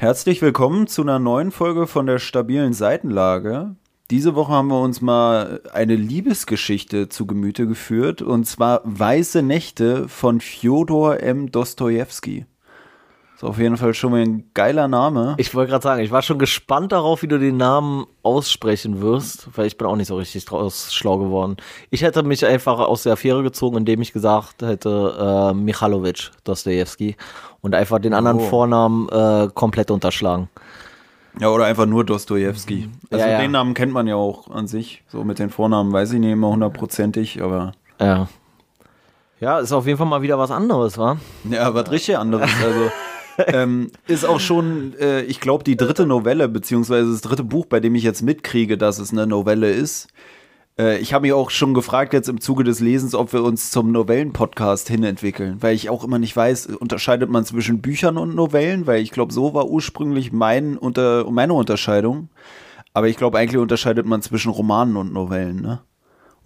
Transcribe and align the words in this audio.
Herzlich 0.00 0.40
willkommen 0.42 0.86
zu 0.86 1.02
einer 1.02 1.18
neuen 1.18 1.50
Folge 1.50 1.88
von 1.88 2.06
der 2.06 2.20
stabilen 2.20 2.72
Seitenlage. 2.72 3.74
Diese 4.12 4.36
Woche 4.36 4.52
haben 4.52 4.68
wir 4.68 4.80
uns 4.80 5.00
mal 5.00 5.60
eine 5.72 5.96
Liebesgeschichte 5.96 7.08
zu 7.08 7.26
Gemüte 7.26 7.66
geführt 7.66 8.22
und 8.22 8.44
zwar 8.44 8.80
Weiße 8.84 9.42
Nächte 9.42 10.08
von 10.08 10.40
Fjodor 10.40 11.18
M. 11.18 11.50
Dostojewski. 11.50 12.46
Ist 13.38 13.44
auf 13.44 13.58
jeden 13.60 13.76
Fall 13.76 13.94
schon 13.94 14.10
mal 14.10 14.20
ein 14.20 14.50
geiler 14.52 14.88
Name. 14.88 15.34
Ich 15.38 15.54
wollte 15.54 15.70
gerade 15.70 15.82
sagen, 15.84 16.02
ich 16.02 16.10
war 16.10 16.22
schon 16.22 16.40
gespannt 16.40 16.90
darauf, 16.90 17.22
wie 17.22 17.28
du 17.28 17.38
den 17.38 17.56
Namen 17.56 18.04
aussprechen 18.24 19.00
wirst, 19.00 19.48
weil 19.56 19.66
ich 19.66 19.78
bin 19.78 19.86
auch 19.86 19.94
nicht 19.94 20.08
so 20.08 20.16
richtig 20.16 20.44
draus 20.44 20.92
schlau 20.92 21.18
geworden. 21.18 21.56
Ich 21.90 22.02
hätte 22.02 22.24
mich 22.24 22.44
einfach 22.44 22.80
aus 22.80 23.04
der 23.04 23.12
Affäre 23.12 23.44
gezogen, 23.44 23.76
indem 23.76 24.02
ich 24.02 24.12
gesagt 24.12 24.62
hätte 24.62 25.50
äh, 25.52 25.54
Michalowitsch 25.54 26.32
Dostojewski 26.42 27.14
und 27.60 27.76
einfach 27.76 28.00
den 28.00 28.12
anderen 28.12 28.38
Oh. 28.38 28.40
Vornamen 28.40 29.08
äh, 29.08 29.48
komplett 29.54 29.92
unterschlagen. 29.92 30.48
Ja, 31.38 31.50
oder 31.50 31.66
einfach 31.66 31.86
nur 31.86 32.04
Dostojewski. 32.04 32.88
Also 33.12 33.24
Ja, 33.24 33.30
ja. 33.34 33.38
den 33.40 33.52
Namen 33.52 33.74
kennt 33.74 33.92
man 33.92 34.08
ja 34.08 34.16
auch 34.16 34.50
an 34.50 34.66
sich. 34.66 35.04
So 35.06 35.22
mit 35.22 35.38
den 35.38 35.50
Vornamen 35.50 35.92
weiß 35.92 36.10
ich 36.12 36.18
nicht 36.18 36.32
immer 36.32 36.48
hundertprozentig, 36.48 37.40
aber 37.40 37.70
Ja. 38.00 38.26
Ja, 39.38 39.60
ist 39.60 39.70
auf 39.70 39.86
jeden 39.86 39.96
Fall 39.98 40.08
mal 40.08 40.22
wieder 40.22 40.36
was 40.40 40.50
anderes, 40.50 40.98
wa? 40.98 41.16
ja, 41.48 41.72
was 41.72 41.88
richtig 41.92 42.18
anderes. 42.18 42.50
Also 42.64 42.90
ähm, 43.46 43.90
ist 44.06 44.24
auch 44.24 44.40
schon, 44.40 44.94
äh, 44.98 45.22
ich 45.22 45.40
glaube, 45.40 45.64
die 45.64 45.76
dritte 45.76 46.06
Novelle, 46.06 46.48
beziehungsweise 46.48 47.10
das 47.12 47.20
dritte 47.20 47.44
Buch, 47.44 47.66
bei 47.66 47.80
dem 47.80 47.94
ich 47.94 48.02
jetzt 48.02 48.22
mitkriege, 48.22 48.78
dass 48.78 48.98
es 48.98 49.12
eine 49.12 49.26
Novelle 49.26 49.70
ist. 49.70 50.08
Äh, 50.78 50.98
ich 50.98 51.12
habe 51.12 51.22
mich 51.22 51.32
auch 51.32 51.50
schon 51.50 51.74
gefragt 51.74 52.12
jetzt 52.12 52.28
im 52.28 52.40
Zuge 52.40 52.64
des 52.64 52.80
Lesens, 52.80 53.14
ob 53.14 53.32
wir 53.32 53.42
uns 53.42 53.70
zum 53.70 53.92
Novellen-Podcast 53.92 54.88
hinentwickeln, 54.88 55.56
weil 55.60 55.74
ich 55.74 55.90
auch 55.90 56.04
immer 56.04 56.18
nicht 56.18 56.36
weiß, 56.36 56.66
unterscheidet 56.66 57.30
man 57.30 57.44
zwischen 57.44 57.80
Büchern 57.80 58.16
und 58.16 58.34
Novellen, 58.34 58.86
weil 58.86 59.02
ich 59.02 59.10
glaube, 59.10 59.32
so 59.32 59.54
war 59.54 59.68
ursprünglich 59.68 60.32
mein 60.32 60.76
unter, 60.76 61.30
meine 61.30 61.54
Unterscheidung. 61.54 62.28
Aber 62.94 63.08
ich 63.08 63.16
glaube, 63.16 63.38
eigentlich 63.38 63.60
unterscheidet 63.60 64.06
man 64.06 64.22
zwischen 64.22 64.50
Romanen 64.50 64.96
und 64.96 65.12
Novellen, 65.12 65.60
ne? 65.60 65.80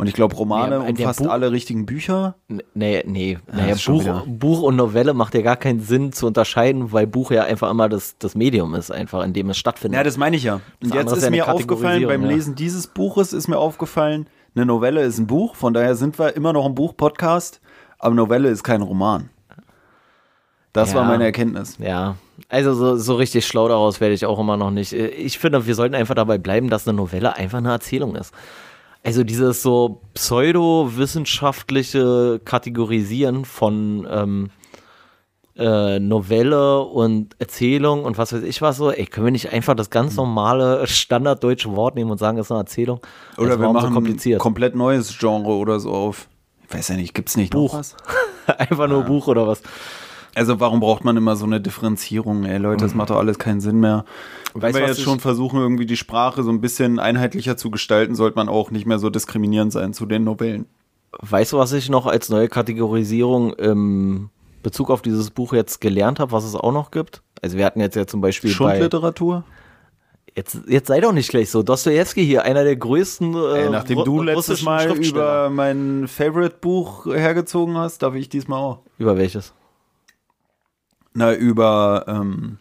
Und 0.03 0.09
ich 0.09 0.15
glaube, 0.15 0.37
Romane 0.37 0.77
Ja, 0.77 0.81
umfasst 0.83 1.21
Buch- 1.21 1.29
alle 1.31 1.51
richtigen 1.53 1.87
Bücher. 1.87 2.35
Nee, 2.75 3.03
nee. 3.07 3.39
Naja, 3.53 3.77
schon 3.79 4.05
Buch, 4.05 4.23
Buch 4.27 4.63
und 4.63 4.77
Novelle 4.77 5.15
macht 5.15 5.35
ja 5.35 5.43
gar 5.43 5.57
keinen 5.57 5.81
Sinn 5.81 6.13
zu 6.13 6.27
unterscheiden, 6.27 6.93
weil 6.93 7.07
Buch 7.07 7.31
ja 7.31 7.45
einfach 7.45 7.71
immer 7.71 7.89
das, 7.89 8.17
das 8.19 8.35
Medium 8.35 8.75
ist, 8.75 8.91
einfach 8.91 9.25
in 9.25 9.33
dem 9.33 9.49
es 9.51 9.57
stattfindet. 9.59 9.97
Ja, 9.97 10.05
das 10.05 10.17
meine 10.19 10.37
ich 10.37 10.43
ja. 10.45 10.61
Und 10.83 10.93
jetzt 10.95 11.13
ist 11.13 11.23
ja 11.23 11.31
mir 11.31 11.51
aufgefallen, 11.51 12.07
beim 12.07 12.23
ja. 12.23 12.29
Lesen 12.29 12.55
dieses 12.55 12.87
Buches 12.89 13.33
ist 13.33 13.49
mir 13.49 13.59
aufgefallen, 13.59 14.27
eine 14.55 14.67
Novelle 14.67 15.01
ist 15.03 15.19
ein 15.19 15.27
Buch, 15.27 15.55
von 15.55 15.73
daher 15.73 15.95
sind 15.95 16.19
wir 16.19 16.37
immer 16.37 16.53
noch 16.53 16.67
ein 16.67 16.75
Buch-Podcast, 16.75 17.61
aber 17.99 18.15
Novelle 18.15 18.49
ist 18.51 18.63
kein 18.65 18.83
Roman. 18.83 19.31
Das 20.73 20.91
Ja. 20.93 20.99
war 21.01 21.05
meine 21.05 21.25
Erkenntnis. 21.25 21.77
Ja, 21.79 22.17
also 22.49 22.73
so, 22.75 22.97
so 22.97 23.15
richtig 23.17 23.47
schlau 23.47 23.69
daraus 23.69 24.01
werde 24.01 24.15
ich 24.15 24.25
auch 24.27 24.39
immer 24.39 24.57
noch 24.57 24.71
nicht. 24.71 24.93
Ich 24.95 25.39
finde, 25.39 25.67
wir 25.67 25.75
sollten 25.75 25.95
einfach 25.95 26.15
dabei 26.15 26.39
bleiben, 26.39 26.71
dass 26.71 26.89
eine 26.89 26.97
Novelle 26.97 27.37
einfach 27.37 27.59
eine 27.59 27.71
Erzählung 27.71 28.17
ist. 28.17 28.33
Also 29.05 29.25
dieses 29.25 29.63
so 29.63 30.01
pseudo-wissenschaftliche 30.15 32.41
Kategorisieren 32.45 33.45
von 33.45 34.07
ähm, 34.11 34.51
äh, 35.57 35.99
Novelle 35.99 36.81
und 36.83 37.35
Erzählung 37.39 38.05
und 38.05 38.17
was 38.17 38.33
weiß 38.33 38.43
ich 38.43 38.63
was 38.63 38.77
so, 38.77 38.91
ey, 38.91 39.07
können 39.07 39.27
wir 39.27 39.33
nicht 39.33 39.53
einfach 39.53 39.75
das 39.75 39.91
ganz 39.91 40.17
normale 40.17 40.87
standarddeutsche 40.87 41.75
Wort 41.77 41.95
nehmen 41.95 42.11
und 42.11 42.19
sagen, 42.19 42.39
es 42.39 42.47
ist 42.47 42.53
eine 42.53 42.61
Erzählung? 42.61 43.01
Oder 43.37 43.49
Also 43.51 43.59
wir 43.61 43.65
warum 43.65 43.77
so 43.77 43.81
machen 43.81 43.89
ein 43.89 43.95
kompliziert. 43.95 44.41
komplett 44.41 44.75
neues 44.75 45.17
Genre 45.19 45.53
oder 45.53 45.79
so 45.81 45.91
auf. 45.91 46.29
Ich 46.69 46.75
weiß 46.75 46.89
ja 46.89 46.97
nicht, 46.97 47.13
gibt's 47.13 47.37
nicht 47.37 47.53
Buch. 47.53 47.73
noch 47.73 47.81
was? 47.81 47.97
einfach 48.59 48.89
nur 48.89 49.03
Buch 49.03 49.27
oder 49.27 49.47
was? 49.47 49.63
Also 50.35 50.61
warum 50.61 50.81
braucht 50.81 51.05
man 51.05 51.17
immer 51.17 51.37
so 51.37 51.45
eine 51.45 51.61
Differenzierung? 51.61 52.45
Ey 52.45 52.59
Leute, 52.59 52.85
das 52.85 52.95
macht 52.95 53.11
doch 53.11 53.19
alles 53.19 53.39
keinen 53.39 53.61
Sinn 53.61 53.81
mehr. 53.81 54.05
Wenn 54.55 54.63
Weißt 54.63 54.79
wir 54.79 54.87
jetzt 54.87 55.03
schon 55.03 55.21
versuchen, 55.21 55.61
irgendwie 55.61 55.87
die 55.87 55.97
Sprache 55.97 56.43
so 56.43 56.51
ein 56.51 56.61
bisschen 56.61 56.99
einheitlicher 56.99 57.57
zu 57.57 57.71
gestalten, 57.71 58.15
sollte 58.15 58.37
man 58.37 58.49
auch 58.49 58.71
nicht 58.71 58.87
mehr 58.87 58.99
so 58.99 59.11
diskriminierend 59.11 59.73
sein 59.73 59.93
zu 59.93 60.07
den 60.07 60.25
Novellen. 60.25 60.67
Weißt 61.19 61.53
du, 61.53 61.59
was 61.59 61.73
ich 61.73 61.91
noch 61.91 62.07
als 62.07 62.31
neue 62.31 62.49
Kategorisierung 62.49 63.53
im 63.55 64.31
Bezug 64.63 64.91
auf 64.91 65.03
dieses 65.03 65.31
Buch 65.31 65.53
jetzt 65.53 65.81
gelernt 65.81 66.21
habe, 66.21 66.33
was 66.33 66.45
es 66.45 66.55
auch 66.55 66.73
noch 66.73 66.91
gibt? 66.91 67.23
Also 67.43 67.59
wir 67.59 67.67
hatten 67.67 67.81
jetzt 67.81 67.97
ja 67.97 68.07
zum 68.07 68.21
Beispiel 68.21 68.51
bei, 68.51 68.55
Schundliteratur? 68.55 69.45
jetzt, 70.37 70.61
jetzt 70.67 70.89
sei 70.89 71.01
doch 71.01 71.13
nicht 71.13 71.29
gleich 71.29 71.51
so, 71.51 71.63
Dostojewski 71.63 72.25
hier, 72.25 72.45
einer 72.45 72.65
der 72.65 72.77
größten 72.77 73.35
äh, 73.35 73.65
Ey, 73.65 73.71
nachdem 73.71 74.05
du 74.05 74.23
letztes 74.23 74.63
Mal 74.63 74.91
über 74.97 75.51
mein 75.51 76.09
Favorite-Buch 76.09 77.07
hergezogen 77.07 77.77
hast, 77.77 78.03
darf 78.03 78.15
ich 78.15 78.29
diesmal 78.29 78.59
auch. 78.59 78.81
über 78.99 79.17
welches? 79.17 79.53
Na, 81.15 81.35
über 81.35 82.05
ähm, 82.09 82.59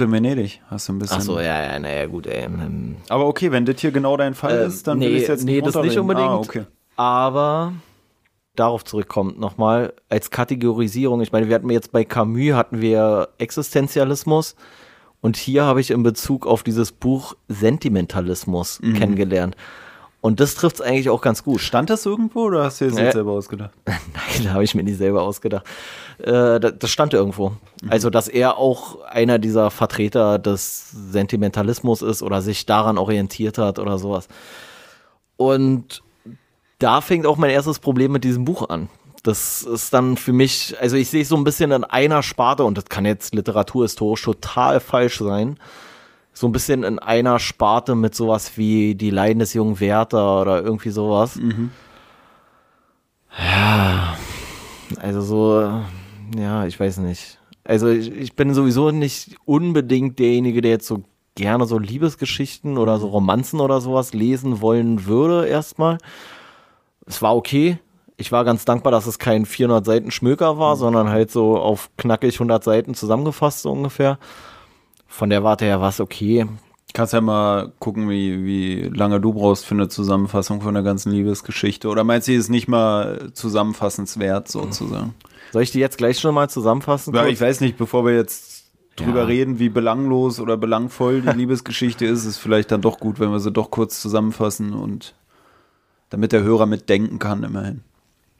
in 0.00 0.10
Venedig 0.12 0.60
hast 0.68 0.88
du 0.88 0.94
ein 0.94 0.98
bisschen. 0.98 1.18
Ach 1.18 1.22
so, 1.22 1.38
ja, 1.38 1.62
ja, 1.62 1.78
naja, 1.78 2.06
gut, 2.06 2.26
ey. 2.26 2.48
Aber 3.08 3.26
okay, 3.26 3.52
wenn 3.52 3.64
das 3.66 3.80
hier 3.80 3.92
genau 3.92 4.16
dein 4.16 4.34
Fall 4.34 4.58
Ähm, 4.62 4.66
ist, 4.68 4.86
dann 4.86 4.98
nee, 4.98 5.06
will 5.06 5.16
ich 5.16 5.28
jetzt 5.28 5.44
nee, 5.44 5.60
nicht 5.60 5.66
das 5.66 5.76
nicht 5.76 5.98
unbedingt. 5.98 6.28
Ah, 6.28 6.36
okay. 6.38 6.64
Aber 6.96 7.72
darauf 8.56 8.84
zurückkommt 8.84 9.38
nochmal, 9.38 9.92
als 10.08 10.30
Kategorisierung, 10.30 11.20
ich 11.20 11.30
meine, 11.30 11.48
wir 11.48 11.54
hatten 11.54 11.70
jetzt 11.70 11.92
bei 11.92 12.04
Camus 12.04 12.54
hatten 12.54 12.80
wir 12.80 13.28
Existenzialismus 13.38 14.56
und 15.20 15.36
hier 15.36 15.64
habe 15.64 15.80
ich 15.80 15.90
in 15.90 16.02
Bezug 16.02 16.46
auf 16.46 16.62
dieses 16.62 16.90
Buch 16.90 17.34
Sentimentalismus 17.48 18.80
Mhm. 18.80 18.94
kennengelernt. 18.94 19.56
Und 20.26 20.40
das 20.40 20.56
trifft 20.56 20.80
es 20.80 20.80
eigentlich 20.80 21.08
auch 21.08 21.20
ganz 21.20 21.44
gut. 21.44 21.60
Stand 21.60 21.88
das 21.88 22.04
irgendwo 22.04 22.46
oder 22.46 22.64
hast 22.64 22.80
du 22.80 22.86
das 22.86 22.98
Äh, 22.98 23.12
selber 23.12 23.30
ausgedacht? 23.30 23.70
Nein, 23.86 24.42
da 24.42 24.54
habe 24.54 24.64
ich 24.64 24.74
mir 24.74 24.82
nicht 24.82 24.98
selber 24.98 25.22
ausgedacht. 25.22 25.64
Äh, 26.18 26.58
das, 26.58 26.72
das 26.80 26.90
stand 26.90 27.14
irgendwo. 27.14 27.50
Mhm. 27.50 27.90
Also, 27.90 28.10
dass 28.10 28.26
er 28.26 28.58
auch 28.58 29.02
einer 29.04 29.38
dieser 29.38 29.70
Vertreter 29.70 30.40
des 30.40 30.90
Sentimentalismus 30.90 32.02
ist 32.02 32.24
oder 32.24 32.42
sich 32.42 32.66
daran 32.66 32.98
orientiert 32.98 33.56
hat 33.56 33.78
oder 33.78 33.98
sowas. 33.98 34.26
Und 35.36 36.02
da 36.80 37.02
fängt 37.02 37.24
auch 37.24 37.36
mein 37.36 37.50
erstes 37.50 37.78
Problem 37.78 38.10
mit 38.10 38.24
diesem 38.24 38.44
Buch 38.44 38.68
an. 38.68 38.88
Das 39.22 39.62
ist 39.62 39.94
dann 39.94 40.16
für 40.16 40.32
mich, 40.32 40.74
also 40.80 40.96
ich 40.96 41.08
sehe 41.08 41.22
es 41.22 41.28
so 41.28 41.36
ein 41.36 41.44
bisschen 41.44 41.70
in 41.70 41.84
einer 41.84 42.24
Sparte 42.24 42.64
und 42.64 42.76
das 42.76 42.86
kann 42.86 43.04
jetzt 43.04 43.32
literaturhistorisch 43.32 44.22
total 44.22 44.80
falsch 44.80 45.18
sein. 45.18 45.56
So 46.38 46.46
ein 46.46 46.52
bisschen 46.52 46.82
in 46.84 46.98
einer 46.98 47.38
Sparte 47.38 47.94
mit 47.94 48.14
sowas 48.14 48.58
wie 48.58 48.94
die 48.94 49.08
Leiden 49.08 49.38
des 49.38 49.54
jungen 49.54 49.80
Werther 49.80 50.42
oder 50.42 50.62
irgendwie 50.62 50.90
sowas. 50.90 51.36
Ja, 53.38 54.18
also 55.00 55.22
so, 55.22 55.82
ja, 56.38 56.66
ich 56.66 56.78
weiß 56.78 56.98
nicht. 56.98 57.38
Also 57.64 57.88
ich, 57.88 58.10
ich 58.12 58.36
bin 58.36 58.52
sowieso 58.52 58.90
nicht 58.90 59.36
unbedingt 59.46 60.18
derjenige, 60.18 60.60
der 60.60 60.72
jetzt 60.72 60.86
so 60.86 61.04
gerne 61.36 61.64
so 61.64 61.78
Liebesgeschichten 61.78 62.76
oder 62.76 62.98
so 62.98 63.06
Romanzen 63.08 63.58
oder 63.58 63.80
sowas 63.80 64.12
lesen 64.12 64.60
wollen 64.60 65.06
würde 65.06 65.46
erstmal. 65.46 65.96
Es 67.06 67.22
war 67.22 67.34
okay. 67.34 67.78
Ich 68.18 68.30
war 68.30 68.44
ganz 68.44 68.66
dankbar, 68.66 68.92
dass 68.92 69.06
es 69.06 69.18
kein 69.18 69.46
400 69.46 69.86
Seiten 69.86 70.10
Schmöker 70.10 70.58
war, 70.58 70.76
sondern 70.76 71.08
halt 71.08 71.30
so 71.30 71.56
auf 71.56 71.88
knackig 71.96 72.34
100 72.34 72.62
Seiten 72.62 72.92
zusammengefasst 72.92 73.62
so 73.62 73.72
ungefähr. 73.72 74.18
Von 75.06 75.30
der 75.30 75.42
Warte 75.44 75.64
her 75.64 75.80
war 75.80 75.88
es 75.90 76.00
okay. 76.00 76.46
Kannst 76.92 77.12
ja 77.12 77.20
mal 77.20 77.72
gucken, 77.78 78.08
wie, 78.08 78.44
wie 78.44 78.82
lange 78.88 79.20
du 79.20 79.32
brauchst 79.34 79.66
für 79.66 79.74
eine 79.74 79.88
Zusammenfassung 79.88 80.62
von 80.62 80.72
der 80.74 80.82
ganzen 80.82 81.12
Liebesgeschichte. 81.12 81.88
Oder 81.88 82.04
meinst 82.04 82.26
du, 82.26 82.32
die 82.32 82.38
ist 82.38 82.48
nicht 82.48 82.68
mal 82.68 83.30
zusammenfassenswert 83.34 84.48
sozusagen? 84.48 85.14
Soll 85.52 85.62
ich 85.62 85.72
die 85.72 85.78
jetzt 85.78 85.98
gleich 85.98 86.18
schon 86.18 86.34
mal 86.34 86.48
zusammenfassen? 86.48 87.14
Ja, 87.14 87.26
ich 87.26 87.40
weiß 87.40 87.60
nicht, 87.60 87.76
bevor 87.76 88.04
wir 88.06 88.14
jetzt 88.14 88.70
drüber 88.96 89.20
Ja. 89.20 89.24
reden, 89.26 89.58
wie 89.58 89.68
belanglos 89.68 90.40
oder 90.40 90.56
belangvoll 90.56 91.20
die 91.20 91.28
Liebesgeschichte 91.36 92.06
ist, 92.06 92.24
ist 92.24 92.38
vielleicht 92.38 92.72
dann 92.72 92.80
doch 92.80 92.98
gut, 92.98 93.20
wenn 93.20 93.30
wir 93.30 93.40
sie 93.40 93.52
doch 93.52 93.70
kurz 93.70 94.00
zusammenfassen 94.00 94.72
und 94.72 95.14
damit 96.08 96.32
der 96.32 96.42
Hörer 96.42 96.64
mitdenken 96.66 97.18
kann, 97.18 97.42
immerhin. 97.42 97.82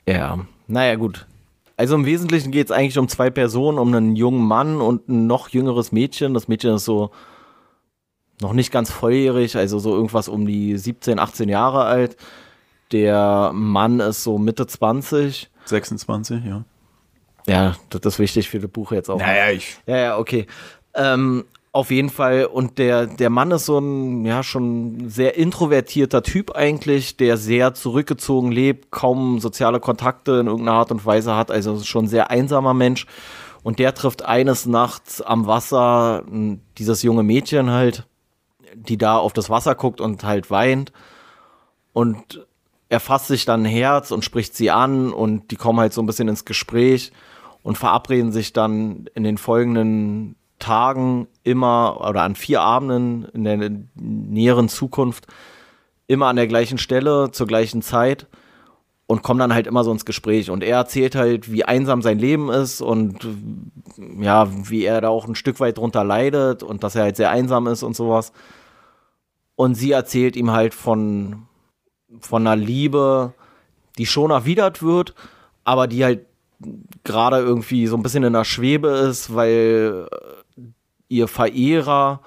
Ja, 0.08 0.38
naja, 0.66 0.94
gut. 0.96 1.26
Also 1.76 1.94
im 1.94 2.06
Wesentlichen 2.06 2.52
geht 2.52 2.66
es 2.66 2.72
eigentlich 2.72 2.98
um 2.98 3.08
zwei 3.08 3.30
Personen, 3.30 3.78
um 3.78 3.92
einen 3.94 4.16
jungen 4.16 4.46
Mann 4.46 4.80
und 4.80 5.08
ein 5.08 5.26
noch 5.26 5.50
jüngeres 5.50 5.92
Mädchen. 5.92 6.32
Das 6.32 6.48
Mädchen 6.48 6.74
ist 6.74 6.84
so 6.84 7.10
noch 8.40 8.52
nicht 8.52 8.72
ganz 8.72 8.90
volljährig, 8.90 9.56
also 9.56 9.78
so 9.78 9.94
irgendwas 9.94 10.28
um 10.28 10.46
die 10.46 10.76
17, 10.76 11.18
18 11.18 11.48
Jahre 11.48 11.84
alt. 11.84 12.16
Der 12.92 13.50
Mann 13.54 14.00
ist 14.00 14.22
so 14.22 14.38
Mitte 14.38 14.66
20. 14.66 15.50
26, 15.64 16.44
ja. 16.44 16.64
Ja, 17.46 17.76
das 17.90 18.14
ist 18.14 18.18
wichtig 18.18 18.48
für 18.48 18.58
das 18.58 18.70
Buch 18.70 18.92
jetzt 18.92 19.08
auch. 19.08 19.18
Naja, 19.18 19.50
ich. 19.50 19.78
Ja, 19.86 19.96
ja, 19.96 20.18
okay. 20.18 20.46
Ähm, 20.94 21.44
auf 21.76 21.90
jeden 21.90 22.08
Fall. 22.08 22.46
Und 22.46 22.78
der, 22.78 23.06
der 23.06 23.28
Mann 23.28 23.50
ist 23.50 23.66
so 23.66 23.78
ein, 23.78 24.24
ja, 24.24 24.42
schon 24.42 25.10
sehr 25.10 25.36
introvertierter 25.36 26.22
Typ 26.22 26.52
eigentlich, 26.52 27.18
der 27.18 27.36
sehr 27.36 27.74
zurückgezogen 27.74 28.50
lebt, 28.50 28.90
kaum 28.90 29.40
soziale 29.40 29.78
Kontakte 29.78 30.38
in 30.40 30.46
irgendeiner 30.46 30.78
Art 30.78 30.90
und 30.90 31.04
Weise 31.04 31.36
hat, 31.36 31.50
also 31.50 31.78
schon 31.82 32.06
ein 32.06 32.08
sehr 32.08 32.30
einsamer 32.30 32.72
Mensch. 32.72 33.06
Und 33.62 33.78
der 33.78 33.94
trifft 33.94 34.24
eines 34.24 34.64
Nachts 34.64 35.20
am 35.20 35.46
Wasser 35.46 36.24
dieses 36.78 37.02
junge 37.02 37.22
Mädchen 37.22 37.70
halt, 37.70 38.06
die 38.74 38.96
da 38.96 39.18
auf 39.18 39.34
das 39.34 39.50
Wasser 39.50 39.74
guckt 39.74 40.00
und 40.00 40.24
halt 40.24 40.50
weint. 40.50 40.92
Und 41.92 42.46
er 42.88 43.00
fasst 43.00 43.26
sich 43.26 43.44
dann 43.44 43.64
ein 43.64 43.70
Herz 43.70 44.12
und 44.12 44.24
spricht 44.24 44.56
sie 44.56 44.70
an 44.70 45.12
und 45.12 45.50
die 45.50 45.56
kommen 45.56 45.80
halt 45.80 45.92
so 45.92 46.00
ein 46.00 46.06
bisschen 46.06 46.28
ins 46.28 46.46
Gespräch 46.46 47.12
und 47.62 47.76
verabreden 47.76 48.32
sich 48.32 48.54
dann 48.54 49.10
in 49.14 49.24
den 49.24 49.36
folgenden 49.36 50.36
Tagen 50.58 51.28
immer 51.42 52.00
oder 52.08 52.22
an 52.22 52.34
vier 52.34 52.62
Abenden 52.62 53.24
in 53.32 53.44
der 53.44 53.70
näheren 53.94 54.68
Zukunft 54.68 55.26
immer 56.06 56.26
an 56.26 56.36
der 56.36 56.46
gleichen 56.46 56.78
Stelle 56.78 57.30
zur 57.32 57.46
gleichen 57.46 57.82
Zeit 57.82 58.26
und 59.06 59.22
kommen 59.22 59.40
dann 59.40 59.54
halt 59.54 59.66
immer 59.66 59.84
so 59.84 59.92
ins 59.92 60.04
Gespräch. 60.04 60.50
Und 60.50 60.62
er 60.62 60.76
erzählt 60.76 61.14
halt, 61.14 61.50
wie 61.50 61.64
einsam 61.64 62.02
sein 62.02 62.18
Leben 62.18 62.50
ist 62.50 62.80
und 62.80 63.26
ja, 64.20 64.48
wie 64.68 64.84
er 64.84 65.00
da 65.00 65.08
auch 65.08 65.28
ein 65.28 65.34
Stück 65.34 65.60
weit 65.60 65.78
drunter 65.78 66.04
leidet 66.04 66.62
und 66.62 66.82
dass 66.82 66.96
er 66.96 67.04
halt 67.04 67.16
sehr 67.16 67.30
einsam 67.30 67.66
ist 67.66 67.82
und 67.82 67.94
sowas. 67.94 68.32
Und 69.54 69.74
sie 69.74 69.92
erzählt 69.92 70.36
ihm 70.36 70.50
halt 70.50 70.74
von, 70.74 71.46
von 72.20 72.46
einer 72.46 72.56
Liebe, 72.56 73.32
die 73.96 74.06
schon 74.06 74.30
erwidert 74.30 74.82
wird, 74.82 75.14
aber 75.64 75.86
die 75.86 76.04
halt 76.04 76.26
gerade 77.04 77.38
irgendwie 77.38 77.86
so 77.86 77.96
ein 77.96 78.02
bisschen 78.02 78.24
in 78.24 78.32
der 78.32 78.44
Schwebe 78.44 78.88
ist, 78.88 79.34
weil 79.34 80.08
ihr 81.08 81.28
Verehrer 81.28 82.20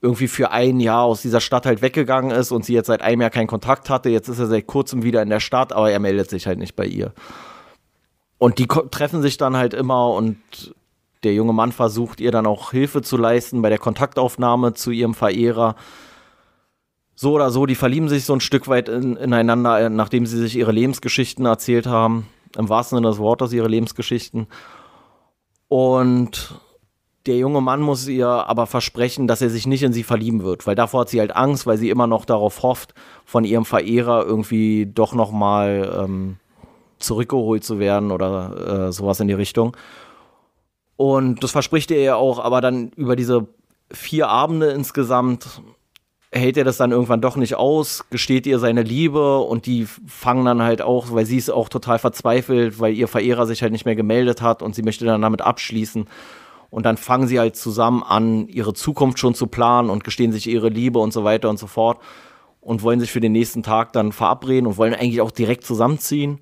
irgendwie 0.00 0.28
für 0.28 0.50
ein 0.50 0.80
Jahr 0.80 1.02
aus 1.02 1.22
dieser 1.22 1.40
Stadt 1.40 1.66
halt 1.66 1.82
weggegangen 1.82 2.30
ist 2.30 2.52
und 2.52 2.64
sie 2.64 2.74
jetzt 2.74 2.86
seit 2.86 3.02
einem 3.02 3.20
Jahr 3.20 3.30
keinen 3.30 3.48
Kontakt 3.48 3.90
hatte. 3.90 4.10
Jetzt 4.10 4.28
ist 4.28 4.38
er 4.38 4.46
seit 4.46 4.66
kurzem 4.66 5.02
wieder 5.02 5.22
in 5.22 5.30
der 5.30 5.40
Stadt, 5.40 5.72
aber 5.72 5.90
er 5.90 5.98
meldet 5.98 6.30
sich 6.30 6.46
halt 6.46 6.58
nicht 6.58 6.76
bei 6.76 6.86
ihr. 6.86 7.12
Und 8.38 8.58
die 8.58 8.68
treffen 8.68 9.22
sich 9.22 9.36
dann 9.36 9.56
halt 9.56 9.74
immer 9.74 10.10
und 10.12 10.38
der 11.24 11.34
junge 11.34 11.52
Mann 11.52 11.72
versucht 11.72 12.20
ihr 12.20 12.30
dann 12.30 12.46
auch 12.46 12.70
Hilfe 12.70 13.02
zu 13.02 13.16
leisten 13.16 13.60
bei 13.60 13.70
der 13.70 13.78
Kontaktaufnahme 13.78 14.74
zu 14.74 14.92
ihrem 14.92 15.14
Verehrer. 15.14 15.74
So 17.16 17.32
oder 17.32 17.50
so, 17.50 17.66
die 17.66 17.74
verlieben 17.74 18.08
sich 18.08 18.24
so 18.24 18.32
ein 18.32 18.40
Stück 18.40 18.68
weit 18.68 18.88
in, 18.88 19.16
ineinander, 19.16 19.90
nachdem 19.90 20.26
sie 20.26 20.38
sich 20.38 20.54
ihre 20.54 20.70
Lebensgeschichten 20.70 21.44
erzählt 21.44 21.88
haben. 21.88 22.28
Im 22.56 22.68
wahrsten 22.68 22.98
Sinne 22.98 23.08
des 23.08 23.18
Wortes 23.18 23.52
ihre 23.52 23.66
Lebensgeschichten. 23.66 24.46
Und 25.66 26.60
der 27.26 27.36
junge 27.36 27.60
Mann 27.60 27.80
muss 27.80 28.08
ihr 28.08 28.28
aber 28.28 28.66
versprechen, 28.66 29.26
dass 29.26 29.42
er 29.42 29.50
sich 29.50 29.66
nicht 29.66 29.82
in 29.82 29.92
sie 29.92 30.02
verlieben 30.02 30.42
wird, 30.42 30.66
weil 30.66 30.74
davor 30.74 31.02
hat 31.02 31.08
sie 31.08 31.20
halt 31.20 31.34
Angst, 31.36 31.66
weil 31.66 31.76
sie 31.76 31.90
immer 31.90 32.06
noch 32.06 32.24
darauf 32.24 32.62
hofft, 32.62 32.94
von 33.24 33.44
ihrem 33.44 33.64
Verehrer 33.64 34.24
irgendwie 34.24 34.86
doch 34.86 35.14
noch 35.14 35.30
mal 35.30 36.04
ähm, 36.04 36.36
zurückgeholt 36.98 37.64
zu 37.64 37.78
werden 37.78 38.10
oder 38.10 38.88
äh, 38.88 38.92
sowas 38.92 39.20
in 39.20 39.28
die 39.28 39.34
Richtung. 39.34 39.76
Und 40.96 41.44
das 41.44 41.52
verspricht 41.52 41.90
er 41.90 42.00
ihr 42.00 42.16
auch, 42.16 42.38
aber 42.38 42.60
dann 42.60 42.90
über 42.96 43.14
diese 43.14 43.46
vier 43.90 44.28
Abende 44.28 44.70
insgesamt 44.70 45.62
hält 46.30 46.56
er 46.56 46.64
das 46.64 46.76
dann 46.76 46.92
irgendwann 46.92 47.20
doch 47.20 47.36
nicht 47.36 47.54
aus, 47.54 48.04
gesteht 48.10 48.46
ihr 48.46 48.58
seine 48.58 48.82
Liebe 48.82 49.38
und 49.38 49.66
die 49.66 49.86
fangen 50.06 50.44
dann 50.44 50.62
halt 50.62 50.82
auch, 50.82 51.12
weil 51.12 51.24
sie 51.24 51.38
ist 51.38 51.50
auch 51.50 51.68
total 51.68 51.98
verzweifelt, 51.98 52.80
weil 52.80 52.94
ihr 52.94 53.08
Verehrer 53.08 53.46
sich 53.46 53.62
halt 53.62 53.72
nicht 53.72 53.86
mehr 53.86 53.96
gemeldet 53.96 54.42
hat 54.42 54.62
und 54.62 54.74
sie 54.74 54.82
möchte 54.82 55.06
dann 55.06 55.22
damit 55.22 55.40
abschließen. 55.40 56.06
Und 56.70 56.84
dann 56.84 56.96
fangen 56.96 57.26
sie 57.26 57.38
halt 57.38 57.56
zusammen 57.56 58.02
an, 58.02 58.46
ihre 58.48 58.74
Zukunft 58.74 59.18
schon 59.18 59.34
zu 59.34 59.46
planen 59.46 59.90
und 59.90 60.04
gestehen 60.04 60.32
sich 60.32 60.46
ihre 60.46 60.68
Liebe 60.68 60.98
und 60.98 61.12
so 61.12 61.24
weiter 61.24 61.48
und 61.48 61.58
so 61.58 61.66
fort. 61.66 61.98
Und 62.60 62.82
wollen 62.82 63.00
sich 63.00 63.10
für 63.10 63.20
den 63.20 63.32
nächsten 63.32 63.62
Tag 63.62 63.92
dann 63.92 64.12
verabreden 64.12 64.66
und 64.66 64.76
wollen 64.76 64.94
eigentlich 64.94 65.22
auch 65.22 65.30
direkt 65.30 65.64
zusammenziehen. 65.64 66.40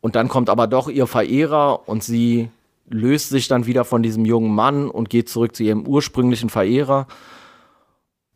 Und 0.00 0.16
dann 0.16 0.28
kommt 0.28 0.50
aber 0.50 0.66
doch 0.66 0.88
ihr 0.88 1.06
Verehrer 1.06 1.88
und 1.88 2.02
sie 2.02 2.48
löst 2.88 3.28
sich 3.28 3.46
dann 3.46 3.66
wieder 3.66 3.84
von 3.84 4.02
diesem 4.02 4.24
jungen 4.24 4.52
Mann 4.52 4.90
und 4.90 5.10
geht 5.10 5.28
zurück 5.28 5.54
zu 5.54 5.62
ihrem 5.62 5.86
ursprünglichen 5.86 6.50
Verehrer. 6.50 7.06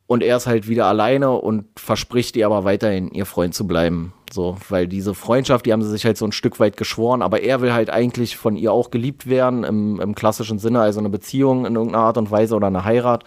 Und 0.06 0.22
er 0.22 0.36
ist 0.36 0.46
halt 0.46 0.68
wieder 0.68 0.86
alleine 0.86 1.30
und 1.32 1.64
verspricht 1.76 2.36
ihr 2.36 2.46
aber 2.46 2.64
weiterhin, 2.64 3.10
ihr 3.10 3.24
Freund 3.24 3.54
zu 3.54 3.66
bleiben. 3.66 4.12
So, 4.30 4.58
weil 4.68 4.86
diese 4.86 5.14
Freundschaft, 5.14 5.64
die 5.64 5.72
haben 5.72 5.82
sie 5.82 5.90
sich 5.90 6.04
halt 6.04 6.18
so 6.18 6.26
ein 6.26 6.32
Stück 6.32 6.60
weit 6.60 6.76
geschworen, 6.76 7.22
aber 7.22 7.40
er 7.40 7.62
will 7.62 7.72
halt 7.72 7.88
eigentlich 7.88 8.36
von 8.36 8.56
ihr 8.56 8.72
auch 8.72 8.90
geliebt 8.90 9.26
werden, 9.26 9.64
im, 9.64 10.00
im 10.00 10.14
klassischen 10.14 10.58
Sinne, 10.58 10.80
also 10.80 10.98
eine 11.00 11.08
Beziehung 11.08 11.64
in 11.64 11.74
irgendeiner 11.76 12.04
Art 12.04 12.18
und 12.18 12.30
Weise 12.30 12.54
oder 12.54 12.66
eine 12.66 12.84
Heirat. 12.84 13.24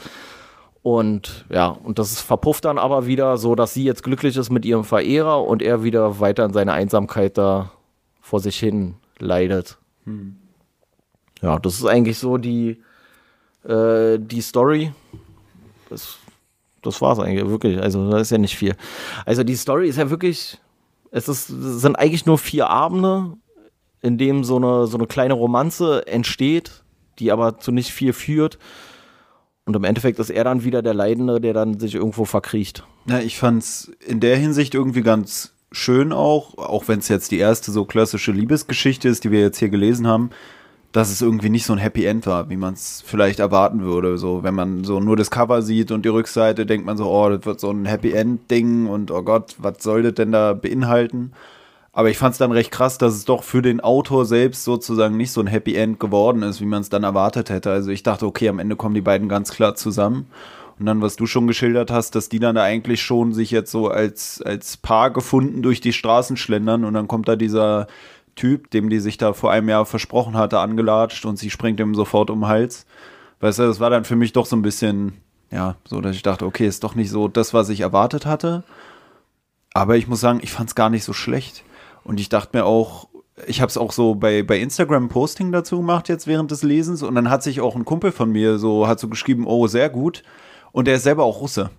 Und 0.83 1.45
ja, 1.49 1.67
und 1.67 1.97
das 1.97 2.21
verpufft 2.21 2.65
dann 2.65 2.77
aber 2.77 3.07
wieder 3.07 3.37
so, 3.37 3.55
dass 3.55 3.73
sie 3.73 3.83
jetzt 3.83 4.03
glücklich 4.03 4.37
ist 4.37 4.51
mit 4.51 4.63
ihrem 4.63 4.83
Verehrer 4.83 5.43
und 5.43 5.61
er 5.61 5.83
wieder 5.83 6.19
weiter 6.19 6.45
in 6.45 6.53
seine 6.53 6.73
Einsamkeit 6.73 7.37
da 7.37 7.71
vor 8.21 8.39
sich 8.39 8.59
hin 8.59 8.95
leidet. 9.19 9.77
Hm. 10.05 10.37
Ja, 11.41 11.59
das 11.59 11.75
ist 11.75 11.85
eigentlich 11.85 12.19
so 12.19 12.37
die, 12.37 12.81
äh, 13.67 14.17
die 14.17 14.41
Story. 14.41 14.91
Das, 15.89 16.17
das 16.81 17.01
war 17.01 17.13
es 17.13 17.19
eigentlich 17.19 17.47
wirklich. 17.47 17.81
Also, 17.81 18.09
da 18.09 18.19
ist 18.19 18.31
ja 18.31 18.37
nicht 18.37 18.55
viel. 18.55 18.75
Also, 19.25 19.43
die 19.43 19.55
Story 19.55 19.89
ist 19.89 19.97
ja 19.97 20.09
wirklich 20.09 20.59
es, 21.11 21.27
ist, 21.27 21.49
es 21.49 21.81
sind 21.81 21.97
eigentlich 21.97 22.25
nur 22.25 22.37
vier 22.37 22.69
Abende, 22.69 23.33
in 24.01 24.17
dem 24.17 24.43
so 24.43 24.57
eine, 24.57 24.87
so 24.87 24.97
eine 24.97 25.07
kleine 25.07 25.33
Romanze 25.33 26.05
entsteht, 26.07 26.83
die 27.19 27.31
aber 27.31 27.59
zu 27.59 27.71
nicht 27.71 27.91
viel 27.91 28.13
führt. 28.13 28.57
Und 29.65 29.75
im 29.75 29.83
Endeffekt 29.83 30.19
ist 30.19 30.29
er 30.29 30.43
dann 30.43 30.63
wieder 30.63 30.81
der 30.81 30.93
Leidende, 30.93 31.41
der 31.41 31.53
dann 31.53 31.79
sich 31.79 31.95
irgendwo 31.95 32.25
verkriecht. 32.25 32.85
Ja, 33.07 33.19
ich 33.19 33.37
fand's 33.37 33.91
in 34.05 34.19
der 34.19 34.37
Hinsicht 34.37 34.75
irgendwie 34.75 35.01
ganz 35.01 35.53
schön 35.71 36.13
auch, 36.13 36.57
auch 36.57 36.87
wenn 36.87 36.99
es 36.99 37.09
jetzt 37.09 37.31
die 37.31 37.39
erste 37.39 37.71
so 37.71 37.83
klassische 37.83 38.31
Liebesgeschichte 38.31 39.09
ist, 39.09 39.23
die 39.23 39.31
wir 39.31 39.41
jetzt 39.41 39.57
hier 39.57 39.69
gelesen 39.69 40.07
haben, 40.07 40.29
dass 40.97 41.11
es 41.11 41.21
irgendwie 41.21 41.49
nicht 41.49 41.63
so 41.63 41.73
ein 41.73 41.79
Happy 41.79 42.05
End 42.05 42.25
war, 42.25 42.49
wie 42.49 42.57
man 42.57 42.73
es 42.73 43.03
vielleicht 43.05 43.37
erwarten 43.37 43.81
würde. 43.81 44.17
So, 44.17 44.41
wenn 44.41 44.55
man 44.55 44.83
so 44.83 44.99
nur 44.99 45.15
das 45.15 45.29
Cover 45.29 45.61
sieht 45.61 45.91
und 45.91 46.03
die 46.05 46.09
Rückseite, 46.09 46.65
denkt 46.65 46.87
man 46.87 46.97
so, 46.97 47.07
oh, 47.07 47.29
das 47.29 47.45
wird 47.45 47.59
so 47.59 47.69
ein 47.69 47.85
Happy 47.85 48.13
End-Ding 48.13 48.87
und 48.87 49.11
oh 49.11 49.21
Gott, 49.21 49.55
was 49.59 49.83
soll 49.83 50.01
das 50.01 50.15
denn 50.15 50.31
da 50.31 50.53
beinhalten? 50.53 51.33
Aber 51.93 52.09
ich 52.09 52.17
fand 52.17 52.31
es 52.31 52.39
dann 52.39 52.51
recht 52.51 52.71
krass, 52.71 52.97
dass 52.97 53.13
es 53.13 53.25
doch 53.25 53.43
für 53.43 53.61
den 53.61 53.79
Autor 53.79 54.25
selbst 54.25 54.63
sozusagen 54.63 55.17
nicht 55.17 55.31
so 55.31 55.39
ein 55.39 55.45
Happy 55.45 55.75
End 55.75 55.99
geworden 55.99 56.41
ist, 56.41 56.61
wie 56.61 56.65
man 56.65 56.81
es 56.81 56.89
dann 56.89 57.03
erwartet 57.03 57.51
hätte. 57.51 57.69
Also 57.69 57.91
ich 57.91 58.01
dachte, 58.01 58.25
okay, 58.25 58.49
am 58.49 58.57
Ende 58.57 58.75
kommen 58.75 58.95
die 58.95 59.01
beiden 59.01 59.29
ganz 59.29 59.51
klar 59.51 59.75
zusammen. 59.75 60.25
Und 60.79 60.87
dann, 60.87 61.01
was 61.01 61.15
du 61.15 61.27
schon 61.27 61.45
geschildert 61.45 61.91
hast, 61.91 62.15
dass 62.15 62.27
die 62.27 62.39
dann 62.39 62.55
da 62.55 62.63
eigentlich 62.63 63.03
schon 63.03 63.33
sich 63.33 63.51
jetzt 63.51 63.71
so 63.71 63.87
als, 63.89 64.41
als 64.43 64.77
Paar 64.77 65.11
gefunden 65.11 65.61
durch 65.61 65.79
die 65.79 65.93
Straßen 65.93 66.37
schlendern 66.37 66.85
und 66.85 66.95
dann 66.95 67.07
kommt 67.07 67.27
da 67.27 67.35
dieser 67.35 67.85
Typ, 68.37 68.71
dem 68.71 68.89
die 68.89 68.99
sich 68.99 69.17
da 69.17 69.33
vor 69.33 69.51
einem 69.51 69.67
Jahr 69.67 69.85
versprochen 69.85 70.37
hatte, 70.37 70.59
angelatscht 70.59 71.25
und 71.25 71.37
sie 71.37 71.49
springt 71.49 71.81
ihm 71.81 71.93
sofort 71.93 72.29
um 72.29 72.41
den 72.41 72.47
Hals. 72.47 72.85
Weißt 73.41 73.59
du, 73.59 73.63
das 73.63 73.81
war 73.81 73.89
dann 73.89 74.05
für 74.05 74.15
mich 74.15 74.31
doch 74.31 74.45
so 74.45 74.55
ein 74.55 74.61
bisschen, 74.61 75.13
ja, 75.51 75.75
so, 75.85 75.99
dass 75.99 76.15
ich 76.15 76.23
dachte, 76.23 76.45
okay, 76.45 76.65
ist 76.65 76.83
doch 76.85 76.95
nicht 76.95 77.09
so 77.09 77.27
das, 77.27 77.53
was 77.53 77.67
ich 77.67 77.81
erwartet 77.81 78.25
hatte. 78.25 78.63
Aber 79.73 79.97
ich 79.97 80.07
muss 80.07 80.21
sagen, 80.21 80.39
ich 80.41 80.51
fand 80.51 80.69
es 80.69 80.75
gar 80.75 80.89
nicht 80.89 81.03
so 81.03 81.13
schlecht. 81.13 81.63
Und 82.03 82.19
ich 82.21 82.29
dachte 82.29 82.57
mir 82.57 82.65
auch, 82.65 83.09
ich 83.45 83.61
habe 83.61 83.69
es 83.69 83.77
auch 83.77 83.91
so 83.91 84.15
bei, 84.15 84.41
bei 84.41 84.59
Instagram 84.59 85.09
Posting 85.09 85.51
dazu 85.51 85.77
gemacht 85.77 86.09
jetzt 86.09 86.25
während 86.25 86.49
des 86.49 86.63
Lesens 86.63 87.03
und 87.03 87.13
dann 87.13 87.29
hat 87.29 87.43
sich 87.43 87.61
auch 87.61 87.75
ein 87.75 87.85
Kumpel 87.85 88.11
von 88.11 88.31
mir 88.31 88.57
so, 88.57 88.87
hat 88.87 88.99
so 88.99 89.09
geschrieben, 89.09 89.45
oh, 89.45 89.67
sehr 89.67 89.89
gut. 89.89 90.23
Und 90.71 90.87
der 90.87 90.95
ist 90.95 91.03
selber 91.03 91.23
auch 91.23 91.41
Russe. 91.41 91.69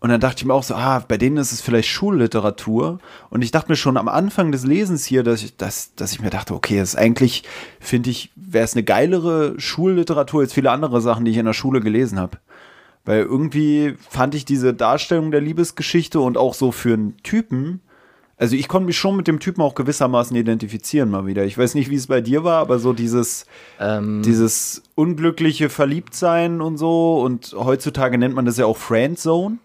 Und 0.00 0.08
dann 0.08 0.20
dachte 0.20 0.38
ich 0.38 0.44
mir 0.46 0.54
auch 0.54 0.62
so, 0.62 0.74
ah, 0.74 1.04
bei 1.06 1.18
denen 1.18 1.36
ist 1.36 1.52
es 1.52 1.60
vielleicht 1.60 1.88
Schulliteratur. 1.88 3.00
Und 3.28 3.42
ich 3.42 3.50
dachte 3.50 3.70
mir 3.70 3.76
schon 3.76 3.98
am 3.98 4.08
Anfang 4.08 4.50
des 4.50 4.64
Lesens 4.64 5.04
hier, 5.04 5.22
dass 5.22 5.42
ich, 5.42 5.56
dass, 5.56 5.94
dass 5.94 6.12
ich 6.12 6.20
mir 6.20 6.30
dachte, 6.30 6.54
okay, 6.54 6.78
das 6.78 6.90
ist 6.90 6.96
eigentlich, 6.96 7.44
finde 7.80 8.08
ich, 8.08 8.32
wäre 8.34 8.64
es 8.64 8.74
eine 8.74 8.82
geilere 8.82 9.60
Schulliteratur 9.60 10.40
als 10.40 10.54
viele 10.54 10.70
andere 10.70 11.02
Sachen, 11.02 11.26
die 11.26 11.30
ich 11.30 11.36
in 11.36 11.44
der 11.44 11.52
Schule 11.52 11.80
gelesen 11.80 12.18
habe. 12.18 12.38
Weil 13.04 13.20
irgendwie 13.20 13.94
fand 14.08 14.34
ich 14.34 14.46
diese 14.46 14.72
Darstellung 14.72 15.30
der 15.30 15.42
Liebesgeschichte 15.42 16.18
und 16.18 16.38
auch 16.38 16.54
so 16.54 16.72
für 16.72 16.94
einen 16.94 17.18
Typen, 17.22 17.80
also 18.40 18.56
ich 18.56 18.68
konnte 18.68 18.86
mich 18.86 18.96
schon 18.96 19.16
mit 19.16 19.28
dem 19.28 19.38
Typen 19.38 19.60
auch 19.60 19.74
gewissermaßen 19.74 20.34
identifizieren 20.34 21.10
mal 21.10 21.26
wieder. 21.26 21.44
Ich 21.44 21.58
weiß 21.58 21.74
nicht, 21.74 21.90
wie 21.90 21.96
es 21.96 22.06
bei 22.06 22.22
dir 22.22 22.42
war, 22.42 22.60
aber 22.60 22.78
so 22.78 22.94
dieses, 22.94 23.44
ähm. 23.78 24.22
dieses 24.22 24.82
unglückliche 24.94 25.68
Verliebtsein 25.68 26.62
und 26.62 26.78
so 26.78 27.20
und 27.20 27.54
heutzutage 27.54 28.16
nennt 28.16 28.34
man 28.34 28.46
das 28.46 28.56
ja 28.56 28.64
auch 28.64 28.78
Friendzone. 28.78 29.58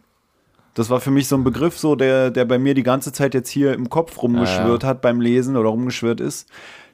Das 0.75 0.89
war 0.89 0.99
für 0.99 1.09
mich 1.09 1.27
so 1.27 1.35
ein 1.35 1.43
Begriff, 1.43 1.79
so 1.79 1.95
der, 1.95 2.29
der 2.29 2.45
bei 2.45 2.59
mir 2.59 2.75
die 2.75 2.83
ganze 2.83 3.11
Zeit 3.11 3.33
jetzt 3.33 3.49
hier 3.49 3.73
im 3.73 3.89
Kopf 3.89 4.21
rumgeschwirrt 4.21 4.83
ja, 4.83 4.89
ja. 4.89 4.93
hat 4.93 5.01
beim 5.01 5.21
Lesen 5.21 5.55
oder 5.57 5.69
rumgeschwirrt 5.69 6.19
ist. 6.19 6.49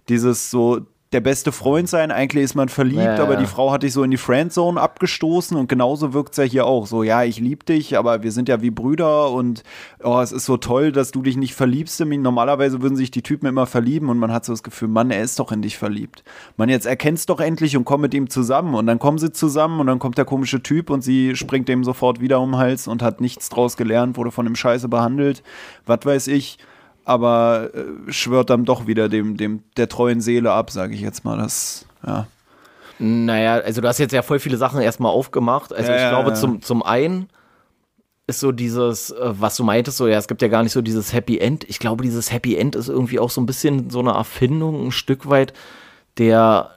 Dieses 0.08 0.50
so, 0.50 0.82
der 1.12 1.20
beste 1.20 1.52
Freund 1.52 1.90
sein. 1.90 2.10
Eigentlich 2.10 2.46
ist 2.46 2.56
man 2.56 2.70
verliebt, 2.70 3.02
ja, 3.02 3.22
aber 3.22 3.34
ja. 3.34 3.40
die 3.40 3.46
Frau 3.46 3.72
hat 3.72 3.84
dich 3.84 3.92
so 3.92 4.04
in 4.04 4.12
die 4.12 4.18
Friendzone 4.18 4.80
abgestoßen 4.80 5.58
und 5.58 5.68
genauso 5.68 6.14
wirkt 6.14 6.32
es 6.32 6.38
ja 6.38 6.44
hier 6.44 6.66
auch. 6.66 6.88
So, 6.88 7.04
ja, 7.04 7.24
ich 7.24 7.40
liebe 7.40 7.66
dich, 7.66 7.98
aber 7.98 8.24
wir 8.24 8.32
sind 8.32 8.48
ja 8.48 8.62
wie 8.62 8.72
Brüder 8.72 9.32
und 9.32 9.64
oh, 10.04 10.20
es 10.20 10.32
ist 10.32 10.46
so 10.46 10.58
toll, 10.58 10.92
dass 10.92 11.12
du 11.12 11.22
dich 11.22 11.36
nicht 11.36 11.54
verliebst. 11.54 12.00
Normalerweise 12.00 12.82
würden 12.82 12.96
sich 12.96 13.12
die 13.12 13.22
Typen 13.22 13.48
immer 13.48 13.66
verlieben 13.66 14.10
und 14.10 14.20
man 14.20 14.32
hat 14.32 14.46
so 14.46 14.54
das 14.54 14.64
Gefühl, 14.64 14.88
Mann, 14.88 15.12
er 15.12 15.22
ist 15.22 15.40
doch 15.40 15.52
in 15.52 15.62
dich 15.62 15.78
verliebt. 15.78 16.24
Man, 16.56 16.70
jetzt 16.70 16.86
erkennst 16.86 17.30
doch 17.30 17.42
endlich 17.42 17.76
und 17.76 17.84
komm 17.84 18.02
mit 18.02 18.14
ihm 18.14 18.30
zusammen 18.30 18.74
und 18.76 18.88
dann 18.88 19.00
kommen 19.00 19.18
sie 19.18 19.34
zusammen 19.34 19.80
und 19.82 19.88
dann 19.88 20.00
kommt 20.00 20.18
der 20.18 20.26
komische 20.26 20.64
Typ 20.64 20.90
und 20.90 21.02
sie 21.02 21.36
springt 21.36 21.68
dem 21.68 21.84
sofort 21.84 22.22
wieder 22.22 22.40
um 22.40 22.52
den 22.52 22.58
Hals 22.58 22.88
und 22.88 23.04
hat 23.04 23.20
nichts 23.20 23.50
draus 23.50 23.76
gelernt, 23.76 24.16
wurde 24.16 24.32
von 24.32 24.46
dem 24.46 24.56
Scheiße 24.56 24.88
behandelt. 24.88 25.44
Was 25.86 26.06
weiß 26.06 26.28
ich 26.28 26.58
aber 27.06 27.70
äh, 27.74 28.12
schwört 28.12 28.50
dann 28.50 28.66
doch 28.66 28.88
wieder 28.88 29.10
dem, 29.10 29.38
dem 29.38 29.64
der 29.78 29.90
treuen 29.90 30.22
Seele 30.22 30.52
ab, 30.52 30.72
sage 30.72 30.94
ich 30.94 31.02
jetzt 31.02 31.26
mal. 31.26 31.38
Das, 31.38 31.86
ja. 32.06 32.28
Naja, 33.00 33.56
also 33.56 33.82
du 33.82 33.88
hast 33.88 33.98
jetzt 33.98 34.14
ja 34.14 34.22
voll 34.22 34.40
viele 34.40 34.58
Sachen 34.58 34.82
erstmal 34.82 35.12
aufgemacht. 35.12 35.74
Also 35.74 35.92
ja, 35.92 36.04
ich 36.04 36.10
glaube, 36.10 36.30
ja. 36.30 36.36
Zum, 36.36 36.62
zum 36.62 36.84
einen 36.84 37.30
ist 38.28 38.40
so 38.40 38.52
dieses, 38.52 39.12
äh, 39.12 39.34
was 39.40 39.56
du 39.56 39.64
meintest, 39.64 39.98
so 39.98 40.08
ja, 40.08 40.18
es 40.18 40.28
gibt 40.28 40.42
ja 40.42 40.48
gar 40.48 40.64
nicht 40.64 40.74
so 40.74 40.82
dieses 40.82 41.12
Happy 41.12 41.40
End. 41.40 41.64
Ich 41.68 41.80
glaube, 41.80 42.04
dieses 42.04 42.32
Happy 42.32 42.56
End 42.56 42.76
ist 42.76 42.90
irgendwie 42.90 43.20
auch 43.20 43.30
so 43.30 43.42
ein 43.42 43.46
bisschen 43.46 43.90
so 43.90 44.00
eine 44.00 44.12
Erfindung, 44.12 44.88
ein 44.88 44.92
Stück 44.92 45.30
weit, 45.30 45.54
der 46.18 46.72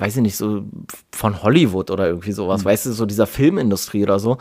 weiß 0.00 0.16
ich 0.16 0.22
nicht, 0.22 0.36
so 0.36 0.64
von 1.12 1.42
Hollywood 1.42 1.90
oder 1.90 2.06
irgendwie 2.08 2.32
sowas, 2.32 2.62
mhm. 2.62 2.68
weißt 2.68 2.86
du, 2.86 2.92
so 2.92 3.06
dieser 3.06 3.26
Filmindustrie 3.26 4.02
oder 4.02 4.18
so. 4.18 4.38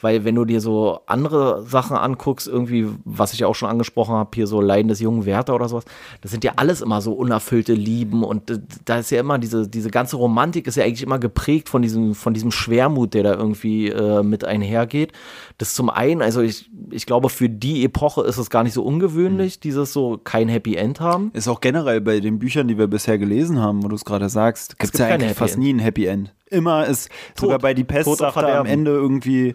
Weil 0.00 0.24
wenn 0.24 0.34
du 0.34 0.44
dir 0.44 0.60
so 0.60 1.00
andere 1.06 1.64
Sachen 1.66 1.96
anguckst, 1.96 2.48
irgendwie, 2.48 2.88
was 3.04 3.32
ich 3.32 3.40
ja 3.40 3.46
auch 3.46 3.54
schon 3.54 3.68
angesprochen 3.68 4.14
habe, 4.14 4.30
hier 4.34 4.46
so 4.46 4.60
Leiden 4.60 4.88
des 4.88 5.00
jungen 5.00 5.26
Werther 5.26 5.54
oder 5.54 5.68
sowas, 5.68 5.84
das 6.20 6.30
sind 6.30 6.44
ja 6.44 6.52
alles 6.56 6.80
immer 6.80 7.00
so 7.00 7.12
unerfüllte 7.12 7.74
Lieben 7.74 8.24
und 8.24 8.60
da 8.84 8.98
ist 8.98 9.10
ja 9.10 9.20
immer 9.20 9.38
diese, 9.38 9.68
diese 9.68 9.90
ganze 9.90 10.16
Romantik 10.16 10.66
ist 10.66 10.76
ja 10.76 10.84
eigentlich 10.84 11.02
immer 11.02 11.18
geprägt 11.18 11.68
von 11.68 11.82
diesem, 11.82 12.14
von 12.14 12.34
diesem 12.34 12.50
Schwermut, 12.50 13.14
der 13.14 13.22
da 13.22 13.34
irgendwie 13.34 13.88
äh, 13.88 14.22
mit 14.22 14.44
einhergeht. 14.44 15.12
Das 15.58 15.74
zum 15.74 15.90
einen, 15.90 16.22
also 16.22 16.40
ich, 16.40 16.70
ich 16.90 17.06
glaube, 17.06 17.28
für 17.28 17.48
die 17.48 17.84
Epoche 17.84 18.22
ist 18.22 18.38
es 18.38 18.50
gar 18.50 18.62
nicht 18.62 18.72
so 18.72 18.82
ungewöhnlich, 18.82 19.56
mhm. 19.56 19.60
dieses 19.62 19.92
so 19.92 20.18
kein 20.22 20.48
Happy 20.48 20.76
End 20.76 21.00
haben. 21.00 21.30
Ist 21.34 21.48
auch 21.48 21.60
generell 21.60 22.00
bei 22.00 22.20
den 22.20 22.38
Büchern, 22.38 22.68
die 22.68 22.78
wir 22.78 22.86
bisher 22.86 23.18
gelesen 23.18 23.60
haben, 23.60 23.82
wo 23.82 23.88
du 23.88 23.96
es 23.96 24.04
gerade 24.04 24.28
sagst, 24.28 24.78
gibt 24.78 24.94
es 24.94 25.00
ja 25.00 25.06
eigentlich 25.06 25.34
fast 25.34 25.54
End. 25.54 25.64
nie 25.64 25.72
ein 25.72 25.78
Happy 25.78 26.06
End. 26.06 26.34
Immer 26.46 26.86
ist, 26.86 27.10
Tod. 27.36 27.42
sogar 27.42 27.58
bei 27.60 27.74
die 27.74 27.84
Pest 27.84 28.20
am 28.22 28.66
Ende 28.66 28.90
irgendwie 28.90 29.54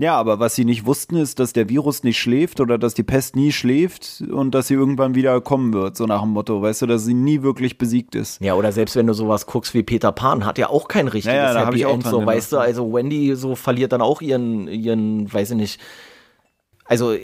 ja, 0.00 0.16
aber 0.16 0.38
was 0.38 0.54
sie 0.54 0.64
nicht 0.64 0.86
wussten, 0.86 1.16
ist, 1.16 1.40
dass 1.40 1.52
der 1.52 1.68
Virus 1.68 2.04
nicht 2.04 2.18
schläft 2.18 2.60
oder 2.60 2.78
dass 2.78 2.94
die 2.94 3.02
Pest 3.02 3.34
nie 3.34 3.50
schläft 3.50 4.22
und 4.30 4.54
dass 4.54 4.68
sie 4.68 4.74
irgendwann 4.74 5.16
wieder 5.16 5.40
kommen 5.40 5.72
wird, 5.72 5.96
so 5.96 6.06
nach 6.06 6.22
dem 6.22 6.30
Motto, 6.30 6.62
weißt 6.62 6.82
du, 6.82 6.86
dass 6.86 7.04
sie 7.04 7.14
nie 7.14 7.42
wirklich 7.42 7.78
besiegt 7.78 8.14
ist. 8.14 8.40
Ja, 8.40 8.54
oder 8.54 8.70
selbst 8.70 8.94
wenn 8.94 9.08
du 9.08 9.12
sowas 9.12 9.46
guckst 9.46 9.74
wie 9.74 9.82
Peter 9.82 10.12
Pan, 10.12 10.46
hat 10.46 10.56
ja 10.56 10.70
auch 10.70 10.86
kein 10.86 11.08
richtiges 11.08 11.36
ja, 11.36 11.52
ja, 11.52 11.66
Happy 11.66 11.82
End, 11.82 12.06
so, 12.06 12.24
weißt 12.24 12.52
du, 12.52 12.58
also 12.58 12.92
Wendy 12.94 13.34
so 13.34 13.56
verliert 13.56 13.90
dann 13.90 14.00
auch 14.00 14.22
ihren, 14.22 14.68
ihren, 14.68 15.32
weiß 15.32 15.50
ich 15.50 15.56
nicht, 15.56 15.80
also 16.84 17.14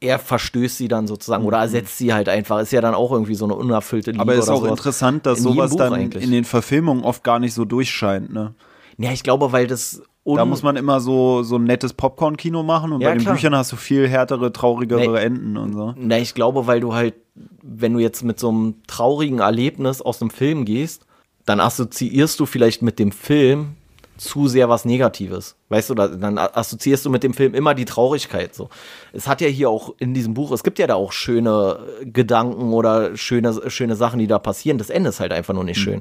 er 0.00 0.18
verstößt 0.18 0.78
sie 0.78 0.88
dann 0.88 1.06
sozusagen 1.06 1.44
oder 1.44 1.58
mhm. 1.58 1.64
ersetzt 1.64 1.98
sie 1.98 2.12
halt 2.12 2.28
einfach. 2.28 2.60
Ist 2.60 2.72
ja 2.72 2.80
dann 2.80 2.94
auch 2.94 3.12
irgendwie 3.12 3.34
so 3.34 3.44
eine 3.44 3.54
unerfüllte 3.54 4.10
Liebe. 4.10 4.22
Aber 4.22 4.34
ist 4.34 4.48
auch 4.48 4.64
interessant, 4.64 5.26
dass 5.26 5.38
in 5.38 5.44
sowas 5.44 5.76
dann 5.76 5.92
eigentlich. 5.92 6.24
in 6.24 6.32
den 6.32 6.44
Verfilmungen 6.44 7.04
oft 7.04 7.22
gar 7.22 7.38
nicht 7.38 7.54
so 7.54 7.64
durchscheint, 7.64 8.32
ne? 8.32 8.54
Ja, 8.98 9.12
ich 9.12 9.22
glaube, 9.22 9.52
weil 9.52 9.66
das 9.66 10.02
da 10.24 10.44
muss 10.44 10.62
man 10.62 10.76
immer 10.76 11.00
so, 11.00 11.42
so 11.42 11.56
ein 11.56 11.64
nettes 11.64 11.92
Popcorn-Kino 11.92 12.62
machen 12.62 12.92
und 12.92 13.00
ja, 13.00 13.08
bei 13.08 13.14
den 13.14 13.22
klar. 13.22 13.34
Büchern 13.34 13.56
hast 13.56 13.72
du 13.72 13.76
viel 13.76 14.08
härtere, 14.08 14.52
traurigere 14.52 15.12
nee, 15.12 15.18
Enden 15.18 15.56
und 15.56 15.72
so. 15.72 15.94
Na, 15.96 16.18
ich 16.18 16.34
glaube, 16.34 16.66
weil 16.66 16.80
du 16.80 16.94
halt, 16.94 17.14
wenn 17.62 17.92
du 17.92 17.98
jetzt 17.98 18.22
mit 18.22 18.38
so 18.38 18.48
einem 18.48 18.74
traurigen 18.86 19.40
Erlebnis 19.40 20.00
aus 20.00 20.18
dem 20.18 20.30
Film 20.30 20.64
gehst, 20.64 21.06
dann 21.44 21.58
assoziierst 21.58 22.38
du 22.38 22.46
vielleicht 22.46 22.82
mit 22.82 22.98
dem 22.98 23.10
Film 23.10 23.74
zu 24.16 24.46
sehr 24.46 24.68
was 24.68 24.84
Negatives. 24.84 25.56
Weißt 25.68 25.90
du, 25.90 25.94
dann 25.94 26.38
assoziierst 26.38 27.04
du 27.04 27.10
mit 27.10 27.22
dem 27.22 27.32
Film 27.32 27.54
immer 27.54 27.74
die 27.74 27.86
Traurigkeit. 27.86 28.54
So. 28.54 28.68
Es 29.12 29.26
hat 29.26 29.40
ja 29.40 29.48
hier 29.48 29.70
auch 29.70 29.94
in 29.98 30.14
diesem 30.14 30.34
Buch, 30.34 30.52
es 30.52 30.62
gibt 30.62 30.78
ja 30.78 30.86
da 30.86 30.94
auch 30.94 31.12
schöne 31.12 31.78
Gedanken 32.04 32.72
oder 32.72 33.16
schöne, 33.16 33.70
schöne 33.70 33.96
Sachen, 33.96 34.18
die 34.18 34.26
da 34.26 34.38
passieren. 34.38 34.78
Das 34.78 34.90
Ende 34.90 35.08
ist 35.08 35.20
halt 35.20 35.32
einfach 35.32 35.54
nur 35.54 35.64
nicht 35.64 35.78
mhm. 35.78 35.82
schön. 35.82 36.00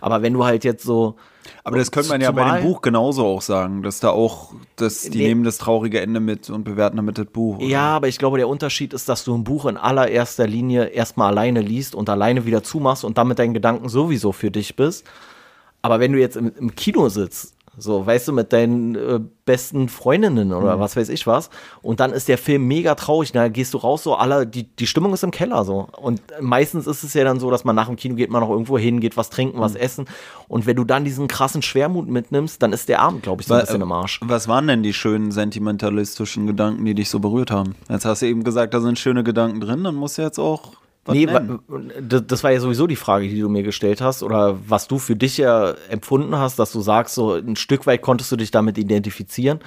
Aber 0.00 0.22
wenn 0.22 0.34
du 0.34 0.44
halt 0.44 0.64
jetzt 0.64 0.84
so. 0.84 1.16
Aber 1.64 1.78
das 1.78 1.90
könnte 1.90 2.10
man 2.10 2.20
ja 2.20 2.30
bei 2.30 2.58
dem 2.58 2.66
Buch 2.66 2.82
genauso 2.82 3.26
auch 3.26 3.42
sagen, 3.42 3.82
dass 3.82 4.00
da 4.00 4.10
auch, 4.10 4.52
dass 4.76 5.02
die 5.02 5.18
nehmen 5.18 5.44
das 5.44 5.58
traurige 5.58 6.00
Ende 6.00 6.20
mit 6.20 6.50
und 6.50 6.62
bewerten 6.62 6.96
damit 6.96 7.18
das 7.18 7.26
Buch. 7.26 7.56
Oder? 7.56 7.66
Ja, 7.66 7.96
aber 7.96 8.08
ich 8.08 8.18
glaube, 8.18 8.38
der 8.38 8.48
Unterschied 8.48 8.92
ist, 8.92 9.08
dass 9.08 9.24
du 9.24 9.34
ein 9.34 9.44
Buch 9.44 9.66
in 9.66 9.76
allererster 9.76 10.46
Linie 10.46 10.86
erstmal 10.86 11.28
alleine 11.28 11.60
liest 11.60 11.94
und 11.94 12.08
alleine 12.10 12.44
wieder 12.44 12.62
zumachst 12.62 13.02
und 13.02 13.18
damit 13.18 13.38
deinen 13.38 13.54
Gedanken 13.54 13.88
sowieso 13.88 14.32
für 14.32 14.50
dich 14.50 14.76
bist. 14.76 15.06
Aber 15.88 16.00
wenn 16.00 16.12
du 16.12 16.18
jetzt 16.18 16.36
im, 16.36 16.52
im 16.58 16.74
Kino 16.74 17.08
sitzt 17.08 17.54
so, 17.80 18.04
weißt 18.04 18.28
du, 18.28 18.32
mit 18.32 18.52
deinen 18.52 18.96
äh, 18.96 19.20
besten 19.44 19.88
Freundinnen 19.88 20.52
oder 20.52 20.76
mhm. 20.76 20.80
was 20.80 20.96
weiß 20.96 21.08
ich 21.10 21.26
was. 21.26 21.48
Und 21.80 22.00
dann 22.00 22.12
ist 22.12 22.28
der 22.28 22.36
Film 22.36 22.66
mega 22.66 22.96
traurig. 22.96 23.30
Da 23.30 23.48
gehst 23.48 23.72
du 23.72 23.78
raus, 23.78 24.02
so 24.02 24.16
alle, 24.16 24.46
die, 24.46 24.64
die 24.64 24.86
Stimmung 24.88 25.14
ist 25.14 25.22
im 25.22 25.30
Keller 25.30 25.64
so. 25.64 25.88
Und 25.96 26.20
meistens 26.40 26.88
ist 26.88 27.04
es 27.04 27.14
ja 27.14 27.22
dann 27.22 27.38
so, 27.38 27.50
dass 27.50 27.64
man 27.64 27.76
nach 27.76 27.86
dem 27.86 27.94
Kino 27.94 28.16
geht, 28.16 28.30
man 28.30 28.42
noch 28.42 28.50
irgendwo 28.50 28.78
hin, 28.78 29.00
geht 29.00 29.16
was 29.16 29.30
trinken, 29.30 29.58
mhm. 29.58 29.62
was 29.62 29.76
essen. 29.76 30.06
Und 30.48 30.66
wenn 30.66 30.76
du 30.76 30.84
dann 30.84 31.04
diesen 31.04 31.28
krassen 31.28 31.62
Schwermut 31.62 32.08
mitnimmst, 32.08 32.60
dann 32.62 32.72
ist 32.72 32.88
der 32.88 33.00
Abend, 33.00 33.22
glaube 33.22 33.42
ich, 33.42 33.48
so 33.48 33.54
ein 33.54 33.60
bisschen 33.60 33.80
im 33.80 33.92
Arsch. 33.92 34.20
Was 34.24 34.48
waren 34.48 34.66
denn 34.66 34.82
die 34.82 34.92
schönen 34.92 35.30
sentimentalistischen 35.30 36.48
Gedanken, 36.48 36.84
die 36.84 36.94
dich 36.94 37.08
so 37.08 37.20
berührt 37.20 37.52
haben? 37.52 37.76
Jetzt 37.88 38.04
hast 38.04 38.22
du 38.22 38.26
eben 38.26 38.42
gesagt, 38.42 38.74
da 38.74 38.80
sind 38.80 38.98
schöne 38.98 39.22
Gedanken 39.22 39.60
drin, 39.60 39.84
dann 39.84 39.94
musst 39.94 40.18
du 40.18 40.22
jetzt 40.22 40.40
auch 40.40 40.72
nee, 41.12 41.26
das 42.00 42.44
war 42.44 42.52
ja 42.52 42.60
sowieso 42.60 42.86
die 42.86 42.96
Frage, 42.96 43.28
die 43.28 43.40
du 43.40 43.48
mir 43.48 43.62
gestellt 43.62 44.00
hast 44.00 44.22
oder 44.22 44.58
was 44.66 44.88
du 44.88 44.98
für 44.98 45.16
dich 45.16 45.38
ja 45.38 45.74
empfunden 45.88 46.36
hast, 46.36 46.58
dass 46.58 46.72
du 46.72 46.80
sagst, 46.80 47.14
so 47.14 47.34
ein 47.34 47.56
Stück 47.56 47.86
weit 47.86 48.02
konntest 48.02 48.30
du 48.32 48.36
dich 48.36 48.50
damit 48.50 48.78
identifizieren. 48.78 49.60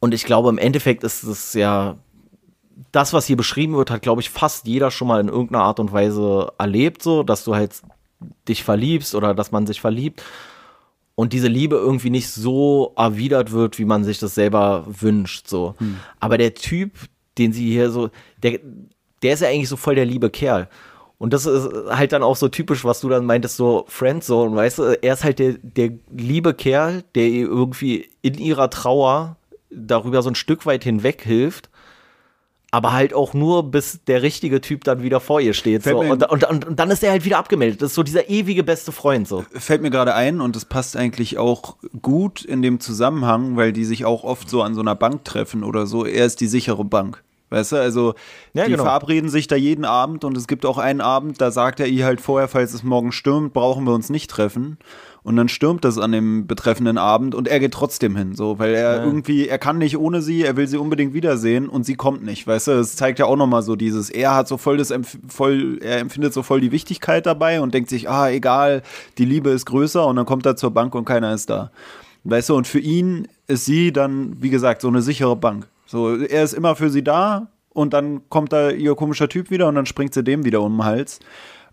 Und 0.00 0.14
ich 0.14 0.24
glaube, 0.24 0.48
im 0.48 0.58
Endeffekt 0.58 1.04
ist 1.04 1.22
es 1.24 1.52
ja 1.52 1.96
das, 2.92 3.12
was 3.12 3.26
hier 3.26 3.36
beschrieben 3.36 3.74
wird, 3.74 3.90
hat, 3.90 4.02
glaube 4.02 4.22
ich, 4.22 4.30
fast 4.30 4.66
jeder 4.66 4.90
schon 4.90 5.08
mal 5.08 5.20
in 5.20 5.28
irgendeiner 5.28 5.64
Art 5.64 5.80
und 5.80 5.92
Weise 5.92 6.52
erlebt, 6.58 7.02
so, 7.02 7.22
dass 7.22 7.44
du 7.44 7.54
halt 7.54 7.82
dich 8.48 8.64
verliebst 8.64 9.14
oder 9.14 9.34
dass 9.34 9.52
man 9.52 9.66
sich 9.66 9.80
verliebt 9.80 10.22
und 11.20 11.34
diese 11.34 11.48
Liebe 11.48 11.76
irgendwie 11.76 12.08
nicht 12.08 12.30
so 12.30 12.94
erwidert 12.96 13.52
wird, 13.52 13.78
wie 13.78 13.84
man 13.84 14.04
sich 14.04 14.18
das 14.18 14.34
selber 14.34 14.86
wünscht, 14.86 15.48
so. 15.48 15.74
Hm. 15.76 15.96
Aber 16.18 16.38
der 16.38 16.54
Typ, 16.54 16.92
den 17.36 17.52
sie 17.52 17.70
hier 17.70 17.90
so, 17.90 18.08
der, 18.42 18.60
der 19.22 19.34
ist 19.34 19.40
ja 19.40 19.48
eigentlich 19.48 19.68
so 19.68 19.76
voll 19.76 19.94
der 19.94 20.06
liebe 20.06 20.30
Kerl. 20.30 20.68
Und 21.20 21.34
das 21.34 21.44
ist 21.44 21.68
halt 21.90 22.12
dann 22.12 22.22
auch 22.22 22.36
so 22.36 22.48
typisch, 22.48 22.82
was 22.82 23.00
du 23.00 23.10
dann 23.10 23.26
meintest, 23.26 23.56
so 23.56 23.84
Friendzone, 23.88 24.56
weißt 24.56 24.78
du? 24.78 24.82
Er 25.02 25.12
ist 25.12 25.22
halt 25.22 25.38
der, 25.38 25.56
der 25.60 25.90
liebe 26.10 26.54
Kerl, 26.54 27.04
der 27.14 27.28
ihr 27.28 27.46
irgendwie 27.46 28.08
in 28.22 28.38
ihrer 28.38 28.70
Trauer 28.70 29.36
darüber 29.68 30.22
so 30.22 30.30
ein 30.30 30.34
Stück 30.34 30.64
weit 30.64 30.82
hinweg 30.82 31.22
hilft. 31.22 31.68
Aber 32.70 32.92
halt 32.92 33.12
auch 33.12 33.34
nur, 33.34 33.70
bis 33.70 34.04
der 34.06 34.22
richtige 34.22 34.62
Typ 34.62 34.84
dann 34.84 35.02
wieder 35.02 35.20
vor 35.20 35.42
ihr 35.42 35.52
steht. 35.52 35.82
So. 35.82 35.98
Und, 35.98 36.22
und, 36.22 36.44
und, 36.44 36.64
und, 36.64 36.78
dann 36.78 36.90
ist 36.90 37.02
er 37.02 37.10
halt 37.10 37.26
wieder 37.26 37.36
abgemeldet. 37.36 37.82
Das 37.82 37.90
ist 37.90 37.96
so 37.96 38.02
dieser 38.02 38.30
ewige 38.30 38.62
beste 38.62 38.90
Freund. 38.90 39.28
So. 39.28 39.44
Fällt 39.52 39.82
mir 39.82 39.90
gerade 39.90 40.14
ein, 40.14 40.40
und 40.40 40.56
das 40.56 40.64
passt 40.64 40.96
eigentlich 40.96 41.36
auch 41.36 41.76
gut 42.00 42.44
in 42.44 42.62
dem 42.62 42.80
Zusammenhang, 42.80 43.56
weil 43.56 43.74
die 43.74 43.84
sich 43.84 44.06
auch 44.06 44.24
oft 44.24 44.48
so 44.48 44.62
an 44.62 44.74
so 44.74 44.80
einer 44.80 44.94
Bank 44.94 45.24
treffen 45.24 45.64
oder 45.64 45.86
so. 45.86 46.06
Er 46.06 46.24
ist 46.24 46.40
die 46.40 46.46
sichere 46.46 46.84
Bank. 46.84 47.22
Weißt 47.50 47.72
du, 47.72 47.76
also 47.76 48.14
ja, 48.54 48.64
die 48.64 48.70
genau. 48.70 48.84
verabreden 48.84 49.28
sich 49.28 49.48
da 49.48 49.56
jeden 49.56 49.84
Abend 49.84 50.24
und 50.24 50.36
es 50.36 50.46
gibt 50.46 50.64
auch 50.64 50.78
einen 50.78 51.00
Abend, 51.00 51.40
da 51.40 51.50
sagt 51.50 51.80
er 51.80 51.86
ihr 51.86 52.04
halt 52.04 52.20
vorher, 52.20 52.46
falls 52.46 52.72
es 52.72 52.84
morgen 52.84 53.10
stürmt, 53.10 53.52
brauchen 53.52 53.84
wir 53.84 53.92
uns 53.92 54.08
nicht 54.08 54.30
treffen. 54.30 54.78
Und 55.22 55.36
dann 55.36 55.50
stürmt 55.50 55.84
es 55.84 55.98
an 55.98 56.12
dem 56.12 56.46
betreffenden 56.46 56.96
Abend 56.96 57.34
und 57.34 57.46
er 57.46 57.60
geht 57.60 57.74
trotzdem 57.74 58.16
hin, 58.16 58.34
so, 58.34 58.58
weil 58.58 58.72
er 58.72 58.96
ja. 58.96 59.04
irgendwie, 59.04 59.48
er 59.48 59.58
kann 59.58 59.76
nicht 59.76 59.98
ohne 59.98 60.22
sie, 60.22 60.44
er 60.44 60.56
will 60.56 60.66
sie 60.66 60.78
unbedingt 60.78 61.12
wiedersehen 61.12 61.68
und 61.68 61.84
sie 61.84 61.94
kommt 61.94 62.24
nicht, 62.24 62.46
weißt 62.46 62.68
du, 62.68 62.70
das 62.72 62.96
zeigt 62.96 63.18
ja 63.18 63.26
auch 63.26 63.36
nochmal 63.36 63.62
so 63.62 63.76
dieses, 63.76 64.08
er 64.08 64.34
hat 64.34 64.48
so 64.48 64.56
voll 64.56 64.78
das, 64.78 64.94
voll, 65.28 65.78
er 65.82 65.98
empfindet 65.98 66.32
so 66.32 66.42
voll 66.42 66.62
die 66.62 66.72
Wichtigkeit 66.72 67.26
dabei 67.26 67.60
und 67.60 67.74
denkt 67.74 67.90
sich, 67.90 68.08
ah, 68.08 68.30
egal, 68.30 68.82
die 69.18 69.26
Liebe 69.26 69.50
ist 69.50 69.66
größer 69.66 70.06
und 70.06 70.16
dann 70.16 70.24
kommt 70.24 70.46
er 70.46 70.56
zur 70.56 70.70
Bank 70.70 70.94
und 70.94 71.04
keiner 71.04 71.34
ist 71.34 71.50
da. 71.50 71.70
Weißt 72.24 72.48
du, 72.48 72.56
und 72.56 72.66
für 72.66 72.80
ihn 72.80 73.28
ist 73.46 73.66
sie 73.66 73.92
dann, 73.92 74.36
wie 74.40 74.50
gesagt, 74.50 74.80
so 74.80 74.88
eine 74.88 75.02
sichere 75.02 75.36
Bank. 75.36 75.66
So, 75.90 76.14
er 76.14 76.44
ist 76.44 76.52
immer 76.52 76.76
für 76.76 76.88
sie 76.88 77.02
da 77.02 77.48
und 77.70 77.92
dann 77.94 78.28
kommt 78.28 78.52
da 78.52 78.70
ihr 78.70 78.94
komischer 78.94 79.28
Typ 79.28 79.50
wieder 79.50 79.66
und 79.66 79.74
dann 79.74 79.86
springt 79.86 80.14
sie 80.14 80.22
dem 80.22 80.44
wieder 80.44 80.60
um 80.62 80.76
den 80.76 80.84
Hals. 80.84 81.18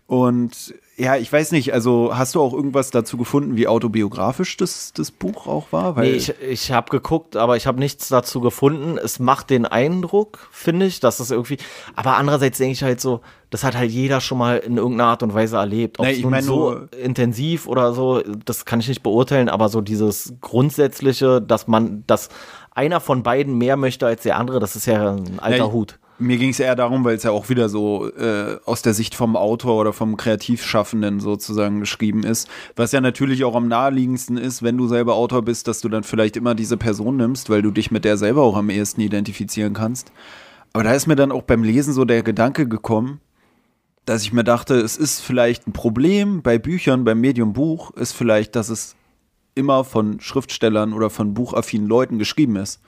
Und 0.08 0.74
ja, 0.96 1.16
ich 1.16 1.30
weiß 1.30 1.52
nicht, 1.52 1.74
also 1.74 2.12
hast 2.16 2.34
du 2.34 2.40
auch 2.40 2.54
irgendwas 2.54 2.90
dazu 2.90 3.18
gefunden, 3.18 3.58
wie 3.58 3.68
autobiografisch 3.68 4.56
das, 4.56 4.94
das 4.94 5.10
Buch 5.10 5.46
auch 5.46 5.70
war? 5.70 5.96
Weil 5.96 6.12
nee, 6.12 6.16
ich, 6.16 6.34
ich 6.40 6.72
habe 6.72 6.88
geguckt, 6.88 7.36
aber 7.36 7.58
ich 7.58 7.66
habe 7.66 7.78
nichts 7.78 8.08
dazu 8.08 8.40
gefunden. 8.40 8.96
Es 8.96 9.18
macht 9.18 9.50
den 9.50 9.66
Eindruck, 9.66 10.48
finde 10.50 10.86
ich, 10.86 11.00
dass 11.00 11.18
das 11.18 11.30
irgendwie. 11.30 11.58
Aber 11.94 12.16
andererseits 12.16 12.56
denke 12.56 12.72
ich 12.72 12.82
halt 12.82 13.02
so, 13.02 13.20
das 13.50 13.64
hat 13.64 13.76
halt 13.76 13.90
jeder 13.90 14.22
schon 14.22 14.38
mal 14.38 14.56
in 14.56 14.78
irgendeiner 14.78 15.10
Art 15.10 15.22
und 15.22 15.34
Weise 15.34 15.58
erlebt. 15.58 15.98
Ob 15.98 16.06
nee, 16.06 16.12
ich 16.12 16.24
meine 16.24 16.42
so 16.42 16.72
intensiv 17.02 17.66
oder 17.66 17.92
so, 17.92 18.22
das 18.46 18.64
kann 18.64 18.80
ich 18.80 18.88
nicht 18.88 19.02
beurteilen, 19.02 19.50
aber 19.50 19.68
so 19.68 19.82
dieses 19.82 20.36
Grundsätzliche, 20.40 21.42
dass 21.42 21.68
man, 21.68 22.04
dass 22.06 22.30
einer 22.70 23.00
von 23.00 23.22
beiden 23.22 23.58
mehr 23.58 23.76
möchte 23.76 24.06
als 24.06 24.22
der 24.22 24.38
andere, 24.38 24.58
das 24.58 24.74
ist 24.74 24.86
ja 24.86 25.10
ein 25.12 25.38
alter 25.38 25.58
ja, 25.58 25.70
Hut. 25.70 25.98
Mir 26.20 26.36
ging 26.36 26.50
es 26.50 26.58
eher 26.58 26.74
darum, 26.74 27.04
weil 27.04 27.16
es 27.16 27.22
ja 27.22 27.30
auch 27.30 27.48
wieder 27.48 27.68
so 27.68 28.10
äh, 28.10 28.58
aus 28.64 28.82
der 28.82 28.92
Sicht 28.92 29.14
vom 29.14 29.36
Autor 29.36 29.80
oder 29.80 29.92
vom 29.92 30.16
Kreativschaffenden 30.16 31.20
sozusagen 31.20 31.78
geschrieben 31.78 32.24
ist. 32.24 32.48
Was 32.74 32.90
ja 32.90 33.00
natürlich 33.00 33.44
auch 33.44 33.54
am 33.54 33.68
naheliegendsten 33.68 34.36
ist, 34.36 34.64
wenn 34.64 34.76
du 34.76 34.88
selber 34.88 35.14
Autor 35.14 35.42
bist, 35.42 35.68
dass 35.68 35.80
du 35.80 35.88
dann 35.88 36.02
vielleicht 36.02 36.36
immer 36.36 36.56
diese 36.56 36.76
Person 36.76 37.16
nimmst, 37.16 37.50
weil 37.50 37.62
du 37.62 37.70
dich 37.70 37.92
mit 37.92 38.04
der 38.04 38.16
selber 38.16 38.42
auch 38.42 38.56
am 38.56 38.68
ehesten 38.68 39.00
identifizieren 39.00 39.74
kannst. 39.74 40.10
Aber 40.72 40.82
da 40.82 40.92
ist 40.92 41.06
mir 41.06 41.16
dann 41.16 41.30
auch 41.30 41.42
beim 41.42 41.62
Lesen 41.62 41.92
so 41.92 42.04
der 42.04 42.24
Gedanke 42.24 42.66
gekommen, 42.66 43.20
dass 44.04 44.22
ich 44.22 44.32
mir 44.32 44.44
dachte, 44.44 44.74
es 44.74 44.96
ist 44.96 45.20
vielleicht 45.20 45.68
ein 45.68 45.72
Problem 45.72 46.42
bei 46.42 46.58
Büchern, 46.58 47.04
beim 47.04 47.20
Medium 47.20 47.52
Buch, 47.52 47.92
ist 47.92 48.12
vielleicht, 48.12 48.56
dass 48.56 48.70
es 48.70 48.96
immer 49.54 49.84
von 49.84 50.18
Schriftstellern 50.20 50.92
oder 50.92 51.10
von 51.10 51.34
buchaffinen 51.34 51.86
Leuten 51.86 52.18
geschrieben 52.18 52.56
ist. 52.56 52.80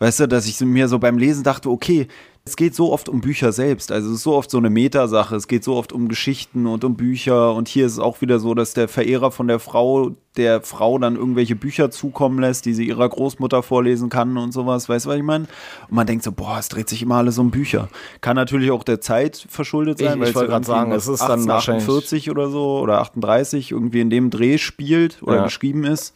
Weißt 0.00 0.20
du, 0.20 0.28
dass 0.28 0.46
ich 0.46 0.60
mir 0.60 0.88
so 0.88 0.98
beim 0.98 1.18
Lesen 1.18 1.44
dachte, 1.44 1.70
okay, 1.70 2.08
Es 2.46 2.56
geht 2.56 2.74
so 2.74 2.92
oft 2.92 3.08
um 3.08 3.22
Bücher 3.22 3.52
selbst. 3.52 3.90
Also 3.90 4.10
es 4.10 4.16
ist 4.16 4.22
so 4.22 4.34
oft 4.34 4.50
so 4.50 4.58
eine 4.58 4.68
Metasache. 4.68 5.34
Es 5.34 5.48
geht 5.48 5.64
so 5.64 5.76
oft 5.76 5.94
um 5.94 6.08
Geschichten 6.08 6.66
und 6.66 6.84
um 6.84 6.94
Bücher. 6.94 7.54
Und 7.54 7.68
hier 7.68 7.86
ist 7.86 7.92
es 7.92 7.98
auch 7.98 8.20
wieder 8.20 8.38
so, 8.38 8.52
dass 8.52 8.74
der 8.74 8.86
Verehrer 8.86 9.30
von 9.30 9.48
der 9.48 9.58
Frau 9.58 10.10
der 10.36 10.60
Frau 10.60 10.98
dann 10.98 11.16
irgendwelche 11.16 11.56
Bücher 11.56 11.90
zukommen 11.90 12.38
lässt, 12.40 12.66
die 12.66 12.74
sie 12.74 12.86
ihrer 12.86 13.08
Großmutter 13.08 13.62
vorlesen 13.62 14.10
kann 14.10 14.36
und 14.36 14.52
sowas. 14.52 14.90
Weißt 14.90 15.06
du, 15.06 15.10
was 15.10 15.16
ich 15.16 15.22
meine? 15.22 15.46
Und 15.88 15.96
man 15.96 16.06
denkt 16.06 16.22
so, 16.22 16.32
boah, 16.32 16.58
es 16.58 16.68
dreht 16.68 16.90
sich 16.90 17.00
immer 17.00 17.14
alles 17.14 17.38
um 17.38 17.50
Bücher. 17.50 17.88
Kann 18.20 18.36
natürlich 18.36 18.70
auch 18.72 18.84
der 18.84 19.00
Zeit 19.00 19.46
verschuldet 19.48 19.98
sein. 19.98 20.20
Ich, 20.20 20.28
ich 20.28 20.34
wollte 20.34 20.50
gerade 20.50 20.66
sagen, 20.66 20.92
es 20.92 21.08
ist 21.08 21.22
dann 21.22 21.48
wahrscheinlich 21.48 21.84
48 21.84 22.30
oder 22.30 22.50
so 22.50 22.78
oder 22.80 23.00
38 23.00 23.70
irgendwie 23.70 24.00
in 24.00 24.10
dem 24.10 24.28
Dreh 24.28 24.58
spielt 24.58 25.22
oder 25.22 25.36
ja. 25.36 25.44
geschrieben 25.44 25.84
ist. 25.84 26.12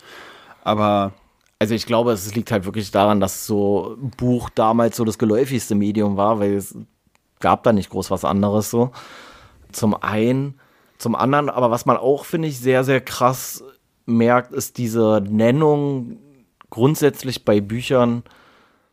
Aber 0.63 1.15
also 1.59 1.75
ich 1.75 1.87
glaube, 1.87 2.12
es 2.12 2.35
liegt 2.35 2.53
halt 2.53 2.65
wirklich 2.65 2.91
daran, 2.91 3.21
dass 3.21 3.47
so 3.47 3.97
Buch 4.17 4.49
damals 4.50 4.97
so 4.97 5.05
das 5.05 5.19
geläufigste 5.19 5.75
Medium 5.75 6.17
war, 6.17 6.38
weil 6.38 6.55
es 6.55 6.77
gab 7.41 7.62
da 7.65 7.73
nicht 7.73 7.91
groß 7.91 8.11
was 8.11 8.25
anderes 8.25 8.71
so. 8.71 8.93
Zum 9.73 9.95
einen, 9.95 10.59
zum 10.99 11.15
anderen, 11.15 11.50
aber 11.50 11.71
was 11.71 11.85
man 11.85 11.97
auch, 11.97 12.25
finde 12.25 12.49
ich, 12.49 12.59
sehr, 12.59 12.85
sehr 12.85 13.00
krass 13.00 13.65
merkt, 14.07 14.53
ist 14.53 14.79
diese 14.79 15.23
Nennung 15.29 16.19
grundsätzlich 16.71 17.45
bei 17.45 17.61
Büchern 17.61 18.23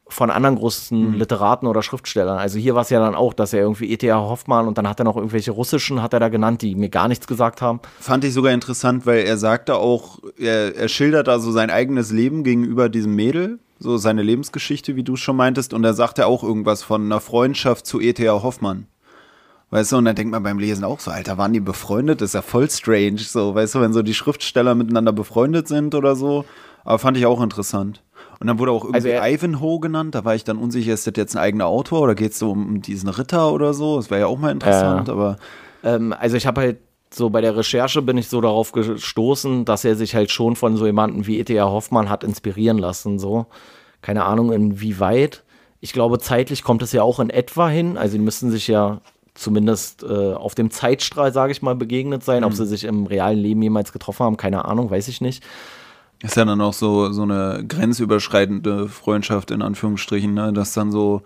von 0.08 0.30
anderen 0.30 0.56
großen 0.56 1.14
mhm. 1.14 1.14
Literaten 1.16 1.68
oder 1.68 1.82
Schriftstellern. 1.82 2.38
Also 2.38 2.60
hier 2.60 2.76
war 2.76 2.84
es 2.84 2.90
ja 2.90 3.00
dann 3.00 3.16
auch, 3.16 3.34
dass 3.34 3.54
er 3.54 3.62
irgendwie 3.62 3.92
E.T.A. 3.92 4.16
Hoffmann 4.16 4.68
und 4.68 4.78
dann 4.78 4.88
hat 4.88 5.00
er 5.00 5.06
noch 5.06 5.16
irgendwelche 5.16 5.52
russischen, 5.52 6.02
hat 6.02 6.14
er 6.14 6.20
da 6.20 6.30
genannt, 6.30 6.62
die 6.62 6.76
mir 6.76 6.90
gar 6.90 7.08
nichts 7.08 7.26
gesagt 7.28 7.62
haben. 7.62 7.80
Fand 8.00 8.24
ich 8.24 8.34
sogar 8.34 8.54
interessant, 8.54 9.06
weil 9.06 9.26
er 9.26 9.38
sagte 9.38 9.76
auch, 9.76 10.20
er, 10.38 10.76
er 10.76 10.88
schildert 10.90 11.28
also 11.28 11.52
sein 11.52 11.72
eigenes 11.72 12.12
Leben 12.12 12.44
gegenüber 12.44 12.88
diesem 12.88 13.16
Mädel, 13.16 13.60
so 13.80 13.98
seine 13.98 14.22
Lebensgeschichte, 14.22 14.96
wie 14.96 15.04
du 15.04 15.16
schon 15.16 15.36
meintest, 15.36 15.74
und 15.74 15.84
er 15.84 15.94
sagte 15.94 16.28
auch 16.28 16.44
irgendwas 16.44 16.84
von 16.84 17.04
einer 17.04 17.20
Freundschaft 17.20 17.88
zu 17.88 18.00
E.T.A. 18.00 18.44
Hoffmann. 18.44 18.88
Weißt 19.72 19.92
du, 19.92 19.98
und 19.98 20.06
dann 20.06 20.16
denkt 20.16 20.32
man 20.32 20.44
beim 20.44 20.60
Lesen 20.60 20.84
auch 20.84 21.00
so, 21.00 21.10
Alter, 21.10 21.40
waren 21.40 21.52
die 21.52 21.60
befreundet? 21.60 22.22
Das 22.22 22.30
ist 22.30 22.34
ja 22.36 22.44
voll 22.44 22.70
strange, 22.70 23.20
so, 23.20 23.56
weißt 23.56 23.76
du, 23.76 23.82
wenn 23.82 23.94
so 23.94 24.04
die 24.04 24.14
Schriftsteller 24.14 24.76
miteinander 24.76 25.12
befreundet 25.12 25.68
sind 25.68 25.96
oder 25.96 26.16
so. 26.16 26.46
Aber 26.84 27.00
fand 27.00 27.18
ich 27.18 27.26
auch 27.26 27.42
interessant. 27.42 28.04
Und 28.40 28.48
dann 28.48 28.60
wurde 28.60 28.72
auch 28.72 28.84
irgendwie 28.84 29.14
also 29.14 29.36
Ivanhoe 29.36 29.80
genannt. 29.80 30.16
Da 30.16 30.26
war 30.26 30.36
ich 30.36 30.44
dann 30.44 30.58
unsicher, 30.58 30.94
ist 30.94 31.08
das 31.08 31.14
jetzt 31.16 31.36
ein 31.36 31.42
eigener 31.42 31.68
Autor 31.68 32.02
oder 32.02 32.16
geht 32.16 32.32
es 32.32 32.40
so 32.40 32.52
um 32.52 32.82
diesen 32.82 33.10
Ritter 33.10 33.54
oder 33.54 33.74
so? 33.74 33.98
Das 33.98 34.10
wäre 34.10 34.22
ja 34.22 34.28
auch 34.28 34.38
mal 34.38 34.52
interessant, 34.52 35.08
äh, 35.08 35.12
aber. 35.12 35.38
Ähm, 35.84 36.14
also 36.14 36.36
ich 36.36 36.46
habe 36.46 36.62
halt 36.62 36.78
so 37.14 37.30
bei 37.30 37.42
der 37.42 37.56
Recherche 37.56 38.02
bin 38.02 38.18
ich 38.18 38.28
so 38.28 38.42
darauf 38.42 38.72
gestoßen, 38.72 39.66
dass 39.66 39.86
er 39.86 39.96
sich 39.96 40.16
halt 40.16 40.32
schon 40.32 40.56
von 40.56 40.76
so 40.76 40.86
jemandem 40.86 41.26
wie 41.28 41.40
E.T.A. 41.40 41.66
Hoffmann 41.66 42.10
hat 42.10 42.24
inspirieren 42.24 42.78
lassen. 42.78 43.20
So. 43.20 43.46
Keine 44.02 44.26
Ahnung, 44.26 44.52
inwieweit. 44.52 45.44
Ich 45.80 45.94
glaube, 45.94 46.20
zeitlich 46.20 46.64
kommt 46.64 46.82
es 46.82 46.92
ja 46.92 47.04
auch 47.04 47.20
in 47.20 47.30
etwa 47.30 47.70
hin. 47.70 47.98
Also, 47.98 48.18
die 48.18 48.24
müssen 48.24 48.52
sich 48.52 48.68
ja 48.68 49.02
zumindest 49.34 50.04
äh, 50.04 50.34
auf 50.34 50.56
dem 50.56 50.72
Zeitstrahl, 50.72 51.32
sage 51.32 51.52
ich 51.52 51.62
mal, 51.62 51.76
begegnet 51.76 52.24
sein. 52.24 52.40
Mhm. 52.40 52.46
Ob 52.46 52.54
sie 52.54 52.66
sich 52.66 52.84
im 52.86 53.06
realen 53.06 53.40
Leben 53.40 53.62
jemals 53.62 53.94
getroffen 53.94 54.26
haben, 54.26 54.38
keine 54.38 54.66
Ahnung, 54.66 54.90
weiß 54.90 55.08
ich 55.08 55.22
nicht. 55.22 55.44
Ist 56.22 56.38
ja 56.38 56.46
dann 56.46 56.62
auch 56.62 56.74
so, 56.74 57.12
so 57.12 57.24
eine 57.24 57.64
grenzüberschreitende 57.68 58.88
Freundschaft 58.88 59.52
in 59.52 59.62
Anführungsstrichen, 59.62 60.34
ne? 60.34 60.54
dass 60.54 60.74
dann 60.74 60.92
so 60.92 61.22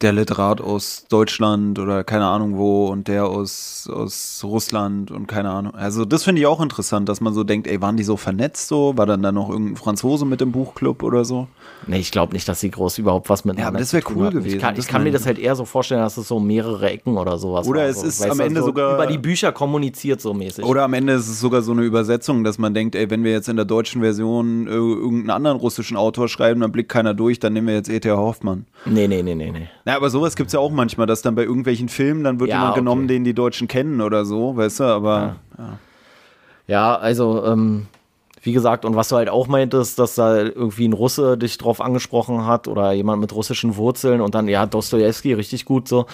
der 0.00 0.12
Literat 0.12 0.60
aus 0.60 1.06
Deutschland 1.08 1.78
oder 1.78 2.04
keine 2.04 2.26
Ahnung 2.26 2.56
wo 2.58 2.88
und 2.88 3.08
der 3.08 3.26
aus, 3.26 3.88
aus 3.92 4.40
Russland 4.44 5.10
und 5.10 5.26
keine 5.28 5.50
Ahnung. 5.50 5.74
Also 5.74 6.04
das 6.04 6.24
finde 6.24 6.40
ich 6.40 6.46
auch 6.46 6.60
interessant, 6.60 7.08
dass 7.08 7.20
man 7.20 7.32
so 7.32 7.44
denkt, 7.44 7.66
ey, 7.66 7.80
waren 7.80 7.96
die 7.96 8.02
so 8.02 8.16
vernetzt 8.16 8.68
so? 8.68 8.96
War 8.96 9.06
dann 9.06 9.22
da 9.22 9.32
noch 9.32 9.48
irgendein 9.48 9.76
Franzose 9.76 10.26
mit 10.26 10.42
im 10.42 10.52
Buchclub 10.52 11.02
oder 11.02 11.24
so? 11.24 11.46
Nee, 11.86 11.98
ich 11.98 12.10
glaube 12.10 12.32
nicht, 12.32 12.48
dass 12.48 12.60
sie 12.60 12.70
groß 12.70 12.98
überhaupt 12.98 13.30
was 13.30 13.44
mit 13.44 13.58
Ja, 13.58 13.68
aber 13.68 13.78
das 13.78 13.92
wäre 13.92 14.04
cool 14.14 14.26
hatten. 14.26 14.38
gewesen. 14.38 14.56
Ich 14.56 14.60
kann, 14.62 14.76
ich 14.76 14.86
kann 14.86 15.04
mir 15.04 15.12
das 15.12 15.26
halt 15.26 15.38
eher 15.38 15.54
so 15.56 15.64
vorstellen, 15.64 16.00
dass 16.00 16.16
es 16.16 16.26
so 16.28 16.40
mehrere 16.40 16.90
Ecken 16.90 17.16
oder 17.16 17.38
sowas 17.38 17.66
Oder 17.66 17.82
war. 17.82 17.88
es 17.88 18.02
ist 18.02 18.22
am 18.28 18.40
Ende 18.40 18.60
so 18.60 18.66
sogar 18.66 18.94
über 18.94 19.06
die 19.06 19.18
Bücher 19.18 19.52
kommuniziert 19.52 20.20
so 20.20 20.34
mäßig. 20.34 20.64
Oder 20.64 20.82
am 20.84 20.92
Ende 20.94 21.14
ist 21.14 21.28
es 21.28 21.40
sogar 21.40 21.62
so 21.62 21.72
eine 21.72 21.82
Übersetzung, 21.82 22.42
dass 22.44 22.58
man 22.58 22.74
denkt, 22.74 22.94
ey, 22.94 23.10
wenn 23.10 23.22
wir 23.24 23.32
jetzt 23.32 23.48
in 23.48 23.56
der 23.56 23.64
deutschen 23.64 24.02
Version 24.02 24.66
irgendeinen 24.66 25.30
anderen 25.30 25.56
russischen 25.58 25.96
Autor 25.96 26.28
schreiben, 26.28 26.60
dann 26.60 26.72
blickt 26.72 26.90
keiner 26.90 27.14
durch, 27.14 27.38
dann 27.38 27.52
nehmen 27.52 27.68
wir 27.68 27.74
jetzt 27.74 27.88
E.T.A. 27.88 28.16
Hoffmann. 28.16 28.66
Nee, 28.86 29.06
nee, 29.08 29.22
nee, 29.22 29.34
nee, 29.34 29.50
nee. 29.50 29.68
Na, 29.84 29.96
aber 29.96 30.08
sowas 30.08 30.34
gibt 30.34 30.48
es 30.48 30.54
ja 30.54 30.60
auch 30.60 30.70
manchmal, 30.70 31.06
dass 31.06 31.20
dann 31.20 31.34
bei 31.34 31.42
irgendwelchen 31.42 31.88
Filmen, 31.88 32.24
dann 32.24 32.40
wird 32.40 32.50
ja, 32.50 32.56
jemand 32.56 32.72
okay. 32.72 32.80
genommen, 32.80 33.08
den 33.08 33.24
die 33.24 33.34
Deutschen 33.34 33.68
kennen 33.68 34.00
oder 34.00 34.24
so, 34.24 34.56
weißt 34.56 34.80
du, 34.80 34.84
aber. 34.84 35.36
Ja, 35.58 35.78
ja. 36.66 36.96
also, 36.96 37.44
ähm, 37.44 37.86
wie 38.42 38.52
gesagt, 38.52 38.84
und 38.84 38.94
was 38.94 39.08
du 39.08 39.16
halt 39.16 39.28
auch 39.28 39.46
meintest, 39.46 39.98
dass 39.98 40.14
da 40.14 40.36
irgendwie 40.36 40.86
ein 40.86 40.92
Russe 40.92 41.38
dich 41.38 41.56
drauf 41.58 41.80
angesprochen 41.80 42.46
hat 42.46 42.68
oder 42.68 42.92
jemand 42.92 43.20
mit 43.20 43.34
russischen 43.34 43.76
Wurzeln 43.76 44.20
und 44.20 44.34
dann, 44.34 44.48
ja, 44.48 44.66
Dostoevsky, 44.66 45.32
richtig 45.32 45.64
gut 45.64 45.88
so. 45.88 46.06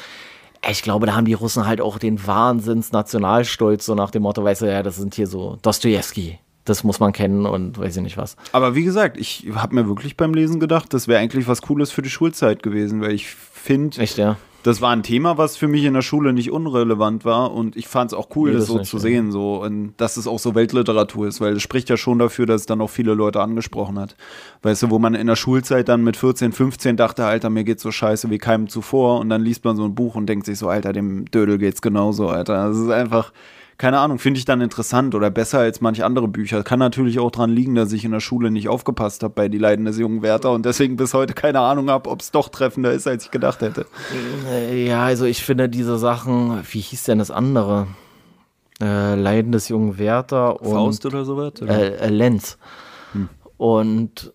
Ich 0.69 0.83
glaube, 0.83 1.07
da 1.07 1.15
haben 1.15 1.25
die 1.25 1.33
Russen 1.33 1.67
halt 1.67 1.81
auch 1.81 1.99
den 1.99 2.25
Wahnsinns-Nationalstolz, 2.25 3.87
so 3.87 3.95
nach 3.95 4.11
dem 4.11 4.23
Motto, 4.23 4.45
weißt 4.45 4.63
du, 4.63 4.67
ja, 4.67 4.83
das 4.83 4.97
sind 4.97 5.15
hier 5.15 5.27
so 5.27 5.59
Dostoevsky, 5.63 6.39
das 6.65 6.85
muss 6.85 7.01
man 7.01 7.13
kennen 7.13 7.47
und 7.47 7.79
weiß 7.79 7.97
ich 7.97 8.03
nicht 8.03 8.17
was. 8.17 8.37
Aber 8.53 8.75
wie 8.75 8.85
gesagt, 8.85 9.17
ich 9.17 9.47
habe 9.55 9.75
mir 9.75 9.89
wirklich 9.89 10.17
beim 10.17 10.35
Lesen 10.35 10.61
gedacht, 10.61 10.93
das 10.93 11.09
wäre 11.09 11.19
eigentlich 11.19 11.49
was 11.49 11.63
Cooles 11.63 11.91
für 11.91 12.03
die 12.03 12.11
Schulzeit 12.11 12.63
gewesen, 12.63 13.01
weil 13.01 13.13
ich 13.13 13.35
finde, 13.61 13.99
Echt, 13.99 14.19
ja? 14.19 14.37
das 14.63 14.81
war 14.81 14.91
ein 14.91 15.03
Thema, 15.03 15.39
was 15.39 15.57
für 15.57 15.69
mich 15.69 15.85
in 15.85 15.95
der 15.95 16.03
Schule 16.03 16.33
nicht 16.33 16.51
unrelevant 16.51 17.25
war 17.25 17.53
und 17.53 17.77
ich 17.77 17.89
fand 17.89 18.13
es 18.13 18.19
auch 18.19 18.29
cool, 18.37 18.51
nee, 18.51 18.57
das, 18.57 18.65
das, 18.65 18.69
so 18.69 18.79
nicht, 18.79 18.91
zu 18.91 18.97
ja. 18.99 19.03
sehen, 19.03 19.33
so 19.33 19.63
und 19.63 19.95
dass 19.97 20.17
es 20.17 20.27
auch 20.27 20.39
so 20.39 20.55
Weltliteratur 20.55 21.29
ist, 21.29 21.41
weil 21.41 21.55
es 21.55 21.63
spricht 21.63 21.89
ja 21.89 21.97
schon 21.97 22.19
dafür, 22.19 22.47
dass 22.47 22.63
es 22.63 22.67
dann 22.67 22.81
auch 22.81 22.91
viele 22.91 23.15
Leute 23.15 23.41
angesprochen 23.41 23.99
hat. 23.99 24.17
Weißt 24.63 24.83
du, 24.83 24.91
wo 24.91 24.99
man 24.99 25.15
in 25.15 25.27
der 25.27 25.37
Schulzeit 25.37 25.89
dann 25.89 26.05
mit 26.05 26.17
14, 26.17 26.53
15 26.53 26.97
dachte, 26.97 27.25
Alter, 27.25 27.51
mir 27.51 27.65
geht's 27.65 27.83
so 27.83 27.91
scheiße 27.91 28.31
wie 28.31 28.39
keinem 28.39 28.69
zuvor 28.69 29.21
und 29.21 29.31
dann 29.31 29.43
liest 29.43 29.65
man 29.65 29.77
so 29.77 29.85
ein 29.85 29.95
Buch 29.95 30.15
und 30.15 30.27
denkt 30.27 30.47
sich 30.47 30.59
so, 30.59 30.69
Alter, 30.69 30.93
dem 30.93 31.25
Dödel 31.31 31.59
geht's 31.59 31.83
genauso, 31.83 32.29
Alter. 32.29 32.69
Das 32.69 32.77
ist 32.77 32.91
einfach 32.91 33.33
keine 33.81 33.99
Ahnung, 33.99 34.19
finde 34.19 34.37
ich 34.37 34.45
dann 34.45 34.61
interessant 34.61 35.15
oder 35.15 35.31
besser 35.31 35.61
als 35.61 35.81
manche 35.81 36.05
andere 36.05 36.29
Bücher. 36.29 36.63
Kann 36.63 36.79
natürlich 36.79 37.19
auch 37.19 37.31
daran 37.31 37.49
liegen, 37.49 37.75
dass 37.75 37.95
ich 37.95 38.05
in 38.05 38.11
der 38.11 38.21
Schule 38.21 38.51
nicht 38.51 38.69
aufgepasst 38.69 39.23
habe 39.23 39.33
bei 39.33 39.49
Die 39.49 39.57
Leiden 39.57 39.87
des 39.87 39.99
jungen 39.99 40.21
Werther 40.21 40.53
und 40.53 40.67
deswegen 40.67 40.97
bis 40.97 41.15
heute 41.15 41.33
keine 41.33 41.61
Ahnung 41.61 41.89
habe, 41.89 42.11
ob 42.11 42.21
es 42.21 42.31
doch 42.31 42.51
treffender 42.51 42.93
ist, 42.93 43.09
als 43.09 43.25
ich 43.25 43.31
gedacht 43.31 43.63
hätte. 43.63 43.87
Äh, 44.51 44.87
ja, 44.87 45.05
also 45.05 45.25
ich 45.25 45.43
finde 45.43 45.71
diese 45.71 45.97
Sachen, 45.97 46.61
wie 46.71 46.81
hieß 46.81 47.05
denn 47.05 47.21
das 47.21 47.31
andere? 47.31 47.87
Äh, 48.83 49.15
Leiden 49.15 49.51
des 49.51 49.71
jungen 49.71 49.97
Werther 49.97 50.61
und 50.61 50.73
Faust 50.73 51.07
oder 51.07 51.25
sowas? 51.25 51.55
Äh, 51.63 51.95
äh, 51.97 52.09
Lenz. 52.11 52.59
Hm. 53.13 53.31
Und 53.57 54.35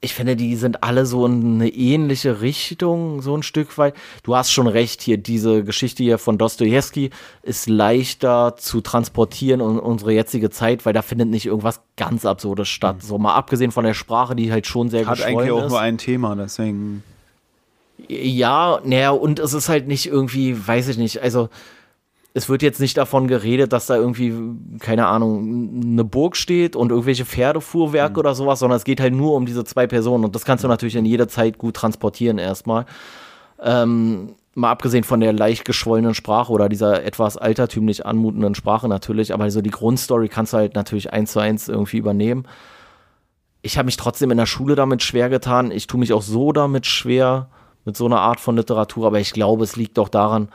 ich 0.00 0.14
finde, 0.14 0.36
die 0.36 0.56
sind 0.56 0.82
alle 0.82 1.06
so 1.06 1.24
in 1.26 1.54
eine 1.54 1.68
ähnliche 1.68 2.40
Richtung, 2.40 3.22
so 3.22 3.34
ein 3.36 3.42
Stück 3.42 3.78
weit. 3.78 3.94
Du 4.22 4.36
hast 4.36 4.52
schon 4.52 4.66
recht 4.66 5.00
hier, 5.00 5.16
diese 5.16 5.64
Geschichte 5.64 6.02
hier 6.02 6.18
von 6.18 6.36
Dostoevsky 6.36 7.10
ist 7.42 7.68
leichter 7.68 8.56
zu 8.56 8.82
transportieren 8.82 9.60
in 9.60 9.78
unsere 9.78 10.12
jetzige 10.12 10.50
Zeit, 10.50 10.84
weil 10.84 10.92
da 10.92 11.02
findet 11.02 11.28
nicht 11.28 11.46
irgendwas 11.46 11.80
ganz 11.96 12.26
Absurdes 12.26 12.68
statt. 12.68 12.96
Mhm. 12.96 13.06
So 13.06 13.18
mal 13.18 13.34
abgesehen 13.34 13.72
von 13.72 13.84
der 13.84 13.94
Sprache, 13.94 14.36
die 14.36 14.52
halt 14.52 14.66
schon 14.66 14.90
sehr 14.90 15.06
Hat 15.06 15.22
eigentlich 15.22 15.50
auch 15.50 15.64
ist. 15.64 15.70
nur 15.70 15.80
ein 15.80 15.96
Thema, 15.98 16.36
deswegen. 16.36 17.02
Ja, 18.08 18.80
naja, 18.84 19.10
und 19.10 19.38
es 19.38 19.54
ist 19.54 19.70
halt 19.70 19.88
nicht 19.88 20.06
irgendwie, 20.06 20.54
weiß 20.66 20.88
ich 20.88 20.98
nicht, 20.98 21.22
also 21.22 21.48
es 22.36 22.50
wird 22.50 22.60
jetzt 22.60 22.80
nicht 22.80 22.98
davon 22.98 23.28
geredet, 23.28 23.72
dass 23.72 23.86
da 23.86 23.96
irgendwie, 23.96 24.34
keine 24.78 25.06
Ahnung, 25.06 25.80
eine 25.82 26.04
Burg 26.04 26.36
steht 26.36 26.76
und 26.76 26.90
irgendwelche 26.90 27.24
Pferdefuhrwerke 27.24 28.12
mhm. 28.12 28.18
oder 28.18 28.34
sowas, 28.34 28.58
sondern 28.58 28.76
es 28.76 28.84
geht 28.84 29.00
halt 29.00 29.14
nur 29.14 29.32
um 29.32 29.46
diese 29.46 29.64
zwei 29.64 29.86
Personen 29.86 30.22
und 30.22 30.34
das 30.34 30.44
kannst 30.44 30.62
du 30.62 30.68
natürlich 30.68 30.96
in 30.96 31.06
jeder 31.06 31.28
Zeit 31.28 31.56
gut 31.56 31.76
transportieren 31.76 32.36
erstmal. 32.36 32.84
Ähm, 33.58 34.34
mal 34.54 34.70
abgesehen 34.70 35.02
von 35.02 35.20
der 35.20 35.32
leicht 35.32 35.64
geschwollenen 35.64 36.12
Sprache 36.12 36.52
oder 36.52 36.68
dieser 36.68 37.04
etwas 37.04 37.38
altertümlich 37.38 38.04
anmutenden 38.04 38.54
Sprache 38.54 38.86
natürlich, 38.86 39.32
aber 39.32 39.50
so 39.50 39.62
die 39.62 39.70
Grundstory 39.70 40.28
kannst 40.28 40.52
du 40.52 40.58
halt 40.58 40.74
natürlich 40.74 41.14
eins 41.14 41.32
zu 41.32 41.40
eins 41.40 41.68
irgendwie 41.68 41.96
übernehmen. 41.96 42.46
Ich 43.62 43.78
habe 43.78 43.86
mich 43.86 43.96
trotzdem 43.96 44.30
in 44.30 44.36
der 44.36 44.44
Schule 44.44 44.74
damit 44.74 45.02
schwer 45.02 45.30
getan. 45.30 45.70
Ich 45.70 45.86
tue 45.86 45.98
mich 45.98 46.12
auch 46.12 46.20
so 46.20 46.52
damit 46.52 46.84
schwer 46.84 47.48
mit 47.86 47.96
so 47.96 48.04
einer 48.04 48.20
Art 48.20 48.40
von 48.40 48.56
Literatur, 48.56 49.06
aber 49.06 49.20
ich 49.20 49.32
glaube, 49.32 49.64
es 49.64 49.76
liegt 49.76 49.98
auch 49.98 50.10
daran, 50.10 50.50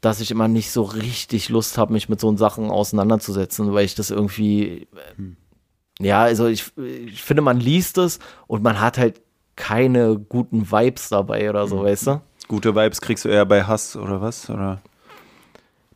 dass 0.00 0.20
ich 0.20 0.30
immer 0.30 0.48
nicht 0.48 0.70
so 0.70 0.82
richtig 0.82 1.48
Lust 1.48 1.78
habe, 1.78 1.92
mich 1.92 2.08
mit 2.08 2.20
so 2.20 2.36
Sachen 2.36 2.70
auseinanderzusetzen, 2.70 3.72
weil 3.72 3.84
ich 3.84 3.94
das 3.94 4.10
irgendwie, 4.10 4.86
hm. 5.16 5.36
ja, 5.98 6.22
also 6.22 6.46
ich, 6.46 6.72
ich 6.76 7.22
finde, 7.22 7.42
man 7.42 7.58
liest 7.58 7.98
es 7.98 8.18
und 8.46 8.62
man 8.62 8.80
hat 8.80 8.98
halt 8.98 9.20
keine 9.56 10.18
guten 10.18 10.70
Vibes 10.70 11.08
dabei 11.08 11.50
oder 11.50 11.66
so, 11.66 11.78
hm. 11.78 11.84
weißt 11.84 12.06
du? 12.06 12.20
Gute 12.46 12.74
Vibes 12.74 13.00
kriegst 13.00 13.24
du 13.24 13.28
eher 13.28 13.44
bei 13.44 13.64
Hass 13.64 13.96
oder 13.96 14.20
was? 14.20 14.48
Oder? 14.48 14.80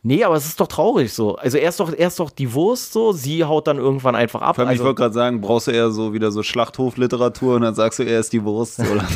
Nee, 0.05 0.25
aber 0.25 0.35
es 0.35 0.45
ist 0.45 0.59
doch 0.59 0.67
traurig 0.67 1.13
so. 1.13 1.37
Also 1.37 1.57
erst 1.57 1.79
doch, 1.79 1.91
erst 1.97 2.19
doch 2.19 2.29
die 2.29 2.53
Wurst 2.53 2.91
so, 2.91 3.13
sie 3.13 3.45
haut 3.45 3.67
dann 3.67 3.77
irgendwann 3.77 4.15
einfach 4.15 4.41
ab. 4.41 4.59
Allem, 4.59 4.67
also, 4.67 4.83
ich 4.83 4.85
wollte 4.85 5.01
gerade 5.01 5.13
sagen, 5.13 5.39
brauchst 5.39 5.67
du 5.67 5.71
eher 5.71 5.91
so 5.91 6.13
wieder 6.13 6.29
so 6.31 6.43
Schlachthofliteratur 6.43 7.55
und 7.55 7.61
dann 7.61 7.73
sagst 7.73 7.99
du, 7.99 8.03
er 8.03 8.19
ist 8.19 8.33
die 8.33 8.43
Wurst. 8.43 8.79
Oder? 8.91 9.07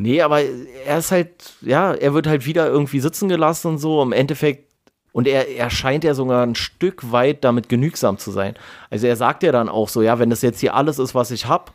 Nee, 0.00 0.22
aber 0.22 0.40
er 0.40 0.98
ist 0.98 1.10
halt, 1.10 1.52
ja, 1.60 1.92
er 1.92 2.14
wird 2.14 2.26
halt 2.26 2.46
wieder 2.46 2.66
irgendwie 2.66 3.00
sitzen 3.00 3.28
gelassen 3.28 3.68
und 3.68 3.78
so. 3.78 4.02
Im 4.02 4.12
Endeffekt, 4.12 4.72
und 5.12 5.28
er, 5.28 5.48
er 5.48 5.68
scheint 5.68 6.04
ja 6.04 6.14
sogar 6.14 6.42
ein 6.42 6.54
Stück 6.54 7.12
weit 7.12 7.44
damit 7.44 7.68
genügsam 7.68 8.16
zu 8.16 8.30
sein. 8.30 8.54
Also 8.88 9.06
er 9.06 9.16
sagt 9.16 9.42
ja 9.42 9.52
dann 9.52 9.68
auch 9.68 9.90
so, 9.90 10.00
ja, 10.00 10.18
wenn 10.18 10.30
das 10.30 10.40
jetzt 10.40 10.60
hier 10.60 10.74
alles 10.74 10.98
ist, 10.98 11.14
was 11.14 11.30
ich 11.30 11.46
habe, 11.46 11.72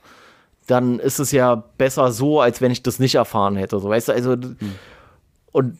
dann 0.65 0.97
ist 0.97 1.19
es 1.19 1.31
ja 1.31 1.55
besser 1.77 2.11
so, 2.11 2.41
als 2.41 2.61
wenn 2.61 2.71
ich 2.71 2.81
das 2.81 2.97
nicht 2.97 3.13
erfahren 3.13 3.55
hätte. 3.57 3.79
So, 3.79 3.89
weißt 3.89 4.07
du, 4.07 4.13
also. 4.13 4.31
Hm. 4.31 4.57
und 5.51 5.77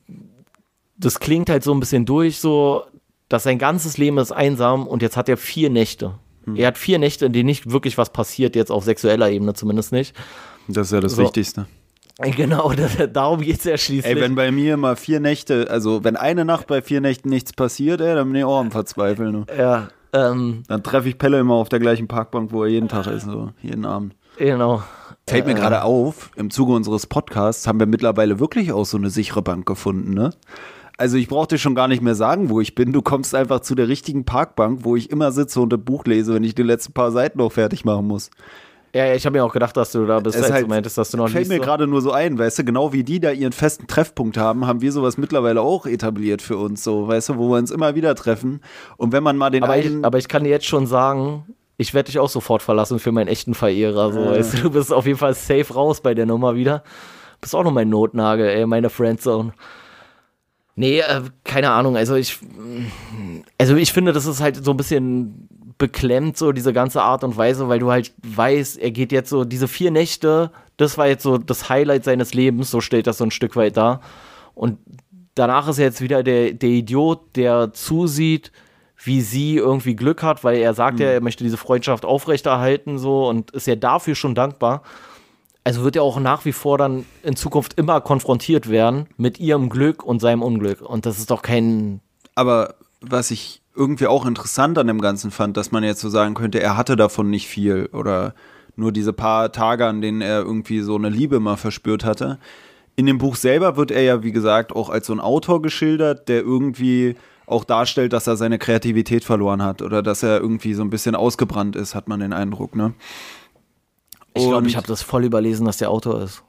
das 0.97 1.19
klingt 1.19 1.49
halt 1.49 1.63
so 1.63 1.73
ein 1.73 1.79
bisschen 1.79 2.05
durch, 2.05 2.39
so, 2.39 2.83
dass 3.27 3.43
sein 3.43 3.57
ganzes 3.57 3.97
Leben 3.97 4.17
ist 4.19 4.31
einsam 4.31 4.87
und 4.87 5.01
jetzt 5.01 5.17
hat 5.17 5.27
er 5.27 5.37
vier 5.37 5.69
Nächte. 5.69 6.13
Hm. 6.43 6.55
Er 6.55 6.67
hat 6.67 6.77
vier 6.77 6.99
Nächte, 6.99 7.25
in 7.25 7.33
denen 7.33 7.47
nicht 7.47 7.71
wirklich 7.71 7.97
was 7.97 8.11
passiert, 8.11 8.55
jetzt 8.55 8.71
auf 8.71 8.83
sexueller 8.83 9.31
Ebene 9.31 9.55
zumindest 9.55 9.91
nicht. 9.91 10.15
Das 10.67 10.87
ist 10.87 10.93
ja 10.93 11.01
das 11.01 11.13
so. 11.13 11.23
Wichtigste. 11.23 11.65
Genau, 12.19 12.71
darum 13.13 13.41
geht 13.41 13.59
es 13.59 13.63
ja 13.65 13.77
schließlich. 13.77 14.15
Ey, 14.15 14.21
wenn 14.21 14.35
bei 14.35 14.51
mir 14.51 14.77
mal 14.77 14.95
vier 14.95 15.19
Nächte, 15.19 15.69
also 15.69 16.03
wenn 16.03 16.15
eine 16.15 16.45
Nacht 16.45 16.67
bei 16.67 16.81
vier 16.81 17.01
Nächten 17.01 17.29
nichts 17.29 17.53
passiert, 17.53 17.99
ey, 18.01 18.15
dann 18.15 18.27
bin 18.27 18.37
ich 18.37 18.45
auch 18.45 18.59
am 18.59 18.71
Verzweifeln. 18.71 19.45
Ja. 19.57 19.89
Ähm, 20.13 20.63
dann 20.69 20.81
treffe 20.81 21.09
ich 21.09 21.17
Pelle 21.17 21.39
immer 21.39 21.55
auf 21.55 21.67
der 21.67 21.79
gleichen 21.79 22.07
Parkbank, 22.07 22.53
wo 22.53 22.63
er 22.63 22.69
jeden 22.69 22.87
Tag 22.87 23.07
ist, 23.07 23.25
so 23.25 23.51
jeden 23.61 23.85
Abend. 23.85 24.15
Genau. 24.37 24.81
Fällt 25.27 25.45
mir 25.45 25.53
äh, 25.53 25.55
gerade 25.55 25.83
auf, 25.83 26.31
im 26.37 26.51
Zuge 26.51 26.73
unseres 26.73 27.05
Podcasts 27.05 27.67
haben 27.67 27.79
wir 27.79 27.87
mittlerweile 27.87 28.39
wirklich 28.39 28.71
auch 28.71 28.85
so 28.85 28.95
eine 28.95 29.09
sichere 29.09 29.41
Bank 29.41 29.65
gefunden, 29.65 30.13
ne? 30.13 30.31
Also 30.97 31.17
ich 31.17 31.27
brauche 31.27 31.47
dir 31.47 31.57
schon 31.57 31.75
gar 31.75 31.89
nicht 31.89 32.01
mehr 32.01 32.15
sagen, 32.15 32.49
wo 32.49 32.61
ich 32.61 32.73
bin. 32.73 32.93
Du 32.93 33.01
kommst 33.01 33.35
einfach 33.35 33.59
zu 33.59 33.75
der 33.75 33.89
richtigen 33.89 34.23
Parkbank, 34.23 34.79
wo 34.83 34.95
ich 34.95 35.11
immer 35.11 35.33
sitze 35.33 35.59
und 35.59 35.73
ein 35.73 35.83
Buch 35.83 36.05
lese, 36.05 36.33
wenn 36.33 36.45
ich 36.45 36.55
die 36.55 36.63
letzten 36.63 36.93
paar 36.93 37.11
Seiten 37.11 37.39
noch 37.39 37.51
fertig 37.51 37.83
machen 37.83 38.07
muss. 38.07 38.31
Ja, 38.95 39.13
ich 39.13 39.25
habe 39.25 39.37
mir 39.37 39.43
auch 39.43 39.51
gedacht, 39.51 39.75
dass 39.75 39.91
du 39.91 40.05
da 40.05 40.21
bist, 40.21 40.37
als 40.37 40.49
halt, 40.49 40.63
du 40.63 40.69
meintest, 40.69 40.97
dass 40.97 41.11
du 41.11 41.17
noch 41.17 41.27
Fällt 41.27 41.49
mir 41.49 41.57
so. 41.57 41.61
gerade 41.63 41.85
nur 41.85 42.01
so 42.01 42.13
ein, 42.13 42.39
weißt 42.39 42.59
du, 42.59 42.63
genau 42.63 42.93
wie 42.93 43.03
die 43.03 43.19
da 43.19 43.31
ihren 43.31 43.51
festen 43.51 43.87
Treffpunkt 43.87 44.37
haben, 44.37 44.65
haben 44.65 44.79
wir 44.79 44.93
sowas 44.93 45.17
mittlerweile 45.17 45.59
auch 45.59 45.85
etabliert 45.85 46.41
für 46.41 46.55
uns, 46.55 46.81
so, 46.81 47.05
weißt 47.05 47.27
du, 47.27 47.37
wo 47.37 47.49
wir 47.49 47.57
uns 47.57 47.71
immer 47.71 47.95
wieder 47.95 48.15
treffen. 48.15 48.61
Und 48.95 49.11
wenn 49.11 49.21
man 49.21 49.35
mal 49.35 49.49
den 49.49 49.63
aber 49.63 49.73
einen. 49.73 49.99
Ich, 49.99 50.05
aber 50.05 50.17
ich 50.17 50.29
kann 50.29 50.45
dir 50.45 50.49
jetzt 50.49 50.65
schon 50.65 50.87
sagen, 50.87 51.43
ich 51.75 51.93
werde 51.93 52.07
dich 52.07 52.19
auch 52.19 52.29
sofort 52.29 52.61
verlassen 52.61 52.99
für 52.99 53.11
meinen 53.11 53.27
echten 53.27 53.53
Verehrer. 53.53 54.13
So, 54.13 54.21
äh. 54.21 54.39
weißt 54.39 54.53
du, 54.53 54.57
du 54.61 54.69
bist 54.69 54.93
auf 54.93 55.05
jeden 55.05 55.19
Fall 55.19 55.33
safe 55.33 55.73
raus 55.73 55.99
bei 55.99 56.13
der 56.13 56.25
Nummer 56.25 56.55
wieder. 56.55 56.81
Bist 57.41 57.53
auch 57.53 57.65
noch 57.65 57.73
mein 57.73 57.89
Notnagel, 57.89 58.47
ey, 58.47 58.65
meine 58.65 58.89
Friendzone. 58.89 59.51
Nee, 60.77 60.99
äh, 60.99 61.21
keine 61.43 61.71
Ahnung. 61.71 61.97
Also 61.97 62.15
ich, 62.15 62.39
also 63.57 63.75
ich 63.75 63.91
finde, 63.91 64.13
das 64.13 64.25
ist 64.25 64.39
halt 64.39 64.63
so 64.63 64.71
ein 64.71 64.77
bisschen 64.77 65.49
beklemmt, 65.77 66.37
so 66.37 66.51
diese 66.51 66.73
ganze 66.73 67.01
Art 67.01 67.23
und 67.23 67.35
Weise, 67.37 67.67
weil 67.67 67.79
du 67.79 67.91
halt 67.91 68.13
weißt, 68.23 68.77
er 68.77 68.91
geht 68.91 69.11
jetzt 69.11 69.29
so, 69.29 69.43
diese 69.43 69.67
vier 69.67 69.91
Nächte, 69.91 70.51
das 70.77 70.97
war 70.97 71.07
jetzt 71.07 71.23
so 71.23 71.37
das 71.37 71.69
Highlight 71.69 72.03
seines 72.03 72.33
Lebens, 72.33 72.71
so 72.71 72.81
stellt 72.81 73.07
das 73.07 73.17
so 73.17 73.25
ein 73.25 73.31
Stück 73.31 73.55
weit 73.55 73.77
dar. 73.77 74.01
Und 74.53 74.77
danach 75.35 75.67
ist 75.67 75.79
er 75.79 75.85
jetzt 75.85 76.01
wieder 76.01 76.23
der, 76.23 76.53
der 76.53 76.69
Idiot, 76.69 77.35
der 77.35 77.73
zusieht, 77.73 78.51
wie 79.03 79.21
sie 79.21 79.57
irgendwie 79.57 79.95
Glück 79.95 80.23
hat, 80.23 80.43
weil 80.43 80.57
er 80.57 80.73
sagt 80.73 80.97
mhm. 80.97 81.03
ja, 81.03 81.09
er 81.11 81.21
möchte 81.21 81.43
diese 81.43 81.57
Freundschaft 81.57 82.05
aufrechterhalten, 82.05 82.97
so 82.97 83.27
und 83.27 83.51
ist 83.51 83.67
ja 83.67 83.75
dafür 83.75 84.15
schon 84.15 84.35
dankbar. 84.35 84.81
Also 85.65 85.83
wird 85.83 85.95
er 85.95 86.03
auch 86.03 86.19
nach 86.19 86.45
wie 86.45 86.53
vor 86.53 86.77
dann 86.77 87.05
in 87.23 87.35
Zukunft 87.35 87.73
immer 87.73 87.99
konfrontiert 87.99 88.69
werden 88.69 89.07
mit 89.17 89.39
ihrem 89.39 89.69
Glück 89.69 90.03
und 90.03 90.19
seinem 90.19 90.43
Unglück. 90.43 90.81
Und 90.81 91.05
das 91.05 91.17
ist 91.17 91.31
doch 91.31 91.41
kein. 91.41 92.01
Aber 92.35 92.75
was 93.01 93.31
ich 93.31 93.61
irgendwie 93.75 94.07
auch 94.07 94.25
interessant 94.25 94.77
an 94.77 94.87
dem 94.87 95.01
Ganzen 95.01 95.31
fand, 95.31 95.57
dass 95.57 95.71
man 95.71 95.83
jetzt 95.83 96.01
so 96.01 96.09
sagen 96.09 96.33
könnte, 96.33 96.61
er 96.61 96.77
hatte 96.77 96.95
davon 96.95 97.29
nicht 97.29 97.47
viel 97.47 97.89
oder 97.91 98.33
nur 98.75 98.91
diese 98.91 99.13
paar 99.13 99.51
Tage, 99.51 99.85
an 99.85 100.01
denen 100.01 100.21
er 100.21 100.39
irgendwie 100.39 100.81
so 100.81 100.95
eine 100.95 101.09
Liebe 101.09 101.39
mal 101.39 101.57
verspürt 101.57 102.03
hatte. 102.03 102.39
In 102.95 103.05
dem 103.05 103.17
Buch 103.17 103.35
selber 103.35 103.77
wird 103.77 103.91
er 103.91 104.01
ja, 104.01 104.23
wie 104.23 104.31
gesagt, 104.31 104.73
auch 104.73 104.89
als 104.89 105.07
so 105.07 105.13
ein 105.13 105.19
Autor 105.19 105.61
geschildert, 105.61 106.29
der 106.29 106.41
irgendwie 106.41 107.15
auch 107.45 107.63
darstellt, 107.63 108.13
dass 108.13 108.27
er 108.27 108.37
seine 108.37 108.57
Kreativität 108.57 109.23
verloren 109.23 109.61
hat 109.61 109.81
oder 109.81 110.01
dass 110.01 110.23
er 110.23 110.39
irgendwie 110.39 110.73
so 110.73 110.81
ein 110.81 110.89
bisschen 110.89 111.15
ausgebrannt 111.15 111.75
ist, 111.75 111.93
hat 111.93 112.07
man 112.07 112.19
den 112.19 112.33
Eindruck, 112.33 112.75
ne? 112.75 112.93
Ich 114.33 114.45
glaube, 114.45 114.67
ich 114.67 114.75
habe 114.75 114.87
das 114.87 115.01
voll 115.01 115.23
überlesen, 115.23 115.65
dass 115.65 115.77
der 115.77 115.89
Autor 115.89 116.21
ist. 116.21 116.43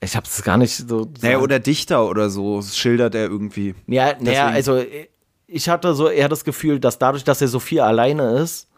Ich 0.00 0.16
habe 0.16 0.26
es 0.26 0.42
gar 0.42 0.56
nicht 0.56 0.88
so. 0.88 1.08
Naja, 1.20 1.38
oder 1.38 1.60
Dichter 1.60 2.08
oder 2.08 2.30
so, 2.30 2.62
schildert 2.62 3.14
er 3.14 3.26
irgendwie. 3.26 3.74
Ja, 3.86 4.14
naja, 4.18 4.46
also 4.46 4.82
ich 5.52 5.68
hatte 5.68 5.94
so 5.94 6.08
eher 6.08 6.28
das 6.28 6.44
Gefühl, 6.44 6.80
dass 6.80 6.98
dadurch, 6.98 7.24
dass 7.24 7.42
er 7.42 7.48
so 7.48 7.60
viel 7.60 7.80
alleine 7.80 8.38
ist, 8.38 8.68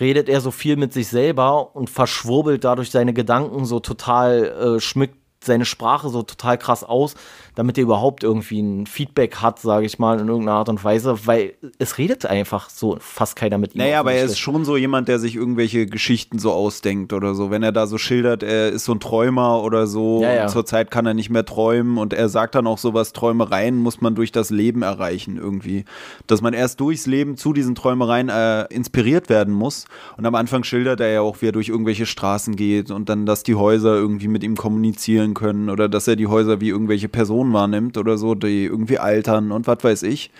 redet 0.00 0.28
er 0.28 0.40
so 0.40 0.50
viel 0.50 0.76
mit 0.76 0.92
sich 0.92 1.08
selber 1.08 1.76
und 1.76 1.90
verschwurbelt 1.90 2.64
dadurch 2.64 2.90
seine 2.90 3.12
Gedanken 3.12 3.64
so 3.64 3.78
total, 3.80 4.76
äh, 4.76 4.80
schmückt 4.80 5.18
seine 5.42 5.66
Sprache 5.66 6.08
so 6.08 6.22
total 6.22 6.56
krass 6.56 6.82
aus, 6.82 7.14
damit 7.54 7.78
er 7.78 7.84
überhaupt 7.84 8.24
irgendwie 8.24 8.60
ein 8.60 8.86
Feedback 8.86 9.36
hat, 9.36 9.58
sage 9.58 9.86
ich 9.86 9.98
mal, 9.98 10.18
in 10.18 10.28
irgendeiner 10.28 10.58
Art 10.58 10.68
und 10.68 10.82
Weise, 10.82 11.26
weil 11.26 11.54
es 11.78 11.98
redet 11.98 12.26
einfach 12.26 12.68
so 12.68 12.96
fast 13.00 13.36
keiner 13.36 13.58
mit 13.58 13.74
ihm. 13.74 13.78
Naja, 13.78 14.00
aber 14.00 14.12
er 14.12 14.24
ist 14.24 14.38
schon 14.38 14.64
so 14.64 14.76
jemand, 14.76 15.08
der 15.08 15.18
sich 15.18 15.36
irgendwelche 15.36 15.86
Geschichten 15.86 16.38
so 16.38 16.52
ausdenkt 16.52 17.12
oder 17.12 17.34
so. 17.34 17.50
Wenn 17.50 17.62
er 17.62 17.72
da 17.72 17.86
so 17.86 17.98
schildert, 17.98 18.42
er 18.42 18.70
ist 18.70 18.84
so 18.84 18.92
ein 18.92 19.00
Träumer 19.00 19.62
oder 19.62 19.86
so, 19.86 20.22
ja, 20.22 20.34
ja. 20.34 20.46
zurzeit 20.48 20.90
kann 20.90 21.06
er 21.06 21.14
nicht 21.14 21.30
mehr 21.30 21.44
träumen 21.44 21.98
und 21.98 22.12
er 22.12 22.28
sagt 22.28 22.54
dann 22.54 22.66
auch 22.66 22.78
sowas, 22.78 23.12
Träumereien 23.12 23.76
muss 23.76 24.00
man 24.00 24.14
durch 24.14 24.32
das 24.32 24.50
Leben 24.50 24.82
erreichen 24.82 25.36
irgendwie. 25.36 25.84
Dass 26.26 26.42
man 26.42 26.54
erst 26.54 26.80
durchs 26.80 27.06
Leben 27.06 27.36
zu 27.36 27.52
diesen 27.52 27.74
Träumereien 27.74 28.28
äh, 28.28 28.64
inspiriert 28.64 29.28
werden 29.28 29.54
muss. 29.54 29.84
Und 30.16 30.26
am 30.26 30.34
Anfang 30.34 30.64
schildert 30.64 31.00
er 31.00 31.08
ja 31.12 31.20
auch, 31.20 31.40
wie 31.40 31.48
er 31.48 31.52
durch 31.52 31.68
irgendwelche 31.68 32.06
Straßen 32.06 32.56
geht 32.56 32.90
und 32.90 33.08
dann, 33.08 33.26
dass 33.26 33.42
die 33.42 33.54
Häuser 33.54 33.94
irgendwie 33.94 34.28
mit 34.28 34.42
ihm 34.42 34.56
kommunizieren 34.56 35.34
können 35.34 35.70
oder 35.70 35.88
dass 35.88 36.08
er 36.08 36.16
die 36.16 36.26
Häuser 36.26 36.60
wie 36.60 36.70
irgendwelche 36.70 37.08
Personen 37.08 37.43
Personen 37.44 37.52
wahrnimmt 37.52 37.98
oder 37.98 38.16
so, 38.16 38.34
die 38.34 38.64
irgendwie 38.64 38.98
altern 38.98 39.52
und 39.52 39.66
was 39.66 39.82
weiß 39.82 40.02
ich. 40.04 40.30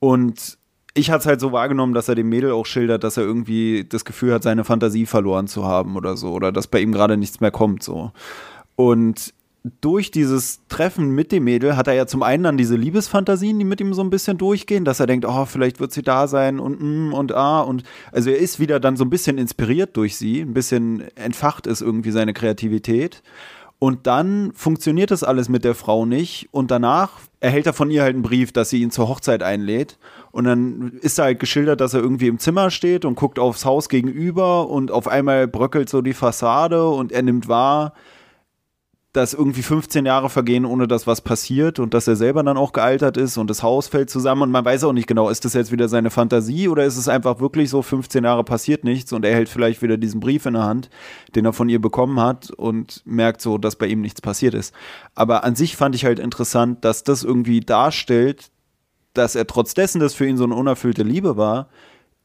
Und 0.00 0.58
ich 0.94 1.10
hatte 1.10 1.20
es 1.20 1.26
halt 1.26 1.40
so 1.40 1.52
wahrgenommen, 1.52 1.94
dass 1.94 2.08
er 2.08 2.14
dem 2.14 2.28
Mädel 2.28 2.52
auch 2.52 2.66
schildert, 2.66 3.04
dass 3.04 3.16
er 3.16 3.24
irgendwie 3.24 3.86
das 3.88 4.04
Gefühl 4.04 4.34
hat, 4.34 4.42
seine 4.42 4.64
Fantasie 4.64 5.06
verloren 5.06 5.46
zu 5.46 5.64
haben 5.64 5.96
oder 5.96 6.16
so, 6.16 6.32
oder 6.32 6.52
dass 6.52 6.66
bei 6.66 6.80
ihm 6.80 6.92
gerade 6.92 7.16
nichts 7.16 7.40
mehr 7.40 7.50
kommt, 7.50 7.82
so. 7.82 8.12
Und 8.76 9.32
durch 9.80 10.10
dieses 10.10 10.66
Treffen 10.66 11.10
mit 11.10 11.30
dem 11.30 11.44
Mädel 11.44 11.76
hat 11.76 11.86
er 11.86 11.94
ja 11.94 12.06
zum 12.08 12.24
einen 12.24 12.42
dann 12.42 12.56
diese 12.56 12.74
Liebesfantasien, 12.74 13.60
die 13.60 13.64
mit 13.64 13.80
ihm 13.80 13.94
so 13.94 14.02
ein 14.02 14.10
bisschen 14.10 14.36
durchgehen, 14.36 14.84
dass 14.84 14.98
er 14.98 15.06
denkt, 15.06 15.24
oh, 15.24 15.44
vielleicht 15.44 15.78
wird 15.78 15.92
sie 15.92 16.02
da 16.02 16.26
sein 16.26 16.58
und 16.58 16.82
mm, 16.82 17.14
und 17.14 17.32
ah 17.32 17.60
und 17.60 17.84
also 18.10 18.30
er 18.30 18.38
ist 18.38 18.58
wieder 18.58 18.80
dann 18.80 18.96
so 18.96 19.04
ein 19.04 19.10
bisschen 19.10 19.38
inspiriert 19.38 19.96
durch 19.96 20.16
sie, 20.16 20.40
ein 20.40 20.52
bisschen 20.52 21.04
entfacht 21.16 21.68
ist 21.68 21.80
irgendwie 21.80 22.10
seine 22.10 22.32
Kreativität 22.32 23.22
und 23.82 24.06
dann 24.06 24.52
funktioniert 24.54 25.10
das 25.10 25.24
alles 25.24 25.48
mit 25.48 25.64
der 25.64 25.74
Frau 25.74 26.06
nicht. 26.06 26.48
Und 26.52 26.70
danach 26.70 27.18
erhält 27.40 27.66
er 27.66 27.72
von 27.72 27.90
ihr 27.90 28.02
halt 28.02 28.14
einen 28.14 28.22
Brief, 28.22 28.52
dass 28.52 28.70
sie 28.70 28.80
ihn 28.80 28.92
zur 28.92 29.08
Hochzeit 29.08 29.42
einlädt. 29.42 29.98
Und 30.30 30.44
dann 30.44 30.92
ist 31.00 31.18
da 31.18 31.24
halt 31.24 31.40
geschildert, 31.40 31.80
dass 31.80 31.92
er 31.92 32.00
irgendwie 32.00 32.28
im 32.28 32.38
Zimmer 32.38 32.70
steht 32.70 33.04
und 33.04 33.16
guckt 33.16 33.40
aufs 33.40 33.64
Haus 33.64 33.88
gegenüber 33.88 34.68
und 34.68 34.92
auf 34.92 35.08
einmal 35.08 35.48
bröckelt 35.48 35.88
so 35.88 36.00
die 36.00 36.12
Fassade 36.12 36.88
und 36.90 37.10
er 37.10 37.22
nimmt 37.22 37.48
wahr, 37.48 37.94
dass 39.12 39.34
irgendwie 39.34 39.62
15 39.62 40.06
Jahre 40.06 40.30
vergehen, 40.30 40.64
ohne 40.64 40.88
dass 40.88 41.06
was 41.06 41.20
passiert 41.20 41.78
und 41.78 41.92
dass 41.92 42.08
er 42.08 42.16
selber 42.16 42.42
dann 42.42 42.56
auch 42.56 42.72
gealtert 42.72 43.18
ist 43.18 43.36
und 43.36 43.50
das 43.50 43.62
Haus 43.62 43.88
fällt 43.88 44.08
zusammen 44.08 44.42
und 44.42 44.50
man 44.50 44.64
weiß 44.64 44.84
auch 44.84 44.94
nicht 44.94 45.06
genau, 45.06 45.28
ist 45.28 45.44
das 45.44 45.52
jetzt 45.52 45.70
wieder 45.70 45.88
seine 45.88 46.08
Fantasie 46.08 46.68
oder 46.68 46.84
ist 46.84 46.96
es 46.96 47.08
einfach 47.08 47.38
wirklich 47.38 47.68
so, 47.68 47.82
15 47.82 48.24
Jahre 48.24 48.42
passiert 48.42 48.84
nichts 48.84 49.12
und 49.12 49.26
er 49.26 49.34
hält 49.34 49.50
vielleicht 49.50 49.82
wieder 49.82 49.98
diesen 49.98 50.20
Brief 50.20 50.46
in 50.46 50.54
der 50.54 50.64
Hand, 50.64 50.88
den 51.34 51.44
er 51.44 51.52
von 51.52 51.68
ihr 51.68 51.80
bekommen 51.80 52.20
hat 52.20 52.50
und 52.52 53.02
merkt 53.04 53.42
so, 53.42 53.58
dass 53.58 53.76
bei 53.76 53.86
ihm 53.86 54.00
nichts 54.00 54.22
passiert 54.22 54.54
ist. 54.54 54.74
Aber 55.14 55.44
an 55.44 55.56
sich 55.56 55.76
fand 55.76 55.94
ich 55.94 56.06
halt 56.06 56.18
interessant, 56.18 56.82
dass 56.82 57.04
das 57.04 57.22
irgendwie 57.22 57.60
darstellt, 57.60 58.50
dass 59.12 59.34
er 59.34 59.46
trotz 59.46 59.74
dessen, 59.74 60.00
dass 60.00 60.14
für 60.14 60.26
ihn 60.26 60.38
so 60.38 60.44
eine 60.44 60.54
unerfüllte 60.54 61.02
Liebe 61.02 61.36
war, 61.36 61.68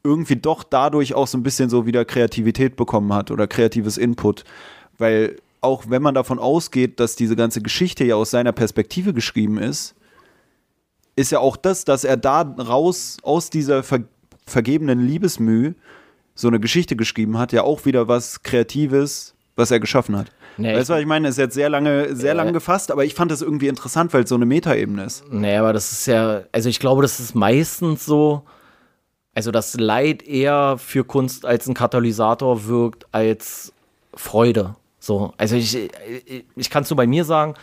irgendwie 0.02 0.36
doch 0.36 0.62
dadurch 0.62 1.12
auch 1.12 1.26
so 1.26 1.36
ein 1.36 1.42
bisschen 1.42 1.68
so 1.68 1.84
wieder 1.84 2.06
Kreativität 2.06 2.76
bekommen 2.76 3.12
hat 3.12 3.30
oder 3.30 3.46
kreatives 3.46 3.98
Input. 3.98 4.44
Weil 4.96 5.36
auch 5.60 5.84
wenn 5.88 6.02
man 6.02 6.14
davon 6.14 6.38
ausgeht, 6.38 7.00
dass 7.00 7.16
diese 7.16 7.36
ganze 7.36 7.62
Geschichte 7.62 8.04
ja 8.04 8.16
aus 8.16 8.30
seiner 8.30 8.52
Perspektive 8.52 9.12
geschrieben 9.12 9.58
ist, 9.58 9.94
ist 11.16 11.32
ja 11.32 11.40
auch 11.40 11.56
das, 11.56 11.84
dass 11.84 12.04
er 12.04 12.16
da 12.16 12.42
raus 12.42 13.18
aus 13.22 13.50
dieser 13.50 13.82
ver 13.82 14.00
vergebenen 14.46 15.06
Liebesmüh 15.06 15.74
so 16.34 16.48
eine 16.48 16.58
Geschichte 16.58 16.96
geschrieben 16.96 17.36
hat, 17.36 17.52
ja 17.52 17.64
auch 17.64 17.84
wieder 17.84 18.08
was 18.08 18.42
Kreatives, 18.42 19.34
was 19.56 19.70
er 19.70 19.78
geschaffen 19.78 20.16
hat. 20.16 20.30
Nee, 20.56 20.74
weißt 20.74 20.88
du, 20.88 20.94
was 20.94 21.00
ich 21.00 21.06
meine? 21.06 21.28
Ist 21.28 21.36
jetzt 21.36 21.54
sehr 21.54 21.68
lange, 21.68 22.16
sehr 22.16 22.32
äh, 22.32 22.36
lang 22.36 22.52
gefasst, 22.52 22.90
aber 22.90 23.04
ich 23.04 23.14
fand 23.14 23.30
das 23.30 23.42
irgendwie 23.42 23.68
interessant, 23.68 24.14
weil 24.14 24.22
es 24.22 24.28
so 24.28 24.36
eine 24.36 24.46
Metaebene 24.46 25.04
ist. 25.04 25.24
Nee, 25.30 25.56
aber 25.56 25.72
das 25.72 25.92
ist 25.92 26.06
ja, 26.06 26.42
also 26.50 26.68
ich 26.68 26.80
glaube, 26.80 27.02
das 27.02 27.20
ist 27.20 27.34
meistens 27.34 28.06
so, 28.06 28.42
also 29.34 29.50
dass 29.50 29.78
Leid 29.78 30.22
eher 30.22 30.76
für 30.78 31.04
Kunst 31.04 31.44
als 31.44 31.66
ein 31.68 31.74
Katalysator 31.74 32.66
wirkt 32.66 33.06
als 33.12 33.72
Freude. 34.14 34.74
So, 35.08 35.32
also 35.38 35.56
ich, 35.56 35.90
ich, 36.54 36.70
kann 36.70 36.82
es 36.82 36.90
nur 36.90 36.98
bei 36.98 37.06
mir 37.06 37.24
sagen, 37.24 37.54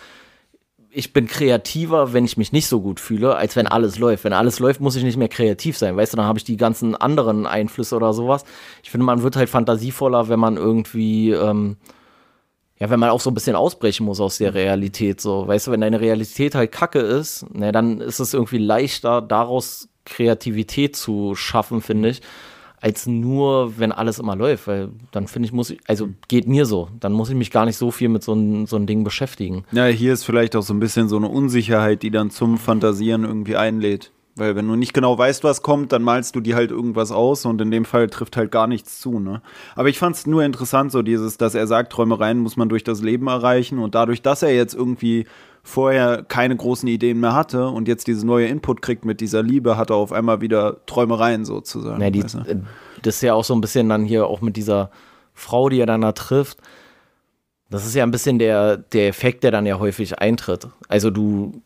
ich 0.89 1.13
bin 1.13 1.27
kreativer, 1.27 2.11
wenn 2.11 2.25
ich 2.25 2.37
mich 2.37 2.51
nicht 2.51 2.65
so 2.65 2.81
gut 2.81 2.99
fühle, 2.99 3.35
als 3.35 3.55
wenn 3.55 3.67
alles 3.67 3.99
läuft. 3.99 4.23
Wenn 4.23 4.33
alles 4.33 4.57
läuft, 4.57 4.81
muss 4.81 4.95
ich 4.95 5.03
nicht 5.03 5.17
mehr 5.17 5.29
kreativ 5.29 5.77
sein. 5.77 5.95
Weißt 5.95 6.13
du, 6.13 6.17
dann 6.17 6.25
habe 6.25 6.39
ich 6.39 6.43
die 6.43 6.57
ganzen 6.57 6.95
anderen 6.95 7.45
Einflüsse 7.45 7.95
oder 7.95 8.13
sowas. 8.13 8.45
Ich 8.81 8.89
finde, 8.89 9.05
man 9.05 9.21
wird 9.21 9.35
halt 9.35 9.49
fantasievoller, 9.49 10.27
wenn 10.27 10.39
man 10.39 10.57
irgendwie, 10.57 11.33
ähm, 11.33 11.77
ja, 12.79 12.89
wenn 12.89 12.99
man 12.99 13.11
auch 13.11 13.21
so 13.21 13.29
ein 13.29 13.35
bisschen 13.35 13.55
ausbrechen 13.55 14.07
muss 14.07 14.19
aus 14.19 14.39
der 14.39 14.55
Realität. 14.55 15.21
So, 15.21 15.47
weißt 15.47 15.67
du, 15.67 15.71
wenn 15.71 15.81
deine 15.81 16.01
Realität 16.01 16.55
halt 16.55 16.71
kacke 16.71 16.99
ist, 16.99 17.45
ne, 17.53 17.71
dann 17.71 18.01
ist 18.01 18.19
es 18.19 18.33
irgendwie 18.33 18.57
leichter, 18.57 19.21
daraus 19.21 19.87
Kreativität 20.03 20.95
zu 20.95 21.35
schaffen, 21.35 21.81
finde 21.81 22.09
ich 22.09 22.21
als 22.85 23.07
nur, 23.07 23.79
wenn 23.79 23.91
alles 23.91 24.19
immer 24.19 24.35
läuft, 24.35 24.67
weil 24.67 24.89
dann 25.11 25.25
finde 25.27 25.47
ich, 25.47 25.51
muss 25.51 25.71
ich, 25.71 25.79
also 25.87 26.09
geht 26.27 26.47
mir 26.47 26.67
so, 26.67 26.87
dann 26.99 27.13
muss 27.13 27.29
ich 27.29 27.35
mich 27.35 27.49
gar 27.49 27.65
nicht 27.65 27.77
so 27.77 27.89
viel 27.89 28.09
mit 28.09 28.21
so 28.21 28.33
einem 28.33 28.67
so 28.67 28.75
ein 28.75 28.85
Ding 28.85 29.03
beschäftigen. 29.03 29.63
Ja, 29.71 29.87
hier 29.87 30.13
ist 30.13 30.23
vielleicht 30.23 30.55
auch 30.55 30.61
so 30.61 30.71
ein 30.71 30.79
bisschen 30.79 31.09
so 31.09 31.17
eine 31.17 31.27
Unsicherheit, 31.27 32.03
die 32.03 32.11
dann 32.11 32.29
zum 32.29 32.59
Fantasieren 32.59 33.23
irgendwie 33.23 33.55
einlädt. 33.55 34.11
Weil 34.35 34.55
wenn 34.55 34.67
du 34.67 34.75
nicht 34.75 34.93
genau 34.93 35.17
weißt, 35.17 35.43
was 35.43 35.63
kommt, 35.63 35.93
dann 35.93 36.03
malst 36.03 36.35
du 36.35 36.41
dir 36.41 36.55
halt 36.55 36.69
irgendwas 36.69 37.11
aus 37.11 37.45
und 37.45 37.59
in 37.59 37.71
dem 37.71 37.85
Fall 37.85 38.07
trifft 38.07 38.37
halt 38.37 38.51
gar 38.51 38.67
nichts 38.67 38.99
zu, 38.99 39.19
ne? 39.19 39.41
Aber 39.75 39.89
ich 39.89 39.97
fand 39.97 40.15
es 40.17 40.27
nur 40.27 40.43
interessant, 40.43 40.91
so 40.91 41.01
dieses, 41.01 41.37
dass 41.37 41.55
er 41.55 41.65
sagt, 41.65 41.91
Träumereien 41.91 42.37
muss 42.37 42.55
man 42.55 42.69
durch 42.69 42.83
das 42.83 43.01
Leben 43.01 43.25
erreichen 43.25 43.79
und 43.79 43.95
dadurch, 43.95 44.21
dass 44.21 44.43
er 44.43 44.53
jetzt 44.53 44.75
irgendwie 44.75 45.25
vorher 45.65 46.23
keine 46.23 46.55
großen 46.55 46.87
Ideen 46.87 47.19
mehr 47.19 47.33
hatte 47.33 47.67
und 47.67 47.87
jetzt 47.87 48.05
diese 48.05 48.25
neue 48.25 48.45
Input 48.45 48.83
kriegt 48.83 49.03
mit 49.03 49.19
dieser 49.19 49.41
Liebe, 49.41 49.77
hat 49.77 49.89
er 49.89 49.95
auf 49.95 50.11
einmal 50.11 50.39
wieder 50.39 50.85
Träumereien 50.85 51.43
sozusagen. 51.43 51.99
Ja, 52.01 52.11
die, 52.11 52.23
weißt 52.23 52.35
du? 52.35 52.39
äh, 52.39 52.57
das 53.01 53.15
ist 53.15 53.21
ja 53.23 53.33
auch 53.33 53.43
so 53.43 53.55
ein 53.55 53.61
bisschen 53.61 53.89
dann 53.89 54.05
hier 54.05 54.27
auch 54.27 54.41
mit 54.41 54.57
dieser 54.57 54.91
Frau, 55.33 55.67
die 55.69 55.79
er 55.79 55.87
dann 55.87 56.01
da 56.01 56.11
trifft. 56.11 56.59
Das 57.71 57.83
ist 57.83 57.95
ja 57.95 58.03
ein 58.03 58.11
bisschen 58.11 58.37
der, 58.37 58.77
der 58.77 59.07
Effekt, 59.07 59.43
der 59.43 59.49
dann 59.49 59.65
ja 59.65 59.79
häufig 59.79 60.19
eintritt. 60.19 60.67
Also 60.87 61.09
du 61.09 61.61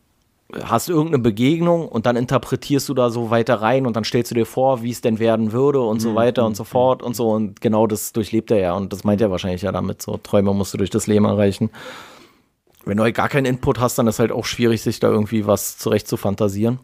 hast 0.64 0.88
irgendeine 0.88 1.22
Begegnung 1.22 1.86
und 1.86 2.06
dann 2.06 2.16
interpretierst 2.16 2.88
du 2.88 2.94
da 2.94 3.10
so 3.10 3.28
weiter 3.28 3.56
rein 3.56 3.86
und 3.86 3.96
dann 3.96 4.04
stellst 4.04 4.30
du 4.30 4.34
dir 4.34 4.46
vor, 4.46 4.82
wie 4.82 4.90
es 4.90 5.02
denn 5.02 5.18
werden 5.18 5.52
würde 5.52 5.80
und 5.82 6.00
so 6.00 6.14
weiter 6.14 6.46
und 6.46 6.56
so 6.56 6.64
fort 6.64 7.02
und 7.02 7.14
so 7.14 7.30
und 7.30 7.60
genau 7.60 7.86
das 7.86 8.12
durchlebt 8.12 8.50
er 8.50 8.58
ja 8.58 8.72
und 8.72 8.92
das 8.92 9.04
meint 9.04 9.20
er 9.20 9.30
wahrscheinlich 9.30 9.62
ja 9.62 9.72
damit 9.72 10.02
so 10.02 10.16
Träume 10.16 10.52
musst 10.54 10.74
du 10.74 10.78
durch 10.78 10.90
das 10.90 11.06
Leben 11.06 11.26
erreichen. 11.26 11.70
Wenn 12.84 12.96
du 12.96 13.02
halt 13.02 13.14
gar 13.14 13.28
keinen 13.28 13.44
Input 13.46 13.78
hast, 13.78 13.98
dann 13.98 14.06
ist 14.06 14.18
halt 14.18 14.32
auch 14.32 14.44
schwierig, 14.46 14.80
sich 14.82 15.00
da 15.00 15.08
irgendwie 15.10 15.46
was 15.46 15.76
zurecht 15.78 16.08
zu 16.08 16.16
fantasieren. 16.16 16.78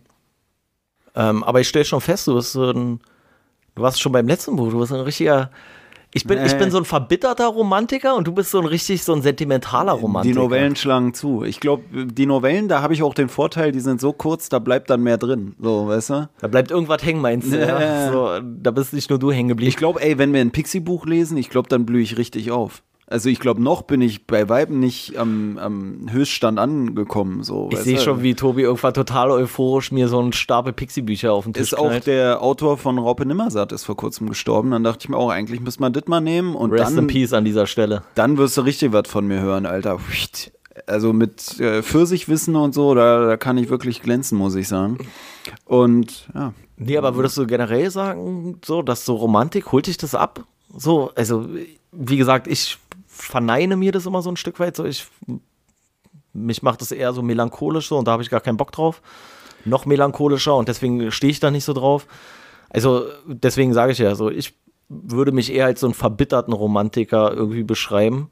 Ähm, 1.15 1.43
aber 1.45 1.61
ich 1.61 1.69
stelle 1.69 1.85
schon 1.85 2.01
fest, 2.01 2.27
du 2.27 2.35
bist 2.35 2.53
so 2.53 2.71
ein, 2.71 3.01
du 3.75 3.83
warst 3.83 4.01
schon 4.01 4.13
beim 4.13 4.27
letzten 4.29 4.57
Buch, 4.57 4.71
du 4.71 4.79
bist 4.79 4.93
ein 4.93 5.01
richtiger, 5.01 5.51
ich 6.13 6.25
bin, 6.25 6.43
ich 6.45 6.53
Nee. 6.53 6.59
bin 6.59 6.71
so 6.71 6.79
ein 6.79 6.85
verbitterter 6.85 7.47
Romantiker 7.47 8.15
und 8.17 8.27
du 8.27 8.33
bist 8.33 8.51
so 8.51 8.59
ein 8.61 8.67
richtig 8.67 9.03
so 9.03 9.15
ein 9.15 9.23
sentimentaler 9.23 9.93
Romantiker. 9.93 10.35
Die 10.35 10.39
Novellen 10.39 10.77
schlagen 10.77 11.15
zu. 11.15 11.43
Ich 11.45 11.61
glaube, 11.61 11.85
die 12.07 12.27
Novellen, 12.27 12.69
da 12.69 12.81
habe 12.83 12.95
ich 12.95 13.03
auch 13.03 13.13
den 13.15 13.29
Vorteil, 13.29 13.73
die 13.73 13.81
sind 13.81 14.01
so 14.01 14.13
kurz, 14.13 14.49
da 14.51 14.59
bleibt 14.59 14.89
dann 14.91 15.03
mehr 15.03 15.19
drin. 15.19 15.55
So, 15.61 15.89
weißt 15.89 16.11
du? 16.11 16.29
Da 16.41 16.49
bleibt 16.49 16.71
irgendwas 16.71 17.03
hängen, 17.03 17.21
meinst 17.23 17.53
du? 17.53 17.59
Ja. 17.59 17.81
Ja. 17.81 18.13
So, 18.13 18.41
da 18.43 18.71
bist 18.71 18.93
nicht 18.93 19.09
nur 19.11 19.19
du 19.19 19.33
hängen 19.33 19.49
geblieben. 19.49 19.69
Ich 19.69 19.77
glaube, 19.77 20.01
ey, 20.03 20.17
wenn 20.19 20.33
wir 20.35 20.41
ein 20.43 20.53
Pixie-Buch 20.53 21.07
lesen, 21.07 21.37
ich 21.39 21.49
glaube, 21.51 21.69
dann 21.69 21.85
blühe 21.87 22.03
ich 22.03 22.17
richtig 22.19 22.51
auf. 22.51 22.83
Also 23.09 23.29
ich 23.29 23.39
glaube, 23.39 23.63
noch 23.63 23.83
bin 23.83 24.01
ich 24.01 24.27
bei 24.27 24.49
Weiben 24.49 24.81
nicht 24.81 25.17
am, 25.17 25.59
am 25.59 26.07
Höchststand 26.11 26.59
angekommen. 26.59 27.45
So, 27.45 27.69
Ich 27.73 27.79
sehe 27.79 28.01
schon, 28.01 28.23
wie 28.25 28.35
Tobi 28.35 28.63
irgendwann 28.63 28.95
total 28.95 29.31
euphorisch 29.31 29.93
mir 29.93 30.09
so 30.09 30.19
einen 30.19 30.33
Stapel 30.33 30.73
Pixie-Bücher 30.73 31.33
auf 31.33 31.45
den 31.45 31.53
Tisch 31.53 31.73
Ist 31.73 31.79
auch 31.79 31.87
knallt. 31.87 32.09
der 32.09 32.43
Autor 32.43 32.79
von 32.79 32.99
Raupe 32.99 33.25
Nimmersatt 33.25 33.71
ist 33.71 33.85
vor 33.85 33.97
kurzem 33.97 34.29
gestorben. 34.29 34.73
Dann 34.73 34.83
dachte 34.83 35.05
ich 35.05 35.09
mir 35.09 35.17
auch, 35.17 35.31
eigentlich 35.31 35.61
müsste 35.61 35.83
man 35.83 35.93
das 35.93 36.07
mal 36.09 36.21
nehmen 36.21 36.57
und 36.57 36.73
Rest 36.73 36.91
in 36.91 36.97
dann, 36.97 37.07
Peace 37.07 37.33
an 37.33 37.45
dieser 37.45 37.69
Stelle. 37.69 38.03
dann 38.17 38.39
wirst 38.39 38.57
du 38.57 38.63
richtig 38.63 38.93
was 38.93 39.09
von 39.09 39.25
mir 39.27 39.41
hören, 39.41 39.67
Alter. 39.67 40.01
Also 40.89 41.13
mit 41.13 41.61
äh, 41.61 41.83
Pfirsichwissen 41.85 42.57
und 42.57 42.75
so, 42.75 42.95
da, 42.95 43.25
da 43.25 43.37
kann 43.37 43.57
ich 43.57 43.71
wirklich 43.71 44.03
glänzen, 44.03 44.37
muss 44.37 44.57
ich 44.57 44.67
sagen. 44.67 44.99
Und 45.65 46.29
ja, 46.35 46.53
Nee, 46.79 46.99
aber 46.99 47.15
würdest 47.17 47.39
du 47.39 47.47
generell 47.47 47.91
sagen, 47.91 48.61
so, 48.65 48.83
dass 48.83 49.05
so 49.07 49.15
Romantik, 49.15 49.73
holt 49.73 49.87
dich 49.87 49.97
das 49.97 50.15
ab? 50.15 50.45
So, 50.77 51.11
also, 51.15 51.47
wie 51.93 52.17
gesagt, 52.19 52.47
ich 52.49 52.77
verneine 53.27 53.77
mir 53.77 53.93
das 53.93 54.07
immer 54.07 54.23
so 54.23 54.31
ein 54.31 54.37
Stück 54.37 54.59
weit. 54.61 54.77
So, 54.77 54.85
ich, 54.85 55.07
mich 56.33 56.63
macht 56.63 56.81
das 56.81 56.93
eher 56.93 57.13
so 57.13 57.23
melancholisch 57.23 57.89
so 57.89 57.97
und 57.99 58.07
da 58.07 58.13
habe 58.13 58.23
ich 58.23 58.31
gar 58.31 58.41
keinen 58.41 58.57
Bock 58.57 58.73
drauf. 58.73 59.03
Noch 59.65 59.87
melancholischer 59.87 60.55
und 60.57 60.69
deswegen 60.69 61.11
stehe 61.11 61.31
ich 61.31 61.41
da 61.41 61.51
nicht 61.51 61.65
so 61.65 61.73
drauf. 61.73 62.07
Also, 62.71 63.05
deswegen 63.27 63.73
sage 63.73 63.93
ich 63.93 63.99
ja 63.99 64.15
so, 64.15 64.31
ich 64.31 64.55
würde 64.89 65.33
mich 65.33 65.53
eher 65.53 65.67
als 65.67 65.81
so 65.81 65.87
einen 65.87 65.95
verbitterten 65.95 66.53
Romantiker 66.53 67.33
irgendwie 67.33 67.65
beschreiben. 67.65 68.31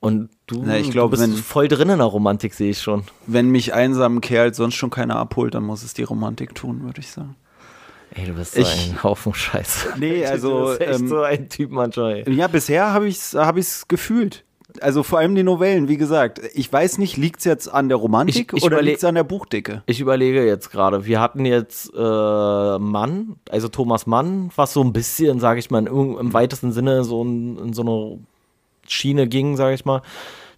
Und 0.00 0.28
du, 0.46 0.62
Na, 0.66 0.76
ich 0.76 0.90
glaub, 0.90 1.10
du 1.12 1.16
bist 1.16 1.22
wenn- 1.22 1.36
voll 1.42 1.68
drin 1.68 1.88
in 1.88 1.96
der 1.98 2.06
Romantik, 2.06 2.52
sehe 2.52 2.70
ich 2.70 2.82
schon. 2.82 3.04
wenn 3.26 3.48
mich 3.48 3.72
einsamen 3.72 4.20
Kerl 4.20 4.52
sonst 4.52 4.74
schon 4.74 4.90
keiner 4.90 5.16
abholt, 5.16 5.54
dann 5.54 5.62
muss 5.64 5.82
es 5.82 5.94
die 5.94 6.02
Romantik 6.02 6.54
tun, 6.54 6.82
würde 6.82 7.00
ich 7.00 7.10
sagen. 7.10 7.36
Ey, 8.14 8.26
du 8.26 8.32
bist 8.34 8.54
so 8.54 8.60
Ich- 8.60 8.90
ein 8.90 9.02
Haufen 9.02 9.34
Scheiße. 9.34 9.94
Nee, 9.98 10.24
also, 10.24 10.60
du 10.60 10.66
bist 10.68 10.80
echt 10.80 11.00
ähm, 11.00 11.08
so 11.08 11.20
ein 11.22 11.48
Typ 11.48 11.70
manchmal. 11.70 12.28
Ja, 12.32 12.46
bisher 12.46 12.92
habe 12.92 13.08
ich 13.08 13.16
es 13.16 13.34
hab 13.34 13.56
ich's 13.56 13.86
gefühlt. 13.88 14.44
Also 14.80 15.04
vor 15.04 15.20
allem 15.20 15.36
die 15.36 15.44
Novellen, 15.44 15.86
wie 15.86 15.96
gesagt. 15.96 16.40
Ich 16.54 16.72
weiß 16.72 16.98
nicht, 16.98 17.16
liegt 17.16 17.38
es 17.38 17.44
jetzt 17.44 17.68
an 17.68 17.88
der 17.88 17.96
Romantik 17.96 18.52
Ich- 18.52 18.58
ich 18.58 18.64
oder 18.64 18.82
liegt 18.82 18.98
es 18.98 19.04
an 19.04 19.14
der 19.14 19.22
Buchdicke? 19.22 19.82
Ich 19.86 20.00
überlege 20.00 20.44
jetzt 20.44 20.70
gerade, 20.72 21.06
wir 21.06 21.20
hatten 21.20 21.44
jetzt 21.44 21.92
äh, 21.94 21.98
Mann, 22.78 23.36
also 23.50 23.68
Thomas 23.68 24.06
Mann, 24.06 24.50
was 24.56 24.72
so 24.72 24.80
ein 24.82 24.92
bisschen, 24.92 25.38
sage 25.38 25.60
ich 25.60 25.70
mal, 25.70 25.86
irgend- 25.86 26.18
im 26.18 26.32
weitesten 26.32 26.72
Sinne 26.72 27.04
so 27.04 27.22
in, 27.22 27.56
in 27.58 27.72
so 27.72 27.82
eine 27.82 28.18
Schiene 28.88 29.28
ging, 29.28 29.56
sage 29.56 29.74
ich 29.74 29.84
mal. 29.84 30.02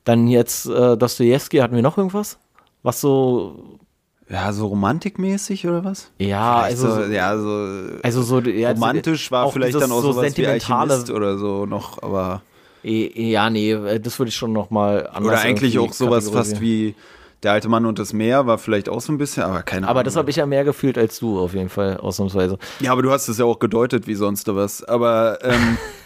Dann 0.05 0.29
jetzt 0.29 0.67
äh, 0.67 0.97
Dostoevsky, 0.97 1.59
hatten 1.59 1.75
wir 1.77 1.83
noch 1.83 1.99
irgendwas? 1.99 2.39
Was 2.83 3.01
so, 3.01 3.79
Ja, 4.29 4.53
so 4.53 4.67
romantikmäßig 4.67 5.67
oder 5.67 5.85
was? 5.85 6.11
ja, 6.19 6.65
Vielleicht 6.65 6.83
also, 6.83 7.05
so, 7.05 7.13
ja, 7.13 7.39
so 7.39 7.99
also 8.03 8.23
so 8.23 8.41
ja, 8.41 8.73
romantisch 8.73 9.31
war 9.31 9.51
vielleicht 9.53 9.81
dann 9.81 9.93
auch 9.93 10.03
so 10.03 10.13
sowas 10.13 10.37
wie 10.37 10.47
Alchemist 10.47 11.11
oder 11.11 11.39
so 11.39 11.67
noch, 11.67 12.03
aber 12.03 12.43
Eh, 12.83 13.31
Ja, 13.31 13.51
nee, 13.51 13.73
äh, 13.73 14.01
das 14.01 14.19
würde 14.19 14.29
ich 14.31 14.37
schon 14.37 14.53
noch 14.53 14.71
mal 14.71 15.07
anders 15.09 15.25
oder 15.25 15.41
eigentlich 15.41 15.79
auch 15.79 15.93
sowas 15.93 16.31
fast 16.31 16.61
wie 16.61 16.95
der 17.43 17.53
alte 17.53 17.69
Mann 17.69 17.87
und 17.87 17.99
das 17.99 18.13
Meer 18.13 18.47
war 18.47 18.59
vielleicht 18.59 18.89
auch 18.89 19.01
so 19.01 19.13
ein 19.13 19.19
bisschen, 19.19 19.43
aber 19.45 19.63
keine 19.63 19.87
Ahnung. 19.87 19.91
Aber 19.91 20.05
das 20.05 20.17
habe 20.17 20.31
ich 20.31 20.37
ja 20.37 20.47
mehr 20.47 20.65
gefühlt 20.65 20.97
als 20.99 21.19
du, 21.19 21.39
auf 21.39 21.55
jeden 21.55 21.69
Fall, 21.69 21.97
ausnahmsweise. 21.99 22.59
Ja, 22.81 22.93
aber 22.93 23.03
du 23.03 23.11
hast 23.11 23.29
es 23.29 23.39
ja 23.39 23.45
auch 23.45 23.59
gedeutet 23.59 24.07
wie 24.07 24.15
sonst 24.15 24.49
was. 24.53 24.83
Aber 24.83 25.39
ähm, 25.43 25.77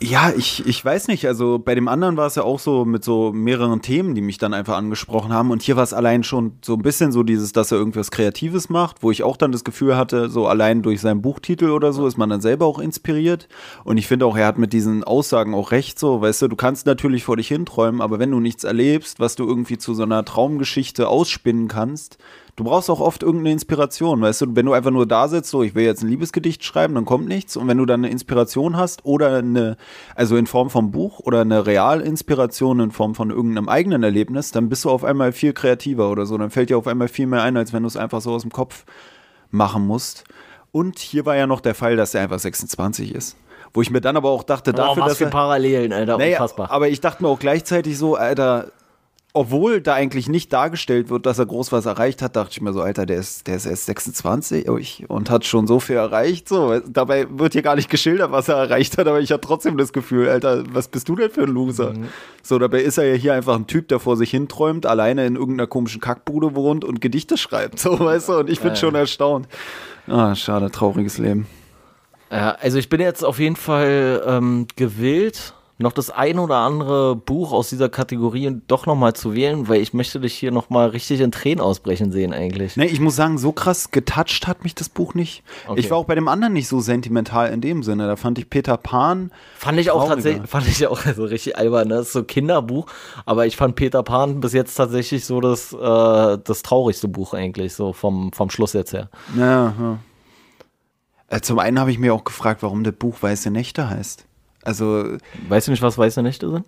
ja, 0.00 0.32
ich, 0.36 0.64
ich 0.66 0.84
weiß 0.84 1.08
nicht. 1.08 1.26
Also 1.26 1.58
bei 1.58 1.74
dem 1.74 1.88
anderen 1.88 2.16
war 2.16 2.26
es 2.26 2.36
ja 2.36 2.42
auch 2.42 2.58
so 2.58 2.84
mit 2.84 3.02
so 3.04 3.32
mehreren 3.32 3.82
Themen, 3.82 4.14
die 4.14 4.20
mich 4.20 4.38
dann 4.38 4.54
einfach 4.54 4.76
angesprochen 4.76 5.32
haben. 5.32 5.50
Und 5.50 5.62
hier 5.62 5.76
war 5.76 5.82
es 5.82 5.92
allein 5.92 6.22
schon 6.22 6.52
so 6.62 6.74
ein 6.74 6.82
bisschen 6.82 7.10
so 7.10 7.22
dieses, 7.22 7.52
dass 7.52 7.72
er 7.72 7.78
irgendwas 7.78 8.10
Kreatives 8.10 8.68
macht, 8.68 9.02
wo 9.02 9.10
ich 9.10 9.22
auch 9.22 9.36
dann 9.36 9.50
das 9.50 9.64
Gefühl 9.64 9.96
hatte, 9.96 10.28
so 10.28 10.46
allein 10.46 10.82
durch 10.82 11.00
seinen 11.00 11.22
Buchtitel 11.22 11.70
oder 11.70 11.92
so 11.92 12.06
ist 12.06 12.16
man 12.16 12.30
dann 12.30 12.40
selber 12.40 12.66
auch 12.66 12.78
inspiriert. 12.78 13.48
Und 13.84 13.96
ich 13.96 14.06
finde 14.06 14.26
auch, 14.26 14.36
er 14.36 14.46
hat 14.46 14.58
mit 14.58 14.72
diesen 14.72 15.02
Aussagen 15.04 15.54
auch 15.54 15.72
recht. 15.72 15.98
So, 15.98 16.20
weißt 16.20 16.42
du, 16.42 16.48
du 16.48 16.56
kannst 16.56 16.86
natürlich 16.86 17.24
vor 17.24 17.36
dich 17.36 17.48
hinträumen, 17.48 18.00
aber 18.00 18.18
wenn 18.18 18.30
du 18.30 18.40
nichts 18.40 18.64
erlebst, 18.64 19.18
was 19.20 19.34
du 19.34 19.46
irgendwie 19.46 19.78
zu 19.78 19.94
so 19.94 20.04
einer 20.04 20.24
Traumgeschichte 20.24 21.08
ausspinnen 21.08 21.68
kannst, 21.68 22.18
Du 22.58 22.64
brauchst 22.64 22.90
auch 22.90 22.98
oft 22.98 23.22
irgendeine 23.22 23.52
Inspiration, 23.52 24.20
weißt 24.20 24.40
du, 24.40 24.56
wenn 24.56 24.66
du 24.66 24.72
einfach 24.72 24.90
nur 24.90 25.06
da 25.06 25.28
sitzt, 25.28 25.48
so 25.48 25.62
ich 25.62 25.76
will 25.76 25.84
jetzt 25.84 26.02
ein 26.02 26.08
Liebesgedicht 26.08 26.64
schreiben, 26.64 26.96
dann 26.96 27.04
kommt 27.04 27.28
nichts 27.28 27.56
und 27.56 27.68
wenn 27.68 27.78
du 27.78 27.86
dann 27.86 28.00
eine 28.00 28.10
Inspiration 28.10 28.76
hast 28.76 29.04
oder 29.04 29.36
eine, 29.36 29.76
also 30.16 30.36
in 30.36 30.48
Form 30.48 30.68
vom 30.68 30.90
Buch 30.90 31.20
oder 31.20 31.42
eine 31.42 31.66
Realinspiration 31.66 32.80
in 32.80 32.90
Form 32.90 33.14
von 33.14 33.30
irgendeinem 33.30 33.68
eigenen 33.68 34.02
Erlebnis, 34.02 34.50
dann 34.50 34.68
bist 34.68 34.84
du 34.84 34.90
auf 34.90 35.04
einmal 35.04 35.30
viel 35.30 35.52
kreativer 35.52 36.10
oder 36.10 36.26
so, 36.26 36.36
dann 36.36 36.50
fällt 36.50 36.70
dir 36.70 36.78
auf 36.78 36.88
einmal 36.88 37.06
viel 37.06 37.28
mehr 37.28 37.42
ein, 37.42 37.56
als 37.56 37.72
wenn 37.72 37.84
du 37.84 37.86
es 37.86 37.96
einfach 37.96 38.20
so 38.20 38.32
aus 38.32 38.42
dem 38.42 38.50
Kopf 38.50 38.86
machen 39.52 39.86
musst. 39.86 40.24
Und 40.72 40.98
hier 40.98 41.26
war 41.26 41.36
ja 41.36 41.46
noch 41.46 41.60
der 41.60 41.76
Fall, 41.76 41.94
dass 41.94 42.12
er 42.14 42.22
einfach 42.22 42.40
26 42.40 43.14
ist. 43.14 43.36
Wo 43.72 43.82
ich 43.82 43.92
mir 43.92 44.00
dann 44.00 44.16
aber 44.16 44.30
auch 44.30 44.42
dachte, 44.42 44.72
dafür, 44.72 45.04
was 45.04 45.10
dass 45.10 45.18
für 45.18 45.26
Parallelen, 45.26 45.92
Alter, 45.92 46.18
naja, 46.18 46.38
unfassbar. 46.38 46.72
aber 46.72 46.88
ich 46.88 47.00
dachte 47.00 47.22
mir 47.22 47.28
auch 47.28 47.38
gleichzeitig 47.38 47.96
so, 47.96 48.16
Alter, 48.16 48.72
obwohl 49.38 49.80
da 49.80 49.94
eigentlich 49.94 50.28
nicht 50.28 50.52
dargestellt 50.52 51.10
wird, 51.10 51.24
dass 51.24 51.38
er 51.38 51.46
groß 51.46 51.70
was 51.70 51.86
erreicht 51.86 52.22
hat, 52.22 52.34
dachte 52.34 52.50
ich 52.50 52.60
mir 52.60 52.72
so, 52.72 52.82
Alter, 52.82 53.06
der 53.06 53.18
ist, 53.18 53.46
der 53.46 53.54
ist 53.54 53.66
erst 53.66 53.86
26 53.86 54.68
ui, 54.68 54.84
und 55.06 55.30
hat 55.30 55.44
schon 55.44 55.68
so 55.68 55.78
viel 55.78 55.94
erreicht. 55.94 56.48
So, 56.48 56.80
dabei 56.80 57.28
wird 57.30 57.52
hier 57.52 57.62
gar 57.62 57.76
nicht 57.76 57.88
geschildert, 57.88 58.32
was 58.32 58.48
er 58.48 58.56
erreicht 58.56 58.98
hat, 58.98 59.06
aber 59.06 59.20
ich 59.20 59.30
habe 59.30 59.40
trotzdem 59.40 59.76
das 59.76 59.92
Gefühl, 59.92 60.28
Alter, 60.28 60.64
was 60.72 60.88
bist 60.88 61.08
du 61.08 61.14
denn 61.14 61.30
für 61.30 61.42
ein 61.42 61.50
Loser? 61.50 61.92
Mhm. 61.92 62.08
So, 62.42 62.58
dabei 62.58 62.80
ist 62.80 62.98
er 62.98 63.04
ja 63.04 63.14
hier 63.14 63.32
einfach 63.32 63.54
ein 63.54 63.68
Typ, 63.68 63.86
der 63.86 64.00
vor 64.00 64.16
sich 64.16 64.32
hinträumt, 64.32 64.86
alleine 64.86 65.24
in 65.24 65.36
irgendeiner 65.36 65.68
komischen 65.68 66.00
Kackbude 66.00 66.56
wohnt 66.56 66.84
und 66.84 67.00
Gedichte 67.00 67.38
schreibt. 67.38 67.78
So, 67.78 67.96
weißt 68.00 68.30
du, 68.30 68.38
und 68.38 68.50
ich 68.50 68.58
bin 68.58 68.74
schon 68.74 68.96
erstaunt. 68.96 69.46
Ah, 70.08 70.34
schade, 70.34 70.68
trauriges 70.72 71.18
Leben. 71.18 71.46
Ja, 72.32 72.56
also 72.60 72.78
ich 72.78 72.88
bin 72.88 73.00
jetzt 73.00 73.24
auf 73.24 73.38
jeden 73.38 73.54
Fall 73.54 74.20
ähm, 74.26 74.66
gewillt, 74.74 75.54
noch 75.80 75.92
das 75.92 76.10
ein 76.10 76.40
oder 76.40 76.56
andere 76.56 77.14
Buch 77.14 77.52
aus 77.52 77.68
dieser 77.68 77.88
Kategorie 77.88 78.60
doch 78.66 78.86
nochmal 78.86 79.12
zu 79.12 79.34
wählen, 79.34 79.68
weil 79.68 79.80
ich 79.80 79.94
möchte 79.94 80.18
dich 80.18 80.34
hier 80.34 80.50
nochmal 80.50 80.88
richtig 80.88 81.20
in 81.20 81.30
Tränen 81.30 81.60
ausbrechen 81.60 82.10
sehen 82.10 82.32
eigentlich. 82.32 82.76
Nee, 82.76 82.86
ich 82.86 82.98
muss 82.98 83.14
sagen, 83.14 83.38
so 83.38 83.52
krass 83.52 83.92
getoucht 83.92 84.48
hat 84.48 84.64
mich 84.64 84.74
das 84.74 84.88
Buch 84.88 85.14
nicht. 85.14 85.44
Okay. 85.68 85.78
Ich 85.78 85.90
war 85.90 85.98
auch 85.98 86.06
bei 86.06 86.16
dem 86.16 86.26
anderen 86.26 86.52
nicht 86.52 86.66
so 86.66 86.80
sentimental 86.80 87.52
in 87.52 87.60
dem 87.60 87.84
Sinne. 87.84 88.08
Da 88.08 88.16
fand 88.16 88.40
ich 88.40 88.50
Peter 88.50 88.76
Pan. 88.76 89.30
Fand 89.56 89.78
ich 89.78 89.92
auch 89.92 89.98
Trauriger. 90.00 90.14
tatsächlich, 90.16 90.50
fand 90.50 90.66
ich 90.66 90.86
auch 90.88 91.04
also 91.06 91.24
richtig 91.24 91.56
albern, 91.56 91.88
ne? 91.88 91.94
Das 91.94 92.08
ist 92.08 92.12
so 92.12 92.20
ein 92.20 92.26
Kinderbuch, 92.26 92.86
aber 93.24 93.46
ich 93.46 93.56
fand 93.56 93.76
Peter 93.76 94.02
Pan 94.02 94.40
bis 94.40 94.52
jetzt 94.54 94.74
tatsächlich 94.74 95.24
so 95.24 95.40
das, 95.40 95.72
äh, 95.72 96.38
das 96.42 96.62
traurigste 96.62 97.06
Buch 97.06 97.34
eigentlich, 97.34 97.74
so 97.74 97.92
vom, 97.92 98.32
vom 98.32 98.50
Schluss 98.50 98.72
jetzt 98.72 98.92
her. 98.92 99.10
Ja, 99.36 99.74
ja. 99.78 99.98
Äh, 101.28 101.40
Zum 101.40 101.58
einen 101.58 101.78
habe 101.78 101.92
ich 101.92 101.98
mir 101.98 102.14
auch 102.14 102.24
gefragt, 102.24 102.62
warum 102.62 102.82
das 102.82 102.94
Buch 102.94 103.16
Weiße 103.20 103.50
Nächte 103.50 103.88
heißt. 103.88 104.27
Also, 104.68 105.16
Weißt 105.48 105.66
du 105.66 105.70
nicht, 105.70 105.82
was 105.82 105.96
weiße 105.96 106.22
Nächte 106.22 106.50
sind? 106.50 106.66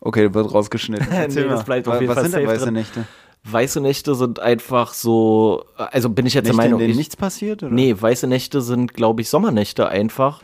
okay, 0.00 0.32
wird 0.32 0.52
rausgeschnitten. 0.54 1.06
Nee, 1.34 1.44
das 1.48 1.64
bleibt 1.64 1.88
auf 1.88 2.00
jeden 2.00 2.08
was 2.08 2.14
Fall 2.14 2.24
sind 2.30 2.40
denn 2.40 2.46
Weiße 2.48 2.64
drin. 2.66 2.74
Nächte? 2.74 3.04
Weiße 3.44 3.80
Nächte 3.80 4.14
sind 4.14 4.38
einfach 4.38 4.94
so, 4.94 5.64
also 5.76 6.08
bin 6.08 6.24
ich 6.26 6.34
jetzt 6.34 6.46
der 6.46 6.52
Nächte, 6.54 6.64
in 6.64 6.70
Meinung, 6.70 6.78
denen 6.78 6.90
ich, 6.92 6.96
nichts 6.96 7.16
passiert? 7.16 7.62
Oder? 7.62 7.72
nee, 7.72 7.94
weiße 7.98 8.26
Nächte 8.26 8.60
sind, 8.62 8.94
glaube 8.94 9.22
ich, 9.22 9.28
Sommernächte 9.28 9.88
einfach, 9.88 10.40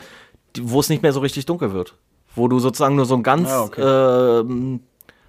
wo 0.60 0.80
es 0.80 0.88
nicht 0.88 1.02
mehr 1.02 1.12
so 1.12 1.20
richtig 1.20 1.46
dunkel 1.46 1.72
wird. 1.72 1.94
Wo 2.34 2.48
du 2.48 2.58
sozusagen 2.58 2.96
nur 2.96 3.04
so 3.06 3.14
einen 3.14 3.22
ganz, 3.22 3.48
Ah, 3.48 3.62
okay. 3.64 4.40
ähm, 4.40 4.80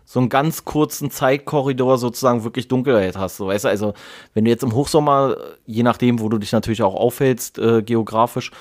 so 0.06 0.20
einen 0.20 0.30
ganz 0.30 0.66
kurzen 0.66 1.12
Zeitkorridor 1.12 1.98
sozusagen 1.98 2.44
wirklich 2.44 2.68
Dunkelheit 2.68 3.16
hast. 3.18 3.38
So, 3.38 3.48
weißt 3.48 3.66
du, 3.66 3.70
also 3.70 3.94
wenn 4.34 4.44
du 4.46 4.52
jetzt 4.52 4.64
im 4.64 4.74
Hochsommer, 4.74 5.36
je 5.66 5.84
nachdem, 5.84 6.20
wo 6.20 6.30
du 6.30 6.38
dich 6.40 6.52
natürlich 6.52 6.84
auch 6.84 6.96
aufhältst, 6.96 7.58
äh, 7.60 7.82
geografisch, 7.84 8.52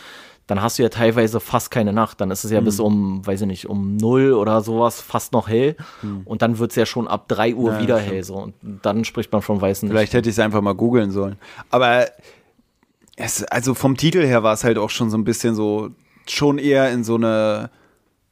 dann 0.50 0.60
hast 0.60 0.80
du 0.80 0.82
ja 0.82 0.88
teilweise 0.88 1.38
fast 1.38 1.70
keine 1.70 1.92
Nacht. 1.92 2.20
Dann 2.20 2.32
ist 2.32 2.42
es 2.42 2.50
ja 2.50 2.60
bis 2.60 2.80
um, 2.80 3.24
weiß 3.24 3.42
ich 3.42 3.46
nicht, 3.46 3.66
um 3.68 3.96
null 3.96 4.32
oder 4.32 4.62
sowas 4.62 5.00
fast 5.00 5.32
noch 5.32 5.48
hell. 5.48 5.76
Und 6.24 6.42
dann 6.42 6.58
wird 6.58 6.72
es 6.72 6.76
ja 6.76 6.86
schon 6.86 7.06
ab 7.06 7.28
3 7.28 7.54
Uhr 7.54 7.74
Ja, 7.74 7.80
wieder 7.80 7.98
hell. 8.00 8.24
So. 8.24 8.34
Und 8.34 8.54
dann 8.82 9.04
spricht 9.04 9.30
man 9.30 9.42
von 9.42 9.60
weißen 9.60 9.88
Vielleicht 9.88 10.12
hätte 10.12 10.28
ich 10.28 10.34
es 10.34 10.40
einfach 10.40 10.60
mal 10.60 10.74
googeln 10.74 11.12
sollen. 11.12 11.36
Aber 11.70 12.06
es, 13.14 13.44
also 13.44 13.74
vom 13.74 13.96
Titel 13.96 14.26
her 14.26 14.42
war 14.42 14.52
es 14.52 14.64
halt 14.64 14.76
auch 14.76 14.90
schon 14.90 15.08
so 15.08 15.16
ein 15.16 15.22
bisschen 15.22 15.54
so, 15.54 15.90
schon 16.26 16.58
eher 16.58 16.90
in 16.90 17.04
so 17.04 17.14
eine, 17.14 17.70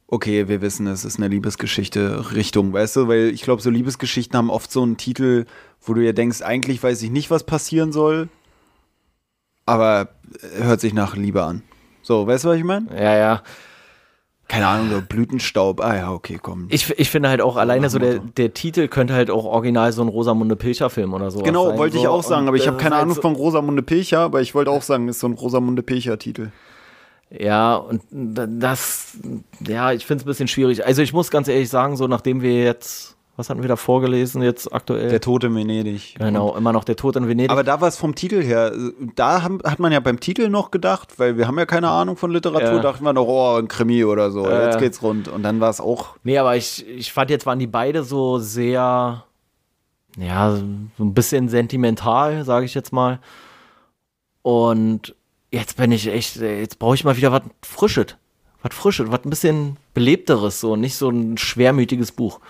okay, 0.07 0.49
wir 0.49 0.59
wissen, 0.59 0.87
es 0.87 1.05
ist 1.05 1.19
eine 1.19 1.29
Liebesgeschichte 1.29 2.33
Richtung, 2.33 2.73
weißt 2.73 2.97
du? 2.97 3.07
Weil 3.07 3.29
ich 3.29 3.43
glaube, 3.43 3.61
so 3.61 3.69
Liebesgeschichten 3.69 4.37
haben 4.37 4.49
oft 4.49 4.73
so 4.73 4.83
einen 4.83 4.97
Titel, 4.97 5.45
wo 5.81 5.93
du 5.93 6.03
ja 6.03 6.11
denkst, 6.11 6.41
eigentlich 6.41 6.83
weiß 6.83 7.01
ich 7.01 7.11
nicht, 7.11 7.31
was 7.31 7.45
passieren 7.45 7.93
soll, 7.93 8.27
aber 9.65 10.09
hört 10.57 10.81
sich 10.81 10.93
nach 10.93 11.15
Liebe 11.15 11.43
an. 11.43 11.63
So, 12.09 12.25
weißt 12.25 12.43
du, 12.45 12.49
was 12.49 12.57
ich 12.57 12.63
meine? 12.63 12.87
Ja, 12.99 13.15
ja. 13.15 13.41
Keine 14.47 14.65
Ahnung, 14.65 14.89
so 14.89 14.99
Blütenstaub. 15.07 15.79
Ah 15.79 15.95
ja, 15.95 16.11
okay, 16.11 16.39
komm. 16.41 16.65
Ich, 16.71 16.89
ich 16.97 17.07
finde 17.11 17.29
halt 17.29 17.39
auch 17.39 17.55
alleine 17.55 17.87
so 17.91 17.99
der, 17.99 18.17
der 18.17 18.51
Titel 18.55 18.87
könnte 18.87 19.13
halt 19.13 19.29
auch 19.29 19.45
original 19.45 19.91
so 19.91 20.01
ein 20.01 20.07
Rosamunde 20.07 20.55
Pilcher-Film 20.55 21.13
oder 21.13 21.29
so. 21.29 21.41
Genau, 21.43 21.69
sein, 21.69 21.77
wollte 21.77 21.97
ich 21.97 22.07
auch 22.07 22.23
sagen, 22.23 22.41
Und 22.41 22.47
aber 22.47 22.57
ich 22.57 22.65
habe 22.65 22.77
keine 22.77 22.95
halt 22.95 23.03
Ahnung 23.03 23.13
so, 23.13 23.21
von 23.21 23.35
Rosamunde 23.35 23.83
Pilcher, 23.83 24.21
aber 24.21 24.41
ich 24.41 24.55
wollte 24.55 24.71
auch 24.71 24.81
sagen, 24.81 25.07
ist 25.07 25.19
so 25.19 25.27
ein 25.27 25.33
Rosamunde 25.33 25.83
Pilcher-Titel. 25.83 26.49
Ja, 27.29 27.75
und 27.75 28.01
da- 28.09 28.47
das, 28.47 29.17
ja, 29.67 29.91
ich 29.91 30.07
finde 30.07 30.21
es 30.21 30.25
ein 30.25 30.29
bisschen 30.29 30.47
schwierig. 30.47 30.83
Also 30.83 31.03
ich 31.03 31.13
muss 31.13 31.29
ganz 31.29 31.47
ehrlich 31.47 31.69
sagen, 31.69 31.95
so 31.95 32.07
nachdem 32.07 32.41
wir 32.41 32.63
jetzt, 32.63 33.17
was 33.39 33.49
hatten 33.49 33.61
wir 33.63 33.69
da 33.69 33.77
vorgelesen 33.77 34.41
jetzt 34.43 34.71
aktuell? 34.71 35.09
Der 35.09 35.21
Tod 35.21 35.45
in 35.45 35.55
Venedig. 35.55 36.15
genau, 36.19 36.55
immer 36.55 36.73
noch 36.73 36.83
der 36.83 36.95
Tod 36.97 37.15
in 37.15 37.27
Venedig. 37.27 37.49
Aber 37.49 37.63
da 37.63 37.79
war 37.81 37.87
es 37.87 37.95
vom 37.97 38.13
Titel 38.13 38.43
her, 38.43 38.71
da 39.15 39.41
haben, 39.41 39.59
hat 39.63 39.79
man 39.79 39.91
ja 39.91 39.99
beim 40.01 40.19
Titel 40.19 40.49
noch 40.49 40.71
gedacht, 40.71 41.17
weil 41.17 41.37
wir 41.37 41.47
haben 41.47 41.57
ja 41.57 41.65
keine 41.65 41.89
Ahnung 41.89 42.17
von 42.17 42.31
Literatur, 42.31 42.73
Ja. 42.73 42.79
dachten 42.79 43.03
wir 43.03 43.13
noch, 43.13 43.25
oh, 43.27 43.55
ein 43.57 43.67
Krimi 43.69 44.03
oder 44.03 44.29
so, 44.29 44.45
Ja, 44.45 44.65
jetzt 44.65 44.79
geht's 44.79 45.01
rund. 45.01 45.29
Und 45.29 45.43
dann 45.43 45.59
war 45.61 45.69
es 45.69 45.79
auch, 45.79 46.17
Nee, 46.23 46.37
aber 46.37 46.55
ich, 46.57 46.85
ich 46.87 47.11
fand 47.13 47.29
jetzt 47.31 47.45
waren 47.45 47.59
die 47.59 47.67
beide 47.67 48.03
so 48.03 48.39
sehr, 48.39 49.23
ja, 50.17 50.55
so 50.97 51.03
ein 51.03 51.13
bisschen 51.13 51.47
sentimental, 51.49 52.43
sage 52.43 52.65
ich 52.65 52.73
jetzt 52.73 52.91
mal. 52.91 53.19
Und 54.41 55.15
jetzt 55.51 55.77
bin 55.77 55.91
ich 55.91 56.07
echt, 56.07 56.35
jetzt 56.37 56.77
brauche 56.77 56.95
ich 56.95 57.03
mal 57.03 57.17
wieder 57.17 57.31
was 57.31 57.43
Frisches. 57.63 58.17
Was 58.61 58.75
Frisches, 58.75 59.09
was 59.09 59.23
ein 59.23 59.29
bisschen 59.29 59.77
belebteres, 59.93 60.59
so 60.59 60.75
nicht 60.75 60.95
so 60.95 61.09
ein 61.09 61.37
schwermütiges 61.37 62.11
Buch. 62.11 62.41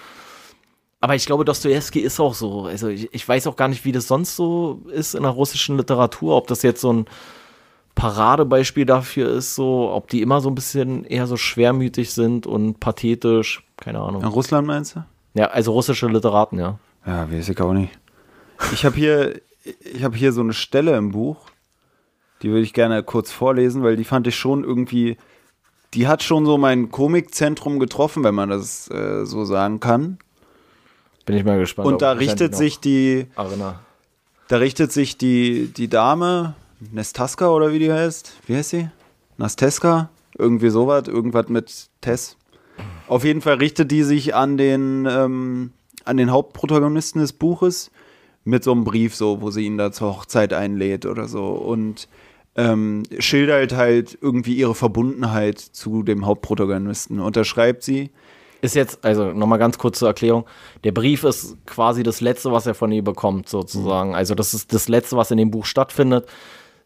Aber 1.02 1.16
ich 1.16 1.26
glaube, 1.26 1.46
Dostoevsky 1.46 2.00
ist 2.00 2.20
auch 2.20 2.34
so. 2.34 2.64
Also 2.66 2.90
ich, 2.90 3.14
ich 3.14 3.28
weiß 3.28 3.48
auch 3.48 3.56
gar 3.56 3.70
nicht, 3.70 3.86
wie 3.86 3.92
das 3.92 4.08
sonst 4.08 4.36
so 4.36 4.82
ist 4.92 5.16
in 5.16 5.24
der 5.24 5.32
russischen 5.32 5.78
Literatur, 5.78 6.36
ob 6.36 6.48
das 6.48 6.62
jetzt 6.62 6.82
so 6.82 6.92
ein 6.92 7.06
Paradebeispiel 7.96 8.86
dafür 8.86 9.30
ist, 9.30 9.56
so, 9.56 9.92
ob 9.92 10.10
die 10.10 10.22
immer 10.22 10.42
so 10.42 10.50
ein 10.50 10.56
bisschen 10.56 11.06
eher 11.06 11.28
so 11.28 11.38
schwermütig 11.38 12.14
sind 12.14 12.48
und 12.48 12.80
pathetisch, 12.80 13.64
keine 13.78 14.00
Ahnung. 14.00 14.22
in 14.22 14.28
Russland 14.28 14.68
meinst 14.68 14.96
du? 14.96 15.04
Ja, 15.34 15.48
also 15.48 15.72
russische 15.72 16.08
Literaten, 16.08 16.60
ja. 16.60 16.80
Ja, 17.06 17.32
weiß 17.32 17.50
ich 17.50 17.62
auch 17.62 17.74
nicht. 17.74 17.98
Ich 18.74 18.86
habe 18.86 18.96
hier, 18.96 19.42
ich 19.94 20.04
habe 20.04 20.18
hier 20.18 20.34
so 20.34 20.42
eine 20.42 20.54
Stelle 20.54 20.98
im 20.98 21.12
Buch, 21.12 21.48
die 22.42 22.50
würde 22.50 22.62
ich 22.62 22.74
gerne 22.74 23.04
kurz 23.04 23.32
vorlesen, 23.32 23.84
weil 23.84 23.96
die 23.96 24.04
fand 24.04 24.28
ich 24.28 24.36
schon 24.36 24.64
irgendwie, 24.64 25.18
die 25.94 26.08
hat 26.08 26.24
schon 26.24 26.46
so 26.46 26.58
mein 26.58 26.92
Komikzentrum 26.92 27.80
getroffen, 27.80 28.24
wenn 28.24 28.36
man 28.36 28.50
das 28.50 28.90
äh, 28.92 29.26
so 29.26 29.46
sagen 29.46 29.80
kann. 29.80 30.20
Bin 31.30 31.38
ich 31.38 31.46
mal 31.46 31.60
gespannt. 31.60 31.88
Und 31.88 32.02
da 32.02 32.14
richtet 32.14 32.56
sich 32.56 32.80
die, 32.80 33.28
erinnere. 33.36 33.76
Da 34.48 34.58
richtet 34.58 34.92
sich 34.92 35.16
die, 35.16 35.68
die 35.68 35.88
Dame, 35.88 36.56
Nestaska 36.92 37.50
oder 37.50 37.72
wie 37.72 37.78
die 37.78 37.94
heißt, 37.94 38.34
wie 38.48 38.56
heißt 38.56 38.72
sie? 38.72 38.90
Nasteska? 39.38 40.10
Irgendwie 40.40 40.72
sowas, 40.72 41.08
irgendwas 41.08 41.48
mit 41.50 41.90
Tess. 42.02 42.36
Auf 43.08 43.24
jeden 43.24 43.42
Fall 43.42 43.58
richtet 43.58 43.92
die 43.92 44.02
sich 44.02 44.34
an 44.34 44.58
den, 44.58 45.08
ähm, 45.08 45.72
an 46.04 46.18
den 46.18 46.32
Hauptprotagonisten 46.32 47.22
des 47.22 47.34
Buches 47.34 47.92
mit 48.44 48.64
so 48.64 48.72
einem 48.72 48.84
Brief, 48.84 49.16
so, 49.16 49.40
wo 49.40 49.52
sie 49.52 49.68
ihn 49.68 49.78
da 49.78 49.92
zur 49.92 50.16
Hochzeit 50.16 50.52
einlädt 50.52 51.06
oder 51.06 51.28
so. 51.28 51.46
Und 51.46 52.08
ähm, 52.56 53.04
schildert 53.20 53.74
halt 53.74 54.18
irgendwie 54.20 54.56
ihre 54.56 54.74
Verbundenheit 54.74 55.60
zu 55.60 56.02
dem 56.02 56.26
Hauptprotagonisten. 56.26 57.20
Unterschreibt 57.20 57.84
sie. 57.84 58.10
Ist 58.62 58.76
jetzt, 58.76 59.06
also 59.06 59.32
nochmal 59.32 59.60
ganz 59.60 59.78
kurz 59.78 60.00
zur 60.00 60.10
Erklärung, 60.10 60.46
der 60.84 60.92
Brief 60.92 61.24
ist 61.24 61.58
quasi 61.66 62.04
das 62.04 62.20
Letzte, 62.20 62.52
was 62.52 62.66
er 62.66 62.74
von 62.74 62.92
ihr 62.92 63.04
bekommt, 63.04 63.48
sozusagen. 63.48 64.16
Also 64.16 64.36
das 64.36 64.54
ist 64.54 64.74
das 64.74 64.90
Letzte, 64.90 65.16
was 65.16 65.32
in 65.32 65.38
dem 65.38 65.52
Buch 65.52 65.66
stattfindet. 65.66 66.28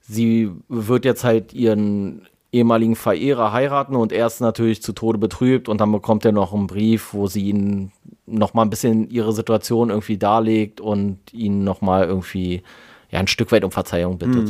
Sie 0.02 0.52
wird 0.70 1.06
jetzt 1.06 1.24
halt 1.24 1.54
ihren 1.54 2.28
ehemaligen 2.52 2.96
Verehrer 2.96 3.52
heiraten 3.52 3.96
und 3.96 4.12
er 4.12 4.28
ist 4.28 4.40
natürlich 4.40 4.84
zu 4.84 4.94
Tode 4.94 5.18
betrübt 5.18 5.68
und 5.68 5.82
dann 5.82 5.92
bekommt 5.92 6.24
er 6.24 6.32
noch 6.32 6.54
einen 6.54 6.68
Brief, 6.68 7.14
wo 7.14 7.26
sie 7.26 7.50
ihn 7.50 7.92
noch 8.28 8.54
mal 8.54 8.62
ein 8.62 8.70
bisschen 8.70 9.10
ihre 9.10 9.34
Situation 9.34 9.90
irgendwie 9.90 10.18
darlegt 10.18 10.80
und 10.80 11.18
ihn 11.34 11.64
noch 11.64 11.82
mal 11.82 12.06
irgendwie 12.06 12.62
ja 13.10 13.20
ein 13.20 13.28
Stück 13.28 13.52
weit 13.52 13.64
um 13.64 13.72
Verzeihung 13.72 14.20
bittet. 14.20 14.50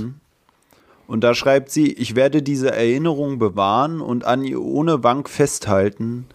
Und 1.08 1.24
da 1.24 1.34
schreibt 1.34 1.70
sie, 1.70 1.94
ich 1.94 2.16
werde 2.16 2.42
diese 2.42 2.72
Erinnerung 2.72 3.40
bewahren 3.40 4.02
und 4.02 4.26
an 4.26 4.44
ihr 4.44 4.62
ohne 4.62 5.04
Wank 5.04 5.30
festhalten. 5.30 6.26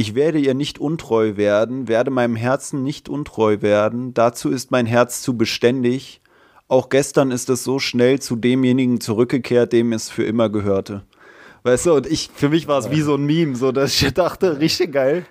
Ich 0.00 0.14
werde 0.14 0.38
ihr 0.38 0.54
nicht 0.54 0.78
untreu 0.78 1.36
werden, 1.36 1.88
werde 1.88 2.12
meinem 2.12 2.36
Herzen 2.36 2.84
nicht 2.84 3.08
untreu 3.08 3.62
werden. 3.62 4.14
Dazu 4.14 4.48
ist 4.48 4.70
mein 4.70 4.86
Herz 4.86 5.22
zu 5.22 5.36
beständig. 5.36 6.20
Auch 6.68 6.88
gestern 6.88 7.32
ist 7.32 7.50
es 7.50 7.64
so 7.64 7.80
schnell 7.80 8.20
zu 8.20 8.36
demjenigen 8.36 9.00
zurückgekehrt, 9.00 9.72
dem 9.72 9.92
es 9.92 10.08
für 10.08 10.22
immer 10.22 10.50
gehörte. 10.50 11.02
Weißt 11.64 11.86
du, 11.86 11.94
und 11.94 12.06
ich, 12.06 12.30
für 12.32 12.48
mich 12.48 12.68
war 12.68 12.78
es 12.78 12.92
wie 12.92 13.00
so 13.00 13.16
ein 13.16 13.26
Meme, 13.26 13.56
so 13.56 13.72
dass 13.72 14.00
ich 14.00 14.14
dachte, 14.14 14.60
richtig 14.60 14.92
geil. 14.92 15.26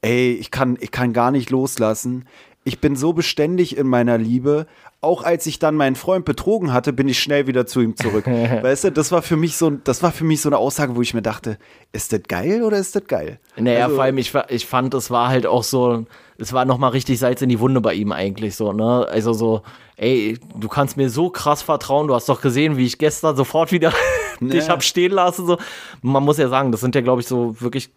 Ey, 0.00 0.32
ich 0.32 0.50
kann, 0.50 0.76
ich 0.80 0.90
kann 0.90 1.12
gar 1.12 1.30
nicht 1.30 1.50
loslassen. 1.50 2.24
Ich 2.68 2.80
bin 2.80 2.96
so 2.96 3.14
beständig 3.14 3.76
in 3.78 3.86
meiner 3.88 4.18
Liebe. 4.18 4.66
Auch 5.00 5.22
als 5.22 5.46
ich 5.46 5.58
dann 5.58 5.74
meinen 5.74 5.96
Freund 5.96 6.24
betrogen 6.26 6.72
hatte, 6.72 6.92
bin 6.92 7.08
ich 7.08 7.18
schnell 7.18 7.46
wieder 7.46 7.66
zu 7.66 7.80
ihm 7.80 7.96
zurück. 7.96 8.26
weißt 8.62 8.84
du, 8.84 8.92
das 8.92 9.10
war 9.10 9.22
für 9.22 9.36
mich 9.36 9.56
so, 9.56 9.70
das 9.70 10.02
war 10.02 10.12
für 10.12 10.24
mich 10.24 10.42
so 10.42 10.50
eine 10.50 10.58
Aussage, 10.58 10.94
wo 10.96 11.00
ich 11.02 11.14
mir 11.14 11.22
dachte, 11.22 11.56
ist 11.92 12.12
das 12.12 12.20
geil 12.28 12.62
oder 12.62 12.76
ist 12.76 12.94
das 12.94 13.04
geil? 13.06 13.38
Naja, 13.56 13.84
Also- 13.84 13.94
vor 13.96 14.04
allem, 14.04 14.18
ich, 14.18 14.34
ich 14.50 14.66
fand, 14.66 14.92
es 14.92 15.10
war 15.10 15.28
halt 15.28 15.46
auch 15.46 15.62
so, 15.62 16.04
es 16.36 16.52
war 16.52 16.66
nochmal 16.66 16.90
richtig 16.90 17.18
Salz 17.18 17.40
in 17.40 17.48
die 17.48 17.58
Wunde 17.60 17.80
bei 17.80 17.94
ihm 17.94 18.12
eigentlich 18.12 18.54
so, 18.54 18.72
ne? 18.74 19.06
Also 19.10 19.32
so, 19.32 19.62
ey, 19.96 20.38
du 20.54 20.68
kannst 20.68 20.96
mir 20.98 21.08
so 21.08 21.30
krass 21.30 21.62
vertrauen, 21.62 22.06
du 22.08 22.14
hast 22.14 22.28
doch 22.28 22.42
gesehen, 22.42 22.76
wie 22.76 22.84
ich 22.84 22.98
gestern 22.98 23.34
sofort 23.34 23.72
wieder 23.72 23.92
dich 24.40 24.68
hab 24.68 24.82
stehen 24.84 25.12
lassen, 25.12 25.46
so. 25.46 25.58
Man 26.02 26.22
muss 26.22 26.36
ja 26.38 26.48
sagen, 26.48 26.70
das 26.70 26.80
sind 26.82 26.94
ja, 26.94 27.00
glaube 27.00 27.22
ich, 27.22 27.26
so 27.26 27.60
wirklich 27.60 27.90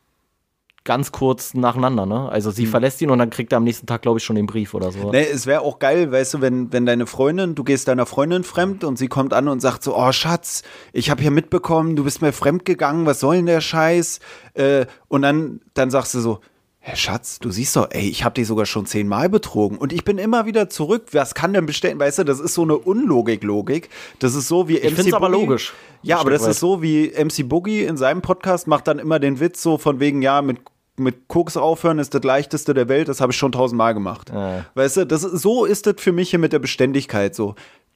ganz 0.83 1.11
kurz 1.11 1.53
nacheinander, 1.53 2.05
ne? 2.05 2.29
Also 2.29 2.49
sie 2.49 2.65
verlässt 2.65 3.01
ihn 3.01 3.11
und 3.11 3.19
dann 3.19 3.29
kriegt 3.29 3.53
er 3.53 3.57
am 3.57 3.63
nächsten 3.63 3.85
Tag, 3.85 4.01
glaube 4.01 4.17
ich, 4.17 4.23
schon 4.23 4.35
den 4.35 4.47
Brief 4.47 4.73
oder 4.73 4.91
so. 4.91 5.11
Ne, 5.11 5.27
es 5.27 5.45
wäre 5.45 5.61
auch 5.61 5.77
geil, 5.77 6.11
weißt 6.11 6.35
du, 6.35 6.41
wenn, 6.41 6.73
wenn 6.73 6.85
deine 6.85 7.05
Freundin, 7.05 7.53
du 7.53 7.63
gehst 7.63 7.87
deiner 7.87 8.07
Freundin 8.07 8.43
fremd 8.43 8.83
und 8.83 8.97
sie 8.97 9.07
kommt 9.07 9.33
an 9.33 9.47
und 9.47 9.59
sagt 9.59 9.83
so, 9.83 9.95
oh 9.95 10.11
Schatz, 10.11 10.63
ich 10.91 11.11
habe 11.11 11.21
hier 11.21 11.31
mitbekommen, 11.31 11.95
du 11.95 12.03
bist 12.03 12.21
mir 12.21 12.33
fremd 12.33 12.65
gegangen, 12.65 13.05
was 13.05 13.19
soll 13.19 13.35
denn 13.37 13.45
der 13.45 13.61
Scheiß? 13.61 14.19
Äh, 14.55 14.87
und 15.07 15.21
dann, 15.21 15.61
dann 15.75 15.91
sagst 15.91 16.15
du 16.15 16.19
so, 16.19 16.39
Herr 16.83 16.95
Schatz, 16.95 17.37
du 17.37 17.51
siehst 17.51 17.75
doch, 17.75 17.89
ey, 17.91 18.09
ich 18.09 18.23
habe 18.23 18.33
dich 18.33 18.47
sogar 18.47 18.65
schon 18.65 18.87
zehnmal 18.87 19.29
betrogen 19.29 19.77
und 19.77 19.93
ich 19.93 20.03
bin 20.03 20.17
immer 20.17 20.47
wieder 20.47 20.67
zurück. 20.67 21.09
Was 21.11 21.35
kann 21.35 21.53
denn 21.53 21.67
bestellen? 21.67 21.99
Weißt 21.99 22.17
du, 22.17 22.23
das 22.23 22.39
ist 22.39 22.55
so 22.55 22.63
eine 22.63 22.75
Unlogik-Logik. 22.75 23.89
Das 24.17 24.33
ist 24.33 24.47
so 24.47 24.67
wie 24.67 24.79
Ich 24.79 24.95
find's 24.95 25.13
aber 25.13 25.29
logisch. 25.29 25.73
Ja, 26.01 26.17
aber 26.17 26.31
das 26.31 26.41
weit. 26.41 26.49
ist 26.49 26.59
so 26.59 26.81
wie 26.81 27.09
MC 27.09 27.47
Boogie 27.47 27.83
in 27.83 27.97
seinem 27.97 28.23
Podcast 28.23 28.65
macht 28.65 28.87
dann 28.87 28.97
immer 28.97 29.19
den 29.19 29.39
Witz 29.39 29.61
so 29.61 29.77
von 29.77 29.99
wegen, 29.99 30.23
ja, 30.23 30.41
mit, 30.41 30.57
mit 30.97 31.27
Koks 31.27 31.55
aufhören 31.55 31.99
ist 31.99 32.15
das 32.15 32.23
leichteste 32.23 32.73
der 32.73 32.89
Welt, 32.89 33.09
das 33.09 33.21
habe 33.21 33.31
ich 33.31 33.37
schon 33.37 33.51
tausendmal 33.51 33.93
gemacht. 33.93 34.31
Ja. 34.33 34.65
Weißt 34.73 34.97
du, 34.97 35.05
das, 35.05 35.21
so 35.21 35.65
ist 35.65 35.85
das 35.85 35.95
für 35.99 36.11
mich 36.11 36.31
hier 36.31 36.39
mit 36.39 36.51
der 36.51 36.59
Beständigkeit 36.59 37.35
so. 37.35 37.53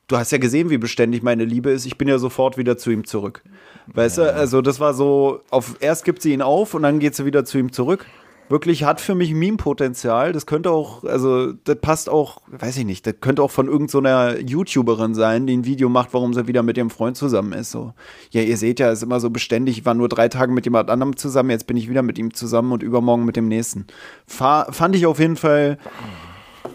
Du 0.08 0.18
hast 0.18 0.32
ja 0.32 0.38
gesehen, 0.38 0.70
wie 0.70 0.78
beständig 0.78 1.24
meine 1.24 1.44
Liebe 1.44 1.72
ist. 1.72 1.88
Ich 1.88 1.98
bin 1.98 2.08
ja 2.08 2.20
sofort 2.20 2.56
wieder 2.58 2.78
zu 2.78 2.92
ihm 2.92 3.06
zurück. 3.06 3.42
Weißt 3.88 4.20
du, 4.20 4.32
also 4.32 4.62
das 4.62 4.80
war 4.80 4.94
so, 4.94 5.42
auf 5.50 5.78
erst 5.80 6.06
gibt 6.06 6.22
sie 6.22 6.34
ihn 6.34 6.44
auf 6.44 6.76
und 6.76 6.84
dann 6.84 7.00
geht 7.00 7.16
sie 7.16 7.26
wieder 7.26 7.46
zu 7.46 7.58
ihm 7.58 7.72
zurück. 7.72 8.06
Wirklich 8.48 8.84
hat 8.84 9.02
für 9.02 9.16
mich 9.16 9.34
Meme-Potenzial. 9.34 10.32
Das 10.32 10.46
könnte 10.46 10.70
auch, 10.70 11.04
also 11.04 11.52
das 11.52 11.78
passt 11.82 12.10
auch, 12.10 12.42
weiß 12.48 12.78
ich 12.78 12.86
nicht, 12.86 13.08
das 13.08 13.16
könnte 13.20 13.42
auch 13.42 13.50
von 13.50 13.68
irgendeiner 13.68 14.40
YouTuberin 14.40 15.16
sein, 15.16 15.48
die 15.48 15.58
ein 15.58 15.66
Video 15.66 15.90
macht, 15.90 16.14
warum 16.14 16.34
sie 16.34 16.46
wieder 16.46 16.62
mit 16.62 16.78
ihrem 16.78 16.92
Freund 16.92 17.18
zusammen 17.18 17.54
ist. 17.54 17.72
So, 17.72 17.94
ja, 18.30 18.42
ihr 18.42 18.58
seht 18.58 18.80
ja, 18.80 18.92
es 18.92 19.00
ist 19.00 19.04
immer 19.04 19.20
so 19.20 19.32
beständig. 19.32 19.80
Ich 19.80 19.86
war 19.86 19.96
nur 19.96 20.10
drei 20.10 20.30
Tage 20.30 20.52
mit 20.52 20.66
jemand 20.66 20.92
anderem 20.92 21.18
zusammen, 21.18 21.50
jetzt 21.50 21.66
bin 21.66 21.76
ich 21.76 21.90
wieder 21.90 22.04
mit 22.04 22.20
ihm 22.20 22.36
zusammen 22.36 22.72
und 22.72 22.84
übermorgen 22.84 23.26
mit 23.26 23.36
dem 23.36 23.48
nächsten. 23.48 23.88
Fa 24.28 24.72
fand 24.72 24.96
ich 24.96 25.08
auf 25.08 25.20
jeden 25.20 25.38
Fall 25.38 25.80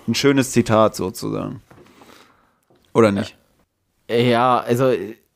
ein 0.09 0.17
schönes 0.17 0.51
Zitat 0.51 0.97
sozusagen. 0.97 1.63
Oder 2.95 3.13
nicht? 3.13 3.37
Ja, 4.11 4.59
also 4.59 4.93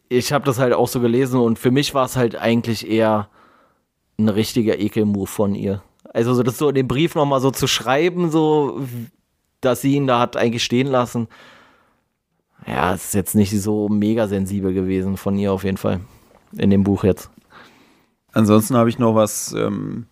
ich 0.09 0.33
habe 0.33 0.45
das 0.45 0.59
halt 0.59 0.73
auch 0.73 0.89
so 0.89 0.99
gelesen 0.99 1.39
und 1.39 1.61
für 1.61 1.71
mich 1.71 1.95
war 1.95 2.07
es 2.07 2.17
halt 2.17 2.35
eigentlich 2.35 2.91
eher 2.91 3.29
ein 4.19 4.29
richtiger 4.29 4.81
Ekelmove 4.81 5.31
von 5.31 5.55
ihr. 5.55 5.83
Also 6.15 6.33
so 6.33 6.43
das 6.43 6.57
so 6.57 6.69
in 6.69 6.77
dem 6.77 6.89
Brief 6.89 7.15
nochmal 7.17 7.41
so 7.41 7.51
zu 7.51 7.67
schreiben, 7.67 8.31
so 8.31 8.87
dass 9.61 9.81
sie 9.81 9.95
ihn 9.95 10.07
da 10.07 10.21
hat 10.21 10.37
eigentlich 10.37 10.65
stehen 10.65 10.87
lassen. 10.87 11.29
Ja, 12.67 12.95
ist 12.95 13.15
jetzt 13.15 13.35
nicht 13.35 13.51
so 13.61 13.89
mega 13.89 14.29
sensibel 14.29 14.73
gewesen 14.73 15.17
von 15.17 15.37
ihr 15.37 15.53
auf 15.53 15.65
jeden 15.65 15.77
Fall. 15.77 16.01
In 16.57 16.71
dem 16.71 16.85
Buch 16.85 17.03
jetzt. 17.05 17.31
Ansonsten 18.33 18.77
habe 18.77 18.89
ich 18.89 18.99
noch 18.99 19.17
was 19.17 19.53
ähm, 19.53 20.07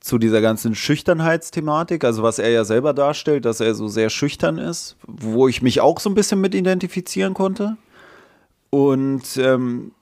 zu 0.00 0.18
dieser 0.18 0.42
ganzen 0.42 0.74
Schüchternheitsthematik, 0.74 2.04
also 2.04 2.22
was 2.22 2.38
er 2.38 2.50
ja 2.50 2.64
selber 2.64 2.92
darstellt, 2.92 3.46
dass 3.46 3.60
er 3.60 3.74
so 3.74 3.88
sehr 3.88 4.10
schüchtern 4.10 4.58
ist, 4.58 4.96
wo 5.06 5.48
ich 5.48 5.62
mich 5.62 5.80
auch 5.80 5.98
so 5.98 6.10
ein 6.10 6.14
bisschen 6.14 6.40
mit 6.40 6.54
identifizieren 6.54 7.32
konnte. 7.32 7.78
Und 8.68 9.38
ähm, 9.38 9.92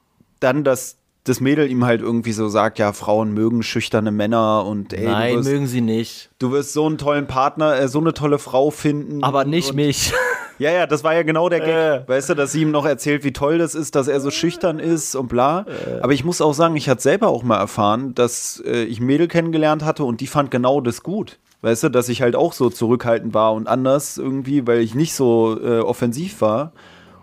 dann, 0.41 0.65
dass 0.65 0.97
das 1.29 1.41
Mädel 1.41 1.71
ihm 1.71 1.85
halt 1.85 2.01
irgendwie 2.01 2.33
so 2.33 2.49
sagt, 2.49 2.79
ja, 2.79 2.93
Frauen 2.93 3.33
mögen 3.33 3.63
schüchterne 3.63 4.13
Männer 4.13 4.65
und 4.65 4.93
ey, 4.93 5.07
Nein, 5.07 5.37
wirst, 5.37 5.49
mögen 5.49 5.67
sie 5.67 5.81
nicht. 5.81 6.31
du 6.39 6.53
wirst 6.53 6.73
so 6.73 6.87
einen 6.87 6.99
tollen 6.99 7.27
Partner, 7.27 7.79
äh, 7.79 7.89
so 7.89 7.99
eine 7.99 8.15
tolle 8.15 8.39
Frau 8.39 8.71
finden. 8.71 9.23
Aber 9.25 9.45
nicht 9.45 9.71
und, 9.71 9.77
mich. 9.77 10.13
Ja, 10.59 10.71
ja, 10.71 10.87
das 10.87 11.05
war 11.05 11.15
ja 11.15 11.23
genau 11.23 11.51
der 11.51 11.61
Gag. 11.61 11.69
Äh. 11.69 12.09
Weißt 12.09 12.31
du, 12.31 12.35
dass 12.35 12.53
sie 12.53 12.63
ihm 12.63 12.71
noch 12.71 12.87
erzählt, 12.87 13.25
wie 13.25 13.33
toll 13.35 13.59
das 13.59 13.75
ist, 13.75 13.95
dass 13.95 14.09
er 14.09 14.21
so 14.21 14.31
schüchtern 14.31 14.79
ist 14.79 15.15
und 15.15 15.29
bla. 15.29 15.67
Äh. 15.69 16.01
Aber 16.01 16.15
ich 16.15 16.25
muss 16.25 16.41
auch 16.41 16.55
sagen, 16.55 16.77
ich 16.77 16.89
hatte 16.89 17.03
selber 17.03 17.29
auch 17.29 17.43
mal 17.43 17.59
erfahren, 17.59 18.15
dass 18.15 18.63
äh, 18.65 18.85
ich 18.85 19.01
Mädel 19.01 19.29
kennengelernt 19.29 19.85
hatte 19.85 20.05
und 20.05 20.23
die 20.23 20.27
fand 20.27 20.51
genau 20.51 20.81
das 20.81 21.03
gut. 21.03 21.39
Weißt 21.61 21.85
du, 21.85 21.89
dass 21.91 22.09
ich 22.09 22.23
halt 22.23 22.37
auch 22.37 22.53
so 22.53 22.71
zurückhaltend 22.71 23.35
war 23.35 23.53
und 23.53 23.69
anders 23.69 24.19
irgendwie, 24.19 24.67
weil 24.67 24.81
ich 24.81 24.95
nicht 24.95 25.15
so 25.15 25.59
äh, 25.63 25.81
offensiv 25.81 26.41
war 26.41 26.73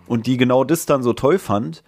und 0.06 0.26
die 0.26 0.36
genau 0.36 0.64
das 0.64 0.86
dann 0.86 1.02
so 1.02 1.12
toll 1.12 1.38
fand. 1.38 1.82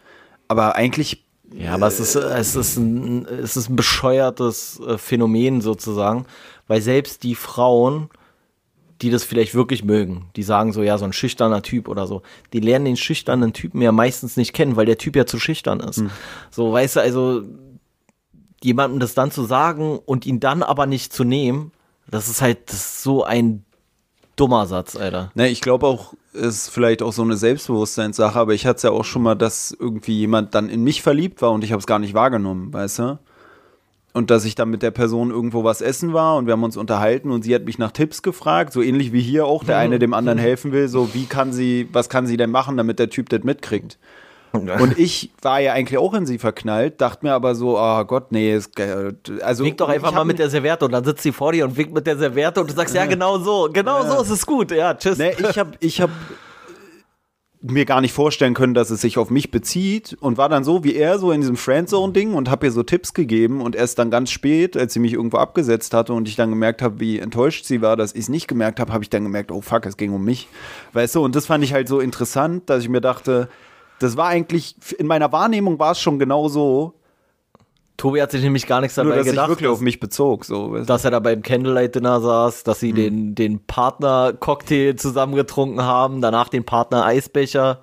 Aber 0.49 0.75
eigentlich 0.77 1.26
Ja, 1.53 1.75
aber 1.75 1.87
es 1.87 2.01
ist, 2.01 2.17
es 2.17 2.57
ist, 2.57 2.77
ein, 2.77 3.25
es 3.27 3.57
ist 3.57 3.69
ein 3.69 3.77
bescheuertes 3.77 4.81
äh, 4.81 4.99
Phänomen 4.99 5.61
sozusagen, 5.61 6.27
weil 6.67 6.81
selbst 6.81 7.23
die 7.23 7.35
Frauen, 7.35 8.11
die 9.01 9.11
das 9.11 9.25
vielleicht 9.25 9.55
wirklich 9.55 9.85
mögen, 9.85 10.27
die 10.37 10.43
sagen 10.43 10.73
so, 10.73 10.83
ja, 10.83 10.99
so 10.99 11.05
ein 11.05 11.13
schüchterner 11.13 11.63
Typ 11.63 11.89
oder 11.89 12.07
so, 12.07 12.23
die 12.53 12.61
lernen 12.61 12.87
den 12.87 12.97
schüchternen 12.97 13.53
Typen 13.53 13.81
ja 13.81 13.93
meistens 13.93 14.37
nicht 14.37 14.55
kennen, 14.55 14.77
weil 14.77 14.87
der 14.87 14.99
Typ 14.99 15.17
ja 15.17 15.27
zu 15.27 15.39
schüchtern 15.39 15.81
ist. 15.81 16.03
So, 16.51 16.73
weißt 16.73 16.97
du, 16.97 17.01
also 17.01 17.43
jemandem 18.63 19.01
das 19.01 19.15
dann 19.15 19.31
zu 19.31 19.45
sagen 19.45 19.99
und 20.05 20.27
ihn 20.27 20.41
dann 20.41 20.63
aber 20.63 20.87
nicht 20.87 21.13
zu 21.13 21.25
nehmen, 21.25 21.73
das 22.09 22.29
ist 22.29 22.41
halt 22.41 22.71
das 22.71 22.77
ist 22.77 23.03
so 23.03 23.25
ein 23.25 23.66
dummer 24.37 24.67
Satz, 24.67 24.97
Alter. 24.97 25.31
Ne, 25.35 25.49
ich 25.49 25.61
glaube 25.61 25.87
auch, 25.87 26.15
es 26.33 26.47
ist 26.47 26.69
vielleicht 26.69 27.03
auch 27.03 27.13
so 27.13 27.23
eine 27.23 27.37
Selbstbewusstseinssache, 27.37 28.39
aber 28.39 28.55
ich 28.55 28.67
hatte 28.67 28.77
es 28.77 28.83
ja 28.83 28.91
auch 28.91 29.05
schon 29.05 29.23
mal, 29.23 29.35
dass 29.35 29.77
irgendwie 29.79 30.19
jemand 30.19 30.55
dann 30.55 30.69
in 30.69 30.85
mich 30.85 31.03
verliebt 31.03 31.43
war 31.43 31.53
und 31.53 31.65
ich 31.65 31.73
habe 31.73 31.81
es 31.81 31.87
gar 31.87 31.99
nicht 31.99 32.15
wahrgenommen, 32.15 32.73
weißt 32.73 32.99
du? 33.01 33.19
Und 34.13 34.31
dass 34.31 34.45
ich 34.47 34.55
dann 34.55 34.71
mit 34.71 34.83
der 34.83 34.93
Person 34.93 35.31
irgendwo 35.31 35.65
was 35.65 35.83
essen 35.83 36.15
war 36.15 36.37
und 36.37 36.47
wir 36.47 36.53
haben 36.53 36.65
uns 36.65 36.77
unterhalten 36.77 37.31
und 37.31 37.43
sie 37.43 37.55
hat 37.55 37.65
mich 37.65 37.79
nach 37.79 37.93
Tipps 37.93 38.23
gefragt, 38.23 38.73
so 38.73 38.81
ähnlich 38.81 39.13
wie 39.13 39.21
hier 39.21 39.47
auch, 39.47 39.65
der 39.65 39.79
eine 39.79 39.99
dem 39.99 40.15
anderen 40.15 40.39
helfen 40.39 40.73
will, 40.73 40.89
so 40.89 41.13
wie 41.13 41.27
kann 41.27 41.53
sie, 41.53 41.89
was 41.93 42.09
kann 42.09 42.27
sie 42.27 42.39
denn 42.39 42.51
machen, 42.51 42.77
damit 42.79 42.99
der 42.99 43.11
Typ 43.11 43.29
das 43.29 43.43
mitkriegt. 43.43 43.99
Und 44.53 44.99
ich 44.99 45.33
war 45.43 45.61
ja 45.61 45.73
eigentlich 45.73 45.99
auch 45.99 46.15
in 46.15 46.27
sie 46.27 46.39
verknallt, 46.39 47.01
dachte 47.01 47.27
mir 47.27 47.35
aber 47.35 47.55
so, 47.55 47.79
oh 47.79 48.05
Gott, 48.05 48.33
nee, 48.33 48.55
ist, 48.55 48.73
also 49.43 49.65
Wink 49.65 49.77
doch 49.77 49.89
einfach 49.89 50.13
mal 50.13 50.25
mit 50.25 50.39
der 50.39 50.49
Serviette 50.49 50.85
und 50.85 50.93
dann 50.93 51.05
sitzt 51.05 51.23
sie 51.23 51.33
vor 51.33 51.53
dir 51.53 51.65
und 51.65 51.77
winkt 51.77 51.93
mit 51.93 52.07
der 52.07 52.17
Serviette 52.17 52.61
und 52.61 52.71
du 52.71 52.75
sagst, 52.75 52.95
ja, 52.95 53.07
genau 53.07 53.39
so, 53.39 53.69
genau 53.73 54.03
so 54.03 54.23
ist 54.23 54.31
es 54.31 54.47
gut, 54.47 54.71
ja, 54.71 54.95
tschüss. 54.95 55.19
Ne, 55.19 55.33
ich 55.39 55.59
habe 55.59 55.73
ich 55.81 56.01
hab 56.01 56.11
mir 57.63 57.85
gar 57.85 58.01
nicht 58.01 58.13
vorstellen 58.13 58.55
können, 58.55 58.75
dass 58.75 58.91
es 58.91 59.01
sich 59.01 59.19
auf 59.19 59.31
mich 59.31 59.51
bezieht 59.51 60.17
und 60.21 60.39
war 60.39 60.49
dann 60.49 60.65
so 60.65 60.85
wie 60.85 60.95
er 60.95 61.19
so 61.19 61.33
in 61.33 61.41
diesem 61.41 61.57
Friendzone-Ding 61.57 62.35
und 62.35 62.51
habe 62.51 62.67
ihr 62.67 62.73
so 62.73 62.83
Tipps 62.83 63.15
gegeben 63.15 63.61
und 63.61 63.75
erst 63.75 63.99
dann 63.99 64.11
ganz 64.11 64.31
spät, 64.31 64.77
als 64.77 64.93
sie 64.93 65.01
mich 65.01 65.15
irgendwo 65.15 65.39
abgesetzt 65.39 65.95
hatte 65.95 66.13
und 66.13 66.29
ich 66.29 66.37
dann 66.37 66.51
gemerkt 66.51 66.83
habe, 66.83 67.01
wie 67.01 67.19
enttäuscht 67.19 67.65
sie 67.65 67.83
war, 67.83 67.97
dass 67.97 68.13
ich 68.13 68.21
es 68.21 68.29
nicht 68.29 68.47
gemerkt 68.47 68.81
habe, 68.81 68.93
habe 68.93 69.05
ich 69.05 69.11
dann 69.11 69.23
gemerkt, 69.23 69.51
oh 69.51 69.61
fuck, 69.61 69.87
es 69.87 69.97
ging 69.97 70.13
um 70.13 70.25
mich. 70.25 70.49
Weißt 70.93 71.15
du, 71.15 71.25
und 71.25 71.35
das 71.35 71.47
fand 71.47 71.65
ich 71.65 71.73
halt 71.73 71.89
so 71.89 72.01
interessant, 72.01 72.69
dass 72.71 72.83
ich 72.83 72.89
mir 72.89 73.01
dachte, 73.01 73.49
das 73.99 74.17
war 74.17 74.29
eigentlich, 74.29 74.75
in 74.99 75.07
meiner 75.07 75.33
Wahrnehmung 75.33 75.79
war 75.79 75.93
es 75.93 76.01
schon 76.01 76.19
genau 76.19 76.49
so, 76.49 76.95
Tobi 77.97 78.21
hat 78.21 78.31
sich 78.31 78.43
nämlich 78.43 78.67
gar 78.67 78.81
nichts 78.83 78.97
dabei 78.97 79.09
nur 79.09 79.17
dass 79.17 79.25
gedacht, 79.27 79.45
ich 79.47 79.49
wirklich 79.53 79.69
dass, 79.69 79.79
auf 79.79 79.81
mich 79.81 80.01
bezog. 80.01 80.45
So, 80.45 80.77
dass 80.85 81.05
er 81.07 81.11
da 81.11 81.19
beim 81.19 81.41
Candlelight-Dinner 81.43 82.21
saß, 82.21 82.63
dass 82.65 82.81
sie 82.81 82.93
den, 82.93 83.35
den 83.35 83.61
Partner-Cocktail 83.61 84.97
zusammen 84.97 85.35
getrunken 85.35 85.83
haben, 85.83 86.21
danach 86.21 86.49
den 86.51 86.65
Partner-Eisbecher, 86.65 87.81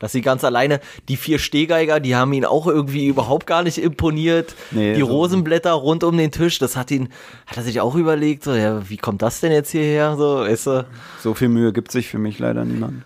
dass 0.00 0.10
sie 0.10 0.20
ganz 0.20 0.42
alleine, 0.42 0.80
die 1.08 1.16
vier 1.16 1.38
Stehgeiger, 1.38 2.00
die 2.00 2.16
haben 2.16 2.32
ihn 2.32 2.44
auch 2.44 2.66
irgendwie 2.66 3.06
überhaupt 3.06 3.46
gar 3.46 3.62
nicht 3.62 3.78
imponiert. 3.78 4.56
Nee, 4.72 4.94
die 4.94 5.00
so- 5.00 5.06
Rosenblätter 5.06 5.70
rund 5.72 6.02
um 6.02 6.16
den 6.16 6.32
Tisch, 6.32 6.58
das 6.58 6.76
hat 6.76 6.90
ihn, 6.90 7.08
hat 7.46 7.56
er 7.56 7.62
sich 7.62 7.80
auch 7.80 7.94
überlegt, 7.94 8.42
so, 8.42 8.52
ja, 8.54 8.88
wie 8.90 8.96
kommt 8.96 9.22
das 9.22 9.38
denn 9.38 9.52
jetzt 9.52 9.70
hierher, 9.70 10.16
so, 10.16 10.38
weißt 10.40 10.66
du? 10.66 10.86
so 11.20 11.34
viel 11.34 11.48
Mühe 11.48 11.72
gibt 11.72 11.92
sich 11.92 12.08
für 12.08 12.18
mich 12.18 12.40
leider 12.40 12.64
niemand. 12.64 13.04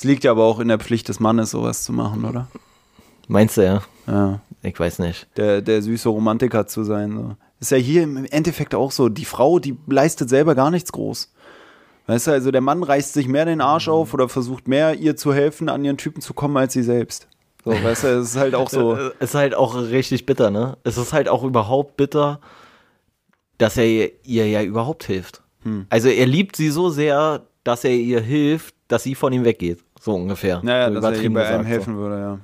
Es 0.00 0.04
liegt 0.04 0.24
ja 0.24 0.30
aber 0.30 0.44
auch 0.44 0.60
in 0.60 0.68
der 0.68 0.78
Pflicht 0.78 1.10
des 1.10 1.20
Mannes, 1.20 1.50
sowas 1.50 1.82
zu 1.82 1.92
machen, 1.92 2.24
oder? 2.24 2.48
Meinst 3.28 3.58
du, 3.58 3.66
ja? 3.66 3.82
Ja. 4.06 4.40
Ich 4.62 4.80
weiß 4.80 4.98
nicht. 4.98 5.28
der, 5.36 5.60
der 5.60 5.82
süße 5.82 6.08
Romantiker 6.08 6.66
zu 6.66 6.84
sein. 6.84 7.12
So. 7.12 7.36
Ist 7.60 7.70
ja 7.70 7.76
hier 7.76 8.04
im 8.04 8.24
Endeffekt 8.24 8.74
auch 8.74 8.92
so. 8.92 9.10
Die 9.10 9.26
Frau, 9.26 9.58
die 9.58 9.76
leistet 9.86 10.30
selber 10.30 10.54
gar 10.54 10.70
nichts 10.70 10.90
groß. 10.92 11.30
Weißt 12.06 12.28
du, 12.28 12.30
also 12.30 12.50
der 12.50 12.62
Mann 12.62 12.82
reißt 12.82 13.12
sich 13.12 13.28
mehr 13.28 13.44
den 13.44 13.60
Arsch 13.60 13.90
auf 13.90 14.14
oder 14.14 14.30
versucht 14.30 14.68
mehr 14.68 14.94
ihr 14.94 15.16
zu 15.16 15.34
helfen, 15.34 15.68
an 15.68 15.84
ihren 15.84 15.98
Typen 15.98 16.22
zu 16.22 16.32
kommen, 16.32 16.56
als 16.56 16.72
sie 16.72 16.82
selbst. 16.82 17.28
So, 17.62 17.72
weißt 17.72 18.04
du, 18.04 18.08
es 18.20 18.30
ist 18.30 18.36
halt 18.38 18.54
auch 18.54 18.70
so. 18.70 18.96
Es 19.18 19.30
ist 19.30 19.34
halt 19.34 19.54
auch 19.54 19.74
richtig 19.74 20.24
bitter, 20.24 20.50
ne? 20.50 20.78
Es 20.82 20.96
ist 20.96 21.12
halt 21.12 21.28
auch 21.28 21.44
überhaupt 21.44 21.98
bitter, 21.98 22.40
dass 23.58 23.76
er 23.76 23.84
ihr, 23.84 24.12
ihr 24.24 24.48
ja 24.48 24.62
überhaupt 24.62 25.04
hilft. 25.04 25.42
Hm. 25.62 25.84
Also 25.90 26.08
er 26.08 26.24
liebt 26.24 26.56
sie 26.56 26.70
so 26.70 26.88
sehr, 26.88 27.42
dass 27.64 27.84
er 27.84 27.92
ihr 27.92 28.22
hilft, 28.22 28.74
dass 28.90 29.04
sie 29.04 29.14
von 29.14 29.32
ihm 29.32 29.44
weggeht. 29.44 29.82
So 30.00 30.14
ungefähr. 30.14 30.60
Naja, 30.62 30.92
so 30.92 31.00
dass 31.00 31.18
er 31.18 31.22
ihm 31.22 31.32
bei 31.32 31.46
einem 31.46 31.64
helfen 31.64 31.96
würde, 31.96 32.18
ja. 32.18 32.38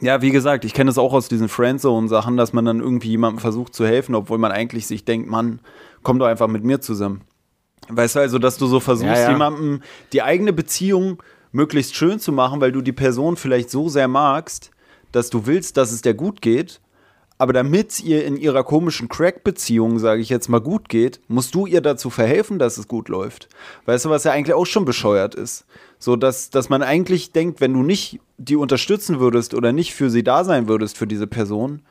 Ja, 0.00 0.22
wie 0.22 0.30
gesagt, 0.30 0.64
ich 0.64 0.74
kenne 0.74 0.90
es 0.90 0.98
auch 0.98 1.12
aus 1.12 1.28
diesen 1.28 1.48
Friendzone-Sachen, 1.48 2.36
dass 2.36 2.52
man 2.52 2.64
dann 2.64 2.80
irgendwie 2.80 3.10
jemandem 3.10 3.38
versucht 3.38 3.74
zu 3.74 3.86
helfen, 3.86 4.14
obwohl 4.14 4.38
man 4.38 4.50
eigentlich 4.50 4.86
sich 4.86 5.04
denkt, 5.04 5.28
Mann, 5.28 5.60
komm 6.02 6.18
doch 6.18 6.26
einfach 6.26 6.48
mit 6.48 6.64
mir 6.64 6.80
zusammen. 6.80 7.20
Weißt 7.88 8.16
du, 8.16 8.20
also, 8.20 8.38
dass 8.38 8.56
du 8.56 8.66
so 8.66 8.80
versuchst, 8.80 9.12
Ja, 9.12 9.20
ja. 9.20 9.30
jemandem 9.30 9.82
die 10.12 10.22
eigene 10.22 10.52
Beziehung 10.52 11.22
möglichst 11.52 11.94
schön 11.94 12.18
zu 12.18 12.32
machen, 12.32 12.60
weil 12.60 12.72
du 12.72 12.80
die 12.80 12.92
Person 12.92 13.36
vielleicht 13.36 13.70
so 13.70 13.88
sehr 13.88 14.08
magst, 14.08 14.70
dass 15.12 15.30
du 15.30 15.46
willst, 15.46 15.76
dass 15.76 15.92
es 15.92 16.02
der 16.02 16.14
gut 16.14 16.40
geht. 16.40 16.80
Aber 17.36 17.52
damit 17.52 18.02
ihr 18.02 18.24
in 18.24 18.36
ihrer 18.36 18.62
komischen 18.62 19.08
Crack-Beziehung, 19.08 19.98
sage 19.98 20.20
ich 20.20 20.28
jetzt 20.28 20.48
mal, 20.48 20.60
gut 20.60 20.88
geht, 20.88 21.20
musst 21.26 21.54
du 21.54 21.66
ihr 21.66 21.80
dazu 21.80 22.08
verhelfen, 22.08 22.60
dass 22.60 22.78
es 22.78 22.86
gut 22.86 23.08
läuft. 23.08 23.48
Weißt 23.86 24.04
du, 24.04 24.10
was 24.10 24.24
ja 24.24 24.32
eigentlich 24.32 24.54
auch 24.54 24.66
schon 24.66 24.84
bescheuert 24.84 25.34
ist? 25.34 25.64
So, 25.98 26.14
dass, 26.14 26.50
dass 26.50 26.68
man 26.68 26.82
eigentlich 26.82 27.32
denkt, 27.32 27.60
wenn 27.60 27.72
du 27.72 27.82
nicht 27.82 28.20
die 28.38 28.56
unterstützen 28.56 29.18
würdest 29.18 29.54
oder 29.54 29.72
nicht 29.72 29.94
für 29.94 30.10
sie 30.10 30.22
da 30.22 30.44
sein 30.44 30.68
würdest, 30.68 30.96
für 30.96 31.08
diese 31.08 31.26
Person, 31.26 31.82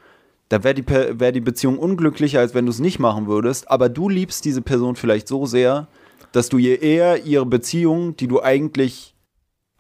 dann 0.48 0.64
wäre 0.64 0.76
die, 0.76 0.88
wär 0.88 1.32
die 1.32 1.42
Beziehung 1.42 1.78
unglücklicher, 1.78 2.40
als 2.40 2.54
wenn 2.54 2.66
du 2.66 2.72
es 2.72 2.80
nicht 2.80 3.00
machen 3.00 3.28
würdest. 3.28 3.70
Aber 3.70 3.90
du 3.90 4.08
liebst 4.08 4.46
diese 4.46 4.62
Person 4.62 4.96
vielleicht 4.96 5.28
so 5.28 5.46
sehr, 5.46 5.88
dass 6.32 6.48
du 6.48 6.58
ihr 6.58 6.82
eher 6.82 7.26
ihre 7.26 7.46
Beziehung, 7.46 8.16
die 8.16 8.28
du 8.28 8.42
eigentlich 8.42 9.14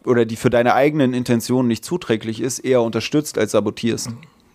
oder 0.05 0.25
die 0.25 0.35
für 0.35 0.49
deine 0.49 0.73
eigenen 0.73 1.13
Intentionen 1.13 1.69
nicht 1.69 1.85
zuträglich 1.85 2.41
ist, 2.41 2.59
eher 2.59 2.81
unterstützt 2.81 3.37
als 3.37 3.51
sabotierst. 3.51 4.09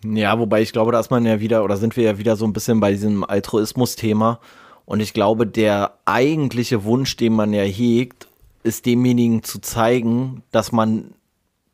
Ja, 0.05 0.39
wobei 0.39 0.63
ich 0.63 0.73
glaube, 0.73 0.93
da 0.93 1.01
ist 1.01 1.11
man 1.11 1.27
ja 1.27 1.41
wieder, 1.41 1.65
oder 1.65 1.77
sind 1.77 1.97
wir 1.97 2.05
ja 2.05 2.19
wieder 2.19 2.37
so 2.37 2.45
ein 2.45 2.53
bisschen 2.53 2.81
bei 2.81 2.93
diesem 2.93 3.25
Altruismus-Thema. 3.25 4.41
Und 4.85 5.01
ich 5.01 5.13
glaube, 5.13 5.47
der 5.47 5.95
eigentliche 6.05 6.85
Wunsch, 6.85 7.17
den 7.17 7.35
man 7.35 7.53
ja 7.53 7.63
hegt, 7.63 8.29
ist 8.63 8.87
demjenigen 8.87 9.43
zu 9.43 9.61
zeigen, 9.61 10.43
dass 10.51 10.73
man 10.73 11.15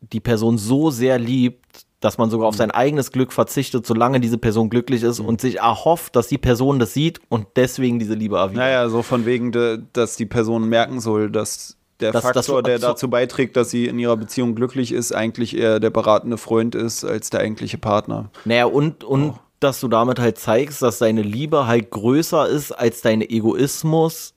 die 0.00 0.20
Person 0.20 0.58
so 0.58 0.90
sehr 0.90 1.18
liebt, 1.18 1.86
dass 2.00 2.18
man 2.18 2.28
sogar 2.28 2.48
auf 2.48 2.56
sein 2.56 2.70
eigenes 2.70 3.12
Glück 3.12 3.32
verzichtet, 3.32 3.86
solange 3.86 4.20
diese 4.20 4.36
Person 4.36 4.68
glücklich 4.68 5.02
ist 5.02 5.20
und 5.20 5.40
sich 5.40 5.58
erhofft, 5.60 6.16
dass 6.16 6.28
die 6.28 6.38
Person 6.38 6.78
das 6.78 6.92
sieht 6.92 7.20
und 7.30 7.46
deswegen 7.56 7.98
diese 7.98 8.14
Liebe 8.14 8.36
erwidert. 8.36 8.64
Naja, 8.64 8.88
so 8.90 9.02
von 9.02 9.24
wegen, 9.24 9.52
dass 9.92 10.16
die 10.16 10.26
Person 10.26 10.68
merken 10.68 11.00
soll, 11.00 11.30
dass 11.30 11.78
der 12.00 12.12
dass 12.12 12.22
Faktor, 12.22 12.62
du- 12.62 12.68
der 12.68 12.78
so- 12.80 12.88
dazu 12.88 13.08
beiträgt, 13.08 13.56
dass 13.56 13.70
sie 13.70 13.86
in 13.86 13.98
ihrer 13.98 14.16
Beziehung 14.16 14.54
glücklich 14.54 14.92
ist, 14.92 15.12
eigentlich 15.14 15.56
eher 15.56 15.80
der 15.80 15.90
beratende 15.90 16.36
Freund 16.38 16.74
ist 16.74 17.04
als 17.04 17.30
der 17.30 17.40
eigentliche 17.40 17.78
Partner. 17.78 18.30
Naja, 18.44 18.66
und, 18.66 19.04
und 19.04 19.34
dass 19.60 19.80
du 19.80 19.88
damit 19.88 20.18
halt 20.18 20.38
zeigst, 20.38 20.82
dass 20.82 20.98
deine 20.98 21.22
Liebe 21.22 21.66
halt 21.66 21.90
größer 21.90 22.48
ist 22.48 22.72
als 22.72 23.00
dein 23.00 23.22
Egoismus, 23.22 24.34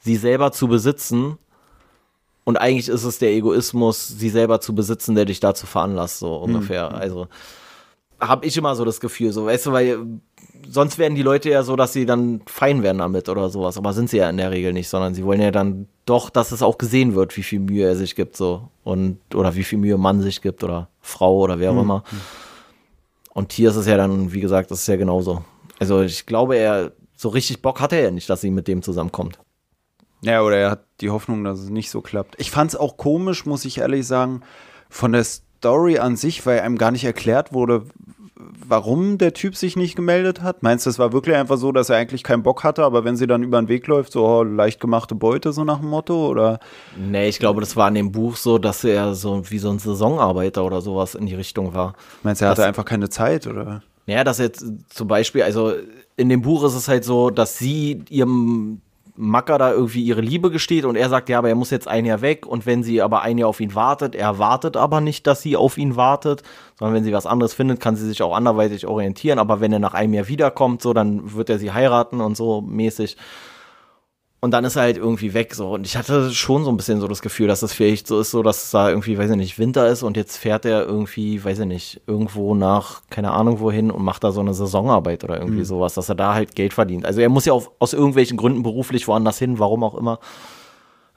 sie 0.00 0.16
selber 0.16 0.52
zu 0.52 0.68
besitzen. 0.68 1.36
Und 2.44 2.58
eigentlich 2.58 2.88
ist 2.88 3.04
es 3.04 3.18
der 3.18 3.30
Egoismus, 3.32 4.06
sie 4.08 4.28
selber 4.30 4.60
zu 4.60 4.74
besitzen, 4.74 5.14
der 5.14 5.24
dich 5.24 5.40
dazu 5.40 5.66
veranlasst, 5.66 6.18
so 6.18 6.36
ungefähr. 6.36 6.92
Also, 6.94 7.26
habe 8.28 8.46
ich 8.46 8.56
immer 8.56 8.74
so 8.74 8.84
das 8.84 9.00
Gefühl, 9.00 9.32
so, 9.32 9.46
weißt 9.46 9.66
du, 9.66 9.72
weil 9.72 9.98
sonst 10.68 10.98
werden 10.98 11.14
die 11.14 11.22
Leute 11.22 11.50
ja 11.50 11.62
so, 11.62 11.76
dass 11.76 11.92
sie 11.92 12.06
dann 12.06 12.42
fein 12.46 12.82
werden 12.82 12.98
damit 12.98 13.28
oder 13.28 13.48
sowas, 13.50 13.76
aber 13.76 13.92
sind 13.92 14.10
sie 14.10 14.18
ja 14.18 14.30
in 14.30 14.36
der 14.36 14.50
Regel 14.50 14.72
nicht, 14.72 14.88
sondern 14.88 15.14
sie 15.14 15.24
wollen 15.24 15.40
ja 15.40 15.50
dann 15.50 15.88
doch, 16.06 16.30
dass 16.30 16.52
es 16.52 16.62
auch 16.62 16.78
gesehen 16.78 17.14
wird, 17.14 17.36
wie 17.36 17.42
viel 17.42 17.60
Mühe 17.60 17.86
er 17.86 17.96
sich 17.96 18.14
gibt, 18.14 18.36
so 18.36 18.68
und 18.82 19.18
oder 19.34 19.54
wie 19.54 19.64
viel 19.64 19.78
Mühe 19.78 19.98
Mann 19.98 20.20
sich 20.20 20.42
gibt 20.42 20.64
oder 20.64 20.88
Frau 21.00 21.38
oder 21.38 21.58
wer 21.58 21.70
auch 21.70 21.74
mhm. 21.74 21.80
immer. 21.80 22.04
Und 23.32 23.52
hier 23.52 23.70
ist 23.70 23.76
es 23.76 23.86
ja 23.86 23.96
dann, 23.96 24.32
wie 24.32 24.40
gesagt, 24.40 24.70
das 24.70 24.80
ist 24.80 24.86
ja 24.86 24.96
genauso. 24.96 25.44
Also 25.78 26.02
ich 26.02 26.26
glaube, 26.26 26.56
er 26.56 26.92
so 27.16 27.28
richtig 27.28 27.62
Bock 27.62 27.80
hat 27.80 27.92
er 27.92 28.02
ja 28.02 28.10
nicht, 28.10 28.28
dass 28.28 28.40
sie 28.40 28.50
mit 28.50 28.68
dem 28.68 28.82
zusammenkommt. 28.82 29.38
Ja, 30.22 30.42
oder 30.42 30.56
er 30.56 30.70
hat 30.70 30.84
die 31.00 31.10
Hoffnung, 31.10 31.44
dass 31.44 31.60
es 31.60 31.68
nicht 31.68 31.90
so 31.90 32.00
klappt. 32.00 32.36
Ich 32.38 32.50
fand 32.50 32.70
es 32.70 32.76
auch 32.76 32.96
komisch, 32.96 33.44
muss 33.44 33.64
ich 33.64 33.78
ehrlich 33.78 34.06
sagen, 34.06 34.42
von 34.88 35.12
der 35.12 35.24
Story 35.24 35.98
an 35.98 36.16
sich, 36.16 36.44
weil 36.46 36.60
einem 36.60 36.78
gar 36.78 36.90
nicht 36.90 37.04
erklärt 37.04 37.52
wurde, 37.52 37.84
warum 38.68 39.18
der 39.18 39.32
Typ 39.32 39.56
sich 39.56 39.76
nicht 39.76 39.96
gemeldet 39.96 40.42
hat? 40.42 40.62
Meinst 40.62 40.86
du, 40.86 40.90
es 40.90 40.98
war 40.98 41.12
wirklich 41.12 41.36
einfach 41.36 41.56
so, 41.56 41.72
dass 41.72 41.90
er 41.90 41.96
eigentlich 41.96 42.22
keinen 42.22 42.42
Bock 42.42 42.64
hatte, 42.64 42.84
aber 42.84 43.04
wenn 43.04 43.16
sie 43.16 43.26
dann 43.26 43.42
über 43.42 43.60
den 43.60 43.68
Weg 43.68 43.86
läuft, 43.86 44.12
so 44.12 44.26
oh, 44.26 44.42
leicht 44.42 44.80
gemachte 44.80 45.14
Beute, 45.14 45.52
so 45.52 45.64
nach 45.64 45.78
dem 45.78 45.88
Motto? 45.88 46.28
Oder? 46.28 46.60
Nee, 46.96 47.28
ich 47.28 47.38
glaube, 47.38 47.60
das 47.60 47.76
war 47.76 47.88
in 47.88 47.94
dem 47.94 48.12
Buch 48.12 48.36
so, 48.36 48.58
dass 48.58 48.84
er 48.84 49.14
so 49.14 49.50
wie 49.50 49.58
so 49.58 49.70
ein 49.70 49.78
Saisonarbeiter 49.78 50.64
oder 50.64 50.80
sowas 50.80 51.14
in 51.14 51.26
die 51.26 51.34
Richtung 51.34 51.74
war. 51.74 51.94
Meinst 52.22 52.40
du, 52.40 52.46
er 52.46 52.50
hatte 52.50 52.64
einfach 52.64 52.84
keine 52.84 53.08
Zeit, 53.08 53.46
oder? 53.46 53.82
Naja, 54.06 54.24
dass 54.24 54.38
jetzt 54.38 54.64
zum 54.90 55.08
Beispiel, 55.08 55.42
also 55.42 55.72
in 56.16 56.28
dem 56.28 56.42
Buch 56.42 56.64
ist 56.64 56.74
es 56.74 56.88
halt 56.88 57.04
so, 57.04 57.30
dass 57.30 57.58
sie 57.58 58.04
ihrem 58.08 58.80
Macker 59.16 59.58
da 59.58 59.72
irgendwie 59.72 60.02
ihre 60.02 60.20
Liebe 60.20 60.50
gesteht 60.50 60.84
und 60.84 60.96
er 60.96 61.08
sagt, 61.08 61.28
ja, 61.28 61.38
aber 61.38 61.48
er 61.48 61.54
muss 61.54 61.70
jetzt 61.70 61.86
ein 61.86 62.04
Jahr 62.04 62.20
weg 62.20 62.46
und 62.46 62.66
wenn 62.66 62.82
sie 62.82 63.00
aber 63.00 63.22
ein 63.22 63.38
Jahr 63.38 63.48
auf 63.48 63.60
ihn 63.60 63.74
wartet, 63.76 64.16
er 64.16 64.38
wartet 64.38 64.76
aber 64.76 65.00
nicht, 65.00 65.26
dass 65.28 65.40
sie 65.40 65.56
auf 65.56 65.78
ihn 65.78 65.94
wartet, 65.94 66.42
sondern 66.78 66.96
wenn 66.96 67.04
sie 67.04 67.12
was 67.12 67.26
anderes 67.26 67.54
findet, 67.54 67.78
kann 67.78 67.94
sie 67.94 68.06
sich 68.08 68.22
auch 68.22 68.34
anderweitig 68.34 68.86
orientieren, 68.88 69.38
aber 69.38 69.60
wenn 69.60 69.72
er 69.72 69.78
nach 69.78 69.94
einem 69.94 70.14
Jahr 70.14 70.26
wiederkommt, 70.26 70.82
so, 70.82 70.92
dann 70.92 71.32
wird 71.32 71.48
er 71.48 71.60
sie 71.60 71.70
heiraten 71.70 72.20
und 72.20 72.36
so 72.36 72.60
mäßig. 72.60 73.16
Und 74.44 74.50
dann 74.50 74.66
ist 74.66 74.76
er 74.76 74.82
halt 74.82 74.98
irgendwie 74.98 75.32
weg 75.32 75.54
so. 75.54 75.70
Und 75.72 75.86
ich 75.86 75.96
hatte 75.96 76.30
schon 76.30 76.64
so 76.64 76.70
ein 76.70 76.76
bisschen 76.76 77.00
so 77.00 77.08
das 77.08 77.22
Gefühl, 77.22 77.48
dass 77.48 77.60
das 77.60 77.72
vielleicht 77.72 78.06
so 78.06 78.20
ist, 78.20 78.30
so 78.30 78.42
dass 78.42 78.64
es 78.64 78.70
da 78.72 78.90
irgendwie, 78.90 79.16
weiß 79.16 79.30
ich 79.30 79.36
nicht, 79.38 79.58
Winter 79.58 79.88
ist 79.88 80.02
und 80.02 80.18
jetzt 80.18 80.36
fährt 80.36 80.66
er 80.66 80.84
irgendwie, 80.84 81.42
weiß 81.42 81.60
ich 81.60 81.66
nicht, 81.66 82.02
irgendwo 82.06 82.54
nach, 82.54 83.00
keine 83.08 83.30
Ahnung 83.30 83.58
wohin 83.60 83.90
und 83.90 84.04
macht 84.04 84.22
da 84.22 84.32
so 84.32 84.40
eine 84.40 84.52
Saisonarbeit 84.52 85.24
oder 85.24 85.38
irgendwie 85.38 85.60
mhm. 85.60 85.64
sowas, 85.64 85.94
dass 85.94 86.10
er 86.10 86.14
da 86.14 86.34
halt 86.34 86.54
Geld 86.54 86.74
verdient. 86.74 87.06
Also 87.06 87.22
er 87.22 87.30
muss 87.30 87.46
ja 87.46 87.54
auch 87.54 87.70
aus 87.78 87.94
irgendwelchen 87.94 88.36
Gründen 88.36 88.62
beruflich 88.62 89.08
woanders 89.08 89.38
hin, 89.38 89.58
warum 89.58 89.82
auch 89.82 89.94
immer. 89.94 90.18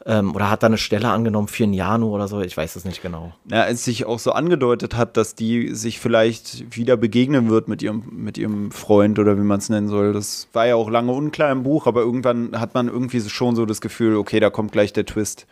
Ähm, 0.10 0.34
oder 0.34 0.49
hat 0.49 0.64
da 0.64 0.68
eine 0.68 0.78
Stelle 0.78 1.10
angenommen 1.10 1.49
für 1.49 1.68
nur 1.68 2.12
oder 2.12 2.30
so, 2.30 2.39
ich 2.39 2.55
weiß 2.55 2.78
es 2.78 2.86
nicht 2.86 3.01
genau. 3.01 3.34
Ja, 3.51 3.64
als 3.64 3.84
sich 3.84 4.05
auch 4.05 4.20
so 4.20 4.32
angedeutet 4.32 4.95
hat, 4.95 5.18
dass 5.18 5.36
die 5.36 5.76
sich 5.76 5.99
vielleicht 5.99 6.78
wieder 6.78 6.95
begegnen 6.95 7.49
wird 7.49 7.68
mit 7.68 7.82
ihrem, 7.82 8.03
mit 8.12 8.38
ihrem 8.38 8.72
Freund 8.72 9.20
oder 9.20 9.38
wie 9.38 9.41
man 9.41 9.60
es 9.60 9.68
nennen 9.68 9.89
soll. 9.89 10.14
Das 10.14 10.47
war 10.53 10.66
ja 10.66 10.76
auch 10.76 10.89
lange 10.89 11.12
unklar 11.12 11.51
im 11.51 11.64
Buch, 11.64 11.88
aber 11.88 12.01
irgendwann 12.01 12.58
hat 12.58 12.74
man 12.74 12.88
irgendwie 12.88 13.20
schon 13.20 13.58
so 13.58 13.66
das 13.66 13.82
Gefühl, 13.82 14.16
okay, 14.16 14.39
da 14.39 14.49
kommt 14.49 14.72
gleich 14.72 14.93
der 14.93 15.05
Twist. 15.05 15.45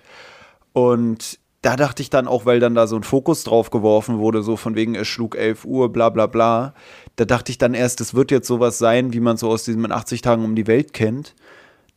Und 0.72 1.38
da 1.62 1.76
dachte 1.76 2.02
ich 2.02 2.10
dann 2.10 2.28
auch, 2.28 2.46
weil 2.46 2.62
dann 2.62 2.76
da 2.76 2.88
so 2.88 2.96
ein 2.96 3.04
Fokus 3.04 3.44
drauf 3.44 3.72
geworfen 3.72 4.20
wurde, 4.20 4.42
so 4.42 4.56
von 4.56 4.76
wegen, 4.76 4.96
es 4.96 5.10
schlug 5.10 5.36
11 5.36 5.66
Uhr, 5.66 5.92
bla 5.92 6.10
bla 6.10 6.28
bla, 6.28 6.74
da 7.18 7.26
dachte 7.26 7.52
ich 7.52 7.58
dann 7.58 7.74
erst, 7.74 8.00
es 8.00 8.14
wird 8.14 8.32
jetzt 8.32 8.48
sowas 8.48 8.78
sein, 8.78 9.12
wie 9.12 9.20
man 9.20 9.36
so 9.36 9.50
aus 9.50 9.66
diesem 9.66 9.92
80 9.92 10.22
Tagen 10.22 10.46
um 10.46 10.56
die 10.56 10.68
Welt 10.68 10.94
kennt 10.94 11.36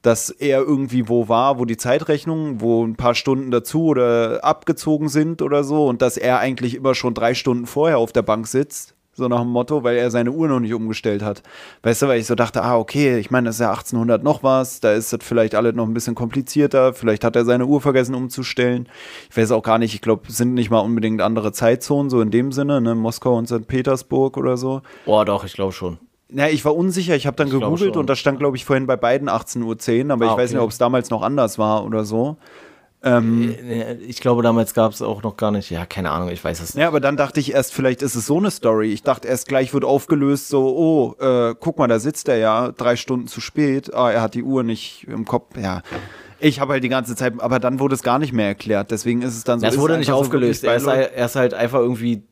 dass 0.03 0.30
er 0.30 0.61
irgendwie 0.61 1.09
wo 1.09 1.28
war, 1.28 1.59
wo 1.59 1.64
die 1.64 1.76
Zeitrechnung, 1.76 2.61
wo 2.61 2.84
ein 2.84 2.96
paar 2.96 3.14
Stunden 3.14 3.51
dazu 3.51 3.86
oder 3.86 4.44
abgezogen 4.44 5.09
sind 5.09 5.42
oder 5.42 5.64
so 5.64 5.86
und 5.86 6.03
dass 6.03 6.16
er 6.16 6.38
eigentlich 6.38 6.74
immer 6.74 6.94
schon 6.94 7.14
drei 7.14 7.34
Stunden 7.34 7.66
vorher 7.66 7.99
auf 7.99 8.12
der 8.12 8.22
Bank 8.22 8.46
sitzt, 8.46 8.94
so 9.18 9.28
nach 9.28 9.40
dem 9.40 9.51
Motto, 9.51 9.82
weil 9.82 9.96
er 9.96 10.11
seine 10.11 10.30
Uhr 10.30 10.49
noch 10.49 10.61
nicht 10.61 10.72
umgestellt 10.72 11.22
hat. 11.22 11.42
Weißt 11.82 12.03
du, 12.03 12.09
weil 12.09 12.20
ich 12.20 12.26
so 12.26 12.36
dachte, 12.36 12.62
ah, 12.62 12.78
okay, 12.78 13.18
ich 13.18 13.30
meine, 13.30 13.46
das 13.46 13.57
ist 13.57 13.61
ja 13.61 13.70
1800 13.70 14.22
noch 14.22 14.42
was, 14.42 14.80
da 14.80 14.92
ist 14.92 15.12
das 15.12 15.20
vielleicht 15.22 15.55
alles 15.57 15.74
noch 15.74 15.86
ein 15.86 15.94
bisschen 15.94 16.14
komplizierter, 16.14 16.94
vielleicht 16.94 17.24
hat 17.24 17.36
er 17.36 17.44
seine 17.44 17.66
Uhr 17.66 17.80
vergessen 17.80 18.14
umzustellen. 18.14 18.88
Ich 19.28 19.36
weiß 19.36 19.51
auch 19.51 19.62
gar 19.62 19.78
nicht, 19.78 19.94
ich 19.94 20.01
glaube, 20.01 20.30
sind 20.30 20.55
nicht 20.55 20.70
mal 20.70 20.78
unbedingt 20.78 21.20
andere 21.20 21.53
Zeitzonen, 21.53 22.09
so 22.09 22.20
in 22.20 22.30
dem 22.30 22.53
Sinne, 22.53 22.80
ne, 22.80 22.94
Moskau 22.94 23.36
und 23.36 23.49
St. 23.49 23.66
Petersburg 23.66 24.36
oder 24.36 24.57
so. 24.57 24.82
Boah, 25.05 25.24
doch, 25.24 25.44
ich 25.44 25.53
glaube 25.53 25.72
schon. 25.72 25.99
Na, 26.31 26.51
ich 26.51 26.64
war 26.64 26.76
unsicher. 26.76 27.16
Ich 27.16 27.26
habe 27.26 27.37
dann 27.37 27.49
ich 27.49 27.55
gegoogelt 27.55 27.97
und 27.97 28.09
da 28.09 28.14
stand, 28.14 28.39
glaube 28.39 28.57
ich, 28.57 28.64
vorhin 28.64 28.87
bei 28.87 28.97
beiden 28.97 29.29
18.10 29.29 30.07
Uhr, 30.07 30.12
aber 30.12 30.26
ah, 30.26 30.33
ich 30.33 30.37
weiß 30.37 30.51
okay. 30.51 30.57
nicht, 30.57 30.62
ob 30.62 30.70
es 30.70 30.79
damals 30.79 31.11
noch 31.11 31.22
anders 31.22 31.59
war 31.59 31.85
oder 31.85 32.05
so. 32.05 32.37
Ähm, 33.03 33.55
äh, 33.64 33.95
ich 33.95 34.20
glaube, 34.20 34.43
damals 34.43 34.74
gab 34.74 34.93
es 34.93 35.03
auch 35.03 35.22
noch 35.22 35.37
gar 35.37 35.53
nicht. 35.53 35.70
Ja, 35.70 35.87
keine 35.87 36.11
Ahnung, 36.11 36.31
ich 36.31 36.43
weiß 36.43 36.61
es 36.61 36.74
nicht. 36.74 36.83
Ja, 36.83 36.89
aber 36.89 37.01
dann 37.01 37.16
dachte 37.16 37.39
ich 37.39 37.53
erst, 37.53 37.72
vielleicht 37.72 38.03
ist 38.03 38.16
es 38.16 38.26
so 38.26 38.39
eine 38.39 38.51
Story. 38.51 38.93
Ich 38.93 39.03
dachte 39.03 39.29
erst 39.29 39.47
gleich 39.47 39.72
wird 39.72 39.85
aufgelöst, 39.85 40.49
so, 40.49 40.76
oh, 40.76 41.22
äh, 41.22 41.55
guck 41.59 41.79
mal, 41.79 41.87
da 41.87 42.01
sitzt 42.01 42.29
er 42.29 42.39
ja, 42.39 42.72
drei 42.72 42.97
Stunden 42.97 43.29
zu 43.29 43.41
spät. 43.41 43.95
Ah, 43.95 44.11
er 44.11 44.20
hat 44.20 44.35
die 44.35 44.43
Uhr 44.43 44.64
nicht 44.64 45.07
im 45.09 45.24
Kopf. 45.24 45.57
Ja. 45.57 45.83
Ich 46.41 46.61
habe 46.61 46.74
halt 46.74 46.85
die 46.85 46.89
ganze 46.89 47.16
Zeit, 47.16 47.35
aber 47.39 47.61
dann 47.61 47.79
wurde 47.81 47.95
es 47.95 48.03
gar 48.03 48.18
nicht 48.18 48.33
mehr 48.33 48.47
erklärt. 48.47 48.91
Deswegen 48.91 49.22
ist 49.22 49.37
es 49.37 49.45
dann 49.45 49.61
so. 49.61 49.66
Das 49.66 49.79
wurde 49.79 49.99
nicht 49.99 50.12
aufgelöst. 50.12 50.62
So 50.62 50.66
er, 50.66 50.76
ist 50.76 50.87
halt, 50.87 51.12
er 51.14 51.26
ist 51.26 51.37
halt 51.37 51.55
einfach 51.55 51.79
irgendwie 51.79 52.24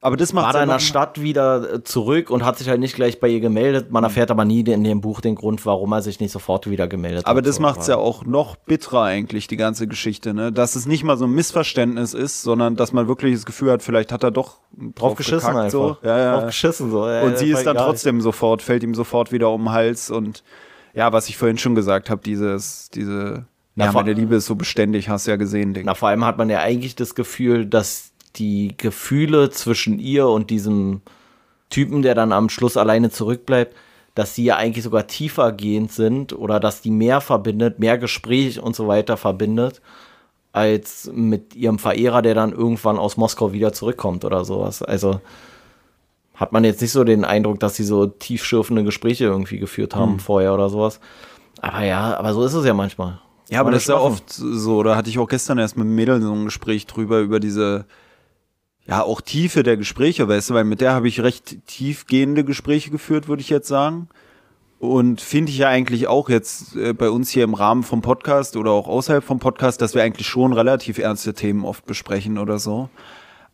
aber 0.00 0.16
das 0.16 0.32
macht 0.32 0.54
war 0.54 0.62
in 0.62 0.68
der 0.68 0.78
Stadt 0.78 1.20
wieder 1.20 1.74
äh, 1.74 1.82
zurück 1.82 2.30
und 2.30 2.44
hat 2.44 2.56
sich 2.56 2.68
halt 2.68 2.78
nicht 2.78 2.94
gleich 2.94 3.18
bei 3.18 3.26
ihr 3.28 3.40
gemeldet. 3.40 3.90
Man 3.90 4.04
erfährt 4.04 4.30
aber 4.30 4.44
nie 4.44 4.60
in 4.60 4.84
dem 4.84 5.00
Buch 5.00 5.20
den 5.20 5.34
Grund, 5.34 5.66
warum 5.66 5.90
er 5.92 6.02
sich 6.02 6.20
nicht 6.20 6.30
sofort 6.30 6.70
wieder 6.70 6.86
gemeldet 6.86 7.24
aber 7.24 7.30
hat. 7.30 7.32
Aber 7.38 7.42
das 7.42 7.58
macht 7.58 7.80
es 7.80 7.88
ja 7.88 7.96
auch 7.96 8.24
noch 8.24 8.54
bitterer 8.54 9.02
eigentlich, 9.02 9.48
die 9.48 9.56
ganze 9.56 9.88
Geschichte, 9.88 10.34
ne? 10.34 10.52
Dass 10.52 10.76
es 10.76 10.86
nicht 10.86 11.02
mal 11.02 11.16
so 11.16 11.24
ein 11.24 11.32
Missverständnis 11.32 12.14
ist, 12.14 12.42
sondern 12.42 12.76
dass 12.76 12.92
man 12.92 13.08
wirklich 13.08 13.34
das 13.34 13.44
Gefühl 13.44 13.72
hat, 13.72 13.82
vielleicht 13.82 14.12
hat 14.12 14.22
er 14.22 14.30
doch 14.30 14.58
drauf, 14.72 14.94
drauf 14.94 15.14
geschissen 15.16 15.52
gekackt. 15.52 15.72
So. 15.72 15.96
Ja, 16.02 16.18
ja. 16.18 16.32
Drauf 16.36 16.46
geschissen 16.46 16.92
so. 16.92 17.08
Ja, 17.08 17.22
und 17.22 17.36
sie 17.36 17.50
ist 17.50 17.64
dann 17.64 17.76
trotzdem 17.76 18.20
sofort, 18.20 18.62
fällt 18.62 18.84
ihm 18.84 18.94
sofort 18.94 19.32
wieder 19.32 19.50
um 19.50 19.64
den 19.64 19.72
Hals 19.72 20.10
und 20.10 20.44
ja, 20.94 21.12
was 21.12 21.28
ich 21.28 21.36
vorhin 21.36 21.58
schon 21.58 21.74
gesagt 21.74 22.08
habe, 22.08 22.22
dieses, 22.24 22.88
diese 22.90 23.46
na, 23.74 23.86
ja, 23.86 23.92
meine 23.92 24.12
Liebe 24.12 24.36
ist 24.36 24.46
so 24.46 24.56
beständig, 24.56 25.08
hast 25.08 25.26
du 25.26 25.30
ja 25.30 25.36
gesehen, 25.36 25.74
Ding. 25.74 25.86
Na, 25.86 25.94
vor 25.94 26.08
allem 26.08 26.24
hat 26.24 26.38
man 26.38 26.50
ja 26.50 26.58
eigentlich 26.58 26.96
das 26.96 27.14
Gefühl, 27.14 27.66
dass 27.66 28.07
die 28.38 28.74
Gefühle 28.76 29.50
zwischen 29.50 29.98
ihr 29.98 30.28
und 30.28 30.50
diesem 30.50 31.02
Typen, 31.70 32.02
der 32.02 32.14
dann 32.14 32.32
am 32.32 32.48
Schluss 32.48 32.76
alleine 32.76 33.10
zurückbleibt, 33.10 33.76
dass 34.14 34.34
sie 34.34 34.44
ja 34.44 34.56
eigentlich 34.56 34.84
sogar 34.84 35.06
tiefer 35.06 35.52
gehend 35.52 35.92
sind 35.92 36.32
oder 36.32 36.60
dass 36.60 36.80
die 36.80 36.90
mehr 36.90 37.20
verbindet, 37.20 37.78
mehr 37.78 37.98
Gespräch 37.98 38.60
und 38.60 38.74
so 38.74 38.88
weiter 38.88 39.16
verbindet, 39.16 39.80
als 40.52 41.10
mit 41.14 41.54
ihrem 41.54 41.78
Verehrer, 41.78 42.22
der 42.22 42.34
dann 42.34 42.52
irgendwann 42.52 42.98
aus 42.98 43.16
Moskau 43.16 43.52
wieder 43.52 43.72
zurückkommt 43.72 44.24
oder 44.24 44.44
sowas. 44.44 44.82
Also 44.82 45.20
hat 46.34 46.52
man 46.52 46.64
jetzt 46.64 46.80
nicht 46.80 46.92
so 46.92 47.04
den 47.04 47.24
Eindruck, 47.24 47.60
dass 47.60 47.76
sie 47.76 47.84
so 47.84 48.06
tiefschürfende 48.06 48.84
Gespräche 48.84 49.24
irgendwie 49.24 49.58
geführt 49.58 49.94
haben 49.94 50.14
mhm. 50.14 50.20
vorher 50.20 50.54
oder 50.54 50.68
sowas. 50.68 51.00
Aber 51.60 51.84
ja, 51.84 52.16
aber 52.16 52.32
so 52.32 52.44
ist 52.44 52.54
es 52.54 52.64
ja 52.64 52.74
manchmal. 52.74 53.20
Ja, 53.50 53.60
aber 53.60 53.70
das 53.70 53.82
ist 53.82 53.88
ja 53.88 53.96
oft 53.96 54.24
so. 54.28 54.82
Da 54.82 54.94
hatte 54.94 55.10
ich 55.10 55.18
auch 55.18 55.28
gestern 55.28 55.58
erst 55.58 55.76
mit 55.76 55.86
Mädel 55.86 56.20
so 56.20 56.32
ein 56.32 56.44
Gespräch 56.44 56.86
drüber, 56.86 57.20
über 57.20 57.40
diese 57.40 57.86
ja, 58.88 59.02
auch 59.02 59.20
Tiefe 59.20 59.62
der 59.62 59.76
Gespräche, 59.76 60.26
weißt 60.28 60.50
du, 60.50 60.54
weil 60.54 60.64
mit 60.64 60.80
der 60.80 60.92
habe 60.92 61.08
ich 61.08 61.20
recht 61.20 61.66
tiefgehende 61.66 62.42
Gespräche 62.42 62.90
geführt, 62.90 63.28
würde 63.28 63.42
ich 63.42 63.50
jetzt 63.50 63.68
sagen. 63.68 64.08
Und 64.78 65.20
finde 65.20 65.52
ich 65.52 65.58
ja 65.58 65.68
eigentlich 65.68 66.06
auch 66.06 66.30
jetzt 66.30 66.74
äh, 66.76 66.94
bei 66.94 67.10
uns 67.10 67.30
hier 67.30 67.44
im 67.44 67.54
Rahmen 67.54 67.82
vom 67.82 68.00
Podcast 68.00 68.56
oder 68.56 68.70
auch 68.70 68.88
außerhalb 68.88 69.24
vom 69.24 69.40
Podcast, 69.40 69.82
dass 69.82 69.94
wir 69.94 70.02
eigentlich 70.02 70.26
schon 70.26 70.52
relativ 70.52 70.98
ernste 70.98 71.34
Themen 71.34 71.64
oft 71.64 71.84
besprechen 71.84 72.38
oder 72.38 72.58
so. 72.58 72.88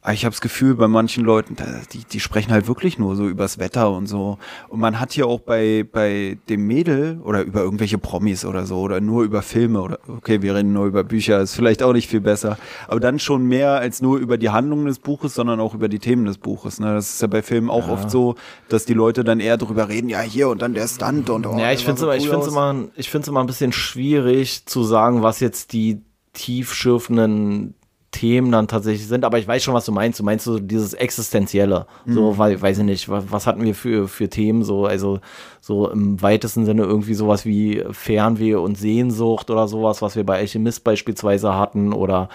Aber 0.04 0.12
ich 0.12 0.26
habe 0.26 0.34
das 0.34 0.42
Gefühl, 0.42 0.74
bei 0.74 0.86
manchen 0.86 1.24
Leuten, 1.24 1.56
die, 1.94 2.04
die 2.04 2.20
sprechen 2.20 2.52
halt 2.52 2.68
wirklich 2.68 2.98
nur 2.98 3.16
so 3.16 3.26
übers 3.26 3.58
Wetter 3.58 3.90
und 3.90 4.06
so. 4.06 4.36
Und 4.68 4.78
man 4.78 5.00
hat 5.00 5.12
hier 5.12 5.26
auch 5.26 5.40
bei, 5.40 5.86
bei 5.90 6.36
dem 6.50 6.66
Mädel 6.66 7.18
oder 7.24 7.40
über 7.40 7.62
irgendwelche 7.62 7.96
Promis 7.96 8.44
oder 8.44 8.66
so 8.66 8.80
oder 8.80 9.00
nur 9.00 9.24
über 9.24 9.40
Filme 9.40 9.80
oder 9.80 9.98
okay, 10.06 10.42
wir 10.42 10.54
reden 10.54 10.74
nur 10.74 10.84
über 10.84 11.04
Bücher, 11.04 11.40
ist 11.40 11.54
vielleicht 11.54 11.82
auch 11.82 11.94
nicht 11.94 12.10
viel 12.10 12.20
besser. 12.20 12.58
Aber 12.86 13.00
dann 13.00 13.18
schon 13.18 13.46
mehr 13.46 13.70
als 13.76 14.02
nur 14.02 14.18
über 14.18 14.36
die 14.36 14.50
Handlungen 14.50 14.84
des 14.84 14.98
Buches, 14.98 15.34
sondern 15.34 15.58
auch 15.58 15.72
über 15.72 15.88
die 15.88 16.00
Themen 16.00 16.26
des 16.26 16.36
Buches. 16.36 16.80
Ne? 16.80 16.92
Das 16.92 17.14
ist 17.14 17.22
ja 17.22 17.28
bei 17.28 17.40
Filmen 17.40 17.70
auch 17.70 17.86
ja. 17.86 17.94
oft 17.94 18.10
so, 18.10 18.34
dass 18.68 18.84
die 18.84 18.92
Leute 18.92 19.24
dann 19.24 19.40
eher 19.40 19.56
darüber 19.56 19.88
reden, 19.88 20.10
ja 20.10 20.20
hier 20.20 20.50
und 20.50 20.60
dann 20.60 20.74
der 20.74 20.86
Stunt 20.86 21.30
und 21.30 21.46
oh, 21.46 21.56
Ja, 21.58 21.72
ich 21.72 21.82
finde 21.82 21.94
es 21.94 22.00
so 22.00 22.06
immer, 22.10 22.16
ich 22.16 22.28
find's 22.28 22.46
immer, 22.46 22.74
ich 22.94 23.08
find's 23.08 23.28
immer 23.28 23.40
ein 23.40 23.46
bisschen 23.46 23.72
schwierig 23.72 24.66
zu 24.66 24.84
sagen, 24.84 25.22
was 25.22 25.40
jetzt 25.40 25.72
die 25.72 26.02
tiefschürfenden 26.34 27.74
Themen 28.14 28.52
dann 28.52 28.68
tatsächlich 28.68 29.08
sind, 29.08 29.24
aber 29.24 29.38
ich 29.38 29.48
weiß 29.48 29.62
schon, 29.62 29.74
was 29.74 29.84
du 29.84 29.92
meinst. 29.92 30.20
Du 30.20 30.24
meinst 30.24 30.44
so 30.44 30.60
dieses 30.60 30.94
Existenzielle. 30.94 31.86
Mhm. 32.04 32.14
So, 32.14 32.38
weil, 32.38 32.62
weiß 32.62 32.78
ich 32.78 32.84
nicht, 32.84 33.08
was, 33.08 33.24
was, 33.28 33.46
hatten 33.48 33.64
wir 33.64 33.74
für, 33.74 34.06
für 34.06 34.28
Themen? 34.28 34.62
So, 34.62 34.86
also 34.86 35.18
so 35.60 35.90
im 35.90 36.22
weitesten 36.22 36.64
Sinne 36.64 36.84
irgendwie 36.84 37.14
sowas 37.14 37.44
wie 37.44 37.82
Fernweh 37.90 38.54
und 38.54 38.78
Sehnsucht 38.78 39.50
oder 39.50 39.66
sowas, 39.66 40.00
was 40.00 40.14
wir 40.14 40.24
bei 40.24 40.38
Alchemist 40.38 40.84
beispielsweise 40.84 41.54
hatten 41.54 41.92
oder 41.92 42.28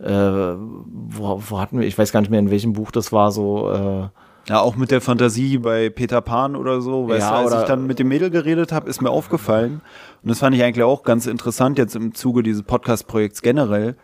äh, 0.00 0.10
wo, 0.12 1.42
wo 1.48 1.58
hatten 1.58 1.80
wir, 1.80 1.86
ich 1.86 1.96
weiß 1.96 2.12
gar 2.12 2.20
nicht 2.20 2.30
mehr, 2.30 2.40
in 2.40 2.50
welchem 2.50 2.74
Buch 2.74 2.90
das 2.90 3.10
war, 3.10 3.32
so 3.32 3.70
äh, 3.72 4.08
ja, 4.48 4.60
auch 4.60 4.76
mit 4.76 4.90
der 4.90 5.00
Fantasie 5.00 5.58
bei 5.58 5.90
Peter 5.90 6.20
Pan 6.20 6.56
oder 6.56 6.80
so. 6.80 7.08
Weißt 7.08 7.20
ja, 7.20 7.42
du, 7.42 7.48
als 7.48 7.62
ich 7.62 7.68
dann 7.68 7.86
mit 7.86 7.98
dem 7.98 8.08
Mädel 8.08 8.30
geredet 8.30 8.72
habe, 8.72 8.88
ist 8.88 9.00
mir 9.00 9.10
aufgefallen. 9.10 9.80
Und 10.22 10.28
das 10.28 10.40
fand 10.40 10.56
ich 10.56 10.62
eigentlich 10.62 10.84
auch 10.84 11.02
ganz 11.04 11.26
interessant 11.26 11.78
jetzt 11.78 11.94
im 11.94 12.14
Zuge 12.14 12.42
dieses 12.42 12.62
Podcast-Projekts 12.62 13.42
generell, 13.42 13.96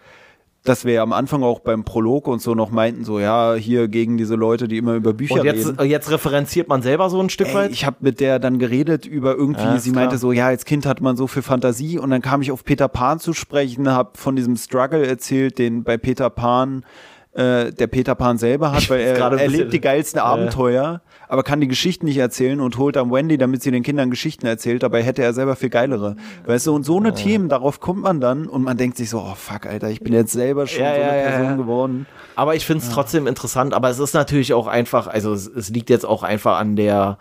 dass 0.68 0.84
wir 0.84 0.94
ja 0.94 1.02
am 1.02 1.12
Anfang 1.12 1.42
auch 1.42 1.60
beim 1.60 1.84
Prolog 1.84 2.28
und 2.28 2.40
so 2.42 2.54
noch 2.54 2.70
meinten, 2.70 3.04
so 3.04 3.18
ja, 3.18 3.54
hier 3.54 3.88
gegen 3.88 4.16
diese 4.18 4.34
Leute, 4.34 4.68
die 4.68 4.78
immer 4.78 4.94
über 4.94 5.12
Bücher 5.14 5.34
Und 5.40 5.44
jetzt, 5.44 5.66
reden. 5.68 5.84
jetzt 5.86 6.10
referenziert 6.10 6.68
man 6.68 6.82
selber 6.82 7.08
so 7.10 7.20
ein 7.20 7.30
Stück 7.30 7.48
Ey, 7.48 7.54
weit? 7.54 7.70
ich 7.72 7.86
habe 7.86 7.96
mit 8.00 8.20
der 8.20 8.38
dann 8.38 8.58
geredet 8.58 9.06
über 9.06 9.34
irgendwie, 9.34 9.62
Ja, 9.62 9.78
sie 9.78 9.92
klar. 9.92 10.04
meinte 10.04 10.18
so, 10.18 10.32
ja, 10.32 10.46
als 10.46 10.64
Kind 10.64 10.86
hat 10.86 11.00
man 11.00 11.16
so 11.16 11.26
viel 11.26 11.42
Fantasie 11.42 11.98
und 11.98 12.10
dann 12.10 12.22
kam 12.22 12.42
ich 12.42 12.52
auf 12.52 12.64
Peter 12.64 12.88
Pan 12.88 13.18
zu 13.18 13.32
sprechen, 13.32 13.88
habe 13.90 14.10
von 14.14 14.36
diesem 14.36 14.56
Struggle 14.56 15.06
erzählt, 15.06 15.58
den 15.58 15.84
bei 15.84 15.96
Peter 15.96 16.30
Pan 16.30 16.84
äh, 17.32 17.70
der 17.72 17.86
Peter 17.86 18.14
Pan 18.14 18.38
selber 18.38 18.72
hat, 18.72 18.88
weil 18.88 19.00
er 19.00 19.18
erlebt 19.18 19.72
die 19.72 19.80
geilsten 19.80 20.20
Abenteuer, 20.20 21.02
aber 21.28 21.42
kann 21.42 21.60
die 21.60 21.68
Geschichten 21.68 22.06
nicht 22.06 22.18
erzählen 22.18 22.60
und 22.60 22.78
holt 22.78 22.96
dann 22.96 23.10
Wendy, 23.10 23.38
damit 23.38 23.62
sie 23.62 23.70
den 23.70 23.82
Kindern 23.82 24.10
Geschichten 24.10 24.46
erzählt, 24.46 24.82
dabei 24.82 25.02
hätte 25.02 25.22
er 25.22 25.32
selber 25.32 25.56
viel 25.56 25.70
geilere. 25.70 26.16
Weißt 26.44 26.66
du, 26.66 26.74
und 26.74 26.84
so 26.84 26.98
eine 26.98 27.14
Themen, 27.14 27.48
darauf 27.48 27.80
kommt 27.80 28.02
man 28.02 28.20
dann 28.20 28.46
und 28.46 28.62
man 28.62 28.76
denkt 28.76 28.96
sich 28.96 29.10
so, 29.10 29.18
oh 29.18 29.34
fuck, 29.34 29.66
Alter, 29.66 29.90
ich 29.90 30.00
bin 30.00 30.12
jetzt 30.12 30.32
selber 30.32 30.66
schon 30.66 30.82
Ja, 30.82 30.94
so 30.94 31.00
ja, 31.00 31.08
eine 31.08 31.22
ja, 31.22 31.28
Person 31.28 31.46
ja. 31.46 31.56
geworden. 31.56 32.06
Aber 32.34 32.54
ich 32.54 32.66
finde 32.66 32.84
es 32.84 32.90
trotzdem 32.90 33.26
interessant. 33.26 33.74
Aber 33.74 33.90
es 33.90 33.98
ist 33.98 34.14
natürlich 34.14 34.54
auch 34.54 34.66
einfach, 34.66 35.06
also 35.06 35.32
es, 35.32 35.46
es 35.46 35.70
liegt 35.70 35.90
jetzt 35.90 36.06
auch 36.06 36.22
einfach 36.22 36.58
an 36.58 36.76
der 36.76 37.18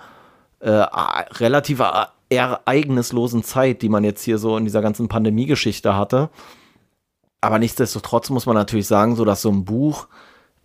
äh, 0.59 0.69
relativ 0.69 1.81
ereignislosen 2.29 3.43
Zeit, 3.43 3.81
die 3.81 3.89
man 3.89 4.03
jetzt 4.03 4.23
hier 4.23 4.37
so 4.37 4.57
in 4.57 4.65
dieser 4.65 4.81
ganzen 4.81 5.07
Pandemie-Geschichte 5.07 5.95
hatte. 5.95 6.29
Aber 7.41 7.59
nichtsdestotrotz 7.59 8.29
muss 8.29 8.45
man 8.45 8.55
natürlich 8.55 8.87
sagen, 8.87 9.15
so 9.15 9.25
dass 9.25 9.41
so 9.41 9.51
ein 9.51 9.65
Buch 9.65 10.07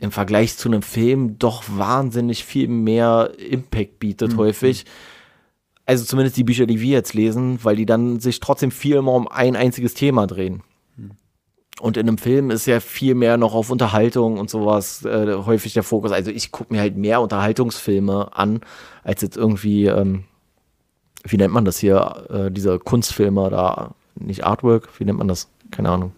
im 0.01 0.12
Vergleich 0.12 0.57
zu 0.57 0.68
einem 0.68 0.82
Film 0.82 1.38
doch 1.38 1.64
wahnsinnig 1.68 2.44
viel 2.44 2.68
mehr 2.68 3.32
Impact 3.38 3.98
bietet 3.98 4.36
häufig. 4.38 4.86
Also 5.84 6.05
zumindest 6.05 6.38
die 6.38 6.44
Bücher, 6.44 6.64
die 6.66 6.80
wir 6.80 6.92
jetzt 6.92 7.12
lesen, 7.12 7.59
weil 7.62 7.76
die 7.76 7.84
dann 7.84 8.18
sich 8.18 8.40
trotzdem 8.40 8.70
viel 8.70 8.96
immer 8.96 9.12
um 9.12 9.28
ein 9.28 9.57
einziges 9.57 9.92
Thema 9.92 10.26
drehen. 10.26 10.62
Und 11.80 11.98
in 11.98 12.09
einem 12.09 12.16
Film 12.16 12.51
ist 12.51 12.66
ja 12.66 12.80
viel 12.80 13.14
mehr 13.14 13.36
noch 13.36 13.55
auf 13.55 13.70
Unterhaltung 13.70 14.38
und 14.38 14.48
sowas 14.48 15.05
äh, 15.05 15.34
häufig 15.34 15.74
der 15.74 15.82
Fokus. 15.82 16.12
Also 16.12 16.30
ich 16.30 16.51
gucke 16.51 16.72
mir 16.72 16.80
halt 16.80 16.96
mehr 16.96 17.20
Unterhaltungsfilme 17.20 18.34
an, 18.34 18.61
als 19.03 19.20
jetzt 19.20 19.36
irgendwie, 19.36 19.86
ähm, 19.86 20.24
wie 21.24 21.36
nennt 21.36 21.53
man 21.53 21.66
das 21.66 21.78
hier, 21.78 22.26
äh, 22.30 22.51
diese 22.51 22.78
Kunstfilme 22.78 23.51
da, 23.51 23.94
nicht 24.14 24.44
Artwork, 24.44 24.88
wie 24.98 25.05
nennt 25.05 25.18
man 25.18 25.28
das? 25.28 25.51
Keine 25.70 25.90
Ahnung. 25.90 26.12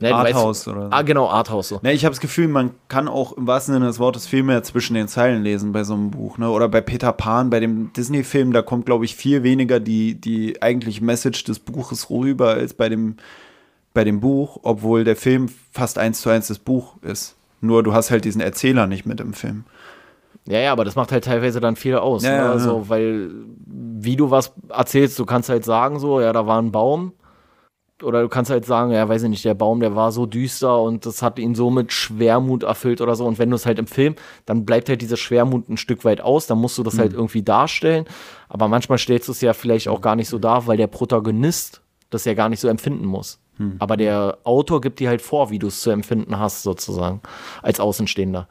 Nee, 0.00 0.10
du 0.10 0.14
weißt- 0.14 0.26
Arthouse 0.34 0.68
oder. 0.68 0.88
Ah, 0.90 1.02
genau, 1.02 1.28
Arthouse 1.28 1.68
so. 1.68 1.80
Ne, 1.82 1.92
ich 1.92 2.04
habe 2.04 2.12
das 2.14 2.20
Gefühl, 2.20 2.46
man 2.48 2.70
kann 2.88 3.08
auch 3.08 3.32
im 3.32 3.46
wahrsten 3.46 3.74
Sinne 3.74 3.86
des 3.86 3.98
Wortes 3.98 4.26
viel 4.26 4.42
mehr 4.44 4.62
zwischen 4.62 4.94
den 4.94 5.08
Zeilen 5.08 5.42
lesen 5.42 5.72
bei 5.72 5.82
so 5.82 5.94
einem 5.94 6.10
Buch. 6.12 6.38
Ne? 6.38 6.48
Oder 6.50 6.68
bei 6.68 6.80
Peter 6.80 7.12
Pan, 7.12 7.50
bei 7.50 7.58
dem 7.58 7.92
Disney-Film, 7.92 8.52
da 8.52 8.62
kommt, 8.62 8.86
glaube 8.86 9.04
ich, 9.04 9.16
viel 9.16 9.42
weniger 9.42 9.80
die, 9.80 10.14
die 10.14 10.62
eigentliche 10.62 11.02
Message 11.02 11.42
des 11.44 11.58
Buches 11.58 12.10
rüber 12.10 12.50
als 12.50 12.74
bei 12.74 12.88
dem, 12.88 13.16
bei 13.92 14.04
dem 14.04 14.20
Buch, 14.20 14.60
obwohl 14.62 15.02
der 15.02 15.16
Film 15.16 15.48
fast 15.72 15.98
eins 15.98 16.20
zu 16.20 16.30
eins 16.30 16.46
das 16.46 16.60
Buch 16.60 16.94
ist. 17.02 17.34
Nur 17.60 17.82
du 17.82 17.92
hast 17.92 18.12
halt 18.12 18.24
diesen 18.24 18.40
Erzähler 18.40 18.86
nicht 18.86 19.04
mit 19.04 19.18
im 19.20 19.32
Film. 19.32 19.64
Ja, 20.46 20.60
ja, 20.60 20.72
aber 20.72 20.84
das 20.84 20.94
macht 20.94 21.10
halt 21.12 21.24
teilweise 21.24 21.60
dann 21.60 21.74
viel 21.76 21.96
aus. 21.96 22.22
Ja, 22.22 22.30
ne? 22.30 22.36
ja, 22.36 22.52
also, 22.52 22.88
weil, 22.88 23.30
wie 23.66 24.16
du 24.16 24.30
was 24.30 24.52
erzählst, 24.68 25.18
du 25.18 25.26
kannst 25.26 25.48
halt 25.48 25.64
sagen, 25.64 25.98
so, 25.98 26.20
ja, 26.20 26.32
da 26.32 26.46
war 26.46 26.62
ein 26.62 26.70
Baum. 26.72 27.12
Oder 28.02 28.22
du 28.22 28.28
kannst 28.28 28.50
halt 28.50 28.64
sagen, 28.64 28.92
ja, 28.92 29.08
weiß 29.08 29.24
ich 29.24 29.28
nicht, 29.28 29.44
der 29.44 29.54
Baum, 29.54 29.80
der 29.80 29.96
war 29.96 30.12
so 30.12 30.26
düster 30.26 30.80
und 30.80 31.04
das 31.04 31.22
hat 31.22 31.38
ihn 31.38 31.54
so 31.54 31.70
mit 31.70 31.92
Schwermut 31.92 32.62
erfüllt 32.62 33.00
oder 33.00 33.16
so. 33.16 33.24
Und 33.26 33.38
wenn 33.38 33.50
du 33.50 33.56
es 33.56 33.66
halt 33.66 33.78
im 33.78 33.86
Film, 33.88 34.14
dann 34.46 34.64
bleibt 34.64 34.88
halt 34.88 35.02
diese 35.02 35.16
Schwermut 35.16 35.68
ein 35.68 35.76
Stück 35.76 36.04
weit 36.04 36.20
aus, 36.20 36.46
dann 36.46 36.58
musst 36.58 36.78
du 36.78 36.82
das 36.84 36.98
halt 36.98 37.12
irgendwie 37.12 37.42
darstellen. 37.42 38.04
Aber 38.48 38.68
manchmal 38.68 38.98
stellst 38.98 39.26
du 39.28 39.32
es 39.32 39.40
ja 39.40 39.52
vielleicht 39.52 39.88
auch 39.88 40.00
gar 40.00 40.14
nicht 40.14 40.28
so 40.28 40.38
dar, 40.38 40.66
weil 40.66 40.76
der 40.76 40.86
Protagonist 40.86 41.80
das 42.10 42.24
ja 42.24 42.34
gar 42.34 42.48
nicht 42.48 42.60
so 42.60 42.68
empfinden 42.68 43.04
muss. 43.04 43.40
Aber 43.80 43.96
der 43.96 44.38
Autor 44.44 44.80
gibt 44.80 45.00
dir 45.00 45.08
halt 45.08 45.20
vor, 45.20 45.50
wie 45.50 45.58
du 45.58 45.66
es 45.66 45.80
zu 45.80 45.90
empfinden 45.90 46.38
hast, 46.38 46.62
sozusagen, 46.62 47.20
als 47.62 47.80
Außenstehender. 47.80 48.46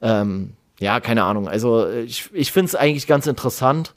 Ähm, 0.00 0.54
ja, 0.80 1.00
keine 1.00 1.24
Ahnung. 1.24 1.48
Also 1.48 1.86
ich, 1.88 2.30
ich 2.32 2.50
finde 2.50 2.68
es 2.68 2.74
eigentlich 2.74 3.06
ganz 3.06 3.26
interessant, 3.26 3.94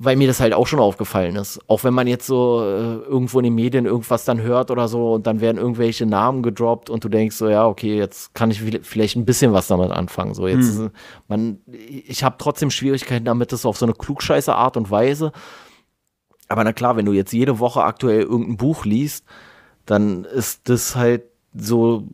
weil 0.00 0.14
mir 0.14 0.28
das 0.28 0.38
halt 0.38 0.54
auch 0.54 0.68
schon 0.68 0.78
aufgefallen 0.78 1.34
ist. 1.34 1.58
Auch 1.66 1.82
wenn 1.82 1.92
man 1.92 2.06
jetzt 2.06 2.24
so 2.26 2.60
äh, 2.62 3.04
irgendwo 3.04 3.40
in 3.40 3.44
den 3.44 3.56
Medien 3.56 3.84
irgendwas 3.84 4.24
dann 4.24 4.40
hört 4.40 4.70
oder 4.70 4.86
so 4.86 5.14
und 5.14 5.26
dann 5.26 5.40
werden 5.40 5.58
irgendwelche 5.58 6.06
Namen 6.06 6.44
gedroppt 6.44 6.88
und 6.88 7.02
du 7.02 7.08
denkst 7.08 7.34
so, 7.34 7.48
ja, 7.48 7.66
okay, 7.66 7.98
jetzt 7.98 8.32
kann 8.32 8.52
ich 8.52 8.60
vi- 8.60 8.80
vielleicht 8.84 9.16
ein 9.16 9.24
bisschen 9.24 9.52
was 9.52 9.66
damit 9.66 9.90
anfangen. 9.90 10.34
So 10.34 10.46
jetzt, 10.46 10.78
äh, 10.78 10.90
man, 11.26 11.58
ich 11.66 12.22
habe 12.22 12.36
trotzdem 12.38 12.70
Schwierigkeiten 12.70 13.24
damit, 13.24 13.50
das 13.50 13.66
auf 13.66 13.76
so 13.76 13.86
eine 13.86 13.92
klugscheiße 13.92 14.54
Art 14.54 14.76
und 14.76 14.88
Weise. 14.88 15.32
Aber 16.46 16.62
na 16.62 16.72
klar, 16.72 16.96
wenn 16.96 17.04
du 17.04 17.12
jetzt 17.12 17.32
jede 17.32 17.58
Woche 17.58 17.82
aktuell 17.82 18.20
irgendein 18.22 18.56
Buch 18.56 18.84
liest, 18.84 19.24
dann 19.84 20.24
ist 20.24 20.68
das 20.68 20.94
halt 20.94 21.24
so 21.54 22.04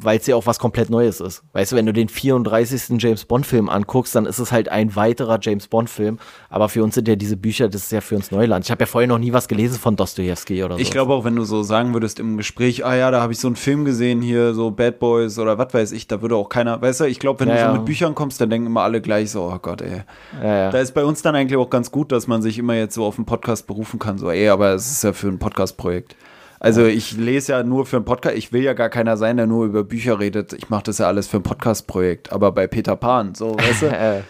weil 0.00 0.18
es 0.18 0.26
ja 0.26 0.36
auch 0.36 0.46
was 0.46 0.58
komplett 0.58 0.90
Neues 0.90 1.20
ist. 1.20 1.42
Weißt 1.52 1.72
du, 1.72 1.76
wenn 1.76 1.86
du 1.86 1.92
den 1.92 2.08
34. 2.08 3.00
James 3.02 3.24
Bond-Film 3.24 3.68
anguckst, 3.68 4.14
dann 4.14 4.26
ist 4.26 4.38
es 4.38 4.52
halt 4.52 4.68
ein 4.68 4.94
weiterer 4.96 5.38
James 5.40 5.66
Bond-Film. 5.68 6.18
Aber 6.50 6.68
für 6.68 6.84
uns 6.84 6.94
sind 6.94 7.08
ja 7.08 7.16
diese 7.16 7.36
Bücher, 7.36 7.68
das 7.68 7.82
ist 7.84 7.92
ja 7.92 8.00
für 8.00 8.16
uns 8.16 8.30
Neuland. 8.30 8.64
Ich 8.64 8.70
habe 8.70 8.82
ja 8.82 8.86
vorher 8.86 9.08
noch 9.08 9.18
nie 9.18 9.32
was 9.32 9.48
gelesen 9.48 9.78
von 9.78 9.96
Dostoevsky 9.96 10.62
oder 10.62 10.76
so. 10.76 10.80
Ich 10.80 10.90
glaube 10.90 11.12
auch, 11.14 11.24
wenn 11.24 11.36
du 11.36 11.44
so 11.44 11.62
sagen 11.62 11.92
würdest 11.94 12.20
im 12.20 12.36
Gespräch, 12.36 12.84
ah 12.84 12.94
ja, 12.94 13.10
da 13.10 13.20
habe 13.20 13.32
ich 13.32 13.38
so 13.40 13.48
einen 13.48 13.56
Film 13.56 13.84
gesehen 13.84 14.22
hier, 14.22 14.54
so 14.54 14.70
Bad 14.70 14.98
Boys 15.00 15.38
oder 15.38 15.58
was 15.58 15.74
weiß 15.74 15.92
ich, 15.92 16.06
da 16.06 16.22
würde 16.22 16.36
auch 16.36 16.48
keiner, 16.48 16.80
weißt 16.80 17.00
du, 17.00 17.04
ich 17.04 17.18
glaube, 17.18 17.40
wenn 17.40 17.48
Ja, 17.48 17.66
du 17.66 17.72
so 17.72 17.76
mit 17.78 17.86
Büchern 17.86 18.14
kommst, 18.14 18.40
dann 18.40 18.50
denken 18.50 18.66
immer 18.68 18.82
alle 18.82 19.00
gleich 19.00 19.30
so, 19.30 19.42
oh 19.44 19.58
Gott, 19.60 19.82
ey. 19.82 20.02
ja. 20.42 20.70
Da 20.70 20.78
ist 20.78 20.92
bei 20.94 21.04
uns 21.04 21.22
dann 21.22 21.34
eigentlich 21.34 21.58
auch 21.58 21.70
ganz 21.70 21.90
gut, 21.90 22.12
dass 22.12 22.26
man 22.26 22.42
sich 22.42 22.58
immer 22.58 22.74
jetzt 22.74 22.94
so 22.94 23.04
auf 23.04 23.16
einen 23.18 23.26
Podcast 23.26 23.66
berufen 23.66 23.98
kann, 23.98 24.18
so, 24.18 24.30
ey, 24.30 24.48
aber 24.48 24.74
es 24.74 24.90
ist 24.90 25.04
ja 25.04 25.12
für 25.12 25.28
ein 25.28 25.38
Podcast-Projekt. 25.38 26.16
Also 26.60 26.84
ich 26.84 27.16
lese 27.16 27.52
ja 27.52 27.62
nur 27.62 27.86
für 27.86 27.96
einen 27.96 28.04
Podcast, 28.04 28.36
ich 28.36 28.52
will 28.52 28.62
ja 28.62 28.72
gar 28.72 28.88
keiner 28.88 29.16
sein, 29.16 29.36
der 29.36 29.46
nur 29.46 29.64
über 29.66 29.84
Bücher 29.84 30.18
redet. 30.18 30.52
Ich 30.54 30.70
mache 30.70 30.84
das 30.84 30.98
ja 30.98 31.06
alles 31.06 31.28
für 31.28 31.36
ein 31.38 31.42
Podcast-Projekt, 31.42 32.32
aber 32.32 32.50
bei 32.52 32.66
Peter 32.66 32.96
Pan, 32.96 33.34
so, 33.34 33.56
weißt 33.56 33.82
du? 33.82 33.86
Äh, 33.98 34.22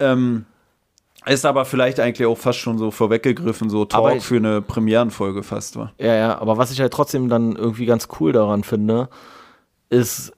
ähm, 0.00 0.44
ist 1.26 1.44
aber 1.44 1.64
vielleicht 1.64 2.00
eigentlich 2.00 2.26
auch 2.26 2.38
fast 2.38 2.58
schon 2.58 2.78
so 2.78 2.90
vorweggegriffen, 2.90 3.68
so 3.70 3.84
Talk 3.84 4.16
ich- 4.16 4.24
für 4.24 4.36
eine 4.36 4.62
Premierenfolge 4.62 5.42
fast, 5.42 5.76
war. 5.76 5.92
ja, 5.98 6.14
ja, 6.14 6.38
aber 6.38 6.56
was 6.58 6.70
ich 6.70 6.80
halt 6.80 6.92
trotzdem 6.92 7.28
dann 7.28 7.54
irgendwie 7.56 7.86
ganz 7.86 8.08
cool 8.20 8.32
daran 8.32 8.64
finde, 8.64 9.08
ist, 9.90 10.32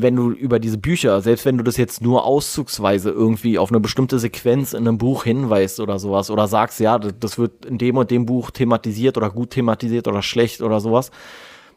wenn 0.00 0.16
du 0.16 0.30
über 0.30 0.58
diese 0.58 0.78
Bücher, 0.78 1.20
selbst 1.20 1.44
wenn 1.44 1.58
du 1.58 1.64
das 1.64 1.76
jetzt 1.76 2.00
nur 2.00 2.24
auszugsweise 2.24 3.10
irgendwie 3.10 3.58
auf 3.58 3.70
eine 3.70 3.80
bestimmte 3.80 4.18
Sequenz 4.18 4.72
in 4.72 4.86
einem 4.86 4.96
Buch 4.96 5.24
hinweist 5.24 5.80
oder 5.80 5.98
sowas 5.98 6.30
oder 6.30 6.48
sagst, 6.48 6.80
ja, 6.80 6.98
das 6.98 7.36
wird 7.36 7.66
in 7.66 7.78
dem 7.78 7.96
und 7.96 8.10
dem 8.10 8.24
Buch 8.24 8.50
thematisiert 8.50 9.16
oder 9.16 9.28
gut 9.30 9.50
thematisiert 9.50 10.08
oder 10.08 10.22
schlecht 10.22 10.62
oder 10.62 10.80
sowas, 10.80 11.10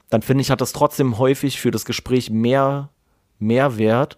dann 0.10 0.22
finde 0.22 0.42
ich, 0.42 0.52
hat 0.52 0.62
das 0.62 0.72
trotzdem 0.72 1.18
häufig 1.18 1.60
für 1.60 1.72
das 1.72 1.84
Gespräch 1.84 2.30
mehr 2.30 2.90
Mehrwert, 3.40 4.18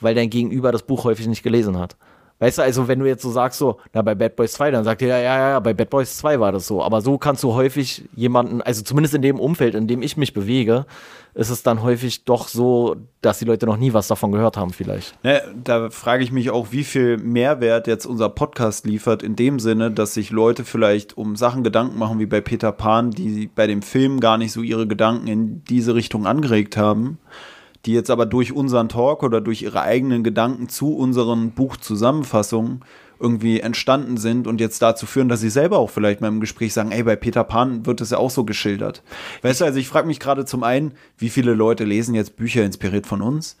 weil 0.00 0.14
dein 0.14 0.28
Gegenüber 0.28 0.72
das 0.72 0.82
Buch 0.82 1.04
häufig 1.04 1.26
nicht 1.26 1.42
gelesen 1.42 1.78
hat. 1.78 1.96
Weißt 2.40 2.58
du, 2.58 2.62
also 2.62 2.88
wenn 2.88 2.98
du 2.98 3.06
jetzt 3.06 3.22
so 3.22 3.30
sagst, 3.30 3.58
so, 3.58 3.78
na, 3.92 4.02
bei 4.02 4.14
Bad 4.14 4.34
Boys 4.34 4.52
2, 4.54 4.72
dann 4.72 4.84
sagt 4.84 5.02
er, 5.02 5.08
ja, 5.08 5.18
ja, 5.18 5.48
ja, 5.50 5.60
bei 5.60 5.72
Bad 5.72 5.88
Boys 5.88 6.18
2 6.18 6.40
war 6.40 6.52
das 6.52 6.66
so. 6.66 6.82
Aber 6.82 7.00
so 7.00 7.16
kannst 7.16 7.42
du 7.44 7.54
häufig 7.54 8.04
jemanden, 8.16 8.60
also 8.60 8.82
zumindest 8.82 9.14
in 9.14 9.22
dem 9.22 9.38
Umfeld, 9.38 9.74
in 9.74 9.86
dem 9.86 10.02
ich 10.02 10.16
mich 10.16 10.34
bewege, 10.34 10.84
ist 11.34 11.50
es 11.50 11.62
dann 11.62 11.82
häufig 11.82 12.24
doch 12.24 12.48
so, 12.48 12.96
dass 13.20 13.38
die 13.38 13.44
Leute 13.44 13.66
noch 13.66 13.76
nie 13.76 13.92
was 13.92 14.08
davon 14.08 14.32
gehört 14.32 14.56
haben, 14.56 14.72
vielleicht. 14.72 15.14
Ne, 15.24 15.42
da 15.62 15.90
frage 15.90 16.24
ich 16.24 16.32
mich 16.32 16.50
auch, 16.50 16.68
wie 16.70 16.84
viel 16.84 17.18
Mehrwert 17.18 17.86
jetzt 17.86 18.06
unser 18.06 18.28
Podcast 18.28 18.86
liefert, 18.86 19.22
in 19.22 19.36
dem 19.36 19.58
Sinne, 19.58 19.90
dass 19.90 20.14
sich 20.14 20.30
Leute 20.30 20.64
vielleicht 20.64 21.16
um 21.16 21.36
Sachen 21.36 21.62
Gedanken 21.62 21.98
machen, 21.98 22.18
wie 22.18 22.26
bei 22.26 22.40
Peter 22.40 22.72
Pan, 22.72 23.10
die 23.10 23.48
bei 23.52 23.66
dem 23.66 23.82
Film 23.82 24.20
gar 24.20 24.38
nicht 24.38 24.52
so 24.52 24.60
ihre 24.60 24.86
Gedanken 24.86 25.26
in 25.28 25.64
diese 25.64 25.94
Richtung 25.94 26.26
angeregt 26.26 26.76
haben, 26.76 27.18
die 27.86 27.92
jetzt 27.92 28.10
aber 28.10 28.26
durch 28.26 28.52
unseren 28.52 28.88
Talk 28.88 29.22
oder 29.22 29.40
durch 29.40 29.62
ihre 29.62 29.82
eigenen 29.82 30.22
Gedanken 30.22 30.68
zu 30.68 30.96
unseren 30.96 31.50
Buchzusammenfassungen 31.50 32.84
irgendwie 33.20 33.60
entstanden 33.60 34.16
sind 34.16 34.46
und 34.46 34.60
jetzt 34.60 34.82
dazu 34.82 35.06
führen, 35.06 35.28
dass 35.28 35.40
sie 35.40 35.50
selber 35.50 35.78
auch 35.78 35.90
vielleicht 35.90 36.20
mal 36.20 36.28
im 36.28 36.40
Gespräch 36.40 36.72
sagen, 36.72 36.92
ey, 36.92 37.02
bei 37.02 37.16
Peter 37.16 37.44
Pan 37.44 37.86
wird 37.86 38.00
es 38.00 38.10
ja 38.10 38.18
auch 38.18 38.30
so 38.30 38.44
geschildert. 38.44 39.02
Weißt 39.42 39.60
du, 39.60 39.64
also 39.64 39.78
ich 39.78 39.88
frage 39.88 40.06
mich 40.06 40.20
gerade 40.20 40.44
zum 40.44 40.62
einen, 40.62 40.92
wie 41.18 41.30
viele 41.30 41.54
Leute 41.54 41.84
lesen 41.84 42.14
jetzt 42.14 42.36
Bücher 42.36 42.64
inspiriert 42.64 43.06
von 43.06 43.22
uns? 43.22 43.56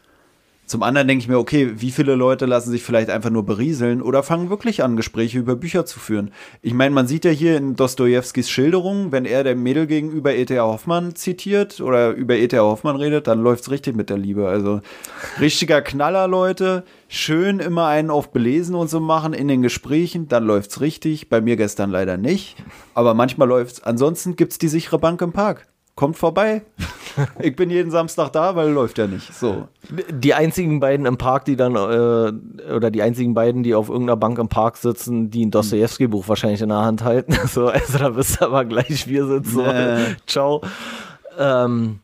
Zum 0.66 0.82
anderen 0.82 1.06
denke 1.06 1.22
ich 1.22 1.28
mir, 1.28 1.38
okay, 1.38 1.72
wie 1.76 1.90
viele 1.90 2.14
Leute 2.14 2.46
lassen 2.46 2.70
sich 2.70 2.82
vielleicht 2.82 3.10
einfach 3.10 3.28
nur 3.28 3.44
berieseln 3.44 4.00
oder 4.00 4.22
fangen 4.22 4.48
wirklich 4.48 4.82
an, 4.82 4.96
Gespräche 4.96 5.38
über 5.38 5.56
Bücher 5.56 5.84
zu 5.84 6.00
führen? 6.00 6.30
Ich 6.62 6.72
meine, 6.72 6.94
man 6.94 7.06
sieht 7.06 7.26
ja 7.26 7.30
hier 7.30 7.58
in 7.58 7.76
Dostojewskis 7.76 8.48
Schilderung, 8.48 9.12
wenn 9.12 9.26
er 9.26 9.44
dem 9.44 9.62
Mädel 9.62 9.86
gegenüber 9.86 10.34
E.T.A. 10.34 10.62
Hoffmann 10.62 11.14
zitiert 11.16 11.82
oder 11.82 12.12
über 12.12 12.36
E.T.A. 12.36 12.62
Hoffmann 12.62 12.96
redet, 12.96 13.26
dann 13.26 13.42
läuft's 13.42 13.70
richtig 13.70 13.94
mit 13.94 14.08
der 14.08 14.16
Liebe. 14.16 14.48
Also 14.48 14.80
richtiger 15.38 15.82
Knaller, 15.82 16.28
Leute. 16.28 16.84
Schön 17.08 17.60
immer 17.60 17.86
einen 17.86 18.08
auf 18.08 18.32
belesen 18.32 18.74
und 18.74 18.88
so 18.88 19.00
machen 19.00 19.34
in 19.34 19.48
den 19.48 19.60
Gesprächen, 19.60 20.28
dann 20.28 20.44
läuft's 20.44 20.80
richtig. 20.80 21.28
Bei 21.28 21.42
mir 21.42 21.56
gestern 21.56 21.90
leider 21.90 22.16
nicht, 22.16 22.56
aber 22.94 23.12
manchmal 23.12 23.48
läuft's. 23.48 23.82
Ansonsten 23.82 24.34
gibt's 24.34 24.56
die 24.56 24.68
sichere 24.68 24.98
Bank 24.98 25.20
im 25.20 25.32
Park. 25.32 25.66
Kommt 25.94 26.16
vorbei. 26.16 26.62
ich 27.38 27.54
bin 27.54 27.70
jeden 27.70 27.90
Samstag 27.90 28.30
da, 28.30 28.56
weil 28.56 28.70
läuft 28.70 28.98
ja 28.98 29.06
nicht. 29.06 29.32
So. 29.32 29.68
Die 30.10 30.34
einzigen 30.34 30.80
beiden 30.80 31.06
im 31.06 31.18
Park, 31.18 31.44
die 31.44 31.56
dann, 31.56 31.76
äh, 31.76 32.72
oder 32.72 32.90
die 32.90 33.02
einzigen 33.02 33.34
beiden, 33.34 33.62
die 33.62 33.74
auf 33.74 33.88
irgendeiner 33.88 34.16
Bank 34.16 34.38
im 34.38 34.48
Park 34.48 34.76
sitzen, 34.76 35.30
die 35.30 35.46
ein 35.46 35.50
Dostoevsky-Buch 35.50 36.28
wahrscheinlich 36.28 36.62
in 36.62 36.70
der 36.70 36.78
Hand 36.78 37.04
halten. 37.04 37.34
So, 37.54 37.68
also 37.68 37.98
da 37.98 38.08
bist 38.08 38.40
du 38.40 38.46
aber 38.46 38.64
gleich, 38.64 39.06
wir 39.06 39.26
so. 39.44 39.62
Nee. 39.62 40.16
Ciao. 40.26 40.62
Ähm, 41.38 42.00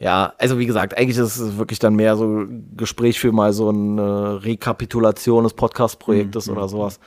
ja, 0.00 0.32
also 0.38 0.58
wie 0.58 0.66
gesagt, 0.66 0.98
eigentlich 0.98 1.16
ist 1.16 1.38
es 1.38 1.56
wirklich 1.58 1.78
dann 1.78 1.94
mehr 1.94 2.16
so 2.16 2.46
Gespräch 2.76 3.20
für 3.20 3.30
mal 3.30 3.52
so 3.52 3.68
eine 3.68 4.42
Rekapitulation 4.42 5.44
des 5.44 5.54
Podcast-Projektes 5.54 6.48
oder 6.48 6.68
sowas. 6.68 6.98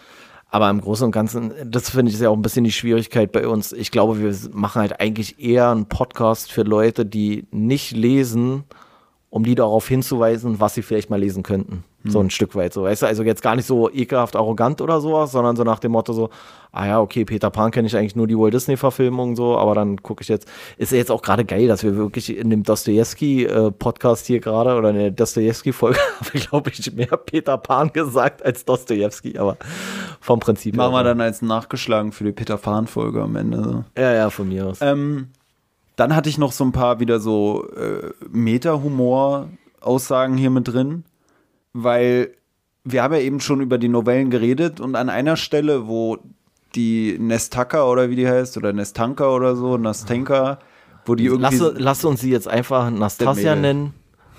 Aber 0.55 0.69
im 0.69 0.79
Großen 0.79 1.07
und 1.07 1.11
Ganzen, 1.11 1.51
das 1.65 1.89
finde 1.89 2.07
ich 2.07 2.15
ist 2.15 2.21
ja 2.21 2.29
auch 2.29 2.35
ein 2.37 2.41
bisschen 2.41 2.63
die 2.63 2.71
Schwierigkeit 2.71 3.33
bei 3.33 3.45
uns. 3.45 3.73
Ich 3.73 3.91
glaube, 3.91 4.21
wir 4.21 4.33
machen 4.53 4.79
halt 4.79 5.01
eigentlich 5.01 5.37
eher 5.37 5.69
einen 5.69 5.87
Podcast 5.87 6.49
für 6.49 6.61
Leute, 6.61 7.05
die 7.05 7.45
nicht 7.51 7.91
lesen, 7.91 8.63
um 9.29 9.43
die 9.43 9.55
darauf 9.55 9.85
hinzuweisen, 9.85 10.61
was 10.61 10.75
sie 10.75 10.81
vielleicht 10.81 11.09
mal 11.09 11.19
lesen 11.19 11.43
könnten. 11.43 11.83
So 12.07 12.19
ein 12.19 12.29
Stück 12.29 12.55
weit 12.55 12.73
so. 12.73 12.83
Weißt 12.83 13.01
du, 13.01 13.07
also 13.07 13.23
jetzt 13.23 13.41
gar 13.41 13.55
nicht 13.55 13.65
so 13.65 13.89
ekelhaft 13.89 14.35
arrogant 14.35 14.81
oder 14.81 15.01
sowas, 15.01 15.31
sondern 15.31 15.55
so 15.55 15.63
nach 15.63 15.79
dem 15.79 15.93
Motto 15.93 16.13
so, 16.13 16.29
ah 16.71 16.85
ja, 16.85 17.01
okay, 17.01 17.25
Peter 17.25 17.49
Pan 17.49 17.71
kenne 17.71 17.87
ich 17.87 17.97
eigentlich 17.97 18.15
nur 18.15 18.27
die 18.27 18.37
Walt 18.37 18.53
Disney-Verfilmung 18.53 19.35
so, 19.35 19.57
aber 19.57 19.75
dann 19.75 20.01
gucke 20.03 20.21
ich 20.21 20.27
jetzt, 20.27 20.47
ist 20.77 20.91
ja 20.91 20.97
jetzt 20.97 21.11
auch 21.11 21.21
gerade 21.21 21.45
geil, 21.45 21.67
dass 21.67 21.83
wir 21.83 21.95
wirklich 21.95 22.37
in 22.37 22.49
dem 22.49 22.63
Dostoevsky-Podcast 22.63 24.27
hier 24.27 24.39
gerade 24.39 24.75
oder 24.75 24.89
in 24.89 24.97
der 24.97 25.11
Dostoevsky-Folge 25.11 25.99
habe 26.19 26.29
ich, 26.33 26.49
glaube 26.49 26.69
ich, 26.69 26.93
mehr 26.93 27.17
Peter 27.17 27.57
Pan 27.57 27.91
gesagt 27.91 28.45
als 28.45 28.65
Dostoevsky, 28.65 29.37
aber 29.37 29.57
vom 30.19 30.39
Prinzip 30.39 30.75
Machen 30.75 30.91
wir 30.91 30.97
her. 30.97 31.03
dann 31.05 31.21
als 31.21 31.41
nachgeschlagen 31.41 32.11
für 32.11 32.23
die 32.23 32.31
Peter 32.31 32.57
Pan-Folge 32.57 33.21
am 33.21 33.35
Ende. 33.35 33.85
Ja, 33.97 34.13
ja, 34.13 34.29
von 34.29 34.49
mir 34.49 34.67
aus. 34.67 34.79
Ähm, 34.81 35.29
dann 35.95 36.15
hatte 36.15 36.29
ich 36.29 36.37
noch 36.37 36.51
so 36.51 36.63
ein 36.65 36.71
paar 36.71 36.99
wieder 36.99 37.19
so 37.19 37.65
äh, 37.75 38.11
Meta-Humor-Aussagen 38.29 40.37
hier 40.37 40.49
mit 40.49 40.67
drin, 40.67 41.03
weil 41.75 42.31
wir 42.85 43.03
haben 43.03 43.13
ja 43.13 43.19
eben 43.19 43.41
schon 43.41 43.59
über 43.59 43.77
die 43.77 43.89
Novellen 43.89 44.29
geredet 44.29 44.79
und 44.79 44.95
an 44.95 45.09
einer 45.09 45.35
Stelle, 45.35 45.87
wo 45.87 46.17
die 46.73 47.17
Nestaka 47.19 47.83
oder 47.83 48.09
wie 48.09 48.15
die 48.15 48.27
heißt, 48.27 48.57
oder 48.57 48.71
Nestanka 48.71 49.27
oder 49.27 49.55
so, 49.55 49.77
Nastenka, 49.77 50.59
wo 51.05 51.15
die 51.15 51.25
irgendwie. 51.25 51.57
Lass, 51.57 51.73
lass 51.75 52.05
uns 52.05 52.21
sie 52.21 52.31
jetzt 52.31 52.47
einfach 52.47 52.89
Nastasia 52.89 53.55
nennen. 53.55 53.93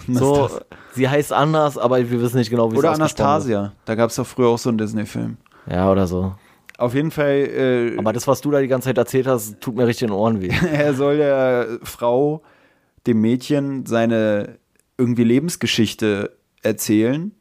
So, 0.08 0.48
sie 0.94 1.08
heißt 1.08 1.32
anders, 1.32 1.76
aber 1.76 1.98
wir 1.98 2.22
wissen 2.22 2.38
nicht 2.38 2.50
genau, 2.50 2.72
wie 2.72 2.76
oder 2.76 2.92
es 2.92 3.00
ausgesprochen 3.00 3.28
Anastasia. 3.28 3.72
Da 3.84 3.94
gab 3.94 4.10
es 4.10 4.16
doch 4.16 4.26
früher 4.26 4.48
auch 4.48 4.58
so 4.58 4.68
einen 4.68 4.78
Disney-Film. 4.78 5.36
Ja, 5.70 5.90
oder 5.90 6.06
so. 6.06 6.34
Auf 6.78 6.94
jeden 6.94 7.10
Fall, 7.10 7.32
äh, 7.32 7.98
Aber 7.98 8.12
das, 8.12 8.26
was 8.26 8.40
du 8.40 8.50
da 8.50 8.60
die 8.60 8.68
ganze 8.68 8.88
Zeit 8.88 8.98
erzählt 8.98 9.26
hast, 9.26 9.60
tut 9.60 9.76
mir 9.76 9.86
richtig 9.86 10.04
in 10.04 10.08
den 10.08 10.16
Ohren 10.16 10.40
weh. 10.40 10.50
er 10.72 10.94
soll 10.94 11.16
der 11.16 11.78
Frau, 11.82 12.42
dem 13.06 13.20
Mädchen, 13.20 13.84
seine 13.86 14.58
irgendwie 14.98 15.24
Lebensgeschichte 15.24 16.36
erzählen, 16.66 17.32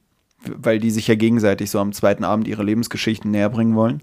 weil 0.46 0.80
die 0.80 0.92
sich 0.92 1.08
ja 1.08 1.16
gegenseitig 1.16 1.72
so 1.72 1.80
am 1.80 1.92
zweiten 1.92 2.24
Abend 2.24 2.48
ihre 2.48 2.64
Lebensgeschichten 2.64 3.32
näher 3.32 3.50
bringen 3.50 3.76
wollen. 3.76 4.02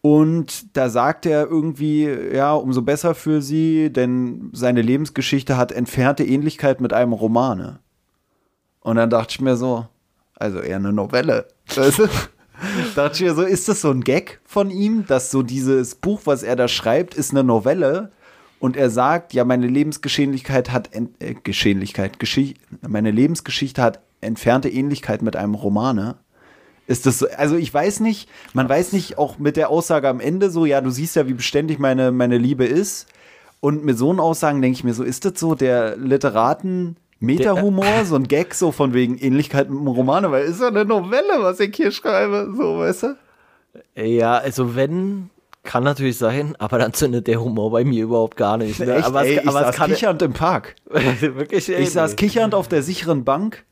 Und 0.00 0.76
da 0.76 0.88
sagt 0.88 1.26
er 1.26 1.46
irgendwie, 1.46 2.08
ja, 2.34 2.54
umso 2.54 2.82
besser 2.82 3.14
für 3.14 3.40
sie, 3.40 3.92
denn 3.92 4.50
seine 4.52 4.82
Lebensgeschichte 4.82 5.56
hat 5.56 5.70
entfernte 5.70 6.24
Ähnlichkeit 6.24 6.80
mit 6.80 6.92
einem 6.92 7.12
Romane. 7.12 7.78
Und 8.80 8.96
dann 8.96 9.10
dachte 9.10 9.34
ich 9.36 9.40
mir 9.40 9.56
so, 9.56 9.86
also 10.34 10.58
eher 10.58 10.76
eine 10.76 10.92
Novelle. 10.92 11.46
Weißt 11.72 12.00
dachte 12.96 13.14
ich 13.14 13.20
mir 13.20 13.34
so, 13.34 13.42
ist 13.42 13.68
das 13.68 13.80
so 13.80 13.90
ein 13.90 14.02
Gag 14.02 14.40
von 14.44 14.70
ihm, 14.70 15.06
dass 15.06 15.30
so 15.30 15.42
dieses 15.44 15.94
Buch, 15.94 16.22
was 16.24 16.42
er 16.42 16.56
da 16.56 16.66
schreibt, 16.66 17.14
ist 17.14 17.30
eine 17.30 17.44
Novelle 17.44 18.10
und 18.58 18.76
er 18.76 18.90
sagt, 18.90 19.34
ja, 19.34 19.44
meine 19.44 19.68
Lebensgeschehlichkeit 19.68 20.72
hat, 20.72 20.90
äh, 20.94 21.34
Geschehlichkeit, 21.44 22.18
Geschi 22.18 22.54
meine 22.86 23.12
Lebensgeschichte 23.12 23.80
hat 23.80 24.00
entfernte 24.22 24.68
Ähnlichkeit 24.68 25.22
mit 25.22 25.36
einem 25.36 25.54
Romane. 25.54 26.16
Ist 26.86 27.06
das 27.06 27.18
so, 27.18 27.26
also 27.36 27.56
ich 27.56 27.72
weiß 27.72 28.00
nicht, 28.00 28.28
man 28.54 28.68
weiß 28.68 28.92
nicht 28.92 29.18
auch 29.18 29.38
mit 29.38 29.56
der 29.56 29.70
Aussage 29.70 30.08
am 30.08 30.20
Ende 30.20 30.50
so, 30.50 30.66
ja, 30.66 30.80
du 30.80 30.90
siehst 30.90 31.16
ja, 31.16 31.28
wie 31.28 31.34
beständig 31.34 31.78
meine, 31.78 32.10
meine 32.10 32.38
Liebe 32.38 32.64
ist. 32.64 33.06
Und 33.60 33.84
mit 33.84 33.96
so 33.96 34.10
einen 34.10 34.18
Aussagen 34.18 34.60
denke 34.60 34.78
ich 34.78 34.84
mir 34.84 34.94
so, 34.94 35.04
ist 35.04 35.24
das 35.24 35.38
so 35.38 35.54
der 35.54 35.96
Literaten 35.96 36.96
Meta-Humor, 37.20 38.04
so 38.04 38.16
ein 38.16 38.26
Gag 38.26 38.54
so 38.54 38.72
von 38.72 38.94
wegen 38.94 39.16
Ähnlichkeit 39.16 39.70
mit 39.70 39.78
einem 39.78 39.86
Roman, 39.86 40.30
weil 40.32 40.44
ist 40.44 40.60
ja 40.60 40.66
eine 40.66 40.84
Novelle, 40.84 41.38
was 41.38 41.60
ich 41.60 41.74
hier 41.76 41.92
schreibe, 41.92 42.52
so, 42.56 42.78
weißt 42.78 43.04
du? 43.04 43.16
Ja, 43.94 44.38
also 44.38 44.74
wenn, 44.74 45.30
kann 45.62 45.84
natürlich 45.84 46.18
sein, 46.18 46.56
aber 46.58 46.78
dann 46.78 46.92
zündet 46.92 47.28
der 47.28 47.40
Humor 47.40 47.70
bei 47.70 47.84
mir 47.84 48.02
überhaupt 48.02 48.36
gar 48.36 48.56
nicht. 48.56 48.80
Ne? 48.80 48.96
Echt, 48.96 49.06
aber 49.06 49.22
ey, 49.24 49.36
es, 49.36 49.42
ich 49.42 49.48
aber 49.48 49.60
saß 49.60 49.70
es 49.70 49.76
kann 49.76 49.90
kichernd 49.90 50.22
im 50.22 50.32
Park. 50.32 50.74
wirklich. 50.90 51.68
ey, 51.68 51.82
Ich 51.82 51.90
saß 51.90 52.16
kichernd 52.16 52.54
auf 52.54 52.66
der 52.66 52.82
sicheren 52.82 53.24
Bank, 53.24 53.64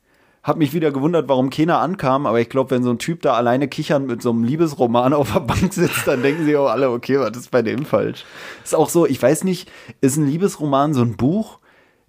hab 0.43 0.57
mich 0.57 0.73
wieder 0.73 0.91
gewundert, 0.91 1.29
warum 1.29 1.49
keiner 1.51 1.79
ankam, 1.79 2.25
aber 2.25 2.39
ich 2.41 2.49
glaube, 2.49 2.71
wenn 2.71 2.83
so 2.83 2.89
ein 2.89 2.97
Typ 2.97 3.21
da 3.21 3.33
alleine 3.33 3.67
kichernd 3.67 4.07
mit 4.07 4.21
so 4.23 4.31
einem 4.31 4.43
Liebesroman 4.43 5.13
auf 5.13 5.33
der 5.33 5.41
Bank 5.41 5.71
sitzt, 5.71 6.07
dann 6.07 6.23
denken 6.23 6.45
sie 6.45 6.57
auch 6.57 6.69
alle, 6.69 6.89
okay, 6.89 7.19
was 7.19 7.37
ist 7.37 7.51
bei 7.51 7.61
dem 7.61 7.85
falsch? 7.85 8.25
Ist 8.63 8.73
auch 8.73 8.89
so, 8.89 9.05
ich 9.05 9.21
weiß 9.21 9.43
nicht, 9.43 9.71
ist 10.01 10.17
ein 10.17 10.25
Liebesroman 10.25 10.93
so 10.95 11.01
ein 11.03 11.15
Buch, 11.15 11.59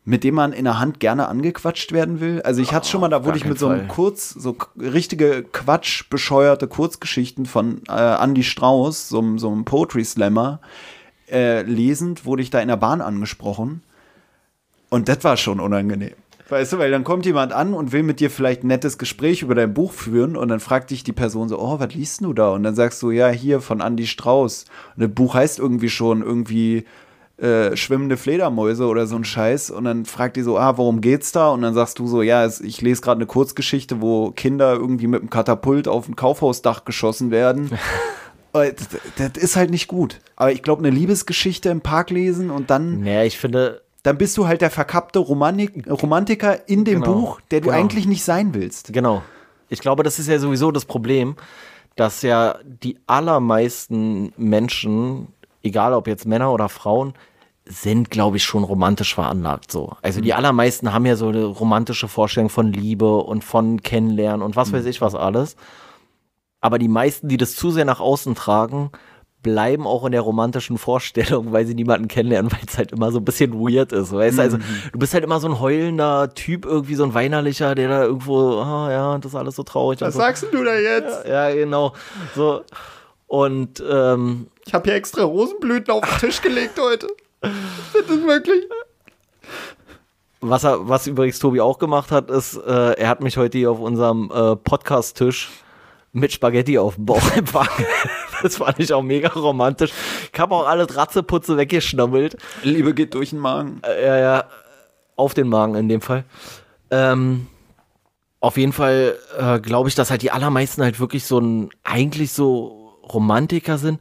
mit 0.04 0.24
dem 0.24 0.34
man 0.34 0.52
in 0.52 0.64
der 0.64 0.80
Hand 0.80 0.98
gerne 0.98 1.28
angequatscht 1.28 1.92
werden 1.92 2.20
will? 2.20 2.40
Also 2.42 2.62
ich 2.62 2.72
hatte 2.72 2.88
schon 2.88 3.02
mal, 3.02 3.08
da 3.08 3.24
wurde 3.24 3.36
ich 3.36 3.44
mit 3.44 3.58
so 3.58 3.68
einem 3.68 3.86
kurz, 3.88 4.30
so 4.30 4.56
richtige 4.78 5.42
Quatsch, 5.44 6.08
bescheuerte 6.08 6.68
Kurzgeschichten 6.68 7.44
von 7.46 7.82
äh, 7.88 7.92
Andy 8.24 8.42
Strauß, 8.42 9.10
so, 9.10 9.18
einem- 9.18 9.38
so 9.38 9.50
einem 9.52 9.64
Poetry 9.66 10.04
Slammer, 10.04 10.60
äh, 11.30 11.62
lesend, 11.62 12.24
wurde 12.24 12.42
ich 12.42 12.50
da 12.50 12.60
in 12.60 12.68
der 12.68 12.76
Bahn 12.78 13.00
angesprochen. 13.02 13.82
Und 14.88 15.08
das 15.08 15.22
war 15.22 15.36
schon 15.36 15.60
unangenehm. 15.60 16.14
Weißt 16.52 16.74
du, 16.74 16.78
weil 16.78 16.90
dann 16.90 17.02
kommt 17.02 17.24
jemand 17.24 17.54
an 17.54 17.72
und 17.72 17.92
will 17.92 18.02
mit 18.02 18.20
dir 18.20 18.28
vielleicht 18.28 18.62
ein 18.62 18.66
nettes 18.66 18.98
Gespräch 18.98 19.40
über 19.40 19.54
dein 19.54 19.72
Buch 19.72 19.90
führen 19.90 20.36
und 20.36 20.48
dann 20.48 20.60
fragt 20.60 20.90
dich 20.90 21.02
die 21.02 21.14
Person 21.14 21.48
so, 21.48 21.58
oh, 21.58 21.80
was 21.80 21.94
liest 21.94 22.20
du 22.20 22.34
da? 22.34 22.50
Und 22.50 22.62
dann 22.62 22.74
sagst 22.74 23.00
du, 23.00 23.10
ja, 23.10 23.30
hier 23.30 23.62
von 23.62 23.80
Andy 23.80 24.06
Strauß. 24.06 24.66
Und 24.94 25.02
das 25.02 25.10
Buch 25.14 25.32
heißt 25.32 25.58
irgendwie 25.58 25.88
schon 25.88 26.20
irgendwie 26.20 26.84
äh, 27.38 27.74
schwimmende 27.74 28.18
Fledermäuse 28.18 28.84
oder 28.84 29.06
so 29.06 29.16
ein 29.16 29.24
Scheiß. 29.24 29.70
Und 29.70 29.84
dann 29.84 30.04
fragt 30.04 30.36
die 30.36 30.42
so, 30.42 30.58
ah, 30.58 30.76
worum 30.76 31.00
geht's 31.00 31.32
da? 31.32 31.48
Und 31.48 31.62
dann 31.62 31.72
sagst 31.72 31.98
du 31.98 32.06
so, 32.06 32.20
ja, 32.20 32.46
ich 32.46 32.82
lese 32.82 33.00
gerade 33.00 33.16
eine 33.16 33.26
Kurzgeschichte, 33.26 34.02
wo 34.02 34.30
Kinder 34.32 34.74
irgendwie 34.74 35.06
mit 35.06 35.22
einem 35.22 35.30
Katapult 35.30 35.88
auf 35.88 36.06
ein 36.06 36.16
Kaufhausdach 36.16 36.84
geschossen 36.84 37.30
werden. 37.30 37.70
Äh, 38.54 38.74
das, 38.74 38.88
das 39.16 39.42
ist 39.42 39.56
halt 39.56 39.70
nicht 39.70 39.88
gut. 39.88 40.20
Aber 40.36 40.52
ich 40.52 40.62
glaube, 40.62 40.84
eine 40.84 40.94
Liebesgeschichte 40.94 41.70
im 41.70 41.80
Park 41.80 42.10
lesen 42.10 42.50
und 42.50 42.68
dann 42.68 43.00
Naja, 43.00 43.24
ich 43.24 43.38
finde, 43.38 43.80
dann 44.02 44.18
bist 44.18 44.36
du 44.36 44.46
halt 44.46 44.60
der 44.60 44.70
verkappte 44.70 45.18
Romanik 45.20 45.88
Romantiker 45.88 46.68
in 46.68 46.84
dem 46.84 47.02
Genau. 47.02 47.14
Buch, 47.14 47.40
der 47.50 47.60
du 47.60 47.68
Genau. 47.68 47.78
eigentlich 47.78 48.06
nicht 48.06 48.24
sein 48.24 48.54
willst. 48.54 48.92
Genau. 48.92 49.22
Ich 49.68 49.80
glaube, 49.80 50.02
das 50.02 50.18
ist 50.18 50.28
ja 50.28 50.38
sowieso 50.38 50.70
das 50.72 50.84
Problem, 50.84 51.36
dass 51.96 52.22
ja 52.22 52.56
die 52.64 52.98
allermeisten 53.06 54.32
Menschen, 54.36 55.28
egal 55.62 55.92
ob 55.94 56.06
jetzt 56.08 56.26
Männer 56.26 56.52
oder 56.52 56.68
Frauen, 56.68 57.14
sind, 57.64 58.10
glaube 58.10 58.38
ich, 58.38 58.44
schon 58.44 58.64
romantisch 58.64 59.14
veranlagt 59.14 59.70
so. 59.70 59.92
Also 60.02 60.20
die 60.20 60.34
allermeisten 60.34 60.92
haben 60.92 61.06
ja 61.06 61.14
so 61.14 61.28
eine 61.28 61.44
romantische 61.44 62.08
Vorstellung 62.08 62.48
von 62.50 62.72
Liebe 62.72 63.18
und 63.18 63.44
von 63.44 63.82
Kennenlernen 63.82 64.42
und 64.42 64.56
was 64.56 64.72
weiß 64.72 64.84
ich 64.86 65.00
was 65.00 65.14
alles. 65.14 65.54
Aber 66.60 66.78
die 66.78 66.88
meisten, 66.88 67.28
die 67.28 67.36
das 67.36 67.54
zu 67.54 67.70
sehr 67.70 67.84
nach 67.84 68.00
außen 68.00 68.34
tragen, 68.34 68.90
bleiben 69.42 69.86
auch 69.86 70.04
in 70.04 70.12
der 70.12 70.20
romantischen 70.20 70.78
Vorstellung, 70.78 71.52
weil 71.52 71.66
sie 71.66 71.74
niemanden 71.74 72.08
kennenlernen, 72.08 72.50
weil 72.52 72.60
es 72.66 72.78
halt 72.78 72.92
immer 72.92 73.10
so 73.12 73.18
ein 73.18 73.24
bisschen 73.24 73.52
weird 73.54 73.92
ist. 73.92 74.12
Weißt 74.12 74.38
du, 74.38 74.42
also 74.42 74.58
du 74.92 74.98
bist 74.98 75.14
halt 75.14 75.24
immer 75.24 75.40
so 75.40 75.48
ein 75.48 75.60
heulender 75.60 76.32
Typ, 76.34 76.64
irgendwie 76.64 76.94
so 76.94 77.04
ein 77.04 77.14
Weinerlicher, 77.14 77.74
der 77.74 77.88
da 77.88 78.02
irgendwo, 78.04 78.60
ah 78.60 78.90
ja, 78.90 79.18
das 79.18 79.32
ist 79.32 79.36
alles 79.36 79.56
so 79.56 79.62
traurig. 79.62 80.00
und 80.02 80.12
so. 80.12 80.18
sagst 80.18 80.46
du 80.52 80.64
da 80.64 80.76
jetzt? 80.76 81.26
Ja, 81.26 81.50
genau. 81.52 81.92
So. 82.36 82.62
Und 83.26 83.82
ähm, 83.88 84.46
Ich 84.66 84.74
habe 84.74 84.84
hier 84.84 84.94
extra 84.94 85.24
Rosenblüten 85.24 85.92
auf 85.92 86.02
den 86.08 86.18
Tisch 86.18 86.40
gelegt 86.42 86.78
heute. 86.80 87.08
Das 87.40 87.50
ist 88.08 88.26
wirklich. 88.26 88.64
was, 90.40 90.64
er, 90.64 90.88
was 90.88 91.06
übrigens 91.06 91.38
Tobi 91.38 91.60
auch 91.60 91.78
gemacht 91.78 92.10
hat, 92.10 92.30
ist, 92.30 92.56
äh, 92.56 92.92
er 92.92 93.08
hat 93.08 93.20
mich 93.22 93.36
heute 93.36 93.58
hier 93.58 93.70
auf 93.70 93.80
unserem 93.80 94.30
äh, 94.34 94.56
Podcast-Tisch 94.56 95.50
mit 96.12 96.32
Spaghetti 96.32 96.78
auf 96.78 96.96
dem 96.96 97.06
Bauch 97.06 97.22
empfangen. 97.36 97.86
Das 98.42 98.56
fand 98.56 98.78
ich 98.78 98.92
auch 98.92 99.02
mega 99.02 99.28
romantisch. 99.28 99.92
Ich 100.32 100.38
habe 100.40 100.54
auch 100.54 100.66
alles 100.66 100.96
Ratzeputze 100.96 101.56
weggeschnabbelt. 101.56 102.36
Liebe 102.62 102.94
geht 102.94 103.14
durch 103.14 103.30
den 103.30 103.38
Magen. 103.38 103.80
Äh, 103.86 104.06
ja, 104.06 104.18
ja, 104.18 104.44
auf 105.16 105.34
den 105.34 105.48
Magen 105.48 105.74
in 105.74 105.88
dem 105.88 106.00
Fall. 106.00 106.24
Ähm, 106.90 107.46
auf 108.40 108.56
jeden 108.56 108.72
Fall 108.72 109.16
äh, 109.38 109.60
glaube 109.60 109.88
ich, 109.88 109.94
dass 109.94 110.10
halt 110.10 110.22
die 110.22 110.32
allermeisten 110.32 110.82
halt 110.82 110.98
wirklich 111.00 111.24
so 111.24 111.38
ein, 111.38 111.70
eigentlich 111.84 112.32
so 112.32 112.98
Romantiker 113.12 113.78
sind, 113.78 114.00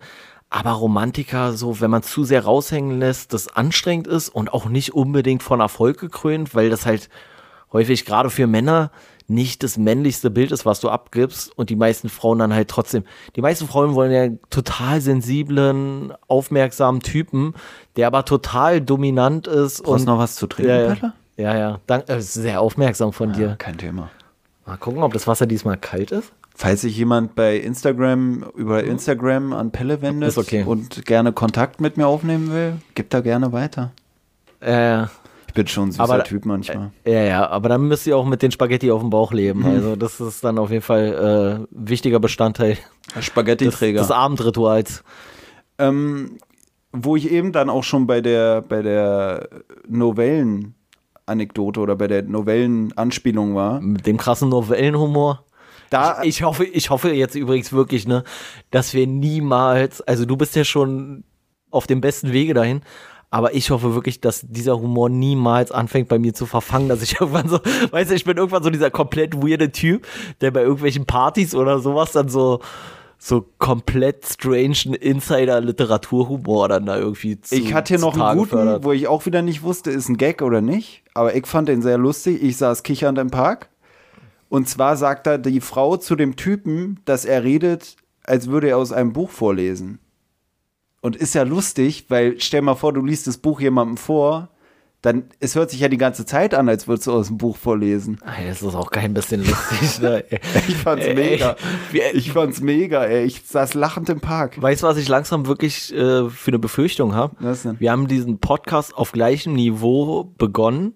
aber 0.50 0.72
Romantiker 0.72 1.54
so, 1.54 1.80
wenn 1.80 1.92
man 1.92 2.04
zu 2.04 2.24
sehr 2.24 2.44
raushängen 2.44 3.00
lässt, 3.00 3.34
das 3.34 3.48
anstrengend 3.48 4.08
ist 4.08 4.30
und 4.30 4.52
auch 4.52 4.66
nicht 4.66 4.94
unbedingt 4.94 5.44
von 5.44 5.60
Erfolg 5.60 6.00
gekrönt, 6.00 6.56
weil 6.56 6.70
das 6.70 6.86
halt 6.86 7.10
häufig 7.74 8.06
gerade 8.06 8.30
für 8.30 8.48
Männer 8.48 8.92
nicht 9.32 9.64
das 9.64 9.78
männlichste 9.78 10.30
Bild 10.30 10.52
ist, 10.52 10.66
was 10.66 10.80
du 10.82 10.90
abgibst 10.90 11.58
und 11.58 11.70
die 11.70 11.76
meisten 11.76 12.10
Frauen 12.10 12.40
dann 12.40 12.54
halt 12.54 12.68
trotzdem, 12.68 13.04
die 13.36 13.42
meisten 13.42 13.66
Frauen 13.68 13.96
wollen 13.96 14.12
ja 14.12 14.30
total 14.50 15.02
sensiblen, 15.02 16.14
aufmerksamen 16.28 17.02
Typen, 17.02 17.54
der 17.96 18.08
aber 18.08 18.26
total 18.26 18.82
dominant 18.82 19.48
ist. 19.48 19.84
Brauchst 19.84 20.06
noch 20.06 20.20
was 20.20 20.36
zu 20.36 20.48
trinken, 20.48 20.70
ja, 20.72 20.82
ja, 20.82 20.94
Peter? 20.94 21.14
ja, 21.38 21.58
ja. 21.58 21.80
Dank, 21.88 22.10
äh, 22.10 22.22
sehr 22.22 22.62
aufmerksam 22.62 23.14
von 23.14 23.34
dir. 23.34 23.56
Kein 23.58 23.78
Thema. 23.78 24.10
Mal 24.66 24.78
gucken, 24.78 25.02
ob 25.02 25.14
das 25.14 25.28
Wasser 25.28 25.48
diesmal 25.48 25.78
kalt 25.78 26.12
ist. 26.12 26.32
Falls 26.54 26.82
sich 26.82 26.96
jemand 26.96 27.34
bei 27.34 27.58
Instagram 27.58 28.46
über 28.56 28.84
Instagram 28.84 29.54
an 29.54 29.72
Pelle 29.72 30.02
wendet 30.02 30.38
okay. 30.38 30.64
und 30.64 31.06
gerne 31.06 31.32
Kontakt 31.32 31.82
mit 31.82 31.98
mir 31.98 32.08
aufnehmen 32.08 32.52
will, 32.52 32.74
gib 32.94 33.10
da 33.10 33.22
gerne 33.22 33.52
weiter. 33.52 33.92
Äh, 34.60 35.06
Ich 35.52 35.56
bin 35.56 35.68
schon 35.68 35.90
ein 35.90 35.92
süßer 35.92 36.04
Aber- 36.04 36.24
Typ 36.24 36.46
manchmal. 36.46 36.92
ja, 37.06 37.24
ja, 37.24 37.50
aber 37.50 37.68
dann 37.68 37.82
müsst 37.90 38.08
ihr 38.08 38.16
auch 38.16 38.26
mit 38.26 38.42
den 38.42 38.52
Spaghetti 38.52 38.90
auf 38.90 39.02
dem 39.02 39.10
Bauch 39.10 39.34
leben. 39.34 39.60
Mhm. 39.60 39.66
Also 39.66 39.96
das 39.98 40.22
ist 40.22 40.42
dann 40.46 40.58
auf 40.58 40.70
jeden 40.72 40.82
Fall 40.82 41.68
äh, 41.68 41.68
wichtiger 41.72 42.22
Bestandteil 42.22 42.78
des, 43.16 43.26
Spaghetti-Träger. 43.26 44.00
des 44.00 44.12
Abendrituals. 44.12 45.04
Ähm, 45.78 46.38
wo 46.94 47.18
ich 47.18 47.30
eben 47.30 47.52
dann 47.52 47.70
auch 47.70 47.84
schon 47.84 48.08
bei 48.08 48.22
der, 48.22 48.62
bei 48.62 48.82
der 48.82 49.50
Novellen-Anekdote 49.88 51.80
oder 51.80 51.96
bei 51.96 52.08
der 52.08 52.24
Novellen-Anspielung 52.24 53.56
war. 53.56 53.82
Mit 53.82 54.06
dem 54.08 54.18
krassen 54.18 54.50
Novellenhumor. 54.50 55.46
Da, 55.90 56.24
Ich 56.24 56.44
hoffe, 56.44 56.64
ich 56.64 56.90
hoffe 56.90 57.12
jetzt 57.12 57.36
übrigens 57.36 57.74
wirklich, 57.74 58.08
ne, 58.08 58.24
dass 58.72 58.94
wir 58.94 59.08
niemals, 59.08 60.02
also 60.02 60.26
du 60.26 60.38
bist 60.38 60.56
ja 60.56 60.64
schon 60.64 61.26
auf 61.70 61.88
dem 61.88 62.00
besten 62.02 62.32
Wege 62.32 62.54
dahin, 62.54 62.82
aber 63.32 63.56
ich 63.56 63.72
hoffe 63.72 63.96
wirklich, 63.96 64.20
dass 64.20 64.46
dieser 64.48 64.78
Humor 64.78 65.10
niemals 65.10 65.72
anfängt 65.72 66.10
bei 66.10 66.20
mir 66.20 66.34
zu 66.34 66.46
verfangen, 66.46 66.90
dass 66.90 67.02
ich 67.02 67.14
irgendwann 67.20 67.48
so, 67.48 67.60
weißt 67.92 68.12
du, 68.12 68.16
ich 68.16 68.26
bin 68.26 68.38
irgendwann 68.38 68.62
so 68.62 68.70
dieser 68.70 68.92
komplett 68.92 69.42
weirde 69.42 69.72
Typ, 69.72 70.06
der 70.42 70.52
bei 70.52 70.62
irgendwelchen 70.62 71.06
Partys 71.06 71.56
oder 71.56 71.80
sowas 71.80 72.12
dann 72.12 72.30
so 72.30 72.60
so 73.24 73.46
komplett 73.60 74.26
strangen 74.26 74.96
Insider-Literaturhumor 74.96 76.70
dann 76.70 76.88
da 76.88 76.98
irgendwie 76.98 77.40
zu 77.40 77.54
ich 77.54 77.72
hatte 77.72 77.94
hier 77.94 78.00
noch 78.00 78.20
einen 78.20 78.40
guten, 78.40 78.50
fördert. 78.50 78.84
wo 78.84 78.92
ich 78.94 79.08
auch 79.08 79.28
wieder 79.28 79.44
nicht 79.44 79.62
wusste, 79.62 79.92
ist 79.92 80.10
ein 80.10 80.18
Gag 80.18 80.42
oder 80.42 80.60
nicht. 80.60 81.04
Aber 81.14 81.36
ich 81.36 81.46
fand 81.46 81.70
den 81.70 81.84
sehr 81.84 82.00
lustig. 82.00 82.42
Ich 82.42 82.58
saß 82.58 82.82
kichernd 82.82 83.20
im 83.20 83.30
Park. 83.30 83.70
Und 84.50 84.68
zwar 84.68 84.98
sagt 84.98 85.28
da 85.28 85.38
die 85.38 85.62
Frau 85.62 85.98
zu 85.98 86.16
dem 86.16 86.36
Typen, 86.36 87.00
dass 87.06 87.24
er 87.24 87.44
redet, 87.44 87.96
als 88.24 88.48
würde 88.48 88.70
er 88.70 88.80
aus 88.80 88.92
einem 88.92 89.14
Buch 89.14 89.30
vorlesen. 89.30 90.00
Und 91.02 91.16
ist 91.16 91.34
ja 91.36 91.44
lustig, 91.44 92.06
weil 92.10 92.40
stell 92.40 92.62
mal 92.62 92.76
vor, 92.76 92.94
du 92.94 93.04
liest 93.04 93.28
das 93.28 93.38
Buch 93.38 93.60
jemandem 93.60 93.98
vor, 93.98 94.50
dann, 95.02 95.24
es 95.40 95.56
hört 95.56 95.72
sich 95.72 95.80
ja 95.80 95.88
die 95.88 95.98
ganze 95.98 96.28
Zeit 96.28 96.54
an, 96.54 96.70
als 96.70 96.88
würdest 96.88 97.08
du 97.08 97.14
aus 97.14 97.26
dem 97.26 97.40
Buch 97.40 97.58
vorlesen. 97.58 98.20
Ey, 98.38 98.48
das 98.48 98.62
ist 98.62 98.76
auch 98.76 98.92
kein 98.92 99.16
bisschen 99.16 99.44
lustig. 99.44 100.00
Ne? 100.00 100.24
Ich 100.68 100.76
fand's 100.78 101.06
Ey, 101.08 101.16
mega. 101.16 101.56
wie- 101.92 102.02
Ich 102.14 102.32
fand's 102.32 102.62
mega, 102.62 103.04
ey. 103.06 103.26
Ich 103.26 103.42
saß 103.44 103.74
lachend 103.74 104.10
im 104.10 104.20
Park. 104.20 104.62
Weißt 104.62 104.84
du, 104.84 104.88
was 104.88 104.98
ich 104.98 105.08
langsam 105.08 105.48
wirklich 105.48 105.92
äh, 105.92 106.30
für 106.30 106.52
eine 106.52 106.60
Befürchtung 106.60 107.16
habe? 107.16 107.36
Wir 107.80 107.92
haben 107.92 108.08
diesen 108.08 108.38
Podcast 108.38 108.96
auf 108.96 109.12
gleichem 109.12 109.54
Niveau 109.54 110.32
begonnen, 110.38 110.94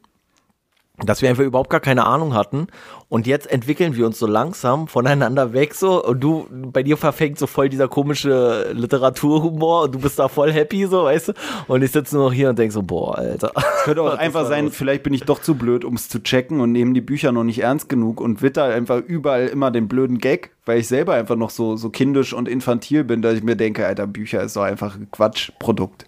dass 1.03 1.21
wir 1.21 1.29
einfach 1.29 1.43
überhaupt 1.43 1.69
gar 1.69 1.79
keine 1.79 2.05
Ahnung 2.05 2.33
hatten. 2.33 2.67
Und 3.09 3.27
jetzt 3.27 3.51
entwickeln 3.51 3.95
wir 3.95 4.05
uns 4.05 4.17
so 4.17 4.27
langsam 4.27 4.87
voneinander 4.87 5.53
weg 5.53 5.73
so. 5.73 6.03
Und 6.03 6.21
du, 6.21 6.47
bei 6.51 6.83
dir 6.83 6.97
verfängt 6.97 7.37
so 7.37 7.47
voll 7.47 7.69
dieser 7.69 7.87
komische 7.87 8.71
Literaturhumor 8.73 9.83
und 9.83 9.95
du 9.95 9.99
bist 9.99 10.17
da 10.19 10.27
voll 10.27 10.51
happy 10.51 10.85
so, 10.87 11.03
weißt 11.03 11.29
du? 11.29 11.33
Und 11.67 11.83
ich 11.83 11.91
sitze 11.91 12.15
nur 12.15 12.25
noch 12.25 12.33
hier 12.33 12.49
und 12.49 12.57
denk 12.57 12.71
so, 12.71 12.81
boah, 12.81 13.17
Alter. 13.17 13.51
Könnte 13.83 14.01
auch 14.01 14.17
einfach 14.17 14.47
sein, 14.47 14.65
los? 14.65 14.75
vielleicht 14.75 15.03
bin 15.03 15.13
ich 15.13 15.23
doch 15.23 15.41
zu 15.41 15.55
blöd, 15.55 15.83
um 15.83 15.95
es 15.95 16.07
zu 16.07 16.23
checken 16.23 16.61
und 16.61 16.71
nehme 16.71 16.93
die 16.93 17.01
Bücher 17.01 17.31
noch 17.31 17.43
nicht 17.43 17.59
ernst 17.59 17.89
genug 17.89 18.21
und 18.21 18.41
witter 18.41 18.65
einfach 18.65 19.01
überall 19.01 19.47
immer 19.47 19.71
den 19.71 19.87
blöden 19.87 20.17
Gag, 20.17 20.51
weil 20.65 20.79
ich 20.79 20.87
selber 20.87 21.13
einfach 21.13 21.35
noch 21.35 21.49
so, 21.49 21.75
so 21.75 21.89
kindisch 21.89 22.33
und 22.33 22.47
infantil 22.47 23.03
bin, 23.03 23.21
dass 23.21 23.35
ich 23.35 23.43
mir 23.43 23.55
denke, 23.55 23.85
Alter, 23.85 24.07
Bücher 24.07 24.41
ist 24.41 24.55
doch 24.55 24.63
einfach 24.63 24.95
ein 24.95 25.09
Quatschprodukt. 25.11 26.07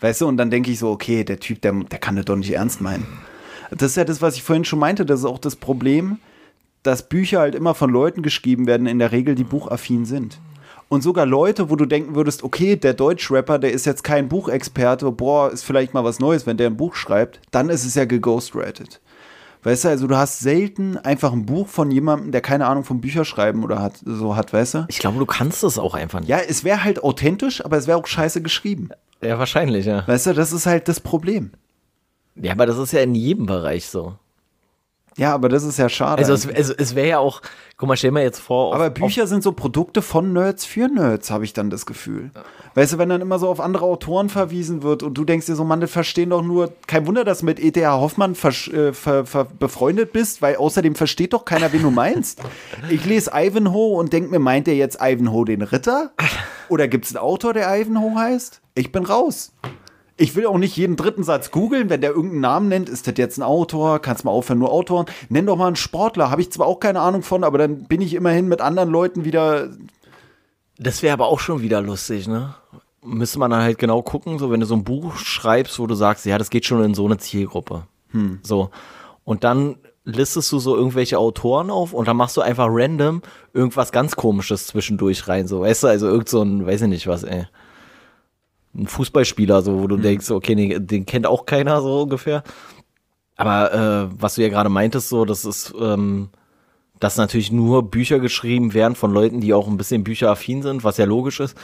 Weißt 0.00 0.20
du, 0.20 0.28
und 0.28 0.36
dann 0.36 0.50
denke 0.50 0.70
ich 0.70 0.78
so, 0.78 0.90
okay, 0.90 1.24
der 1.24 1.40
Typ, 1.40 1.62
der, 1.62 1.72
der 1.72 1.98
kann 1.98 2.16
das 2.16 2.26
doch 2.26 2.36
nicht 2.36 2.52
ernst 2.52 2.80
meinen. 2.80 3.06
Das 3.70 3.90
ist 3.90 3.96
ja 3.96 4.04
das, 4.04 4.22
was 4.22 4.36
ich 4.36 4.42
vorhin 4.42 4.64
schon 4.64 4.78
meinte, 4.78 5.04
das 5.04 5.20
ist 5.20 5.26
auch 5.26 5.38
das 5.38 5.56
Problem, 5.56 6.18
dass 6.82 7.08
Bücher 7.08 7.40
halt 7.40 7.54
immer 7.54 7.74
von 7.74 7.90
Leuten 7.90 8.22
geschrieben 8.22 8.66
werden, 8.66 8.86
in 8.86 8.98
der 8.98 9.12
Regel, 9.12 9.34
die 9.34 9.44
buchaffin 9.44 10.04
sind. 10.04 10.38
Und 10.88 11.02
sogar 11.02 11.26
Leute, 11.26 11.68
wo 11.68 11.74
du 11.74 11.84
denken 11.84 12.14
würdest, 12.14 12.44
okay, 12.44 12.76
der 12.76 12.94
Deutschrapper, 12.94 13.58
der 13.58 13.72
ist 13.72 13.86
jetzt 13.86 14.04
kein 14.04 14.28
Buchexperte, 14.28 15.10
boah, 15.10 15.50
ist 15.50 15.64
vielleicht 15.64 15.94
mal 15.94 16.04
was 16.04 16.20
Neues, 16.20 16.46
wenn 16.46 16.56
der 16.56 16.68
ein 16.68 16.76
Buch 16.76 16.94
schreibt, 16.94 17.40
dann 17.50 17.70
ist 17.70 17.84
es 17.84 17.96
ja 17.96 18.04
geghostwritet. 18.04 19.00
Weißt 19.64 19.84
du, 19.84 19.88
also 19.88 20.06
du 20.06 20.16
hast 20.16 20.38
selten 20.38 20.96
einfach 20.96 21.32
ein 21.32 21.44
Buch 21.44 21.66
von 21.66 21.90
jemandem, 21.90 22.30
der 22.30 22.40
keine 22.40 22.66
Ahnung 22.66 22.84
vom 22.84 23.00
Bücherschreiben 23.00 23.64
oder 23.64 23.82
hat, 23.82 23.94
so 24.04 24.36
hat, 24.36 24.52
weißt 24.52 24.74
du? 24.74 24.84
Ich 24.86 25.00
glaube, 25.00 25.18
du 25.18 25.26
kannst 25.26 25.64
es 25.64 25.76
auch 25.76 25.94
einfach 25.94 26.20
nicht. 26.20 26.28
Ja, 26.28 26.38
es 26.38 26.62
wäre 26.62 26.84
halt 26.84 27.02
authentisch, 27.02 27.64
aber 27.64 27.76
es 27.76 27.88
wäre 27.88 27.98
auch 27.98 28.06
scheiße 28.06 28.42
geschrieben. 28.42 28.90
Ja, 29.22 29.40
wahrscheinlich, 29.40 29.86
ja. 29.86 30.06
Weißt 30.06 30.26
du, 30.26 30.34
das 30.34 30.52
ist 30.52 30.66
halt 30.66 30.86
das 30.86 31.00
Problem. 31.00 31.50
Ja, 32.40 32.52
aber 32.52 32.66
das 32.66 32.78
ist 32.78 32.92
ja 32.92 33.00
in 33.00 33.14
jedem 33.14 33.46
Bereich 33.46 33.86
so. 33.88 34.14
Ja, 35.18 35.32
aber 35.32 35.48
das 35.48 35.64
ist 35.64 35.78
ja 35.78 35.88
schade. 35.88 36.18
Also 36.18 36.34
es, 36.34 36.44
es, 36.44 36.68
es 36.68 36.94
wäre 36.94 37.08
ja 37.08 37.18
auch, 37.18 37.40
guck 37.78 37.88
mal, 37.88 37.96
stell 37.96 38.10
mir 38.10 38.22
jetzt 38.22 38.38
vor, 38.38 38.66
auf, 38.68 38.74
aber 38.74 38.90
Bücher 38.90 39.26
sind 39.26 39.42
so 39.42 39.52
Produkte 39.52 40.02
von 40.02 40.34
Nerds 40.34 40.66
für 40.66 40.88
Nerds, 40.88 41.30
habe 41.30 41.44
ich 41.44 41.54
dann 41.54 41.70
das 41.70 41.86
Gefühl. 41.86 42.30
Weißt 42.74 42.92
du, 42.92 42.98
wenn 42.98 43.08
dann 43.08 43.22
immer 43.22 43.38
so 43.38 43.48
auf 43.48 43.58
andere 43.58 43.86
Autoren 43.86 44.28
verwiesen 44.28 44.82
wird 44.82 45.02
und 45.02 45.14
du 45.14 45.24
denkst 45.24 45.46
dir 45.46 45.56
so, 45.56 45.64
Mann, 45.64 45.80
das 45.80 45.90
verstehen 45.90 46.28
doch 46.28 46.42
nur, 46.42 46.70
kein 46.86 47.06
Wunder, 47.06 47.24
dass 47.24 47.38
du 47.38 47.46
mit 47.46 47.58
E.T.H. 47.58 47.98
Hoffmann 47.98 48.34
versch- 48.34 48.70
äh, 48.70 48.92
ver, 48.92 49.24
ver, 49.24 49.46
befreundet 49.46 50.12
bist, 50.12 50.42
weil 50.42 50.56
außerdem 50.56 50.94
versteht 50.94 51.32
doch 51.32 51.46
keiner, 51.46 51.72
wen 51.72 51.80
du 51.82 51.90
meinst. 51.90 52.42
Ich 52.90 53.06
lese 53.06 53.30
Ivanhoe 53.32 53.96
und 53.96 54.12
denk 54.12 54.30
mir, 54.30 54.38
meint 54.38 54.68
er 54.68 54.74
jetzt 54.74 54.98
Ivanhoe 55.00 55.46
den 55.46 55.62
Ritter? 55.62 56.10
Oder 56.68 56.88
gibt 56.88 57.06
es 57.06 57.16
einen 57.16 57.24
Autor, 57.24 57.54
der 57.54 57.74
Ivanhoe 57.74 58.16
heißt? 58.16 58.60
Ich 58.74 58.92
bin 58.92 59.06
raus. 59.06 59.54
Ich 60.18 60.34
will 60.34 60.46
auch 60.46 60.56
nicht 60.56 60.76
jeden 60.76 60.96
dritten 60.96 61.24
Satz 61.24 61.50
googeln, 61.50 61.90
wenn 61.90 62.00
der 62.00 62.10
irgendeinen 62.10 62.40
Namen 62.40 62.68
nennt, 62.68 62.88
ist 62.88 63.06
das 63.06 63.14
jetzt 63.18 63.36
ein 63.38 63.42
Autor, 63.42 63.98
kannst 63.98 64.24
mal 64.24 64.30
aufhören, 64.30 64.58
nur 64.58 64.72
Autoren. 64.72 65.06
Nenn 65.28 65.44
doch 65.44 65.56
mal 65.56 65.66
einen 65.66 65.76
Sportler, 65.76 66.30
habe 66.30 66.40
ich 66.40 66.50
zwar 66.50 66.66
auch 66.66 66.80
keine 66.80 67.00
Ahnung 67.00 67.22
von, 67.22 67.44
aber 67.44 67.58
dann 67.58 67.84
bin 67.84 68.00
ich 68.00 68.14
immerhin 68.14 68.48
mit 68.48 68.60
anderen 68.62 68.88
Leuten 68.88 69.24
wieder. 69.24 69.68
Das 70.78 71.02
wäre 71.02 71.12
aber 71.12 71.26
auch 71.26 71.40
schon 71.40 71.60
wieder 71.60 71.82
lustig, 71.82 72.28
ne? 72.28 72.54
Müsste 73.02 73.38
man 73.38 73.50
dann 73.50 73.62
halt 73.62 73.78
genau 73.78 74.02
gucken, 74.02 74.38
so 74.38 74.50
wenn 74.50 74.60
du 74.60 74.66
so 74.66 74.74
ein 74.74 74.84
Buch 74.84 75.16
schreibst, 75.16 75.78
wo 75.78 75.86
du 75.86 75.94
sagst, 75.94 76.24
ja, 76.24 76.38
das 76.38 76.50
geht 76.50 76.64
schon 76.64 76.82
in 76.82 76.94
so 76.94 77.04
eine 77.04 77.18
Zielgruppe. 77.18 77.82
So. 78.42 78.70
Und 79.24 79.44
dann 79.44 79.76
listest 80.04 80.50
du 80.52 80.58
so 80.58 80.76
irgendwelche 80.76 81.18
Autoren 81.18 81.70
auf 81.70 81.92
und 81.92 82.08
dann 82.08 82.16
machst 82.16 82.36
du 82.36 82.40
einfach 82.40 82.68
random 82.70 83.22
irgendwas 83.52 83.92
ganz 83.92 84.16
komisches 84.16 84.68
zwischendurch 84.68 85.28
rein, 85.28 85.46
so, 85.48 85.60
weißt 85.60 85.82
du, 85.82 85.88
also 85.88 86.06
irgend 86.06 86.28
so 86.28 86.42
ein, 86.42 86.64
weiß 86.64 86.82
ich 86.82 86.88
nicht 86.88 87.06
was, 87.06 87.24
ey. 87.24 87.46
Ein 88.76 88.86
Fußballspieler, 88.86 89.62
so, 89.62 89.80
wo 89.80 89.86
du 89.86 89.96
denkst, 89.96 90.30
okay, 90.30 90.54
den, 90.54 90.86
den 90.86 91.06
kennt 91.06 91.26
auch 91.26 91.46
keiner, 91.46 91.80
so 91.80 92.02
ungefähr. 92.02 92.42
Aber 93.36 93.72
äh, 93.72 94.08
was 94.18 94.34
du 94.34 94.42
ja 94.42 94.48
gerade 94.48 94.68
meintest, 94.68 95.08
so, 95.08 95.24
das 95.24 95.44
ist, 95.44 95.74
ähm, 95.80 96.30
dass 96.98 97.16
natürlich 97.16 97.52
nur 97.52 97.90
Bücher 97.90 98.18
geschrieben 98.18 98.74
werden 98.74 98.94
von 98.94 99.12
Leuten, 99.12 99.40
die 99.40 99.54
auch 99.54 99.68
ein 99.68 99.76
bisschen 99.76 100.04
bücheraffin 100.04 100.62
sind, 100.62 100.84
was 100.84 100.96
ja 100.96 101.04
logisch 101.04 101.40
ist. 101.40 101.56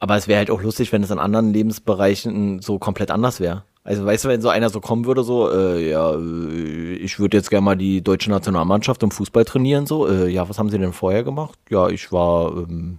Aber 0.00 0.16
es 0.16 0.28
wäre 0.28 0.38
halt 0.38 0.50
auch 0.50 0.62
lustig, 0.62 0.92
wenn 0.92 1.02
es 1.02 1.10
in 1.10 1.18
anderen 1.18 1.52
Lebensbereichen 1.52 2.60
so 2.60 2.78
komplett 2.78 3.10
anders 3.10 3.40
wäre. 3.40 3.64
Also 3.84 4.04
weißt 4.04 4.24
du, 4.24 4.28
wenn 4.28 4.40
so 4.40 4.48
einer 4.48 4.70
so 4.70 4.80
kommen 4.80 5.04
würde, 5.04 5.22
so, 5.22 5.50
äh, 5.50 5.90
ja, 5.90 6.14
äh, 6.14 6.94
ich 6.94 7.18
würde 7.18 7.36
jetzt 7.36 7.50
gerne 7.50 7.64
mal 7.64 7.76
die 7.76 8.02
deutsche 8.02 8.30
Nationalmannschaft 8.30 9.02
im 9.02 9.10
Fußball 9.10 9.44
trainieren, 9.44 9.86
so, 9.86 10.08
äh, 10.08 10.28
ja, 10.28 10.48
was 10.48 10.58
haben 10.58 10.70
sie 10.70 10.78
denn 10.78 10.94
vorher 10.94 11.22
gemacht? 11.22 11.58
Ja, 11.68 11.88
ich 11.88 12.10
war 12.10 12.56
ähm, 12.56 12.98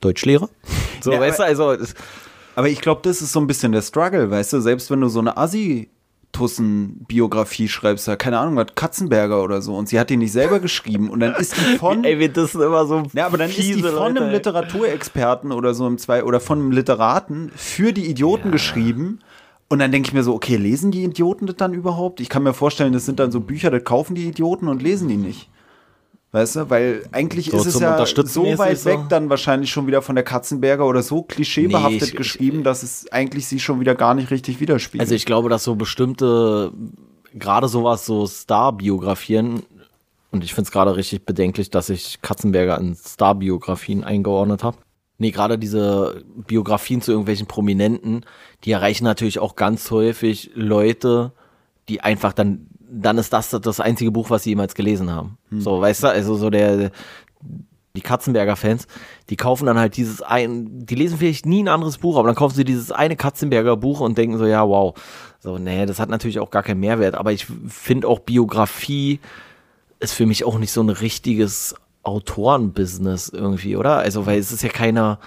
Deutschlehrer. 0.00 0.48
So, 1.02 1.12
Ja, 1.12 1.20
weißt 1.20 1.38
du, 1.38 1.44
also 1.44 1.72
es, 1.72 1.94
Aber 2.60 2.68
ich 2.68 2.80
glaube, 2.82 3.00
das 3.02 3.22
ist 3.22 3.32
so 3.32 3.40
ein 3.40 3.46
bisschen 3.46 3.72
der 3.72 3.80
Struggle, 3.80 4.30
weißt 4.30 4.52
du, 4.52 4.60
selbst 4.60 4.90
wenn 4.90 5.00
du 5.00 5.08
so 5.08 5.20
eine 5.20 5.38
Assi-Tussen-Biografie 5.38 7.68
schreibst, 7.68 8.06
da, 8.06 8.16
keine 8.16 8.38
Ahnung, 8.38 8.56
was 8.56 8.74
Katzenberger 8.74 9.42
oder 9.42 9.62
so, 9.62 9.74
und 9.76 9.88
sie 9.88 9.98
hat 9.98 10.10
die 10.10 10.18
nicht 10.18 10.32
selber 10.32 10.60
geschrieben, 10.60 11.08
und 11.08 11.20
dann 11.20 11.34
ist 11.36 11.56
die 11.56 11.60
von. 11.78 12.04
ey, 12.04 12.18
wir 12.18 12.30
das 12.30 12.52
sind 12.52 12.60
immer 12.60 12.84
so 12.84 13.04
Ja, 13.14 13.24
aber 13.24 13.38
dann 13.38 13.48
ist 13.48 13.56
die 13.56 13.80
von 13.80 13.94
Leute, 13.94 14.20
einem. 14.20 14.32
Literaturexperten 14.32 15.52
oder 15.52 15.72
so 15.72 15.86
im 15.86 15.96
zwei 15.96 16.22
oder 16.22 16.38
von 16.38 16.58
einem 16.58 16.70
Literaten 16.70 17.50
für 17.56 17.94
die 17.94 18.10
Idioten 18.10 18.50
geschrieben. 18.50 19.20
Und 19.70 19.78
dann 19.78 19.90
denke 19.90 20.08
ich 20.08 20.12
mir 20.12 20.22
so, 20.22 20.34
okay, 20.34 20.56
lesen 20.56 20.90
die 20.90 21.04
Idioten 21.04 21.46
das 21.46 21.56
dann 21.56 21.72
überhaupt? 21.72 22.20
Ich 22.20 22.28
kann 22.28 22.42
mir 22.42 22.52
vorstellen, 22.52 22.92
das 22.92 23.06
sind 23.06 23.20
dann 23.20 23.32
so 23.32 23.40
Bücher, 23.40 23.70
das 23.70 23.84
kaufen 23.84 24.14
die 24.14 24.28
Idioten 24.28 24.68
und 24.68 24.82
lesen 24.82 25.08
die 25.08 25.16
nicht. 25.16 25.48
Weißt 26.32 26.56
du, 26.56 26.70
weil 26.70 27.02
eigentlich 27.10 27.50
So 27.50 27.56
ist 27.58 27.66
es 27.66 27.80
ja 27.80 28.06
so 28.06 28.44
weit 28.56 28.84
weg 28.84 29.00
dann 29.08 29.28
wahrscheinlich 29.30 29.70
schon 29.70 29.88
wieder 29.88 30.00
von 30.00 30.14
der 30.14 30.22
Katzenberger 30.22 30.86
oder 30.86 31.02
so 31.02 31.22
klischeebehaftet 31.22 32.00
Nee, 32.02 32.06
ich- 32.06 32.16
geschrieben, 32.16 32.62
dass 32.62 32.84
es 32.84 33.10
eigentlich 33.10 33.48
sie 33.48 33.58
schon 33.58 33.80
wieder 33.80 33.96
gar 33.96 34.14
nicht 34.14 34.30
richtig 34.30 34.60
widerspiegelt. 34.60 35.00
Also 35.00 35.14
ich 35.16 35.26
glaube, 35.26 35.48
dass 35.48 35.64
so 35.64 35.74
bestimmte, 35.74 36.70
gerade 37.34 37.66
sowas, 37.66 38.06
so 38.06 38.26
Star-Biografien, 38.26 39.64
und 40.30 40.44
ich 40.44 40.54
finde 40.54 40.68
es 40.68 40.72
gerade 40.72 40.94
richtig 40.94 41.24
bedenklich, 41.26 41.70
dass 41.70 41.88
ich 41.88 42.22
Katzenberger 42.22 42.78
in 42.78 42.94
Star-Biografien 42.94 44.04
eingeordnet 44.04 44.62
habe. 44.62 44.76
Nee, 45.18 45.32
gerade 45.32 45.58
diese 45.58 46.22
Biografien 46.46 47.02
zu 47.02 47.10
irgendwelchen 47.10 47.46
Prominenten, 47.48 48.24
die 48.64 48.70
erreichen 48.70 49.04
natürlich 49.04 49.40
auch 49.40 49.56
ganz 49.56 49.90
häufig 49.90 50.52
Leute, 50.54 51.32
die 51.88 52.00
einfach 52.00 52.32
dann 52.32 52.68
dann 52.90 53.18
ist 53.18 53.32
das 53.32 53.50
das 53.50 53.80
einzige 53.80 54.10
Buch, 54.10 54.30
was 54.30 54.42
sie 54.42 54.50
jemals 54.50 54.74
gelesen 54.74 55.10
haben. 55.10 55.38
Hm. 55.50 55.60
So, 55.60 55.80
weißt 55.80 56.02
du, 56.02 56.08
also 56.08 56.34
so 56.36 56.50
der, 56.50 56.90
die 57.94 58.00
Katzenberger-Fans, 58.00 58.86
die 59.30 59.36
kaufen 59.36 59.66
dann 59.66 59.78
halt 59.78 59.96
dieses 59.96 60.22
ein, 60.22 60.86
die 60.86 60.94
lesen 60.94 61.18
vielleicht 61.18 61.46
nie 61.46 61.62
ein 61.62 61.68
anderes 61.68 61.98
Buch, 61.98 62.16
aber 62.16 62.28
dann 62.28 62.36
kaufen 62.36 62.54
sie 62.54 62.64
dieses 62.64 62.92
eine 62.92 63.16
Katzenberger 63.16 63.76
Buch 63.76 64.00
und 64.00 64.18
denken 64.18 64.38
so, 64.38 64.46
ja, 64.46 64.66
wow. 64.66 64.94
So, 65.38 65.58
nee, 65.58 65.86
das 65.86 65.98
hat 65.98 66.10
natürlich 66.10 66.40
auch 66.40 66.50
gar 66.50 66.62
keinen 66.62 66.80
Mehrwert, 66.80 67.14
aber 67.14 67.32
ich 67.32 67.46
finde 67.68 68.08
auch 68.08 68.20
Biografie 68.20 69.20
ist 70.00 70.14
für 70.14 70.26
mich 70.26 70.44
auch 70.44 70.58
nicht 70.58 70.72
so 70.72 70.82
ein 70.82 70.88
richtiges 70.88 71.74
Autorenbusiness 72.02 73.28
irgendwie, 73.28 73.76
oder? 73.76 73.98
Also, 73.98 74.26
weil 74.26 74.38
es 74.38 74.50
ist 74.50 74.62
ja 74.62 74.70
keiner 74.70 75.18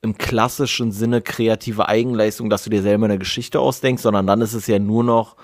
im 0.00 0.18
klassischen 0.18 0.90
Sinne 0.90 1.20
kreative 1.20 1.88
Eigenleistung, 1.88 2.50
dass 2.50 2.64
du 2.64 2.70
dir 2.70 2.82
selber 2.82 3.04
eine 3.04 3.18
Geschichte 3.18 3.60
ausdenkst, 3.60 4.02
sondern 4.02 4.26
dann 4.26 4.40
ist 4.40 4.54
es 4.54 4.66
ja 4.66 4.78
nur 4.78 5.04
noch 5.04 5.36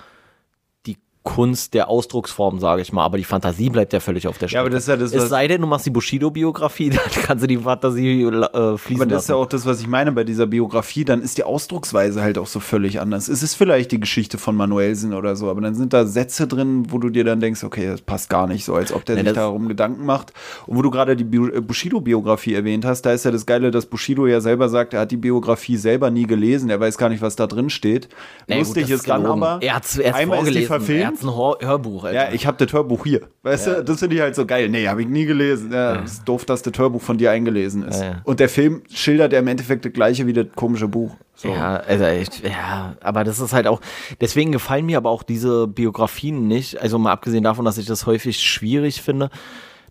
Kunst 1.29 1.75
der 1.75 1.91
Ausdrucksform, 1.91 2.59
sage 2.59 2.81
ich 2.81 2.91
mal, 2.91 3.05
aber 3.05 3.19
die 3.19 3.25
Fantasie 3.25 3.69
bleibt 3.69 3.93
ja 3.93 4.01
völlig 4.01 4.27
auf 4.27 4.39
der 4.39 4.49
Strecke. 4.49 4.55
Ja, 4.55 4.61
aber 4.63 4.71
das 4.71 4.85
ist 4.85 4.89
ja 4.89 4.97
das, 4.97 5.13
es 5.13 5.29
sei 5.29 5.47
denn, 5.47 5.61
du 5.61 5.67
machst 5.67 5.85
die 5.85 5.91
Bushido-Biografie, 5.91 6.89
dann 6.89 7.23
kannst 7.23 7.45
du 7.45 7.47
die 7.47 7.59
Fantasie 7.59 8.23
äh, 8.23 8.79
fließen 8.79 9.03
Aber 9.03 9.11
das 9.11 9.25
ist 9.25 9.29
ja 9.29 9.35
auch 9.35 9.47
das, 9.47 9.67
was 9.67 9.79
ich 9.83 9.87
meine 9.89 10.11
bei 10.13 10.25
dieser 10.25 10.47
Biografie, 10.47 11.05
dann 11.05 11.21
ist 11.21 11.37
die 11.37 11.45
Ausdrucksweise 11.45 12.23
halt 12.23 12.39
auch 12.39 12.47
so 12.47 12.61
völlig 12.61 12.99
anders. 12.99 13.29
Es 13.29 13.43
ist 13.43 13.57
vielleicht 13.57 13.93
die 13.93 14.01
Geschichte 14.01 14.39
von 14.39 14.57
Manuelsen 14.57 15.13
oder 15.13 15.37
so, 15.37 15.51
aber 15.51 15.61
dann 15.61 15.75
sind 15.75 15.93
da 15.93 16.07
Sätze 16.07 16.47
drin, 16.47 16.87
wo 16.89 16.97
du 16.97 17.11
dir 17.11 17.25
dann 17.25 17.41
denkst, 17.41 17.63
okay, 17.63 17.89
das 17.89 18.01
passt 18.01 18.31
gar 18.31 18.47
nicht 18.47 18.65
so, 18.65 18.75
als 18.75 18.91
ob 18.91 19.05
der 19.05 19.19
ja, 19.19 19.25
sich 19.25 19.35
darum 19.35 19.69
Gedanken 19.69 20.07
macht. 20.07 20.33
Und 20.67 20.79
wo 20.79 20.83
du 20.83 20.91
gerade 20.91 21.15
die 21.15 21.25
äh, 21.25 21.61
Bushido-Biografie 21.61 22.55
erwähnt 22.55 22.87
hast, 22.87 23.03
da 23.03 23.13
ist 23.13 23.27
ja 23.27 23.31
das 23.31 23.45
Geile, 23.45 23.71
dass 23.71 23.85
Bushido 23.85 24.27
ja 24.27 24.41
selber 24.41 24.71
sagt, 24.71 24.95
er 24.95 25.01
hat 25.01 25.11
die 25.11 25.19
Biografie 25.19 25.77
selber 25.77 26.11
nie 26.11 26.27
gelesen, 26.27 26.71
er 26.71 26.81
weiß 26.81 26.97
gar 26.97 27.11
nicht, 27.11 27.21
was 27.21 27.37
da 27.37 27.47
drin 27.47 27.69
steht. 27.69 28.09
Nee, 28.47 28.61
Lustig 28.61 28.85
gut, 28.85 28.95
ist 28.95 29.09
dann 29.11 29.27
aber, 29.27 29.59
er 29.61 29.75
hat's, 29.77 29.99
er 29.99 30.15
einmal 30.15 30.47
ist 30.47 30.55
die 30.55 30.65
verfilmt, 30.65 31.18
ein 31.23 31.35
Hörbuch. 31.35 32.05
Alter. 32.05 32.29
Ja, 32.29 32.33
ich 32.33 32.47
habe 32.47 32.65
das 32.65 32.73
Hörbuch 32.73 33.05
hier. 33.05 33.29
Weißt 33.43 33.67
ja. 33.67 33.75
du, 33.75 33.85
das 33.85 34.01
finde 34.01 34.17
ich 34.17 34.23
halt 34.23 34.35
so 34.35 34.47
geil. 34.47 34.69
Nee, 34.69 34.89
habe 34.89 35.03
ich 35.03 35.09
nie 35.09 35.25
gelesen. 35.25 35.73
Ja, 35.73 35.95
ja. 35.95 36.01
ist 36.01 36.25
doof, 36.25 36.45
dass 36.45 36.63
das 36.63 36.79
Hörbuch 36.79 37.03
von 37.03 37.19
dir 37.19 37.31
eingelesen 37.31 37.83
ist. 37.83 38.01
Ja, 38.01 38.21
Und 38.25 38.41
der 38.41 38.49
Film 38.49 38.83
schildert 38.93 39.33
ja 39.33 39.39
im 39.39 39.47
Endeffekt 39.47 39.85
das 39.85 39.93
gleiche 39.93 40.27
wie 40.27 40.33
das 40.33 40.47
komische 40.55 40.89
Buch. 40.89 41.17
So. 41.35 41.49
Ja, 41.49 41.77
also 41.77 42.05
ich, 42.07 42.41
ja, 42.43 42.97
aber 43.01 43.23
das 43.23 43.39
ist 43.39 43.53
halt 43.53 43.69
auch, 43.69 43.81
deswegen 44.21 44.51
gefallen 44.51 44.87
mir 44.87 44.97
aber 44.97 45.11
auch 45.11 45.23
diese 45.23 45.69
Biografien 45.69 46.49
nicht. 46.49 46.81
Also 46.81 46.99
mal 46.99 47.13
abgesehen 47.13 47.45
davon, 47.45 47.65
dass 47.65 47.79
ich 47.79 47.87
das 47.87 48.07
häufig 48.07 48.41
schwierig 48.41 49.03
finde, 49.03 49.31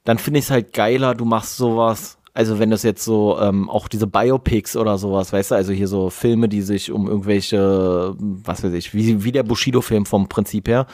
dann 0.03 0.17
finde 0.17 0.39
ich 0.39 0.45
es 0.45 0.51
halt 0.51 0.73
geiler, 0.73 1.15
du 1.15 1.25
machst 1.25 1.57
sowas 1.57 2.16
also 2.37 2.59
wenn 2.59 2.69
das 2.69 2.83
jetzt 2.83 3.03
so, 3.03 3.39
ähm, 3.41 3.67
auch 3.67 3.87
diese 3.87 4.05
Biopics 4.05 4.77
oder 4.77 4.99
sowas, 4.99 5.33
weißt 5.33 5.49
du, 5.49 5.55
also 5.55 5.73
hier 5.73 5.87
so 5.87 6.11
Filme, 6.11 6.47
die 6.47 6.61
sich 6.61 6.91
um 6.91 7.07
irgendwelche, 7.07 8.13
was 8.19 8.63
weiß 8.63 8.73
ich, 8.73 8.93
wie, 8.93 9.23
wie 9.23 9.31
der 9.31 9.41
Bushido-Film 9.41 10.05
vom 10.05 10.29
Prinzip 10.29 10.67
her, 10.67 10.85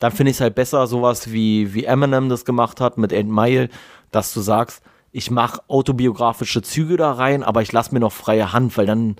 dann 0.00 0.10
finde 0.10 0.30
ich 0.30 0.38
es 0.38 0.40
halt 0.40 0.56
besser, 0.56 0.88
sowas 0.88 1.32
wie, 1.32 1.72
wie 1.72 1.84
Eminem 1.84 2.28
das 2.28 2.44
gemacht 2.44 2.80
hat 2.80 2.98
mit 2.98 3.12
Ed 3.12 3.28
Mile, 3.28 3.68
dass 4.10 4.34
du 4.34 4.40
sagst, 4.40 4.82
ich 5.12 5.30
mache 5.30 5.62
autobiografische 5.68 6.62
Züge 6.62 6.96
da 6.96 7.12
rein, 7.12 7.44
aber 7.44 7.62
ich 7.62 7.70
lasse 7.70 7.94
mir 7.94 8.00
noch 8.00 8.12
freie 8.12 8.52
Hand, 8.52 8.76
weil 8.76 8.86
dann 8.86 9.14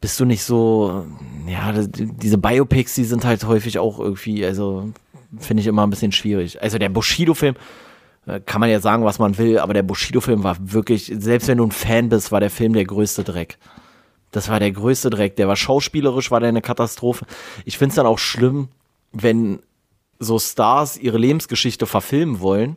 bist 0.00 0.18
du 0.18 0.24
nicht 0.24 0.42
so, 0.42 1.06
ja, 1.46 1.72
diese 1.72 2.38
Biopics, 2.38 2.96
die 2.96 3.04
sind 3.04 3.24
halt 3.24 3.44
häufig 3.44 3.78
auch 3.78 4.00
irgendwie, 4.00 4.44
also 4.44 4.90
finde 5.38 5.60
ich 5.60 5.68
immer 5.68 5.86
ein 5.86 5.90
bisschen 5.90 6.10
schwierig. 6.10 6.60
Also 6.60 6.78
der 6.78 6.88
Bushido-Film, 6.88 7.54
kann 8.46 8.60
man 8.60 8.70
ja 8.70 8.80
sagen, 8.80 9.04
was 9.04 9.18
man 9.18 9.38
will, 9.38 9.58
aber 9.58 9.74
der 9.74 9.82
Bushido-Film 9.82 10.44
war 10.44 10.56
wirklich, 10.60 11.12
selbst 11.16 11.48
wenn 11.48 11.58
du 11.58 11.64
ein 11.64 11.72
Fan 11.72 12.08
bist, 12.08 12.32
war 12.32 12.40
der 12.40 12.50
Film 12.50 12.74
der 12.74 12.84
größte 12.84 13.24
Dreck. 13.24 13.58
Das 14.30 14.48
war 14.48 14.60
der 14.60 14.70
größte 14.70 15.10
Dreck. 15.10 15.36
Der 15.36 15.48
war 15.48 15.56
schauspielerisch, 15.56 16.30
war 16.30 16.40
der 16.40 16.50
eine 16.50 16.62
Katastrophe. 16.62 17.26
Ich 17.64 17.78
finde 17.78 17.90
es 17.90 17.96
dann 17.96 18.06
auch 18.06 18.18
schlimm, 18.18 18.68
wenn 19.12 19.60
so 20.18 20.38
Stars 20.38 20.98
ihre 20.98 21.18
Lebensgeschichte 21.18 21.86
verfilmen 21.86 22.40
wollen 22.40 22.76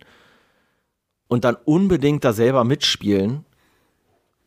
und 1.28 1.44
dann 1.44 1.58
unbedingt 1.66 2.24
da 2.24 2.34
selber 2.34 2.64
mitspielen, 2.64 3.46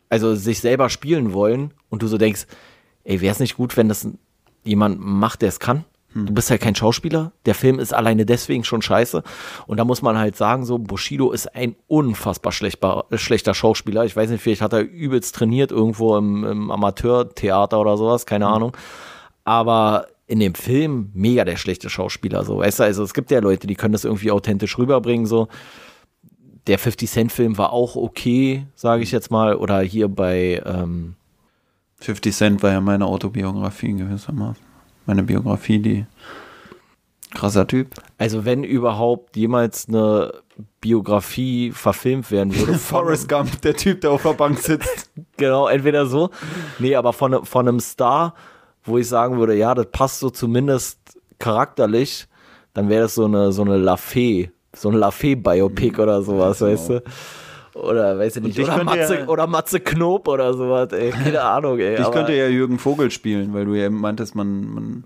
also 0.09 0.34
sich 0.34 0.61
selber 0.61 0.88
spielen 0.88 1.32
wollen 1.32 1.74
und 1.90 2.03
du 2.03 2.09
so 2.09 2.18
denkst, 2.18 2.47
ey, 3.05 3.20
wäre 3.20 3.32
es 3.32 3.40
nicht 3.40 3.57
gut, 3.57 3.76
wenn 3.76 3.88
das 3.88 4.09
jemand 4.64 4.99
macht, 5.01 5.42
der 5.42 5.51
es 5.51 5.61
kann? 5.61 5.84
Du 6.25 6.33
bist 6.33 6.51
halt 6.51 6.62
kein 6.62 6.75
Schauspieler. 6.75 7.33
Der 7.45 7.55
Film 7.55 7.79
ist 7.79 7.93
alleine 7.93 8.25
deswegen 8.25 8.64
schon 8.64 8.81
scheiße. 8.81 9.23
Und 9.67 9.77
da 9.77 9.85
muss 9.85 10.01
man 10.01 10.17
halt 10.17 10.35
sagen, 10.37 10.64
so, 10.64 10.79
Bushido 10.79 11.31
ist 11.31 11.55
ein 11.55 11.77
unfassbar 11.89 12.53
schlechter, 12.53 13.05
schlechter 13.17 13.53
Schauspieler. 13.53 14.05
Ich 14.05 14.17
weiß 14.17 14.31
nicht, 14.31 14.41
vielleicht 14.41 14.62
hat 14.62 14.73
er 14.73 14.81
übelst 14.81 15.35
trainiert 15.35 15.73
irgendwo 15.73 16.17
im, 16.17 16.45
im 16.45 16.71
Amateurtheater 16.71 17.79
oder 17.79 17.99
sowas, 17.99 18.25
keine 18.25 18.47
mhm. 18.47 18.53
Ahnung. 18.53 18.77
Aber 19.45 20.07
in 20.27 20.41
dem 20.41 20.55
Film 20.55 21.11
mega 21.12 21.45
der 21.45 21.57
schlechte 21.57 21.91
Schauspieler, 21.91 22.45
so, 22.45 22.59
weißt 22.59 22.81
du, 22.81 22.85
also 22.85 23.03
es 23.03 23.12
gibt 23.12 23.31
ja 23.31 23.41
Leute, 23.41 23.67
die 23.67 23.77
können 23.77 23.93
das 23.93 24.05
irgendwie 24.05 24.31
authentisch 24.31 24.79
rüberbringen, 24.79 25.27
so. 25.27 25.49
Der 26.67 26.81
50 26.81 27.09
Cent 27.09 27.33
Film 27.33 27.59
war 27.59 27.73
auch 27.73 27.95
okay, 27.95 28.67
sage 28.75 29.05
ich 29.05 29.12
jetzt 29.12 29.31
mal, 29.31 29.55
oder 29.55 29.81
hier 29.81 30.09
bei, 30.09 30.62
ähm 30.64 31.14
50 32.01 32.35
Cent 32.35 32.62
war 32.62 32.73
ja 32.73 32.81
meine 32.81 33.07
Autobiografie 33.07 33.93
gewissermaßen 33.93 34.76
meine 35.07 35.22
Biografie, 35.22 35.78
die 35.78 36.07
krasser 37.34 37.66
Typ. 37.66 37.94
Also 38.18 38.44
wenn 38.44 38.64
überhaupt 38.64 39.36
jemals 39.36 39.88
eine 39.88 40.32
Biografie 40.80 41.70
verfilmt 41.72 42.30
werden 42.30 42.57
würde. 42.57 42.74
Forrest 42.78 43.28
Gump, 43.28 43.61
der 43.62 43.74
Typ, 43.74 44.00
der 44.00 44.12
auf 44.12 44.22
der 44.22 44.32
Bank 44.34 44.59
sitzt. 44.59 45.11
genau, 45.36 45.68
entweder 45.68 46.07
so. 46.07 46.30
Nee, 46.78 46.94
aber 46.94 47.12
von, 47.12 47.44
von 47.44 47.68
einem 47.68 47.80
Star, 47.80 48.34
wo 48.84 48.98
ich 48.98 49.09
sagen 49.09 49.38
würde, 49.38 49.54
ja, 49.57 49.74
das 49.74 49.86
passt 49.90 50.20
so 50.20 50.30
zumindest 50.30 50.98
charakterlich, 51.38 52.26
dann 52.72 52.88
wäre 52.88 53.02
das 53.02 53.14
so 53.14 53.24
eine, 53.24 53.52
so 53.52 53.62
eine 53.62 53.76
Lafay, 53.76 54.50
so 54.74 54.90
ein 54.90 54.94
Lafay-Biopic 54.94 56.00
oder 56.00 56.22
sowas, 56.22 56.59
genau. 56.59 56.70
weißt 56.70 56.88
du? 56.90 57.02
Oder 57.83 58.18
weiß 58.18 58.37
ich 58.37 58.43
nicht, 58.43 58.59
oder 58.59 58.83
Matze, 58.85 59.18
ja, 59.18 59.27
oder 59.27 59.47
Matze 59.47 59.81
Knob 59.81 60.29
oder 60.29 60.55
sowas, 60.55 60.93
ey. 60.93 61.11
Keine 61.24 61.43
Ahnung, 61.43 61.79
ey. 61.79 62.01
Ich 62.01 62.11
könnte 62.11 62.33
ja 62.33 62.49
Jürgen 62.49 62.79
Vogel 62.79 63.11
spielen, 63.11 63.53
weil 63.53 63.66
du 63.66 63.74
ja 63.74 63.87
eben 63.87 64.01
meintest, 64.01 64.35
man, 64.35 64.74
man 64.74 65.05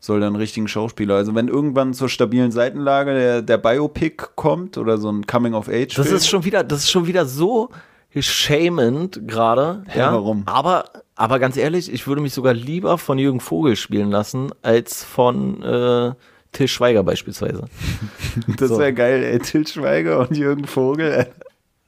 soll 0.00 0.20
dann 0.20 0.28
einen 0.28 0.36
richtigen 0.36 0.68
Schauspieler. 0.68 1.16
Also 1.16 1.34
wenn 1.34 1.48
irgendwann 1.48 1.92
zur 1.92 2.08
stabilen 2.08 2.52
Seitenlage 2.52 3.12
der, 3.12 3.42
der 3.42 3.58
Biopic 3.58 4.28
kommt 4.34 4.78
oder 4.78 4.98
so 4.98 5.10
ein 5.10 5.26
Coming 5.26 5.54
of 5.54 5.68
Age. 5.68 5.94
Das 5.94 6.10
ist 6.10 6.28
schon 6.28 6.44
wieder, 6.44 6.64
das 6.64 6.80
ist 6.80 6.90
schon 6.90 7.06
wieder 7.06 7.26
so 7.26 7.70
shamend 8.18 9.20
gerade. 9.26 9.84
Ja, 9.94 10.12
warum? 10.12 10.42
Aber, 10.46 10.84
aber 11.16 11.38
ganz 11.38 11.56
ehrlich, 11.56 11.92
ich 11.92 12.06
würde 12.06 12.22
mich 12.22 12.32
sogar 12.32 12.54
lieber 12.54 12.96
von 12.96 13.18
Jürgen 13.18 13.40
Vogel 13.40 13.76
spielen 13.76 14.10
lassen, 14.10 14.50
als 14.62 15.04
von 15.04 15.62
äh, 15.62 16.12
Till 16.52 16.68
Schweiger 16.68 17.02
beispielsweise. 17.02 17.64
das 18.56 18.70
so. 18.70 18.78
wäre 18.78 18.94
geil, 18.94 19.22
ey. 19.22 19.38
Till 19.38 19.66
Schweiger 19.66 20.20
und 20.20 20.34
Jürgen 20.34 20.66
Vogel. 20.66 21.26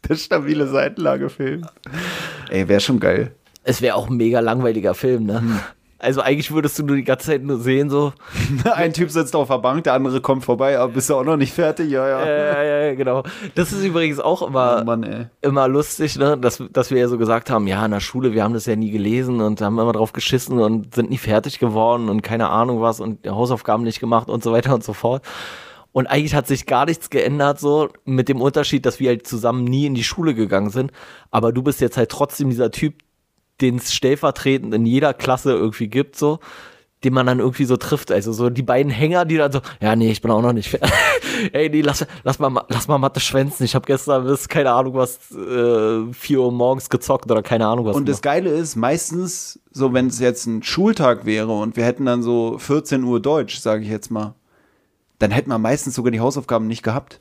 Der 0.07 0.17
stabile 0.17 0.67
Seitenlagefilm. 0.67 1.67
Ey, 2.51 2.69
wäre 2.69 2.81
schon 2.81 3.01
geil. 3.01 3.33
Es 3.65 3.83
wäre 3.83 3.97
auch 3.97 4.09
ein 4.09 4.17
mega 4.17 4.41
langweiliger 4.41 4.95
Film, 4.95 5.25
ne? 5.25 5.41
Hm. 5.41 5.61
Also 6.01 6.21
eigentlich 6.21 6.53
würdest 6.53 6.79
du 6.79 6.85
nur 6.85 6.95
die 6.95 7.03
ganze 7.03 7.27
Zeit 7.27 7.43
nur 7.43 7.59
sehen, 7.59 7.91
so. 7.91 8.13
ein 8.73 8.93
Typ 8.93 9.11
sitzt 9.11 9.35
auf 9.35 9.49
der 9.49 9.59
Bank, 9.59 9.83
der 9.83 9.95
andere 9.95 10.21
kommt 10.21 10.45
vorbei, 10.45 10.79
aber 10.79 10.93
bist 10.93 11.11
du 11.11 11.17
auch 11.17 11.25
noch 11.25 11.37
nicht 11.37 11.53
fertig? 11.53 11.91
Ja, 11.91 12.09
ja. 12.09 12.25
Ja, 12.25 12.63
ja, 12.63 12.87
ja 12.87 12.95
genau. 12.95 13.25
Das 13.57 13.73
ist 13.73 13.83
übrigens 13.83 14.21
auch 14.21 14.43
immer, 14.47 14.79
oh 14.81 14.85
Mann, 14.85 15.29
immer 15.43 15.67
lustig, 15.67 16.17
ne? 16.17 16.39
dass, 16.39 16.63
dass 16.71 16.93
wir 16.93 16.99
ja 16.99 17.09
so 17.09 17.19
gesagt 17.19 17.51
haben, 17.51 17.67
ja, 17.67 17.85
in 17.85 17.91
der 17.91 17.99
Schule, 17.99 18.33
wir 18.33 18.45
haben 18.45 18.55
das 18.55 18.67
ja 18.67 18.77
nie 18.77 18.93
gelesen 18.93 19.41
und 19.41 19.61
haben 19.61 19.77
immer 19.77 19.93
drauf 19.93 20.13
geschissen 20.13 20.61
und 20.61 20.95
sind 20.95 21.11
nie 21.11 21.19
fertig 21.19 21.59
geworden 21.59 22.09
und 22.09 22.23
keine 22.23 22.49
Ahnung 22.49 22.81
was 22.81 23.01
und 23.01 23.27
Hausaufgaben 23.27 23.83
nicht 23.83 23.99
gemacht 23.99 24.29
und 24.29 24.45
so 24.45 24.53
weiter 24.53 24.75
und 24.75 24.85
so 24.85 24.93
fort. 24.93 25.23
Und 25.99 26.07
eigentlich 26.07 26.37
hat 26.37 26.47
sich 26.47 26.65
gar 26.67 26.87
nichts 26.87 27.11
geändert, 27.11 27.59
so 27.59 27.89
mit 28.05 28.29
dem 28.29 28.41
Unterschied, 28.41 28.87
dass 28.87 29.01
wir 29.01 29.09
halt 29.09 29.27
zusammen 29.27 29.65
nie 29.65 29.85
in 29.85 29.97
die 29.97 30.05
Schule 30.05 30.33
gegangen 30.33 30.71
sind. 30.71 30.93
Aber 31.33 31.51
du 31.51 31.61
bist 31.61 31.81
jetzt 31.81 31.97
halt 31.97 32.09
trotzdem 32.09 32.51
dieser 32.51 32.71
Typ, 32.71 33.03
den 33.61 33.79
es 33.79 33.93
stellvertretend 33.93 34.73
in 34.73 34.87
jeder 34.87 35.13
Klasse 35.13 35.51
irgendwie 35.51 35.89
gibt, 35.89 36.15
so, 36.15 36.39
den 37.03 37.15
man 37.15 37.27
dann 37.27 37.41
irgendwie 37.41 37.65
so 37.65 37.77
trifft. 37.77 38.13
Also 38.13 38.33
so 38.33 38.49
die 38.49 38.63
beiden 38.63 38.93
Hänger, 38.93 39.25
die 39.25 39.39
dann 39.39 39.51
so, 39.51 39.61
ja, 39.81 39.97
nee, 39.97 40.13
ich 40.13 40.23
bin 40.23 40.31
auch 40.31 40.41
noch 40.41 40.53
nicht 40.53 40.71
fertig. 40.71 40.89
Ey, 41.53 41.69
nee, 41.69 41.81
lass, 41.81 42.07
lass, 42.23 42.39
mal, 42.39 42.65
lass 42.69 42.87
mal 42.87 42.99
Mathe 42.99 43.19
schwänzen. 43.19 43.65
Ich 43.65 43.75
habe 43.75 43.85
gestern 43.85 44.25
bis, 44.25 44.49
keine 44.49 44.71
Ahnung 44.71 44.95
was, 44.95 45.33
äh, 45.33 46.13
4 46.13 46.41
Uhr 46.41 46.53
morgens 46.53 46.91
gezockt 46.91 47.29
oder 47.29 47.43
keine 47.43 47.67
Ahnung 47.67 47.87
was. 47.87 47.97
Und 47.97 48.09
das 48.09 48.23
Geile 48.23 48.51
ist, 48.51 48.77
meistens, 48.77 49.59
so 49.73 49.93
wenn 49.93 50.07
es 50.07 50.21
jetzt 50.21 50.47
ein 50.47 50.63
Schultag 50.63 51.27
wäre 51.27 51.51
und 51.51 51.77
wir 51.77 51.85
hätten 51.85 52.07
dann 52.07 52.23
so 52.23 52.57
14 52.57 53.03
Uhr 53.03 53.19
Deutsch, 53.21 53.59
sage 53.59 53.83
ich 53.83 53.91
jetzt 53.91 54.13
mal, 54.13 54.37
dann 55.19 55.31
hätten 55.31 55.51
wir 55.51 55.59
meistens 55.59 55.95
sogar 55.95 56.11
die 56.11 56.21
Hausaufgaben 56.21 56.67
nicht 56.67 56.83
gehabt. 56.83 57.21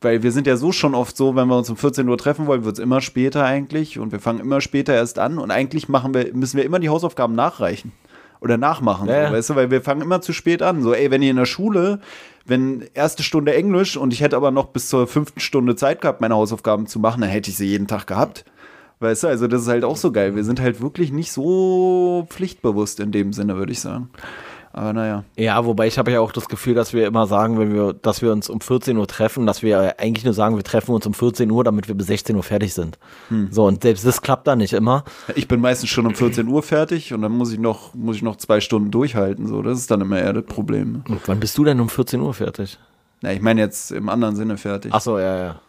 Weil 0.00 0.22
wir 0.22 0.32
sind 0.32 0.46
ja 0.46 0.56
so 0.56 0.72
schon 0.72 0.94
oft 0.94 1.16
so, 1.16 1.36
wenn 1.36 1.48
wir 1.48 1.58
uns 1.58 1.68
um 1.68 1.76
14 1.76 2.08
Uhr 2.08 2.16
treffen 2.16 2.46
wollen, 2.46 2.64
wird 2.64 2.78
es 2.78 2.82
immer 2.82 3.02
später 3.02 3.44
eigentlich 3.44 3.98
und 3.98 4.12
wir 4.12 4.20
fangen 4.20 4.40
immer 4.40 4.62
später 4.62 4.94
erst 4.94 5.18
an 5.18 5.38
und 5.38 5.50
eigentlich 5.50 5.88
machen 5.90 6.14
wir, 6.14 6.32
müssen 6.32 6.56
wir 6.56 6.64
immer 6.64 6.78
die 6.78 6.88
Hausaufgaben 6.88 7.34
nachreichen 7.34 7.92
oder 8.40 8.56
nachmachen, 8.56 9.08
ja. 9.08 9.28
so, 9.28 9.34
weißt 9.34 9.50
du, 9.50 9.54
weil 9.56 9.70
wir 9.70 9.82
fangen 9.82 10.00
immer 10.00 10.22
zu 10.22 10.32
spät 10.32 10.62
an. 10.62 10.82
So, 10.82 10.94
ey, 10.94 11.10
wenn 11.10 11.20
ihr 11.20 11.30
in 11.30 11.36
der 11.36 11.44
Schule, 11.44 12.00
wenn 12.46 12.84
erste 12.94 13.22
Stunde 13.22 13.54
Englisch 13.54 13.98
und 13.98 14.14
ich 14.14 14.22
hätte 14.22 14.36
aber 14.36 14.50
noch 14.50 14.68
bis 14.68 14.88
zur 14.88 15.06
fünften 15.06 15.40
Stunde 15.40 15.76
Zeit 15.76 16.00
gehabt, 16.00 16.22
meine 16.22 16.34
Hausaufgaben 16.34 16.86
zu 16.86 16.98
machen, 16.98 17.20
dann 17.20 17.30
hätte 17.30 17.50
ich 17.50 17.56
sie 17.58 17.66
jeden 17.66 17.86
Tag 17.86 18.06
gehabt. 18.06 18.46
Weißt 19.00 19.22
du, 19.22 19.28
also 19.28 19.46
das 19.46 19.62
ist 19.62 19.68
halt 19.68 19.84
auch 19.84 19.96
so 19.96 20.12
geil. 20.12 20.36
Wir 20.36 20.44
sind 20.44 20.60
halt 20.60 20.80
wirklich 20.80 21.12
nicht 21.12 21.32
so 21.32 22.26
pflichtbewusst 22.28 23.00
in 23.00 23.12
dem 23.12 23.32
Sinne, 23.32 23.56
würde 23.56 23.72
ich 23.72 23.80
sagen. 23.80 24.10
Aber 24.72 24.92
naja. 24.92 25.24
Ja, 25.36 25.64
wobei 25.64 25.88
ich 25.88 25.98
habe 25.98 26.12
ja 26.12 26.20
auch 26.20 26.30
das 26.30 26.48
Gefühl, 26.48 26.74
dass 26.74 26.92
wir 26.92 27.06
immer 27.06 27.26
sagen, 27.26 27.58
wenn 27.58 27.74
wir, 27.74 27.92
dass 27.92 28.22
wir 28.22 28.30
uns 28.30 28.48
um 28.48 28.60
14 28.60 28.96
Uhr 28.96 29.06
treffen, 29.08 29.44
dass 29.44 29.62
wir 29.62 29.98
eigentlich 29.98 30.24
nur 30.24 30.34
sagen, 30.34 30.56
wir 30.56 30.62
treffen 30.62 30.94
uns 30.94 31.06
um 31.06 31.14
14 31.14 31.50
Uhr, 31.50 31.64
damit 31.64 31.88
wir 31.88 31.96
bis 31.96 32.06
16 32.06 32.36
Uhr 32.36 32.42
fertig 32.44 32.72
sind. 32.72 32.98
Hm. 33.28 33.48
So, 33.50 33.66
und 33.66 33.82
selbst 33.82 34.06
das 34.06 34.22
klappt 34.22 34.46
da 34.46 34.54
nicht 34.54 34.72
immer. 34.72 35.04
Ich 35.34 35.48
bin 35.48 35.60
meistens 35.60 35.90
schon 35.90 36.06
um 36.06 36.14
14 36.14 36.46
Uhr 36.46 36.62
fertig 36.62 37.12
und 37.12 37.22
dann 37.22 37.32
muss 37.32 37.52
ich 37.52 37.58
noch, 37.58 37.94
muss 37.94 38.16
ich 38.16 38.22
noch 38.22 38.36
zwei 38.36 38.60
Stunden 38.60 38.92
durchhalten. 38.92 39.48
So, 39.48 39.60
das 39.62 39.78
ist 39.78 39.90
dann 39.90 40.02
immer 40.02 40.20
eher 40.20 40.32
das 40.32 40.44
Problem. 40.44 41.02
Und 41.08 41.20
wann 41.26 41.40
bist 41.40 41.58
du 41.58 41.64
denn 41.64 41.80
um 41.80 41.88
14 41.88 42.20
Uhr 42.20 42.32
fertig? 42.32 42.78
Na, 43.22 43.32
ich 43.32 43.40
meine 43.40 43.60
jetzt 43.60 43.90
im 43.90 44.08
anderen 44.08 44.36
Sinne 44.36 44.56
fertig. 44.56 44.92
Ach 44.94 45.00
so, 45.00 45.18
ja, 45.18 45.36
ja. 45.36 45.60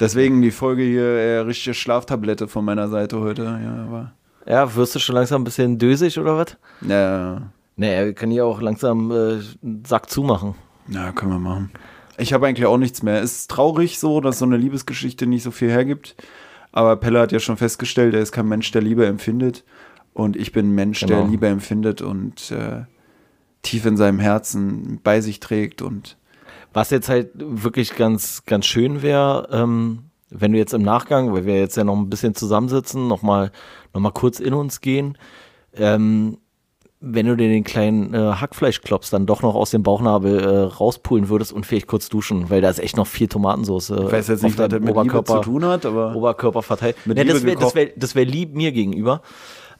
Deswegen 0.00 0.40
die 0.40 0.50
Folge 0.50 0.82
hier 0.82 1.04
eher 1.04 1.46
richtige 1.46 1.74
Schlaftablette 1.74 2.48
von 2.48 2.64
meiner 2.64 2.88
Seite 2.88 3.20
heute. 3.20 3.42
Ja, 3.42 3.84
aber 3.86 4.12
ja 4.46 4.74
wirst 4.74 4.94
du 4.94 4.98
schon 4.98 5.14
langsam 5.14 5.42
ein 5.42 5.44
bisschen 5.44 5.78
dösig 5.78 6.18
oder 6.18 6.38
was? 6.38 6.56
Ja. 6.80 7.42
Naja, 7.82 8.04
wir 8.04 8.12
können 8.12 8.30
ja 8.30 8.44
auch 8.44 8.60
langsam 8.60 9.10
äh, 9.10 9.40
einen 9.60 9.84
Sack 9.84 10.08
zumachen. 10.08 10.54
Ja, 10.86 11.10
können 11.10 11.32
wir 11.32 11.40
machen. 11.40 11.72
Ich 12.16 12.32
habe 12.32 12.46
eigentlich 12.46 12.66
auch 12.66 12.78
nichts 12.78 13.02
mehr. 13.02 13.20
Es 13.20 13.38
ist 13.38 13.50
traurig 13.50 13.98
so, 13.98 14.20
dass 14.20 14.38
so 14.38 14.44
eine 14.44 14.56
Liebesgeschichte 14.56 15.26
nicht 15.26 15.42
so 15.42 15.50
viel 15.50 15.68
hergibt. 15.68 16.14
Aber 16.70 16.94
Pelle 16.94 17.18
hat 17.18 17.32
ja 17.32 17.40
schon 17.40 17.56
festgestellt, 17.56 18.14
er 18.14 18.20
ist 18.20 18.30
kein 18.30 18.46
Mensch, 18.46 18.70
der 18.70 18.82
Liebe 18.82 19.04
empfindet. 19.04 19.64
Und 20.14 20.36
ich 20.36 20.52
bin 20.52 20.68
ein 20.68 20.74
Mensch, 20.76 21.00
genau. 21.00 21.22
der 21.22 21.24
Liebe 21.26 21.48
empfindet 21.48 22.02
und 22.02 22.52
äh, 22.52 22.82
tief 23.62 23.84
in 23.84 23.96
seinem 23.96 24.20
Herzen 24.20 25.00
bei 25.02 25.20
sich 25.20 25.40
trägt. 25.40 25.82
Und 25.82 26.16
Was 26.72 26.90
jetzt 26.90 27.08
halt 27.08 27.30
wirklich 27.34 27.96
ganz, 27.96 28.44
ganz 28.46 28.64
schön 28.66 29.02
wäre, 29.02 29.48
ähm, 29.50 30.04
wenn 30.30 30.52
du 30.52 30.58
jetzt 30.58 30.72
im 30.72 30.82
Nachgang, 30.82 31.32
weil 31.32 31.46
wir 31.46 31.58
jetzt 31.58 31.76
ja 31.76 31.82
noch 31.82 31.96
ein 31.96 32.10
bisschen 32.10 32.36
zusammensitzen, 32.36 33.08
nochmal 33.08 33.50
noch 33.92 34.00
mal 34.00 34.12
kurz 34.12 34.38
in 34.38 34.54
uns 34.54 34.80
gehen, 34.80 35.18
ähm, 35.74 36.38
wenn 37.04 37.26
du 37.26 37.36
dir 37.36 37.48
den 37.48 37.64
kleinen 37.64 38.14
äh, 38.14 38.16
Hackfleischklops 38.16 39.10
dann 39.10 39.26
doch 39.26 39.42
noch 39.42 39.56
aus 39.56 39.70
dem 39.70 39.82
Bauchnabel 39.82 40.38
äh, 40.40 40.58
rauspulen 40.72 41.28
würdest 41.28 41.52
und 41.52 41.66
vielleicht 41.66 41.88
kurz 41.88 42.08
duschen, 42.08 42.48
weil 42.48 42.60
da 42.60 42.70
ist 42.70 42.78
echt 42.78 42.96
noch 42.96 43.08
viel 43.08 43.26
Tomatensauce. 43.26 43.90
Äh, 43.90 44.04
ich 44.04 44.12
weiß 44.12 44.28
jetzt 44.28 44.42
nicht, 44.44 44.56
was 44.56 44.68
das 44.68 44.80
mit 44.80 44.90
Oberkörper, 44.90 45.34
Liebe 45.34 45.44
zu 45.44 45.50
tun 45.50 45.64
hat, 45.64 45.84
aber 45.84 46.14
Oberkörper 46.14 46.62
verteilt. 46.62 46.96
Ja, 47.04 47.24
das 47.24 47.42
wäre 47.44 47.74
wär, 47.74 47.86
das 47.96 48.14
wär 48.14 48.24
lieb 48.24 48.54
mir 48.54 48.70
gegenüber. 48.70 49.20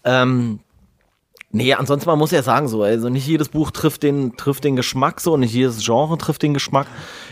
Ähm, 0.03 0.59
nee, 1.53 1.73
ansonsten 1.75 2.11
man 2.11 2.19
muss 2.19 2.33
ja 2.33 2.43
sagen 2.43 2.67
so, 2.67 2.83
also 2.83 3.09
nicht 3.09 3.27
jedes 3.29 3.51
Buch 3.51 3.71
trifft 3.71 4.03
den 4.03 4.37
trifft 4.37 4.65
den 4.65 4.75
Geschmack 4.75 5.21
so, 5.21 5.37
nicht 5.37 5.55
jedes 5.55 5.85
Genre 5.85 6.19
trifft 6.19 6.43
den 6.43 6.55
Geschmack. 6.55 6.89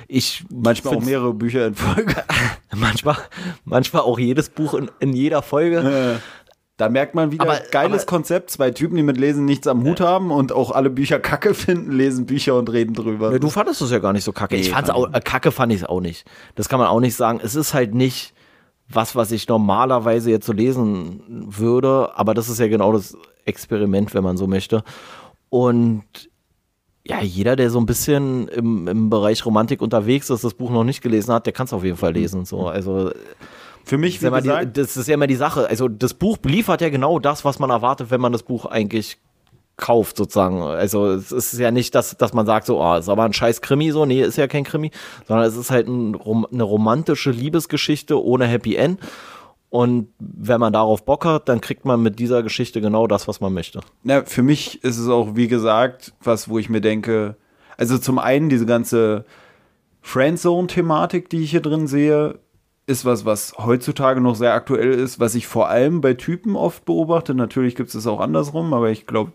Ich 0.06 0.44
manchmal 0.50 0.96
auch 0.96 1.02
mehrere 1.02 1.34
Bücher 1.34 1.66
in 1.66 1.74
Folge. 1.74 2.14
manchmal 2.76 3.16
manchmal 3.64 4.02
auch 4.02 4.20
jedes 4.20 4.50
Buch 4.50 4.74
in, 4.74 4.88
in 5.00 5.14
jeder 5.14 5.42
Folge. 5.42 6.20
Da 6.80 6.88
merkt 6.88 7.14
man 7.14 7.30
wieder, 7.30 7.42
aber, 7.44 7.60
geiles 7.70 8.02
aber, 8.04 8.10
Konzept, 8.10 8.50
zwei 8.50 8.70
Typen, 8.70 8.96
die 8.96 9.02
mit 9.02 9.18
Lesen 9.18 9.44
nichts 9.44 9.66
am 9.66 9.84
Hut 9.84 10.00
haben 10.00 10.30
und 10.30 10.50
auch 10.50 10.70
alle 10.70 10.88
Bücher 10.88 11.20
kacke 11.20 11.52
finden, 11.54 11.92
lesen 11.92 12.24
Bücher 12.24 12.56
und 12.56 12.72
reden 12.72 12.94
drüber. 12.94 13.32
Ja, 13.32 13.38
du 13.38 13.50
fandest 13.50 13.82
es 13.82 13.90
ja 13.90 13.98
gar 13.98 14.14
nicht 14.14 14.24
so 14.24 14.32
kacke. 14.32 14.54
Nee, 14.54 14.62
ich 14.62 14.70
fand's 14.70 14.88
auch, 14.88 15.12
äh, 15.12 15.20
kacke 15.20 15.52
fand 15.52 15.74
ich 15.74 15.82
es 15.82 15.84
auch 15.86 16.00
nicht. 16.00 16.24
Das 16.54 16.70
kann 16.70 16.78
man 16.78 16.88
auch 16.88 17.00
nicht 17.00 17.14
sagen. 17.14 17.38
Es 17.42 17.54
ist 17.54 17.74
halt 17.74 17.94
nicht 17.94 18.32
was, 18.88 19.14
was 19.14 19.30
ich 19.30 19.46
normalerweise 19.46 20.30
jetzt 20.30 20.46
so 20.46 20.54
lesen 20.54 21.22
würde, 21.28 22.12
aber 22.14 22.32
das 22.32 22.48
ist 22.48 22.58
ja 22.58 22.68
genau 22.68 22.94
das 22.94 23.14
Experiment, 23.44 24.14
wenn 24.14 24.24
man 24.24 24.38
so 24.38 24.46
möchte. 24.46 24.82
Und 25.50 26.04
ja, 27.06 27.20
jeder, 27.20 27.56
der 27.56 27.68
so 27.68 27.78
ein 27.78 27.86
bisschen 27.86 28.48
im, 28.48 28.88
im 28.88 29.10
Bereich 29.10 29.44
Romantik 29.44 29.82
unterwegs 29.82 30.30
ist, 30.30 30.44
das 30.44 30.54
Buch 30.54 30.70
noch 30.70 30.84
nicht 30.84 31.02
gelesen 31.02 31.34
hat, 31.34 31.44
der 31.44 31.52
kann 31.52 31.66
es 31.66 31.74
auf 31.74 31.84
jeden 31.84 31.98
Fall 31.98 32.14
lesen. 32.14 32.46
So, 32.46 32.68
also 32.68 33.10
für 33.84 33.98
mich, 33.98 34.22
wie 34.22 34.30
gesagt, 34.30 34.76
die, 34.76 34.80
das 34.80 34.96
ist 34.96 35.08
ja 35.08 35.14
immer 35.14 35.26
die 35.26 35.36
Sache. 35.36 35.68
Also 35.68 35.88
das 35.88 36.14
Buch 36.14 36.38
liefert 36.44 36.80
ja 36.80 36.88
genau 36.90 37.18
das, 37.18 37.44
was 37.44 37.58
man 37.58 37.70
erwartet, 37.70 38.10
wenn 38.10 38.20
man 38.20 38.32
das 38.32 38.42
Buch 38.42 38.66
eigentlich 38.66 39.18
kauft, 39.76 40.16
sozusagen. 40.16 40.62
Also 40.62 41.06
es 41.06 41.32
ist 41.32 41.58
ja 41.58 41.70
nicht, 41.70 41.94
dass, 41.94 42.16
dass 42.16 42.32
man 42.32 42.46
sagt, 42.46 42.66
so, 42.66 42.80
oh, 42.80 42.96
ist 42.96 43.08
aber 43.08 43.24
ein 43.24 43.32
scheiß 43.32 43.62
Krimi, 43.62 43.90
so, 43.90 44.04
nee, 44.04 44.22
ist 44.22 44.36
ja 44.36 44.46
kein 44.46 44.64
Krimi, 44.64 44.90
sondern 45.26 45.46
es 45.46 45.56
ist 45.56 45.70
halt 45.70 45.88
ein, 45.88 46.14
eine 46.52 46.62
romantische 46.62 47.30
Liebesgeschichte 47.30 48.22
ohne 48.22 48.46
Happy 48.46 48.76
End. 48.76 49.00
Und 49.70 50.08
wenn 50.18 50.60
man 50.60 50.72
darauf 50.72 51.04
Bock 51.04 51.24
hat, 51.24 51.48
dann 51.48 51.60
kriegt 51.60 51.84
man 51.84 52.02
mit 52.02 52.18
dieser 52.18 52.42
Geschichte 52.42 52.80
genau 52.80 53.06
das, 53.06 53.28
was 53.28 53.40
man 53.40 53.54
möchte. 53.54 53.80
Na, 54.02 54.24
für 54.24 54.42
mich 54.42 54.82
ist 54.84 54.98
es 54.98 55.08
auch, 55.08 55.36
wie 55.36 55.48
gesagt, 55.48 56.12
was, 56.22 56.48
wo 56.48 56.58
ich 56.58 56.68
mir 56.68 56.80
denke, 56.80 57.36
also 57.76 57.96
zum 57.96 58.18
einen 58.18 58.48
diese 58.48 58.66
ganze 58.66 59.24
Friendzone-Thematik, 60.02 61.30
die 61.30 61.42
ich 61.42 61.52
hier 61.52 61.62
drin 61.62 61.86
sehe, 61.86 62.40
ist 62.86 63.04
was, 63.04 63.24
was 63.24 63.54
heutzutage 63.58 64.20
noch 64.20 64.34
sehr 64.34 64.54
aktuell 64.54 64.90
ist, 64.90 65.20
was 65.20 65.34
ich 65.34 65.46
vor 65.46 65.68
allem 65.68 66.00
bei 66.00 66.14
Typen 66.14 66.56
oft 66.56 66.84
beobachte. 66.84 67.34
Natürlich 67.34 67.76
gibt 67.76 67.90
es 67.90 67.94
es 67.94 68.06
auch 68.06 68.20
andersrum, 68.20 68.72
aber 68.74 68.90
ich 68.90 69.06
glaube, 69.06 69.32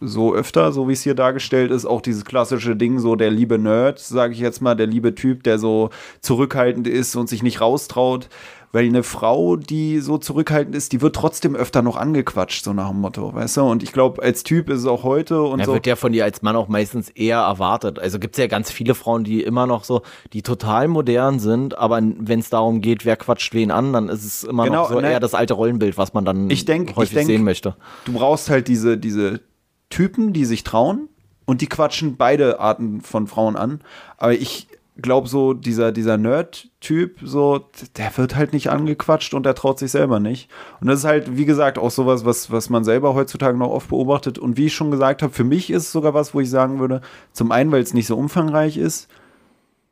so 0.00 0.34
öfter, 0.34 0.72
so 0.72 0.88
wie 0.88 0.92
es 0.92 1.02
hier 1.02 1.14
dargestellt 1.14 1.70
ist, 1.70 1.84
auch 1.84 2.00
dieses 2.00 2.24
klassische 2.24 2.76
Ding, 2.76 2.98
so 2.98 3.16
der 3.16 3.30
liebe 3.30 3.58
Nerd, 3.58 3.98
sage 3.98 4.32
ich 4.32 4.38
jetzt 4.38 4.60
mal, 4.60 4.74
der 4.76 4.86
liebe 4.86 5.14
Typ, 5.14 5.42
der 5.42 5.58
so 5.58 5.90
zurückhaltend 6.20 6.86
ist 6.86 7.16
und 7.16 7.28
sich 7.28 7.42
nicht 7.42 7.60
raustraut. 7.60 8.28
Weil 8.70 8.86
eine 8.86 9.02
Frau, 9.02 9.56
die 9.56 10.00
so 10.00 10.18
zurückhaltend 10.18 10.76
ist, 10.76 10.92
die 10.92 11.00
wird 11.00 11.16
trotzdem 11.16 11.56
öfter 11.56 11.80
noch 11.80 11.96
angequatscht, 11.96 12.64
so 12.64 12.74
nach 12.74 12.90
dem 12.90 13.00
Motto, 13.00 13.32
weißt 13.32 13.56
du? 13.56 13.62
Und 13.62 13.82
ich 13.82 13.92
glaube, 13.92 14.22
als 14.22 14.42
Typ 14.42 14.68
ist 14.68 14.80
es 14.80 14.86
auch 14.86 15.04
heute 15.04 15.42
und 15.42 15.60
ja, 15.60 15.64
so. 15.64 15.72
wird 15.72 15.86
ja 15.86 15.96
von 15.96 16.12
dir 16.12 16.24
als 16.24 16.42
Mann 16.42 16.54
auch 16.54 16.68
meistens 16.68 17.08
eher 17.08 17.38
erwartet. 17.38 17.98
Also 17.98 18.18
gibt 18.18 18.34
es 18.34 18.40
ja 18.40 18.46
ganz 18.46 18.70
viele 18.70 18.94
Frauen, 18.94 19.24
die 19.24 19.42
immer 19.42 19.66
noch 19.66 19.84
so, 19.84 20.02
die 20.34 20.42
total 20.42 20.88
modern 20.88 21.38
sind, 21.38 21.78
aber 21.78 22.00
wenn 22.02 22.40
es 22.40 22.50
darum 22.50 22.80
geht, 22.82 23.06
wer 23.06 23.16
quatscht 23.16 23.54
wen 23.54 23.70
an, 23.70 23.92
dann 23.92 24.08
ist 24.10 24.24
es 24.24 24.44
immer 24.44 24.64
genau, 24.64 24.82
noch 24.82 24.90
so 24.90 25.00
ne, 25.00 25.12
eher 25.12 25.20
das 25.20 25.34
alte 25.34 25.54
Rollenbild, 25.54 25.96
was 25.96 26.12
man 26.12 26.26
dann 26.26 26.50
ich 26.50 26.66
denk, 26.66 26.94
häufig 26.96 27.12
ich 27.12 27.14
denk, 27.14 27.26
sehen 27.26 27.44
möchte. 27.44 27.74
Du 28.04 28.12
brauchst 28.12 28.50
halt 28.50 28.68
diese, 28.68 28.98
diese 28.98 29.40
Typen, 29.88 30.34
die 30.34 30.44
sich 30.44 30.64
trauen 30.64 31.08
und 31.46 31.62
die 31.62 31.66
quatschen 31.66 32.16
beide 32.16 32.60
Arten 32.60 33.00
von 33.00 33.26
Frauen 33.26 33.56
an. 33.56 33.80
Aber 34.18 34.34
ich 34.34 34.68
glaube 35.00 35.28
so, 35.28 35.54
dieser, 35.54 35.92
dieser 35.92 36.18
Nerd-Typ, 36.18 37.18
so, 37.22 37.66
der 37.96 38.16
wird 38.16 38.36
halt 38.36 38.52
nicht 38.52 38.70
angequatscht 38.70 39.32
und 39.32 39.46
der 39.46 39.54
traut 39.54 39.78
sich 39.78 39.92
selber 39.92 40.20
nicht. 40.20 40.50
Und 40.80 40.88
das 40.88 41.00
ist 41.00 41.04
halt, 41.04 41.36
wie 41.36 41.44
gesagt, 41.44 41.78
auch 41.78 41.90
sowas, 41.90 42.24
was, 42.24 42.50
was 42.50 42.68
man 42.68 42.84
selber 42.84 43.14
heutzutage 43.14 43.56
noch 43.56 43.70
oft 43.70 43.88
beobachtet. 43.88 44.38
Und 44.38 44.56
wie 44.56 44.66
ich 44.66 44.74
schon 44.74 44.90
gesagt 44.90 45.22
habe, 45.22 45.32
für 45.32 45.44
mich 45.44 45.70
ist 45.70 45.84
es 45.84 45.92
sogar 45.92 46.14
was, 46.14 46.34
wo 46.34 46.40
ich 46.40 46.50
sagen 46.50 46.80
würde, 46.80 47.00
zum 47.32 47.52
einen, 47.52 47.70
weil 47.70 47.82
es 47.82 47.94
nicht 47.94 48.06
so 48.06 48.16
umfangreich 48.16 48.76
ist 48.76 49.08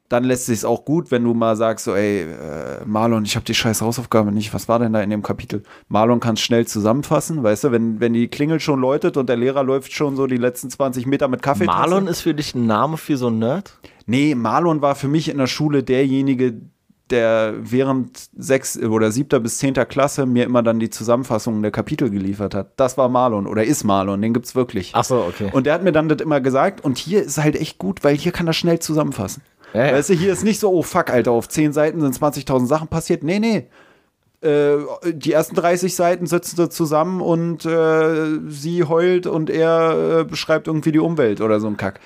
dann 0.09 0.25
lässt 0.25 0.47
sich 0.47 0.65
auch 0.65 0.85
gut, 0.85 1.11
wenn 1.11 1.25
du 1.25 1.35
mal 1.35 1.57
sagst, 1.57 1.85
so, 1.85 1.95
ey, 1.95 2.23
äh, 2.23 2.85
Marlon, 2.85 3.25
ich 3.25 3.35
habe 3.35 3.45
die 3.45 3.55
scheiß 3.55 3.83
Hausaufgabe 3.83 4.31
nicht. 4.31 4.55
Was 4.55 4.69
war 4.69 4.79
denn 4.79 4.93
da 4.93 5.01
in 5.01 5.11
dem 5.11 5.23
Kapitel? 5.23 5.63
Marlon 5.89 6.21
kann 6.21 6.35
es 6.35 6.41
schnell 6.41 6.67
zusammenfassen, 6.67 7.43
weißt 7.43 7.65
du, 7.65 7.73
wenn, 7.73 8.01
wenn 8.01 8.13
die 8.13 8.29
Klingel 8.29 8.61
schon 8.61 8.81
läutet 8.81 9.17
und 9.17 9.29
der 9.29 9.37
Lehrer 9.37 9.65
läuft 9.65 9.93
schon 9.93 10.17
so 10.17 10.27
die 10.27 10.37
letzten 10.37 10.71
20 10.71 11.07
Meter 11.07 11.29
mit 11.29 11.43
Kaffee. 11.43 11.65
Marlon 11.65 12.07
ist 12.07 12.21
für 12.21 12.35
dich 12.35 12.55
ein 12.55 12.67
Name 12.67 12.97
für 12.97 13.17
so 13.17 13.27
einen 13.29 13.41
Nerd? 13.41 13.79
Nee, 14.07 14.35
Marlon 14.35 14.83
war 14.83 14.95
für 14.95 15.09
mich 15.09 15.29
in 15.29 15.39
der 15.39 15.49
Schule 15.49 15.83
derjenige, 15.83 16.55
der 17.11 17.55
während 17.59 18.29
sechs 18.37 18.79
oder 18.79 19.13
siebter 19.13 19.39
bis 19.41 19.59
zehnter 19.59 19.87
Klasse 19.87 20.27
mir 20.27 20.45
immer 20.45 20.63
dann 20.63 20.81
die 20.81 20.91
Zusammenfassungen 20.91 21.63
der 21.63 21.71
Kapitel 21.71 22.11
geliefert 22.11 22.55
hat. 22.55 22.73
Das 22.77 22.99
war 22.99 23.09
Marlon 23.09 23.47
oder 23.47 23.65
ist 23.65 23.85
Marlon, 23.85 24.21
den 24.21 24.35
gibt's 24.35 24.55
wirklich. 24.55 24.91
Ach 24.95 25.05
so, 25.05 25.19
okay. 25.19 25.51
Und 25.53 25.67
der 25.67 25.75
hat 25.75 25.85
mir 25.85 25.93
dann 25.93 26.09
das 26.09 26.21
immer 26.21 26.41
gesagt 26.41 26.85
und 26.85 26.99
hier 26.99 27.23
ist 27.23 27.39
halt 27.39 27.57
echt 27.57 27.79
gut, 27.79 28.03
weil 28.03 28.17
hier 28.17 28.33
kann 28.33 28.47
er 28.47 28.53
schnell 28.53 28.81
zusammenfassen. 28.81 29.43
Ja, 29.77 29.87
ja. 29.89 29.93
Weißt 29.93 30.09
du, 30.09 30.15
hier 30.15 30.33
ist 30.33 30.43
nicht 30.43 30.59
so, 30.59 30.73
oh 30.73 30.83
fuck, 30.83 31.11
Alter, 31.11 31.33
auf 31.33 31.49
10 31.49 31.75
Seiten 31.75 32.01
sind 32.01 32.17
20.000 32.17 32.67
Sachen 32.67 32.89
passiert. 32.89 33.23
Nee, 33.23 33.39
nee. 33.39 33.67
Äh, 34.41 34.79
die 35.13 35.33
ersten 35.33 35.55
30 35.55 35.95
Seiten 35.95 36.27
sitzen 36.27 36.57
sie 36.57 36.69
zusammen 36.71 37.21
und 37.21 37.67
äh, 37.67 38.39
sie 38.49 38.85
heult 38.85 39.27
und 39.27 39.51
er 39.51 40.21
äh, 40.21 40.25
beschreibt 40.25 40.67
irgendwie 40.67 40.93
die 40.93 40.99
Umwelt 40.99 41.43
oder 41.43 41.61
so 41.61 41.67
ein 41.67 41.77
Kack. 41.77 42.01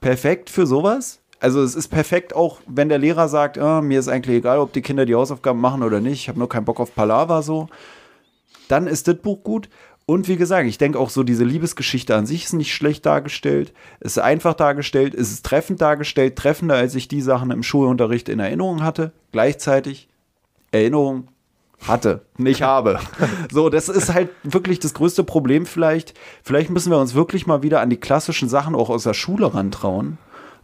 Perfekt 0.00 0.48
für 0.48 0.66
sowas. 0.66 1.20
Also 1.40 1.62
es 1.62 1.74
ist 1.74 1.88
perfekt 1.88 2.34
auch, 2.34 2.60
wenn 2.66 2.88
der 2.88 2.98
Lehrer 2.98 3.28
sagt, 3.28 3.58
ah, 3.58 3.82
mir 3.82 4.00
ist 4.00 4.08
eigentlich 4.08 4.38
egal, 4.38 4.58
ob 4.58 4.72
die 4.72 4.82
Kinder 4.82 5.04
die 5.04 5.14
Hausaufgaben 5.14 5.60
machen 5.60 5.82
oder 5.82 6.00
nicht, 6.00 6.20
ich 6.20 6.28
habe 6.28 6.38
nur 6.38 6.48
keinen 6.48 6.64
Bock 6.64 6.80
auf 6.80 6.94
Palaver 6.94 7.42
so. 7.42 7.68
Dann 8.68 8.86
ist 8.86 9.08
das 9.08 9.16
Buch 9.16 9.42
gut. 9.42 9.68
Und 10.10 10.26
wie 10.26 10.34
gesagt, 10.34 10.66
ich 10.66 10.76
denke 10.76 10.98
auch 10.98 11.08
so, 11.08 11.22
diese 11.22 11.44
Liebesgeschichte 11.44 12.16
an 12.16 12.26
sich 12.26 12.46
ist 12.46 12.52
nicht 12.52 12.74
schlecht 12.74 13.06
dargestellt. 13.06 13.72
Es 14.00 14.16
ist 14.16 14.18
einfach 14.18 14.54
dargestellt, 14.54 15.14
es 15.14 15.30
ist 15.30 15.46
treffend 15.46 15.80
dargestellt, 15.80 16.34
treffender, 16.34 16.74
als 16.74 16.96
ich 16.96 17.06
die 17.06 17.20
Sachen 17.20 17.52
im 17.52 17.62
Schulunterricht 17.62 18.28
in 18.28 18.40
Erinnerung 18.40 18.82
hatte. 18.82 19.12
Gleichzeitig 19.30 20.08
Erinnerung 20.72 21.28
hatte, 21.86 22.22
nicht 22.36 22.62
habe. 22.62 22.98
So, 23.52 23.68
das 23.68 23.88
ist 23.88 24.12
halt 24.12 24.30
wirklich 24.42 24.80
das 24.80 24.94
größte 24.94 25.22
Problem 25.22 25.64
vielleicht. 25.64 26.14
Vielleicht 26.42 26.70
müssen 26.70 26.90
wir 26.90 26.98
uns 26.98 27.14
wirklich 27.14 27.46
mal 27.46 27.62
wieder 27.62 27.80
an 27.80 27.88
die 27.88 27.96
klassischen 27.96 28.48
Sachen 28.48 28.74
auch 28.74 28.90
aus 28.90 29.04
der 29.04 29.14
Schule 29.14 29.54
rantrauen 29.54 30.18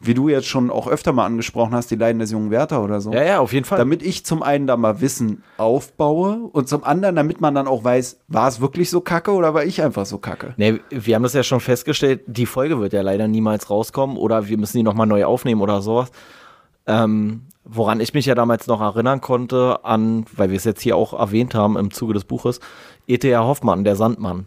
wie 0.07 0.15
du 0.15 0.29
jetzt 0.29 0.47
schon 0.47 0.71
auch 0.71 0.89
öfter 0.89 1.13
mal 1.13 1.27
angesprochen 1.27 1.75
hast, 1.75 1.91
die 1.91 1.97
Leiden 1.97 2.19
des 2.19 2.31
jungen 2.31 2.51
Werther 2.51 2.83
oder 2.83 3.01
so. 3.01 3.13
Ja, 3.13 3.23
ja, 3.23 3.39
auf 3.41 3.53
jeden 3.53 3.65
Fall. 3.65 3.79
Damit 3.79 4.03
ich 4.03 4.25
zum 4.25 4.43
einen 4.43 4.67
da 4.67 4.77
mal 4.77 5.01
Wissen 5.01 5.43
aufbaue 5.59 6.49
und 6.53 6.69
zum 6.69 6.85
anderen, 6.85 7.17
damit 7.17 7.41
man 7.41 7.55
dann 7.55 7.67
auch 7.67 7.85
weiß, 7.85 8.21
war 8.29 8.49
es 8.49 8.61
wirklich 8.61 8.91
so 8.91 9.01
kacke 9.01 9.33
oder 9.33 9.55
war 9.55 9.65
ich 9.65 9.83
einfach 9.83 10.07
so 10.07 10.19
kacke? 10.19 10.55
Nee, 10.57 10.81
wir 10.91 11.15
haben 11.15 11.23
das 11.23 11.35
ja 11.35 11.43
schon 11.43 11.61
festgestellt, 11.61 12.23
die 12.27 12.47
Folge 12.47 12.81
wird 12.81 12.93
ja 12.93 13.03
leider 13.03 13.29
niemals 13.29 13.71
rauskommen 13.71 14.17
oder 14.17 14.49
wir 14.49 14.59
müssen 14.59 14.77
die 14.77 14.83
nochmal 14.83 15.07
neu 15.07 15.25
aufnehmen 15.25 15.61
oder 15.61 15.83
sowas. 15.83 16.11
Ähm, 16.87 17.43
woran 17.65 18.01
ich 18.01 18.15
mich 18.15 18.27
ja 18.27 18.35
damals 18.35 18.67
noch 18.69 18.81
erinnern 18.81 19.21
konnte, 19.21 19.85
an, 19.85 20.25
weil 20.35 20.51
wir 20.51 20.57
es 20.57 20.65
jetzt 20.65 20.81
hier 20.81 20.97
auch 20.97 21.19
erwähnt 21.19 21.55
haben 21.55 21.77
im 21.77 21.91
Zuge 21.91 22.15
des 22.15 22.25
Buches, 22.25 22.61
E.T.R. 23.09 23.45
Hoffmann, 23.45 23.85
der 23.85 23.97
Sandmann. 23.97 24.47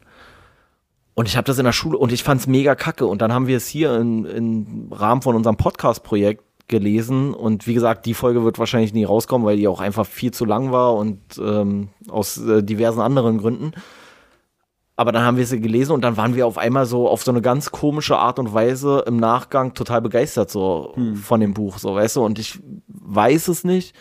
Und 1.20 1.28
ich 1.28 1.36
habe 1.36 1.44
das 1.44 1.58
in 1.58 1.66
der 1.66 1.74
Schule 1.74 1.98
und 1.98 2.14
ich 2.14 2.24
fand's 2.24 2.48
mega 2.48 2.76
kacke. 2.76 3.06
Und 3.06 3.22
dann 3.22 3.34
haben 3.34 3.48
wir 3.48 3.58
es 3.58 3.68
hier 3.68 3.94
im 3.94 4.88
Rahmen 4.90 5.22
von 5.22 5.36
unserem 5.36 5.58
Podcast-Projekt 5.58 6.46
gelesen. 6.70 7.34
Und 7.34 7.68
wie 7.68 7.74
gesagt, 7.74 8.06
die 8.06 8.14
Folge 8.14 8.46
wird 8.46 8.58
wahrscheinlich 8.58 8.94
nie 8.94 9.04
rauskommen, 9.04 9.46
weil 9.46 9.58
die 9.58 9.68
auch 9.68 9.82
einfach 9.82 10.06
viel 10.06 10.32
zu 10.32 10.46
lang 10.46 10.72
war 10.72 10.96
und 10.96 11.20
ähm, 11.38 11.90
aus 12.08 12.38
äh, 12.38 12.64
diversen 12.64 13.02
anderen 13.02 13.40
Gründen. 13.40 13.74
Aber 14.96 15.12
dann 15.12 15.24
haben 15.24 15.36
wir 15.36 15.46
sie 15.46 15.60
gelesen 15.60 15.92
und 15.92 16.06
dann 16.06 16.16
waren 16.16 16.38
wir 16.38 16.48
auf 16.48 16.58
einmal 16.58 16.86
so 16.86 17.10
auf 17.10 17.22
so 17.22 17.32
eine 17.32 17.42
ganz 17.42 17.70
komische 17.70 18.18
Art 18.18 18.40
und 18.40 18.54
Weise 18.54 19.04
im 19.06 19.18
Nachgang 19.18 19.74
total 19.74 20.02
begeistert 20.02 20.50
so 20.50 20.94
hm. 20.96 21.18
von 21.18 21.42
dem 21.42 21.54
Buch, 21.54 21.80
so 21.80 21.96
weißt 21.96 22.16
du. 22.16 22.24
Und 22.24 22.40
ich 22.40 22.62
weiß 22.88 23.50
es 23.50 23.66
nicht, 23.66 23.94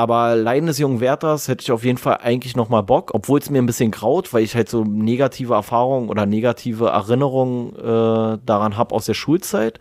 aber 0.00 0.34
Leiden 0.34 0.66
des 0.66 0.78
jungen 0.78 1.00
Wärters 1.00 1.46
hätte 1.46 1.60
ich 1.60 1.70
auf 1.72 1.84
jeden 1.84 1.98
Fall 1.98 2.20
eigentlich 2.22 2.56
noch 2.56 2.70
mal 2.70 2.80
Bock, 2.80 3.10
obwohl 3.12 3.38
es 3.38 3.50
mir 3.50 3.58
ein 3.58 3.66
bisschen 3.66 3.90
graut, 3.90 4.32
weil 4.32 4.42
ich 4.42 4.54
halt 4.54 4.70
so 4.70 4.82
negative 4.82 5.52
Erfahrungen 5.52 6.08
oder 6.08 6.24
negative 6.24 6.86
Erinnerungen 6.86 7.76
äh, 7.76 8.38
daran 8.46 8.78
habe 8.78 8.94
aus 8.94 9.04
der 9.04 9.12
Schulzeit. 9.12 9.78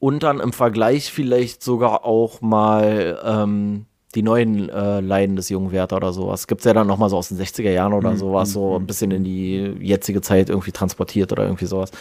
Und 0.00 0.24
dann 0.24 0.40
im 0.40 0.52
Vergleich 0.52 1.12
vielleicht 1.12 1.62
sogar 1.62 2.04
auch 2.04 2.40
mal 2.40 3.20
ähm, 3.24 3.86
die 4.16 4.24
neuen 4.24 4.68
äh, 4.70 4.98
Leiden 4.98 5.36
des 5.36 5.50
jungen 5.50 5.70
Werther 5.70 5.98
oder 5.98 6.12
sowas. 6.12 6.48
Gibt 6.48 6.62
es 6.62 6.64
ja 6.64 6.74
dann 6.74 6.88
noch 6.88 6.98
mal 6.98 7.08
so 7.08 7.16
aus 7.16 7.28
den 7.28 7.38
60er 7.38 7.70
Jahren 7.70 7.92
oder 7.92 8.10
mhm. 8.10 8.16
sowas, 8.16 8.52
so 8.52 8.70
mhm. 8.70 8.82
ein 8.82 8.86
bisschen 8.88 9.12
in 9.12 9.22
die 9.22 9.72
jetzige 9.78 10.20
Zeit 10.20 10.50
irgendwie 10.50 10.72
transportiert 10.72 11.30
oder 11.30 11.44
irgendwie 11.44 11.66
sowas. 11.66 11.92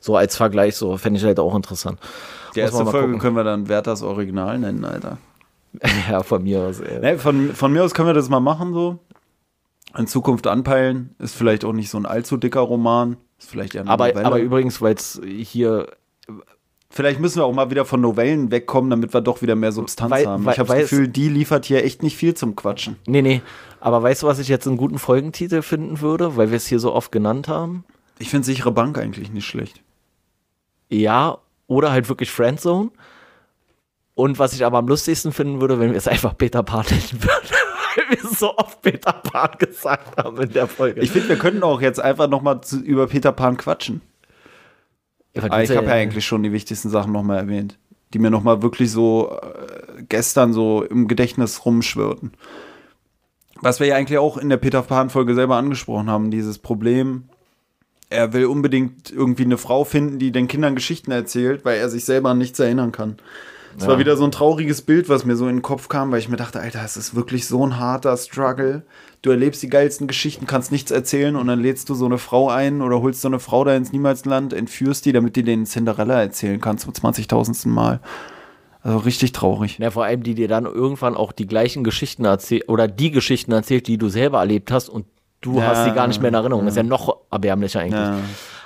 So 0.00 0.16
als 0.16 0.34
Vergleich, 0.34 0.76
so 0.76 0.96
fände 0.96 1.20
ich 1.20 1.26
halt 1.26 1.38
auch 1.38 1.54
interessant. 1.54 1.98
Die 2.54 2.60
erste 2.60 2.86
Folge 2.86 3.08
gucken. 3.08 3.18
können 3.18 3.36
wir 3.36 3.44
dann 3.44 3.68
Werthers 3.68 4.02
Original 4.02 4.58
nennen, 4.58 4.86
Alter. 4.86 5.18
ja, 6.10 6.22
von 6.22 6.42
mir 6.42 6.60
aus. 6.62 6.80
Nee, 7.00 7.18
von, 7.18 7.54
von 7.54 7.72
mir 7.72 7.84
aus 7.84 7.94
können 7.94 8.08
wir 8.08 8.14
das 8.14 8.28
mal 8.28 8.40
machen 8.40 8.72
so. 8.72 8.98
In 9.96 10.06
Zukunft 10.06 10.46
anpeilen. 10.46 11.14
Ist 11.18 11.36
vielleicht 11.36 11.64
auch 11.64 11.72
nicht 11.72 11.90
so 11.90 11.98
ein 11.98 12.06
allzu 12.06 12.36
dicker 12.36 12.60
Roman. 12.60 13.16
Ist 13.38 13.50
vielleicht 13.50 13.74
eher 13.74 13.82
eine 13.82 13.90
aber, 13.90 14.08
Novelle. 14.08 14.26
aber 14.26 14.38
übrigens, 14.38 14.80
weil 14.80 14.94
es 14.94 15.20
hier 15.24 15.86
Vielleicht 16.94 17.18
müssen 17.18 17.38
wir 17.38 17.44
auch 17.44 17.52
mal 17.52 17.70
wieder 17.70 17.84
von 17.84 18.00
Novellen 18.00 18.52
wegkommen, 18.52 18.88
damit 18.88 19.12
wir 19.12 19.20
doch 19.20 19.42
wieder 19.42 19.56
mehr 19.56 19.72
Substanz 19.72 20.12
weil, 20.12 20.26
haben. 20.28 20.48
ich 20.48 20.60
habe 20.60 20.68
das 20.68 20.78
Gefühl, 20.90 21.08
die 21.08 21.28
liefert 21.28 21.64
hier 21.64 21.82
echt 21.82 22.04
nicht 22.04 22.16
viel 22.16 22.34
zum 22.34 22.54
Quatschen. 22.54 22.94
Nee, 23.04 23.20
nee. 23.20 23.42
Aber 23.80 24.00
weißt 24.00 24.22
du, 24.22 24.28
was 24.28 24.38
ich 24.38 24.46
jetzt 24.46 24.68
einen 24.68 24.76
guten 24.76 25.00
Folgentitel 25.00 25.62
finden 25.62 26.00
würde, 26.00 26.36
weil 26.36 26.50
wir 26.50 26.56
es 26.56 26.68
hier 26.68 26.78
so 26.78 26.92
oft 26.92 27.10
genannt 27.10 27.48
haben? 27.48 27.82
Ich 28.20 28.30
finde 28.30 28.46
sichere 28.46 28.70
Bank 28.70 28.96
eigentlich 28.96 29.32
nicht 29.32 29.44
schlecht. 29.44 29.82
Ja, 30.88 31.38
oder 31.66 31.90
halt 31.90 32.08
wirklich 32.08 32.30
Friendzone. 32.30 32.92
Und 34.14 34.38
was 34.38 34.52
ich 34.52 34.64
aber 34.64 34.78
am 34.78 34.86
lustigsten 34.86 35.32
finden 35.32 35.60
würde, 35.60 35.80
wenn 35.80 35.90
wir 35.90 35.98
es 35.98 36.08
einfach 36.08 36.36
Peter 36.36 36.62
Pan 36.62 36.84
nennen 36.88 37.22
würden. 37.22 37.48
Weil 37.96 38.18
wir 38.18 38.28
so 38.28 38.56
oft 38.56 38.82
Peter 38.82 39.12
Pan 39.12 39.50
gesagt 39.58 40.16
haben 40.16 40.40
in 40.40 40.52
der 40.52 40.66
Folge. 40.66 41.00
Ich 41.00 41.10
finde, 41.10 41.28
wir 41.28 41.36
könnten 41.36 41.62
auch 41.62 41.80
jetzt 41.80 42.00
einfach 42.00 42.28
nochmal 42.28 42.60
über 42.84 43.06
Peter 43.06 43.32
Pan 43.32 43.56
quatschen. 43.56 44.00
Ja, 45.34 45.60
ich 45.60 45.70
habe 45.76 45.86
ja 45.86 45.92
eigentlich 45.92 46.24
schon 46.24 46.42
die 46.42 46.52
wichtigsten 46.52 46.90
Sachen 46.90 47.12
nochmal 47.12 47.38
erwähnt, 47.38 47.78
die 48.12 48.20
mir 48.20 48.30
nochmal 48.30 48.62
wirklich 48.62 48.90
so 48.90 49.36
äh, 49.42 50.02
gestern 50.08 50.52
so 50.52 50.84
im 50.84 51.08
Gedächtnis 51.08 51.64
rumschwirrten. 51.64 52.32
Was 53.60 53.80
wir 53.80 53.88
ja 53.88 53.96
eigentlich 53.96 54.18
auch 54.18 54.36
in 54.36 54.48
der 54.48 54.58
Peter 54.58 54.82
Pan-Folge 54.82 55.34
selber 55.34 55.56
angesprochen 55.56 56.10
haben, 56.10 56.30
dieses 56.30 56.58
Problem, 56.58 57.24
er 58.10 58.32
will 58.32 58.46
unbedingt 58.46 59.10
irgendwie 59.10 59.44
eine 59.44 59.58
Frau 59.58 59.84
finden, 59.84 60.18
die 60.18 60.32
den 60.32 60.48
Kindern 60.48 60.74
Geschichten 60.74 61.10
erzählt, 61.10 61.64
weil 61.64 61.78
er 61.78 61.88
sich 61.88 62.04
selber 62.04 62.30
an 62.30 62.38
nichts 62.38 62.58
erinnern 62.58 62.92
kann. 62.92 63.16
Es 63.76 63.84
ja. 63.84 63.88
war 63.88 63.98
wieder 63.98 64.16
so 64.16 64.24
ein 64.24 64.30
trauriges 64.30 64.82
Bild, 64.82 65.08
was 65.08 65.24
mir 65.24 65.36
so 65.36 65.48
in 65.48 65.56
den 65.56 65.62
Kopf 65.62 65.88
kam, 65.88 66.12
weil 66.12 66.18
ich 66.18 66.28
mir 66.28 66.36
dachte, 66.36 66.60
Alter, 66.60 66.84
es 66.84 66.96
ist 66.96 67.14
wirklich 67.14 67.46
so 67.46 67.66
ein 67.66 67.78
harter 67.78 68.16
Struggle. 68.16 68.82
Du 69.22 69.30
erlebst 69.30 69.62
die 69.62 69.68
geilsten 69.68 70.06
Geschichten, 70.06 70.46
kannst 70.46 70.70
nichts 70.70 70.90
erzählen 70.90 71.36
und 71.36 71.46
dann 71.46 71.60
lädst 71.60 71.88
du 71.88 71.94
so 71.94 72.04
eine 72.04 72.18
Frau 72.18 72.50
ein 72.50 72.82
oder 72.82 73.00
holst 73.00 73.22
so 73.22 73.28
eine 73.28 73.40
Frau 73.40 73.64
da 73.64 73.74
ins 73.74 73.92
Niemalsland, 73.92 74.52
entführst 74.52 75.06
die, 75.06 75.12
damit 75.12 75.36
die 75.36 75.42
den 75.42 75.66
Cinderella 75.66 76.20
erzählen 76.20 76.60
kannst 76.60 76.84
zum 76.84 76.92
20.000. 76.92 77.68
Mal. 77.68 78.00
Also 78.82 78.98
richtig 78.98 79.32
traurig. 79.32 79.78
Ja, 79.78 79.90
vor 79.90 80.04
allem, 80.04 80.22
die 80.22 80.34
dir 80.34 80.46
dann 80.46 80.66
irgendwann 80.66 81.16
auch 81.16 81.32
die 81.32 81.46
gleichen 81.46 81.84
Geschichten 81.84 82.26
erzählt 82.26 82.68
oder 82.68 82.86
die 82.86 83.10
Geschichten 83.10 83.50
erzählt, 83.52 83.86
die 83.88 83.96
du 83.96 84.10
selber 84.10 84.40
erlebt 84.40 84.70
hast 84.70 84.90
und 84.90 85.06
du 85.40 85.58
ja, 85.58 85.68
hast 85.68 85.84
sie 85.84 85.92
gar 85.92 86.06
nicht 86.06 86.20
mehr 86.20 86.28
in 86.28 86.34
Erinnerung. 86.34 86.64
Ja. 86.64 86.66
Das 86.66 86.74
ist 86.74 86.76
ja 86.76 86.82
noch 86.82 87.16
erbärmlicher 87.30 87.80
eigentlich. 87.80 88.00
Ja. 88.00 88.18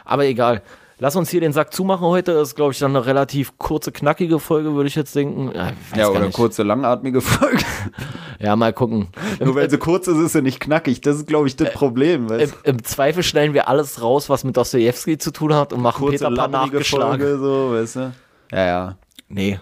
Aber 0.04 0.24
egal. 0.24 0.62
Lass 1.00 1.14
uns 1.14 1.30
hier 1.30 1.40
den 1.40 1.52
Sack 1.52 1.72
zumachen 1.72 2.04
heute. 2.04 2.34
Das 2.34 2.48
ist, 2.48 2.54
glaube 2.56 2.72
ich, 2.72 2.80
dann 2.80 2.90
eine 2.90 3.06
relativ 3.06 3.56
kurze, 3.56 3.92
knackige 3.92 4.40
Folge, 4.40 4.74
würde 4.74 4.88
ich 4.88 4.96
jetzt 4.96 5.14
denken. 5.14 5.52
Ja, 5.54 5.72
ja 5.96 6.08
oder 6.08 6.28
kurze, 6.30 6.64
langatmige 6.64 7.20
Folge. 7.20 7.64
ja, 8.40 8.56
mal 8.56 8.72
gucken. 8.72 9.06
Nur 9.38 9.54
weil 9.54 9.70
sie 9.70 9.78
kurz 9.78 10.08
ist, 10.08 10.18
ist 10.18 10.32
sie 10.32 10.42
nicht 10.42 10.58
knackig. 10.58 11.00
Das 11.00 11.16
ist, 11.16 11.28
glaube 11.28 11.46
ich, 11.46 11.54
das 11.54 11.68
äh, 11.68 11.72
Problem. 11.72 12.26
Im, 12.32 12.50
Im, 12.64 12.82
Zweifel 12.82 13.22
stellen 13.22 13.54
wir 13.54 13.68
alles 13.68 14.02
raus, 14.02 14.28
was 14.28 14.42
mit 14.42 14.56
Dostoevsky 14.56 15.18
zu 15.18 15.30
tun 15.30 15.54
hat 15.54 15.72
und 15.72 15.82
machen 15.82 16.00
kurze, 16.00 16.24
Peter 16.24 16.34
Pan 16.34 16.50
nachgeschlagen. 16.50 17.20
Folge, 17.20 17.38
so, 17.38 17.72
weißt 17.72 17.96
du? 17.96 18.12
Ja, 18.50 18.66
ja. 18.66 18.96
Nee. 19.28 19.60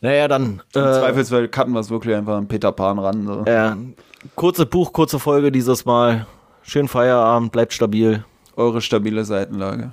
Naja, 0.00 0.26
dann. 0.26 0.62
Im 0.74 0.82
äh, 0.82 0.92
Zweifelsfall 0.92 1.48
cutten 1.48 1.74
wir 1.74 1.80
es 1.80 1.90
wirklich 1.90 2.14
einfach 2.14 2.36
an 2.36 2.48
Peter 2.48 2.72
Pan 2.72 2.98
ran. 2.98 3.26
So. 3.26 3.44
Ja. 3.46 3.76
Kurze 4.34 4.64
Buch, 4.64 4.94
kurze 4.94 5.18
Folge 5.18 5.52
dieses 5.52 5.84
Mal. 5.84 6.26
Schönen 6.62 6.88
Feierabend, 6.88 7.52
bleibt 7.52 7.74
stabil. 7.74 8.24
Eure 8.56 8.80
stabile 8.80 9.22
Seitenlage. 9.26 9.92